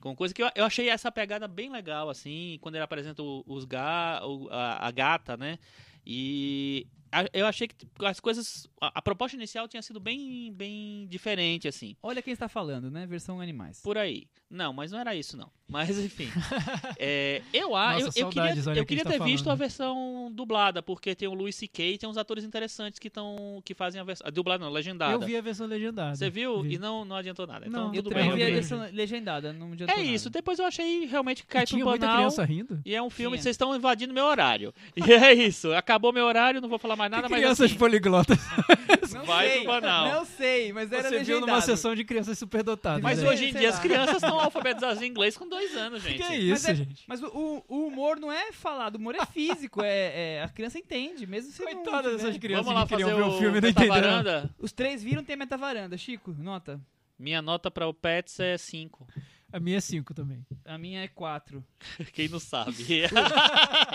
com 0.00 0.14
coisa 0.16 0.32
que 0.34 0.42
eu, 0.42 0.50
eu 0.54 0.64
achei 0.64 0.88
essa 0.88 1.10
pegada 1.12 1.46
bem 1.48 1.70
legal, 1.70 2.08
assim, 2.10 2.58
quando 2.62 2.76
ele 2.76 2.84
apresenta 2.84 3.22
os 3.22 3.64
ga, 3.66 4.20
a, 4.50 4.86
a 4.86 4.90
gata, 4.90 5.36
né? 5.36 5.58
E 6.06 6.86
eu 7.32 7.46
achei 7.46 7.68
que 7.68 7.74
tipo, 7.74 8.04
as 8.04 8.20
coisas. 8.20 8.68
A, 8.80 8.98
a 8.98 9.02
proposta 9.02 9.36
inicial 9.36 9.66
tinha 9.68 9.82
sido 9.82 9.98
bem, 10.00 10.52
bem 10.52 11.06
diferente, 11.08 11.66
assim. 11.68 11.96
Olha 12.02 12.20
quem 12.22 12.32
está 12.32 12.48
falando, 12.48 12.90
né? 12.90 13.06
Versão 13.06 13.40
animais. 13.40 13.80
Por 13.82 13.96
aí. 13.98 14.26
Não, 14.48 14.72
mas 14.72 14.92
não 14.92 14.98
era 15.00 15.14
isso, 15.14 15.36
não. 15.36 15.50
Mas, 15.68 15.98
enfim. 15.98 16.28
É, 16.98 17.42
eu 17.52 17.74
acho. 17.74 18.06
Nossa, 18.06 18.18
Eu, 18.18 18.26
eu 18.26 18.30
queria, 18.30 18.54
eu 18.76 18.86
queria 18.86 19.04
ter 19.04 19.22
visto 19.22 19.44
falando. 19.44 19.58
a 19.60 19.64
versão 19.64 20.30
dublada, 20.32 20.82
porque 20.82 21.14
tem 21.14 21.28
o 21.28 21.34
Louis 21.34 21.54
C.K. 21.54 21.94
e 21.94 21.98
tem 21.98 22.08
uns 22.08 22.16
atores 22.16 22.44
interessantes 22.44 22.98
que, 22.98 23.10
tão, 23.10 23.60
que 23.64 23.74
fazem 23.74 24.00
a 24.00 24.04
versão. 24.04 24.30
Dublada 24.30 24.64
não, 24.64 24.72
legendada. 24.72 25.12
Eu 25.12 25.20
vi 25.20 25.36
a 25.36 25.40
versão 25.40 25.66
legendada. 25.66 26.14
Você 26.14 26.30
viu? 26.30 26.62
Vi. 26.62 26.74
E 26.74 26.78
não, 26.78 27.04
não 27.04 27.16
adiantou 27.16 27.46
nada. 27.46 27.66
Não, 27.66 27.88
Então, 27.88 27.94
Eu 27.94 28.02
tudo 28.02 28.14
também 28.14 28.28
bem. 28.28 28.36
vi 28.36 28.42
a 28.44 28.54
versão 28.54 28.78
legendada, 28.92 29.52
não 29.52 29.72
adiantou 29.72 29.94
É 29.94 29.98
nada. 29.98 30.10
isso. 30.10 30.30
Depois 30.30 30.58
eu 30.58 30.64
achei 30.64 31.04
realmente 31.06 31.42
que 31.42 31.48
cai 31.48 31.64
E 31.64 31.66
tinha 31.66 31.80
pro 31.80 31.90
muita 31.90 32.06
banal. 32.06 32.20
criança 32.22 32.44
rindo. 32.44 32.80
E 32.84 32.94
é 32.94 33.02
um 33.02 33.10
filme 33.10 33.36
Tinha. 33.36 33.42
vocês 33.42 33.54
estão 33.54 33.74
invadindo 33.74 34.14
meu 34.14 34.24
horário. 34.24 34.72
E 34.96 35.12
é 35.12 35.32
isso. 35.34 35.72
Acabou 35.74 36.12
meu 36.12 36.24
horário, 36.24 36.60
não 36.60 36.68
vou 36.68 36.78
falar 36.78 36.96
mais 36.96 37.05
mas 37.08 37.10
nada 37.10 37.28
mais 37.28 37.42
Crianças 37.42 37.66
assim. 37.70 37.78
poliglotas. 37.78 38.38
Não 39.14 39.24
Vai 39.24 39.48
sei, 39.48 39.56
pro 39.58 39.66
banal. 39.72 40.08
Não 40.12 40.24
sei, 40.24 40.72
mas 40.72 40.92
era 40.92 41.08
Você 41.08 41.18
viu 41.24 41.36
numa 41.40 41.46
legendado. 41.54 41.64
sessão 41.64 41.94
de 41.94 42.04
crianças 42.04 42.38
superdotadas. 42.38 43.02
Mas 43.02 43.22
né? 43.22 43.28
hoje 43.28 43.46
em 43.46 43.52
sei 43.52 43.60
dia 43.60 43.70
lá. 43.70 43.74
as 43.76 43.80
crianças 43.82 44.14
estão 44.16 44.38
alfabetizadas 44.40 45.00
em 45.02 45.06
inglês 45.06 45.36
com 45.36 45.48
dois 45.48 45.74
anos, 45.76 46.02
gente. 46.02 46.16
Que 46.18 46.22
é 46.22 46.28
Mas, 46.28 46.42
isso, 46.42 46.70
é- 46.70 46.74
gente? 46.74 47.04
mas 47.06 47.22
o- 47.22 47.64
o, 47.68 47.86
humor 47.86 48.18
não 48.18 48.30
é 48.30 48.52
falado, 48.52 48.96
o 48.96 48.98
humor 48.98 49.14
é 49.14 49.24
físico. 49.26 49.82
é, 49.82 50.36
é- 50.38 50.42
a 50.42 50.48
criança 50.48 50.78
entende, 50.78 51.26
mesmo 51.26 51.50
se 51.52 51.62
não 51.64 51.72
Coitadas 51.72 52.12
tiver. 52.12 52.16
dessas 52.24 52.38
crianças 52.38 52.66
Vamos 52.66 52.80
lá 52.80 52.86
que 52.86 52.90
queriam 52.94 53.08
fazer 53.10 53.22
ver 53.22 53.28
o, 53.28 53.34
o 53.34 53.38
filme 53.38 53.58
e 53.58 53.60
não 53.60 53.68
entenderam. 53.68 53.94
varanda. 53.94 54.50
Os 54.58 54.72
três 54.72 55.02
viram 55.02 55.24
tem 55.24 55.36
metavaranda. 55.36 55.96
Chico, 55.96 56.34
nota. 56.38 56.80
Minha 57.18 57.40
nota 57.40 57.70
para 57.70 57.86
o 57.86 57.94
Pets 57.94 58.38
é 58.40 58.58
5. 58.58 59.06
A 59.52 59.60
minha 59.60 59.76
é 59.76 59.80
5 59.80 60.12
também. 60.12 60.44
A 60.64 60.76
minha 60.76 61.02
é 61.02 61.08
quatro. 61.08 61.64
Quem 62.12 62.28
não 62.28 62.40
sabe. 62.40 62.74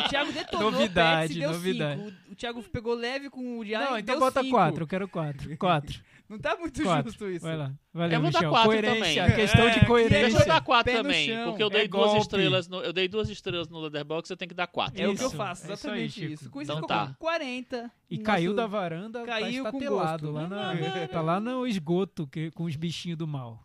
O 0.06 0.10
Thiago 0.10 0.32
detonou 0.32 0.72
Novidade, 0.72 1.24
o 1.24 1.28
Pets 1.28 1.36
e 1.36 1.40
deu 1.40 1.52
novidade. 1.52 2.02
cinco. 2.04 2.32
O, 2.32 2.36
Thiago 2.36 2.64
pegou 2.64 2.94
leve 2.96 3.30
com 3.30 3.60
o 3.60 3.66
Diário 3.66 3.90
Não, 3.92 3.98
e 3.98 4.02
então 4.02 4.16
deu 4.16 4.20
bota 4.20 4.42
cinco. 4.42 4.56
4. 4.56 4.84
Eu 4.84 4.88
quero 4.88 5.08
4. 5.08 5.58
4. 5.58 6.02
Não 6.30 6.40
tá 6.40 6.56
muito 6.56 6.82
4. 6.82 7.10
justo 7.10 7.30
isso. 7.30 7.46
Vai 7.46 7.58
lá. 7.58 7.74
Valeu, 7.94 8.14
Eu 8.18 8.22
vou 8.22 8.32
dar 8.32 8.40
Michel. 8.40 8.50
quatro 8.52 8.70
coerência. 8.72 9.22
também. 9.24 9.36
Questão 9.36 9.62
É, 9.62 9.64
de 9.66 9.76
aqui 9.76 9.80
é 9.80 9.88
coerência. 9.88 10.20
Deixa 10.22 10.40
eu 10.44 10.48
dar 10.48 10.62
4 10.62 10.92
Pé 10.92 10.98
no 10.98 11.04
também, 11.04 11.28
chão. 11.28 11.50
porque 11.50 11.64
eu 11.64 11.70
dei 11.70 11.82
É 11.84 11.88
duas 11.88 12.06
golpe. 12.06 12.22
estrelas 12.22 12.68
no, 12.70 12.78
eu 12.82 12.94
dei 12.94 13.08
duas 13.10 13.30
estrelas 13.30 13.68
no 13.68 13.80
Letterboxd, 13.82 14.32
eu 14.32 14.38
tenho 14.38 14.50
que 14.50 14.56
dar 14.56 14.68
4. 14.68 15.02
É 15.02 15.08
o 15.10 15.16
que 15.16 15.24
eu 15.24 15.30
faço, 15.30 15.70
é 15.70 15.74
isso 15.74 15.88
aí, 15.90 16.04
exatamente 16.06 16.34
isso. 16.34 16.50
Com 16.50 16.62
isso 16.62 16.72
Então 16.72 16.82
ficou 16.82 16.88
tá. 16.88 17.08
com 17.08 17.14
40. 17.16 17.92
E 18.10 18.18
caiu 18.18 18.54
da 18.56 18.66
varanda, 18.66 19.24
Caiu 19.26 19.64
tá 19.66 19.72
com 19.72 19.80
gosto. 19.80 20.32
Lá 20.32 20.48
na, 20.48 21.08
tá 21.10 21.22
lá 21.22 21.40
no 21.40 21.68
esgoto 21.68 22.26
que, 22.28 22.50
com 22.52 22.64
os 22.64 22.76
bichinhos 22.78 23.18
do 23.18 23.28
mal. 23.28 23.62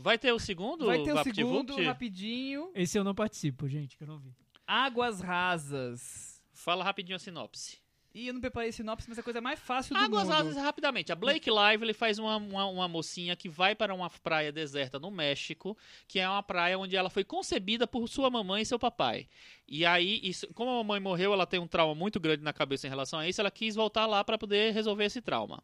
Vai 0.00 0.18
ter 0.18 0.32
o 0.32 0.38
segundo? 0.38 0.86
Vai 0.86 1.02
ter 1.02 1.12
o 1.12 1.22
segundo, 1.22 1.76
rapidinho. 1.82 2.70
Esse 2.74 2.98
eu 2.98 3.04
não 3.04 3.14
participo, 3.14 3.68
gente, 3.68 3.96
que 3.96 4.02
eu 4.02 4.08
não 4.08 4.18
vi. 4.18 4.34
Águas 4.66 5.20
Rasas. 5.20 6.40
Fala 6.52 6.84
rapidinho 6.84 7.16
a 7.16 7.18
sinopse. 7.18 7.78
E 8.12 8.26
eu 8.26 8.34
não 8.34 8.40
preparei 8.40 8.72
sinopse, 8.72 9.08
mas 9.08 9.18
é 9.18 9.20
a 9.20 9.24
coisa 9.24 9.40
mais 9.40 9.60
fácil 9.60 9.94
do 9.94 10.00
Águas 10.00 10.24
mundo. 10.24 10.32
Rasas, 10.32 10.56
rapidamente. 10.56 11.12
A 11.12 11.14
Blake 11.14 11.48
Lively 11.48 11.94
faz 11.94 12.18
uma, 12.18 12.36
uma, 12.36 12.66
uma 12.66 12.88
mocinha 12.88 13.36
que 13.36 13.48
vai 13.48 13.74
para 13.74 13.94
uma 13.94 14.10
praia 14.10 14.50
deserta 14.50 14.98
no 14.98 15.12
México, 15.12 15.78
que 16.08 16.18
é 16.18 16.28
uma 16.28 16.42
praia 16.42 16.76
onde 16.76 16.96
ela 16.96 17.08
foi 17.08 17.22
concebida 17.22 17.86
por 17.86 18.08
sua 18.08 18.28
mamãe 18.28 18.62
e 18.62 18.66
seu 18.66 18.80
papai. 18.80 19.28
E 19.66 19.86
aí, 19.86 20.20
isso, 20.24 20.52
como 20.54 20.70
a 20.70 20.74
mamãe 20.78 20.98
morreu, 20.98 21.32
ela 21.32 21.46
tem 21.46 21.60
um 21.60 21.68
trauma 21.68 21.94
muito 21.94 22.18
grande 22.18 22.42
na 22.42 22.52
cabeça 22.52 22.88
em 22.88 22.90
relação 22.90 23.20
a 23.20 23.28
isso, 23.28 23.40
ela 23.40 23.50
quis 23.50 23.76
voltar 23.76 24.06
lá 24.06 24.24
para 24.24 24.36
poder 24.36 24.72
resolver 24.72 25.04
esse 25.04 25.20
trauma. 25.20 25.62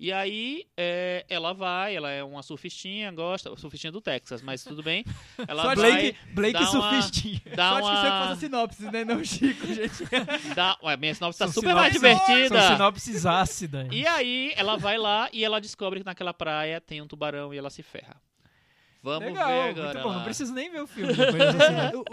E 0.00 0.12
aí, 0.12 0.64
é, 0.76 1.24
ela 1.28 1.52
vai, 1.52 1.94
ela 1.94 2.10
é 2.10 2.24
uma 2.24 2.42
surfistinha, 2.42 3.12
gosta, 3.12 3.54
surfistinha 3.56 3.92
do 3.92 4.00
Texas, 4.00 4.42
mas 4.42 4.64
tudo 4.64 4.82
bem. 4.82 5.04
Ela 5.46 5.62
Só 5.62 5.68
vai, 5.68 5.76
Blake, 5.76 6.18
Blake 6.34 6.52
dá 6.54 6.60
uma- 6.60 6.70
surfistinha. 6.70 7.40
dá 7.54 7.68
Sorte 7.70 7.88
que 7.88 7.94
você 7.96 8.06
uma... 8.08 8.18
faça 8.26 8.36
sinopse, 8.40 8.82
né? 8.90 9.04
Não, 9.04 9.24
Chico, 9.24 9.66
gente. 9.66 10.04
dá, 10.56 10.76
ué, 10.82 10.96
minha 10.96 11.14
sinopse 11.14 11.38
tá 11.38 11.46
São 11.46 11.54
super 11.54 11.74
mais 11.74 11.94
sinopses- 11.94 12.26
divertida. 12.26 12.60
São 12.60 12.72
sinopses 12.72 13.26
ácidas. 13.26 13.88
E 13.92 14.04
aí, 14.06 14.52
ela 14.56 14.76
vai 14.76 14.98
lá 14.98 15.28
e 15.32 15.44
ela 15.44 15.60
descobre 15.60 16.00
que 16.00 16.06
naquela 16.06 16.34
praia 16.34 16.80
tem 16.80 17.00
um 17.00 17.06
tubarão 17.06 17.54
e 17.54 17.58
ela 17.58 17.70
se 17.70 17.82
ferra. 17.84 18.16
Vamos 19.02 19.24
Legal, 19.28 19.48
ver 19.48 19.70
agora. 19.70 19.84
muito 19.94 20.02
bom. 20.02 20.08
lá. 20.10 20.16
Não 20.18 20.24
preciso 20.24 20.54
nem 20.54 20.70
ver 20.70 20.80
o 20.82 20.86
filme 20.86 21.12
depois 21.12 21.34
dessa 21.34 21.66
sinopse. 21.66 21.92
eu, 21.92 22.04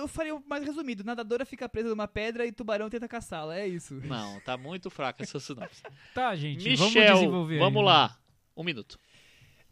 eu- 0.00 0.08
faria 0.08 0.34
o 0.34 0.42
mais 0.46 0.62
resumido. 0.64 1.02
Nadadora 1.02 1.46
fica 1.46 1.66
presa 1.68 1.88
numa 1.88 2.06
pedra 2.06 2.44
e 2.44 2.52
tubarão 2.52 2.90
tenta 2.90 3.08
caçá-la. 3.08 3.56
É 3.58 3.66
isso. 3.66 3.94
Não, 4.04 4.38
tá 4.40 4.56
muito 4.56 4.90
fraca 4.90 5.22
essa 5.22 5.40
sinopse. 5.40 5.82
Tá, 6.14 6.34
gente, 6.36 6.62
vamos 6.76 6.94
Michel, 6.94 7.14
desenvolver. 7.14 7.58
vamos 7.58 7.78
aí. 7.80 7.84
lá. 7.86 8.18
Um 8.56 8.62
minuto. 8.64 8.98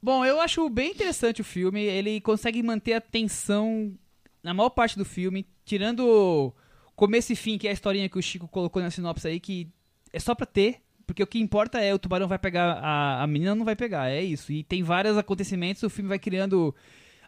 Bom, 0.03 0.25
eu 0.25 0.41
acho 0.41 0.69
bem 0.71 0.91
interessante 0.93 1.41
o 1.41 1.45
filme. 1.45 1.83
Ele 1.83 2.21
consegue 2.21 2.63
manter 2.63 2.95
a 2.95 3.01
tensão 3.01 3.95
na 4.43 4.53
maior 4.55 4.71
parte 4.71 4.97
do 4.99 5.05
filme, 5.05 5.47
tirando 5.65 6.53
começo 6.95 7.33
e 7.33 7.37
fim, 7.37 7.57
que 7.59 7.67
é 7.67 7.71
a 7.71 7.73
historinha 7.75 8.09
que 8.09 8.19
o 8.19 8.23
Chico 8.23 8.47
colocou 8.49 8.81
na 8.83 8.91
sinopse 8.91 9.27
aí, 9.27 9.41
que 9.41 9.69
é 10.13 10.19
só 10.21 10.35
pra 10.35 10.45
ter. 10.47 10.81
Porque 11.07 11.23
o 11.23 11.27
que 11.27 11.39
importa 11.39 11.81
é 11.81 11.95
o 11.95 11.99
tubarão 11.99 12.27
vai 12.27 12.39
pegar, 12.39 12.73
a, 12.75 13.23
a 13.23 13.27
menina 13.27 13.55
não 13.55 13.65
vai 13.65 13.77
pegar, 13.77 14.11
é 14.11 14.23
isso. 14.23 14.53
E 14.53 14.63
tem 14.63 14.83
vários 14.83 15.17
acontecimentos, 15.17 15.83
o 15.83 15.91
filme 15.91 16.09
vai 16.09 16.19
criando 16.19 16.75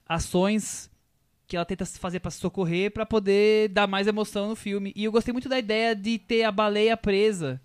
ações 0.08 0.90
que 1.46 1.56
ela 1.56 1.64
tenta 1.64 1.86
fazer 1.86 2.20
se 2.28 2.38
socorrer 2.38 2.90
pra 2.90 3.06
poder 3.06 3.68
dar 3.68 3.86
mais 3.86 4.06
emoção 4.06 4.48
no 4.48 4.56
filme. 4.56 4.92
E 4.96 5.04
eu 5.04 5.12
gostei 5.12 5.32
muito 5.32 5.48
da 5.48 5.58
ideia 5.58 5.94
de 5.94 6.18
ter 6.18 6.42
a 6.42 6.50
baleia 6.50 6.96
presa 6.96 7.60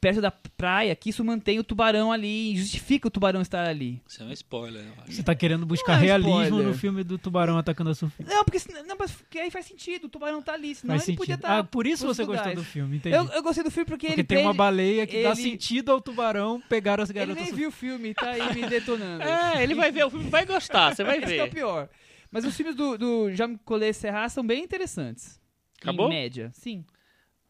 perto 0.00 0.20
da 0.20 0.30
praia, 0.30 0.94
que 0.96 1.10
isso 1.10 1.24
mantém 1.24 1.58
o 1.58 1.64
tubarão 1.64 2.10
ali, 2.12 2.56
justifica 2.56 3.08
o 3.08 3.10
tubarão 3.10 3.40
estar 3.40 3.66
ali. 3.66 4.02
Isso 4.08 4.22
é 4.22 4.26
um 4.26 4.32
spoiler, 4.32 4.84
eu 4.84 5.02
acho. 5.02 5.12
Você 5.12 5.22
tá 5.22 5.34
querendo 5.34 5.64
buscar 5.66 5.94
é 5.94 6.06
realismo 6.06 6.42
spoiler. 6.42 6.66
no 6.68 6.74
filme 6.74 7.04
do 7.04 7.18
tubarão 7.18 7.56
atacando 7.58 7.90
a 7.90 7.94
surfista. 7.94 8.32
Não, 8.34 8.44
porque, 8.44 8.58
senão- 8.58 8.84
não, 8.84 8.96
mas 8.98 9.12
porque 9.12 9.38
aí 9.38 9.50
faz 9.50 9.66
sentido, 9.66 10.04
o 10.04 10.08
tubarão 10.08 10.42
tá 10.42 10.52
ali, 10.54 10.74
senão 10.74 10.94
Faz 10.94 11.02
ele 11.02 11.06
sentido. 11.06 11.18
podia 11.18 11.34
estar. 11.36 11.58
ah, 11.58 11.64
por 11.64 11.86
isso 11.86 12.06
você 12.06 12.24
gostou 12.24 12.54
do 12.54 12.64
filme, 12.64 12.96
entendi. 12.96 13.14
Eu, 13.16 13.24
eu 13.30 13.42
gostei 13.42 13.62
do 13.62 13.70
filme 13.70 13.86
porque, 13.86 14.06
Porque 14.08 14.20
ele 14.20 14.24
tem 14.26 14.38
uma 14.38 14.44
prende- 14.50 14.58
baleia 14.58 15.06
que 15.06 15.22
dá 15.22 15.30
ele- 15.30 15.42
sentido 15.42 15.92
ao 15.92 16.00
tubarão 16.00 16.60
pegar 16.68 17.00
as 17.00 17.10
Ele 17.10 17.18
garotas. 17.18 17.42
nem 17.44 17.52
viu 17.54 17.68
o 17.68 17.72
filme, 17.72 18.14
tá 18.14 18.30
aí 18.30 18.54
me 18.54 18.66
detonando. 18.68 19.22
É, 19.56 19.62
ele 19.62 19.74
vai 19.74 19.90
ver, 19.92 20.04
o 20.04 20.10
filme 20.10 20.28
vai 20.30 20.44
gostar, 20.46 20.94
você 20.94 21.04
vai 21.04 21.18
Esse 21.22 21.26
que 21.26 21.38
é 21.38 21.42
o 21.42 21.46
ver. 21.46 21.52
pior. 21.54 21.88
Mas 22.30 22.44
os 22.44 22.56
filmes 22.56 22.74
do, 22.74 22.98
do 22.98 23.30
Jean 23.32 23.56
Collet 23.58 23.94
Serra 23.94 24.28
são 24.28 24.44
bem 24.44 24.62
interessantes. 24.64 25.40
Acabou? 25.80 26.06
Em 26.06 26.10
média, 26.10 26.50
sim. 26.54 26.84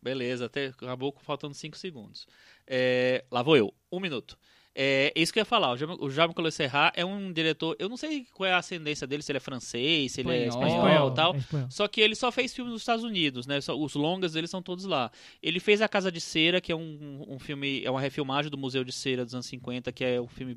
Beleza, 0.06 0.46
até 0.46 0.66
acabou 0.66 1.12
faltando 1.22 1.52
5 1.54 1.76
segundos. 1.76 2.26
É, 2.66 3.24
lá 3.30 3.42
vou 3.42 3.56
eu, 3.56 3.74
um 3.90 3.98
minuto. 3.98 4.38
É 4.78 5.10
isso 5.16 5.32
que 5.32 5.38
eu 5.38 5.40
ia 5.40 5.44
falar. 5.46 5.72
O 5.72 5.76
Jean- 5.76 5.96
O 5.98 6.10
Jean-Claude 6.10 6.54
Serrat 6.54 6.92
é 6.96 7.02
um 7.04 7.32
diretor. 7.32 7.74
Eu 7.78 7.88
não 7.88 7.96
sei 7.96 8.26
qual 8.34 8.46
é 8.46 8.52
a 8.52 8.58
ascendência 8.58 9.06
dele, 9.06 9.22
se 9.22 9.32
ele 9.32 9.38
é 9.38 9.40
francês, 9.40 10.12
se 10.12 10.20
ele 10.20 10.30
é 10.30 10.46
Espanhol. 10.48 10.68
espanhol 10.76 11.10
tal. 11.12 11.34
é 11.34 11.38
espanhol. 11.38 11.70
Só 11.70 11.88
que 11.88 11.98
ele 12.00 12.14
só 12.14 12.30
fez 12.30 12.54
filmes 12.54 12.72
nos 12.72 12.82
Estados 12.82 13.02
Unidos, 13.02 13.46
né? 13.46 13.58
Os 13.58 13.94
longas 13.94 14.34
dele 14.34 14.46
são 14.46 14.60
todos 14.62 14.84
lá. 14.84 15.10
Ele 15.42 15.58
fez 15.60 15.80
A 15.80 15.88
Casa 15.88 16.12
de 16.12 16.20
Cera, 16.20 16.60
que 16.60 16.70
é 16.70 16.76
um, 16.76 17.24
um 17.26 17.38
filme, 17.38 17.82
é 17.84 17.90
uma 17.90 18.00
refilmagem 18.02 18.50
do 18.50 18.58
Museu 18.58 18.84
de 18.84 18.92
Cera 18.92 19.24
dos 19.24 19.32
anos 19.34 19.46
50, 19.46 19.90
que 19.92 20.04
é 20.04 20.20
um 20.20 20.28
filme 20.28 20.56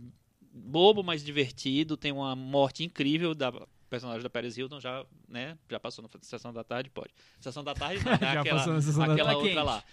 bobo, 0.54 1.02
mas 1.02 1.24
divertido. 1.24 1.96
Tem 1.96 2.12
uma 2.12 2.36
morte 2.36 2.84
incrível 2.84 3.34
da 3.34 3.54
personagem 3.90 4.22
da 4.24 4.30
Paris 4.30 4.58
Hilton, 4.58 4.80
já, 4.80 5.06
né? 5.28 5.58
Já 5.70 5.80
passou 5.80 6.04
na 6.04 6.10
Sessão 6.22 6.54
da 6.54 6.64
Tarde, 6.64 6.90
pode. 6.90 7.14
Sessão 7.40 7.64
da 7.64 7.74
Tarde, 7.74 8.04
não, 8.06 8.12
né? 8.12 8.38
Aquela, 8.40 8.62
aquela 9.14 9.38
outra 9.38 9.64
lá. 9.64 9.84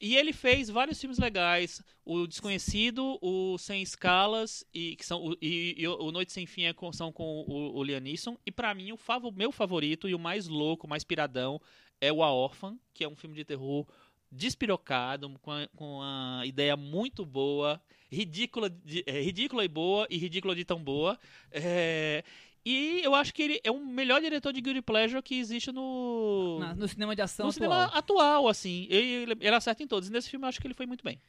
E 0.00 0.14
ele 0.14 0.32
fez 0.32 0.68
vários 0.68 1.00
filmes 1.00 1.18
legais. 1.18 1.82
O 2.04 2.26
Desconhecido, 2.26 3.18
o 3.22 3.56
Sem 3.58 3.82
Escalas 3.82 4.64
e 4.74 4.94
que 4.96 5.06
são 5.06 5.24
o, 5.24 5.36
e, 5.40 5.74
e 5.78 5.88
o 5.88 6.12
Noite 6.12 6.32
Sem 6.32 6.44
Fim 6.46 6.64
é 6.64 6.72
com- 6.72 6.92
são 6.92 7.10
com 7.10 7.44
o, 7.48 7.78
o 7.78 7.82
Liam 7.82 8.00
Neeson. 8.00 8.36
E 8.44 8.52
pra 8.52 8.74
mim 8.74 8.92
o 8.92 8.98
meu 9.34 9.50
favorito 9.50 10.08
e 10.08 10.14
o 10.14 10.18
mais 10.18 10.46
louco, 10.46 10.86
o 10.86 10.90
mais 10.90 11.02
piradão 11.02 11.60
é 12.00 12.12
o 12.12 12.22
A 12.22 12.30
Órfã, 12.30 12.76
que 12.92 13.02
é 13.04 13.08
um 13.08 13.16
filme 13.16 13.34
de 13.34 13.44
terror 13.44 13.86
despirocado, 14.30 15.28
com 15.40 15.50
a, 15.50 15.66
com 15.74 15.98
uma 15.98 16.42
ideia 16.44 16.76
muito 16.76 17.24
boa, 17.24 17.80
ridícula, 18.10 18.68
de- 18.68 19.02
é, 19.06 19.20
ridícula 19.20 19.64
e 19.64 19.68
boa 19.68 20.06
e 20.10 20.16
ridícula 20.18 20.54
de 20.54 20.64
tão 20.64 20.82
boa. 20.82 21.18
É, 21.50 22.22
e 22.66 23.00
eu 23.04 23.14
acho 23.14 23.32
que 23.32 23.42
ele 23.42 23.60
é 23.62 23.70
o 23.70 23.78
melhor 23.78 24.20
diretor 24.20 24.52
de 24.52 24.60
Guilty 24.60 24.82
Pleasure 24.82 25.22
que 25.22 25.38
existe 25.38 25.70
no 25.72 26.58
Na- 26.60 26.74
no 26.74 26.88
cinema 26.88 27.14
de 27.14 27.22
ação 27.22 27.46
no 27.46 27.50
atual. 27.50 27.70
cinema 27.70 27.84
atual, 27.96 28.48
assim. 28.48 28.86
Ele, 28.90 29.32
ele 29.40 29.54
acerta 29.54 29.82
em 29.82 29.86
todos. 29.86 30.08
E 30.08 30.12
nesse 30.12 30.28
filme 30.28 30.44
eu 30.44 30.48
acho 30.48 30.60
que 30.60 30.66
ele 30.66 30.74
foi 30.74 30.84
muito 30.86 31.04
bem. 31.04 31.20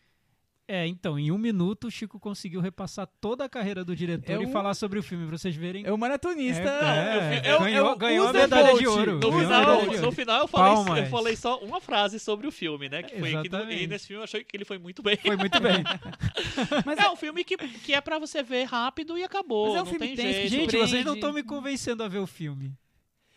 É, 0.69 0.85
então, 0.85 1.17
em 1.17 1.31
um 1.31 1.37
minuto 1.37 1.87
o 1.87 1.91
Chico 1.91 2.19
conseguiu 2.19 2.59
repassar 2.59 3.07
toda 3.21 3.45
a 3.45 3.49
carreira 3.49 3.85
do 3.85 3.95
diretor 3.95 4.33
É 4.33 4.43
e 4.43 4.45
um- 4.45 4.51
falar 4.51 4.73
sobre 4.73 4.99
o 4.99 5.03
filme, 5.03 5.25
pra 5.25 5.37
vocês 5.37 5.55
verem. 5.55 5.85
É 5.85 5.93
o 5.93 5.97
maratonista. 5.97 6.61
É, 6.61 7.37
é 7.37 7.41
ganhou, 7.57 7.87
é 7.87 7.91
o 7.93 7.95
ganhou 7.95 8.27
a 8.27 8.33
medalha 8.33 8.77
de 8.77 8.85
ouro. 8.85 9.13
No 9.13 9.19
ganhou 9.31 9.41
final, 9.43 9.79
de 9.79 9.85
no 9.85 9.93
ouro. 10.03 10.11
final 10.11 10.41
eu, 10.41 10.47
falei, 10.49 10.73
Palmas. 10.73 10.99
eu 10.99 11.05
falei 11.05 11.35
só 11.37 11.57
uma 11.59 11.79
frase 11.79 12.19
sobre 12.19 12.47
o 12.47 12.51
filme, 12.51 12.89
né? 12.89 13.01
Que 13.01 13.17
foi 13.17 13.41
que 13.41 13.49
no, 13.49 13.71
e 13.71 13.87
nesse 13.87 14.07
filme 14.07 14.19
eu 14.19 14.23
achei 14.25 14.43
que 14.43 14.57
ele 14.57 14.65
foi 14.65 14.77
muito 14.77 15.01
bem. 15.01 15.15
Foi 15.15 15.37
muito 15.37 15.57
bem. 15.61 15.83
Mas 16.85 16.99
é 16.99 17.09
um 17.09 17.15
filme 17.15 17.45
que, 17.45 17.55
que 17.57 17.93
é 17.93 18.01
pra 18.01 18.19
você 18.19 18.43
ver 18.43 18.63
rápido 18.65 19.17
e 19.17 19.23
acabou. 19.23 19.67
Mas 19.67 19.75
é 19.75 19.81
um 19.81 19.85
não 19.85 19.91
filme 19.91 20.07
tem 20.07 20.15
tenso, 20.17 20.33
jeito. 20.33 20.49
Gente, 20.49 20.77
vocês 20.77 21.05
não 21.05 21.13
estão 21.15 21.31
me 21.31 21.43
convencendo 21.43 22.03
a 22.03 22.09
ver 22.09 22.19
o 22.19 22.27
filme. 22.27 22.73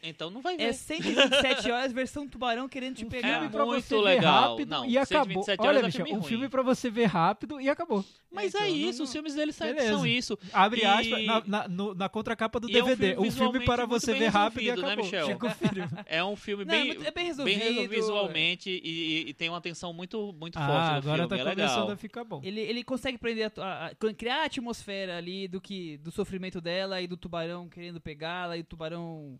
Então 0.02 0.30
não 0.30 0.40
vai 0.40 0.56
ver. 0.56 0.62
É 0.64 0.72
127 0.72 1.70
horas, 1.70 1.92
versão 1.92 2.26
tubarão 2.26 2.68
querendo 2.68 2.96
te 2.96 3.04
Um 3.04 3.08
pegar. 3.10 3.34
filme 3.34 3.48
pra 3.50 3.66
muito 3.66 3.84
você 3.84 3.94
ver 3.96 4.00
legal. 4.02 4.50
rápido 4.52 4.70
Não, 4.70 4.86
e 4.86 4.96
acabou. 4.96 5.42
127 5.44 5.60
Olha, 5.66 5.78
é 5.78 5.82
Michel, 5.82 6.04
filme 6.06 6.10
um 6.12 6.20
ruim. 6.20 6.28
filme 6.28 6.48
pra 6.48 6.62
você 6.62 6.88
ver 6.90 7.04
rápido 7.04 7.60
e 7.60 7.68
acabou. 7.68 8.02
Mas 8.32 8.54
Então, 8.54 8.62
é 8.62 8.70
isso, 8.70 8.98
não- 9.00 9.04
os 9.04 9.12
filmes 9.12 9.34
dele 9.34 9.52
são, 9.52 9.66
Beleza. 9.66 9.88
são 9.88 10.06
isso. 10.06 10.38
Abre 10.52 10.80
E- 10.80 10.84
aspas, 10.86 11.24
na, 11.26 11.42
na, 11.46 11.68
no- 11.68 11.94
na 11.94 12.08
contracapa 12.08 12.58
do 12.60 12.70
E 12.70 12.78
é 12.78 12.82
um 12.82 12.86
DVD. 12.86 13.08
filme 13.14 13.28
um 13.28 13.30
filme 13.30 13.30
visualmente 13.30 13.64
para 13.66 13.86
você 13.86 14.12
bem 14.12 14.20
ver 14.20 14.26
rápido 14.28 14.60
e 14.62 14.64
resolvido, 14.70 14.86
né, 14.86 14.92
acabou. 14.92 15.04
Michel? 15.04 15.50
Filho. 15.68 15.88
É 16.06 16.24
um 16.24 16.36
filme 16.36 16.64
Não, 16.64 16.74
é 16.74 16.78
bem, 16.82 16.90
é 16.90 16.94
bem 16.94 17.12
bem 17.12 17.26
resolvido, 17.26 17.58
resolvido 17.58 17.90
visualmente 17.90 18.70
e, 18.70 18.88
e- 18.88 19.28
e 19.30 19.34
tem 19.34 19.48
uma 19.48 19.60
tensão 19.60 19.92
muito, 19.92 20.32
muito 20.32 20.54
forte 20.58 20.70
Ah, 20.70 20.90
no 20.92 20.96
agora 20.98 21.16
filme. 21.16 21.28
tá 21.28 21.36
é 21.36 21.54
começando 21.54 21.76
legal. 21.80 21.90
a 21.90 21.96
ficar 21.96 22.24
bom. 22.24 22.40
Ele, 22.42 22.60
ele 22.60 22.82
consegue 22.84 23.18
prender 23.18 23.52
a- 23.58 23.86
a- 23.88 24.14
criar 24.14 24.42
a 24.42 24.44
atmosfera 24.46 25.18
ali 25.18 25.46
do 25.46 25.60
que 25.60 25.98
do 25.98 26.10
sofrimento 26.10 26.60
dela 26.60 27.00
e 27.02 27.06
do 27.06 27.16
tubarão 27.16 27.68
querendo 27.68 28.00
pegá-la 28.00 28.56
e 28.56 28.60
o 28.60 28.64
tubarão 28.64 29.38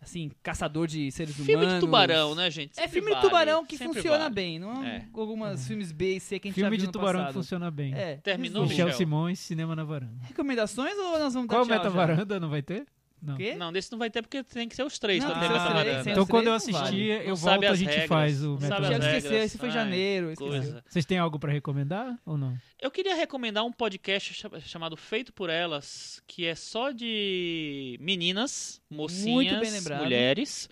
assim, 0.00 0.30
caçador 0.42 0.86
de 0.86 1.10
seres 1.10 1.34
Filme 1.36 1.54
humanos. 1.56 1.74
de 1.74 1.80
tubarão, 1.80 2.34
né, 2.34 2.50
gente? 2.50 2.72
É 2.72 2.82
Sempre 2.82 2.90
filme 2.92 3.08
de 3.08 3.14
vale, 3.16 3.26
tubarão 3.28 3.64
que 3.66 3.76
sempre 3.76 3.94
funciona 3.94 4.18
vale. 4.18 4.34
bem, 4.34 4.58
não 4.58 4.84
é, 4.84 4.96
É. 4.96 5.04
algumas 5.14 5.66
filmes 5.66 5.92
B 5.92 6.16
e 6.16 6.20
C 6.20 6.38
que 6.38 6.48
a 6.48 6.50
gente 6.50 6.60
já 6.60 6.66
Filme 6.66 6.76
de 6.78 6.86
no 6.86 6.92
tubarão 6.92 7.20
que 7.20 7.26
passado. 7.26 7.34
funciona 7.42 7.70
bem. 7.70 7.94
É. 7.94 8.16
Terminou. 8.18 8.62
Michel 8.66 8.86
Michel? 8.86 8.98
Simões, 8.98 9.38
Cinema 9.38 9.74
na 9.76 9.84
Varanda. 9.84 10.18
Recomendações 10.26 10.96
ou 10.96 11.18
nós 11.18 11.34
vamos 11.34 11.48
dar 11.48 11.54
Qual 11.56 11.66
tchau 11.66 11.76
meta 11.76 11.84
já? 11.90 11.96
varanda 11.96 12.40
não 12.40 12.48
vai 12.48 12.62
ter? 12.62 12.86
Não. 13.20 13.36
Quê? 13.36 13.54
Não, 13.56 13.72
desse 13.72 13.90
não 13.90 13.98
vai 13.98 14.08
ter 14.10 14.22
porque 14.22 14.42
tem 14.44 14.68
que 14.68 14.76
ser 14.76 14.82
os 14.84 14.98
três 14.98 15.22
Não, 15.24 15.30
que 15.32 15.38
os 15.38 15.80
três, 15.82 16.06
Então 16.06 16.26
quando 16.26 16.46
eu 16.46 16.54
assistir, 16.54 16.72
vale. 16.80 17.10
eu 17.10 17.28
Não 17.28 17.36
volto 17.36 17.64
a 17.64 17.74
gente 17.74 17.88
regras, 17.88 18.08
faz 18.08 18.44
o 18.44 18.58
Metal 18.58 18.84
Já 18.84 18.98
esqueceu, 18.98 19.38
esse 19.42 19.58
foi 19.58 19.68
Ai, 19.68 19.74
janeiro. 19.74 20.32
Vocês 20.88 21.04
têm 21.04 21.18
algo 21.18 21.38
pra 21.38 21.50
recomendar 21.52 22.18
ou 22.24 22.38
não? 22.38 22.56
Eu 22.80 22.90
queria 22.90 23.14
recomendar 23.16 23.64
um 23.64 23.72
podcast 23.72 24.32
cha- 24.34 24.60
chamado 24.60 24.96
Feito 24.96 25.32
por 25.32 25.50
Elas, 25.50 26.22
que 26.26 26.46
é 26.46 26.54
só 26.54 26.90
de 26.92 27.96
meninas, 28.00 28.80
mocinhas, 28.88 29.84
mulheres. 30.00 30.68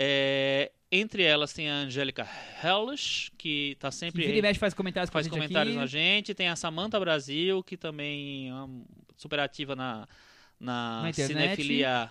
É, 0.00 0.70
entre 0.92 1.24
elas 1.24 1.52
tem 1.52 1.68
a 1.68 1.74
Angélica 1.74 2.26
Hellish, 2.62 3.32
que 3.36 3.76
tá 3.80 3.88
Que 3.88 3.96
sempre 3.96 4.24
vira 4.24 4.38
e 4.38 4.42
mexe 4.42 4.60
faz 4.60 4.72
comentários 4.72 5.10
com 5.10 5.14
faz 5.14 5.26
a 5.26 5.28
gente 5.28 5.36
comentários 5.36 5.74
aqui. 5.74 5.80
na 5.80 5.86
gente. 5.86 6.34
Tem 6.34 6.48
a 6.48 6.54
Samantha 6.54 7.00
Brasil, 7.00 7.62
que 7.64 7.76
também 7.76 8.48
é 8.48 8.52
super 9.16 9.40
ativa 9.40 9.74
na, 9.74 10.06
na, 10.58 11.02
Na 11.02 11.08
cinefilia 11.12 12.10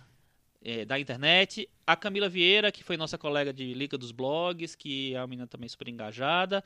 é, 0.64 0.86
da 0.86 1.00
internet. 1.00 1.70
A 1.86 1.96
Camila 1.96 2.28
Vieira, 2.30 2.72
que 2.72 2.84
foi 2.84 2.98
nossa 2.98 3.18
colega 3.18 3.54
de 3.54 3.74
Liga 3.74 3.98
dos 3.98 4.12
Blogs, 4.12 4.76
que 4.76 5.14
é 5.16 5.20
uma 5.22 5.28
menina 5.28 5.48
também 5.48 5.68
super 5.70 5.88
engajada. 5.88 6.64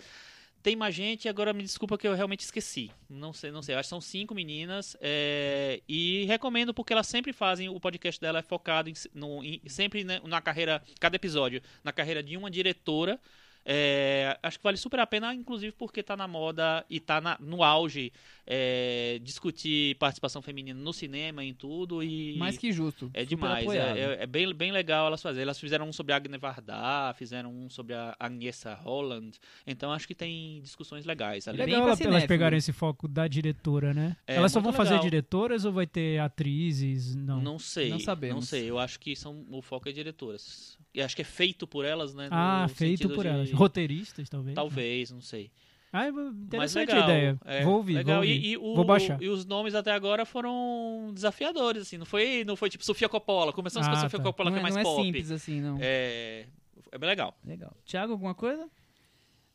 Tem 0.63 0.75
mais 0.75 0.93
gente, 0.93 1.27
agora 1.27 1.53
me 1.53 1.63
desculpa 1.63 1.97
que 1.97 2.07
eu 2.07 2.13
realmente 2.13 2.41
esqueci. 2.41 2.91
Não 3.09 3.33
sei, 3.33 3.49
não 3.49 3.63
sei. 3.63 3.73
Acho 3.73 3.87
que 3.87 3.89
são 3.89 3.99
cinco 4.01 4.35
meninas. 4.35 4.95
é, 5.01 5.81
e 5.89 6.23
recomendo 6.25 6.71
porque 6.73 6.93
elas 6.93 7.07
sempre 7.07 7.33
fazem. 7.33 7.67
O 7.67 7.79
podcast 7.79 8.21
dela 8.21 8.39
é 8.39 8.43
focado 8.43 8.87
em, 8.89 8.93
no- 9.13 9.43
em- 9.43 9.59
sempre 9.67 10.03
né, 10.03 10.21
na 10.23 10.39
carreira. 10.39 10.81
Cada 10.99 11.15
episódio, 11.15 11.61
na 11.83 11.91
carreira 11.91 12.21
de 12.21 12.37
uma 12.37 12.49
diretora. 12.51 13.19
É, 13.65 14.37
acho 14.41 14.57
que 14.57 14.63
vale 14.63 14.77
super 14.77 14.99
a 14.99 15.05
pena, 15.07 15.33
inclusive 15.35 15.71
porque 15.71 16.01
tá 16.01 16.17
na 16.17 16.27
moda 16.27 16.83
e 16.89 16.99
tá 16.99 17.21
na- 17.21 17.37
no 17.39 17.63
auge 17.63 18.11
é, 18.53 19.19
discutir 19.23 19.95
participação 19.95 20.41
feminina 20.41 20.77
no 20.79 20.91
cinema, 20.91 21.43
em 21.43 21.53
tudo. 21.53 22.01
E 22.03 22.35
Mais 22.37 22.57
que 22.57 22.71
justo. 22.71 23.09
é 23.13 23.23
demais, 23.23 23.65
é, 23.69 23.77
é- 23.77 24.23
é 24.23 24.27
bem, 24.27 24.51
bem 24.53 24.71
legal 24.71 25.05
elas 25.07 25.21
fazerem. 25.21 25.43
Elas 25.43 25.59
fizeram 25.59 25.87
um 25.87 25.93
sobre 25.93 26.11
a 26.11 26.15
Agne 26.17 26.37
Varda, 26.37 27.13
fizeram 27.13 27.51
um 27.53 27.69
sobre 27.69 27.93
a 27.93 28.15
Agnesa 28.19 28.73
Holland. 28.73 29.37
Então 29.65 29.91
acho 29.91 30.07
que 30.07 30.15
tem 30.15 30.59
discussões 30.61 31.05
legais 31.05 31.47
ali. 31.47 31.59
Legal 31.59 31.83
elas 31.83 31.97
cinéfilo. 31.99 32.27
pegarem 32.27 32.57
esse 32.57 32.73
foco 32.73 33.07
da 33.07 33.27
diretora, 33.27 33.93
né? 33.93 34.17
É, 34.27 34.35
elas 34.35 34.51
só 34.51 34.59
vão 34.59 34.73
fazer 34.73 34.91
legal. 34.91 35.03
diretoras 35.05 35.63
ou 35.63 35.71
vai 35.71 35.85
ter 35.87 36.19
atrizes? 36.19 37.15
Não. 37.15 37.39
Não 37.41 37.59
sei. 37.59 37.89
Não 37.89 37.99
sabemos. 37.99 38.35
Não 38.35 38.41
sei. 38.41 38.69
Eu 38.69 38.79
acho 38.79 38.99
que 38.99 39.15
são, 39.15 39.45
o 39.51 39.61
foco 39.61 39.87
é 39.87 39.91
diretoras. 39.91 40.77
E 40.93 41.01
acho 41.01 41.15
que 41.15 41.21
é 41.21 41.25
feito 41.25 41.65
por 41.65 41.85
elas, 41.85 42.13
né? 42.13 42.27
ah, 42.31 42.67
feito 42.67 43.07
por 43.09 43.23
de- 43.23 43.29
elas. 43.29 43.50
Roteiristas, 43.53 44.29
talvez? 44.29 44.55
Talvez, 44.55 45.11
não 45.11 45.21
sei. 45.21 45.51
Ah, 45.93 46.05
é 46.05 46.11
Mas 46.11 46.33
interessante 46.35 46.87
legal. 46.89 47.01
a 47.01 47.03
ideia. 47.03 47.39
é, 47.43 47.63
vou 47.65 47.73
ouvir, 47.75 47.95
legal. 47.95 48.15
vou 48.21 48.23
ouvir. 48.23 48.41
E, 48.45 48.51
e 48.51 48.57
o- 48.57 48.75
vou 48.75 48.85
baixar. 48.85 49.21
E 49.21 49.27
os 49.27 49.45
nomes 49.45 49.75
até 49.75 49.91
agora 49.91 50.25
foram 50.25 51.11
desafiadores, 51.13 51.81
assim. 51.81 51.97
Não 51.97 52.05
foi, 52.05 52.45
não 52.45 52.55
foi 52.55 52.69
tipo 52.69 52.83
Sofia 52.85 53.09
Coppola. 53.09 53.51
Começamos 53.51 53.87
com 53.87 53.93
Ah, 53.93 53.97
a 53.97 54.01
Sofia 54.01 54.17
tá. 54.19 54.23
Coppola, 54.23 54.49
não 54.49 54.57
que 54.57 54.59
é 54.59 54.61
é, 54.61 54.63
mais 54.63 54.75
não 54.75 54.81
é 54.81 54.83
pop. 54.85 55.03
simples 55.03 55.29
assim, 55.31 55.59
não. 55.59 55.77
É, 55.81 56.45
é 56.93 56.97
bem 56.97 57.09
legal. 57.09 57.37
Legal. 57.45 57.75
Tiago, 57.85 58.13
alguma 58.13 58.33
coisa? 58.33 58.69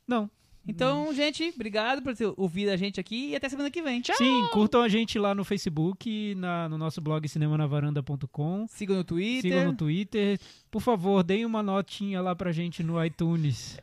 Não. 0.07 0.31
Então, 0.69 1.15
gente, 1.15 1.53
obrigado 1.55 2.03
por 2.03 2.13
ter 2.15 2.27
ouvido 2.37 2.71
a 2.71 2.77
gente 2.77 2.99
aqui 2.99 3.29
e 3.31 3.37
até 3.37 3.49
semana 3.49 3.71
que 3.71 3.81
vem. 3.81 4.01
Tchau! 4.01 4.17
Sim, 4.17 4.49
curtam 4.53 4.83
a 4.83 4.89
gente 4.89 5.17
lá 5.17 5.33
no 5.33 5.45
Facebook, 5.45 6.35
na, 6.35 6.69
no 6.69 6.77
nosso 6.77 7.01
blog 7.01 7.27
cinemanavaranda.com. 7.29 8.67
Sigam 8.69 8.97
no 8.97 9.05
Twitter. 9.05 9.43
Sigam 9.53 9.65
no 9.71 9.77
Twitter. 9.77 10.39
Por 10.71 10.83
favor, 10.83 11.23
deem 11.23 11.45
uma 11.47 11.63
notinha 11.63 12.21
lá 12.21 12.35
pra 12.35 12.51
gente 12.53 12.83
no 12.83 13.03
iTunes. 13.05 13.79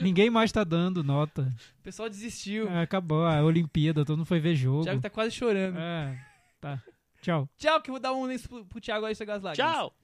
Ninguém 0.00 0.30
mais 0.30 0.50
tá 0.50 0.64
dando 0.64 1.04
nota. 1.04 1.52
O 1.80 1.82
pessoal 1.82 2.08
desistiu. 2.08 2.68
Ah, 2.68 2.82
acabou 2.82 3.24
a 3.24 3.42
Olimpíada, 3.42 4.04
todo 4.04 4.16
mundo 4.18 4.26
foi 4.26 4.40
ver 4.40 4.52
O 4.52 4.56
jogo. 4.56 4.82
Thiago 4.84 5.00
tá 5.00 5.10
quase 5.10 5.30
chorando. 5.30 5.78
É, 5.78 6.18
tá. 6.60 6.82
Tchau. 7.20 7.48
Tchau, 7.56 7.80
que 7.80 7.90
eu 7.90 7.94
vou 7.94 8.00
dar 8.00 8.12
um 8.12 8.24
lenço 8.24 8.48
pro, 8.48 8.64
pro 8.66 8.80
Thiago 8.80 9.06
aí 9.06 9.14
chegar 9.14 9.36
as 9.36 9.42
lágrimas. 9.42 9.72
Tchau! 9.72 9.94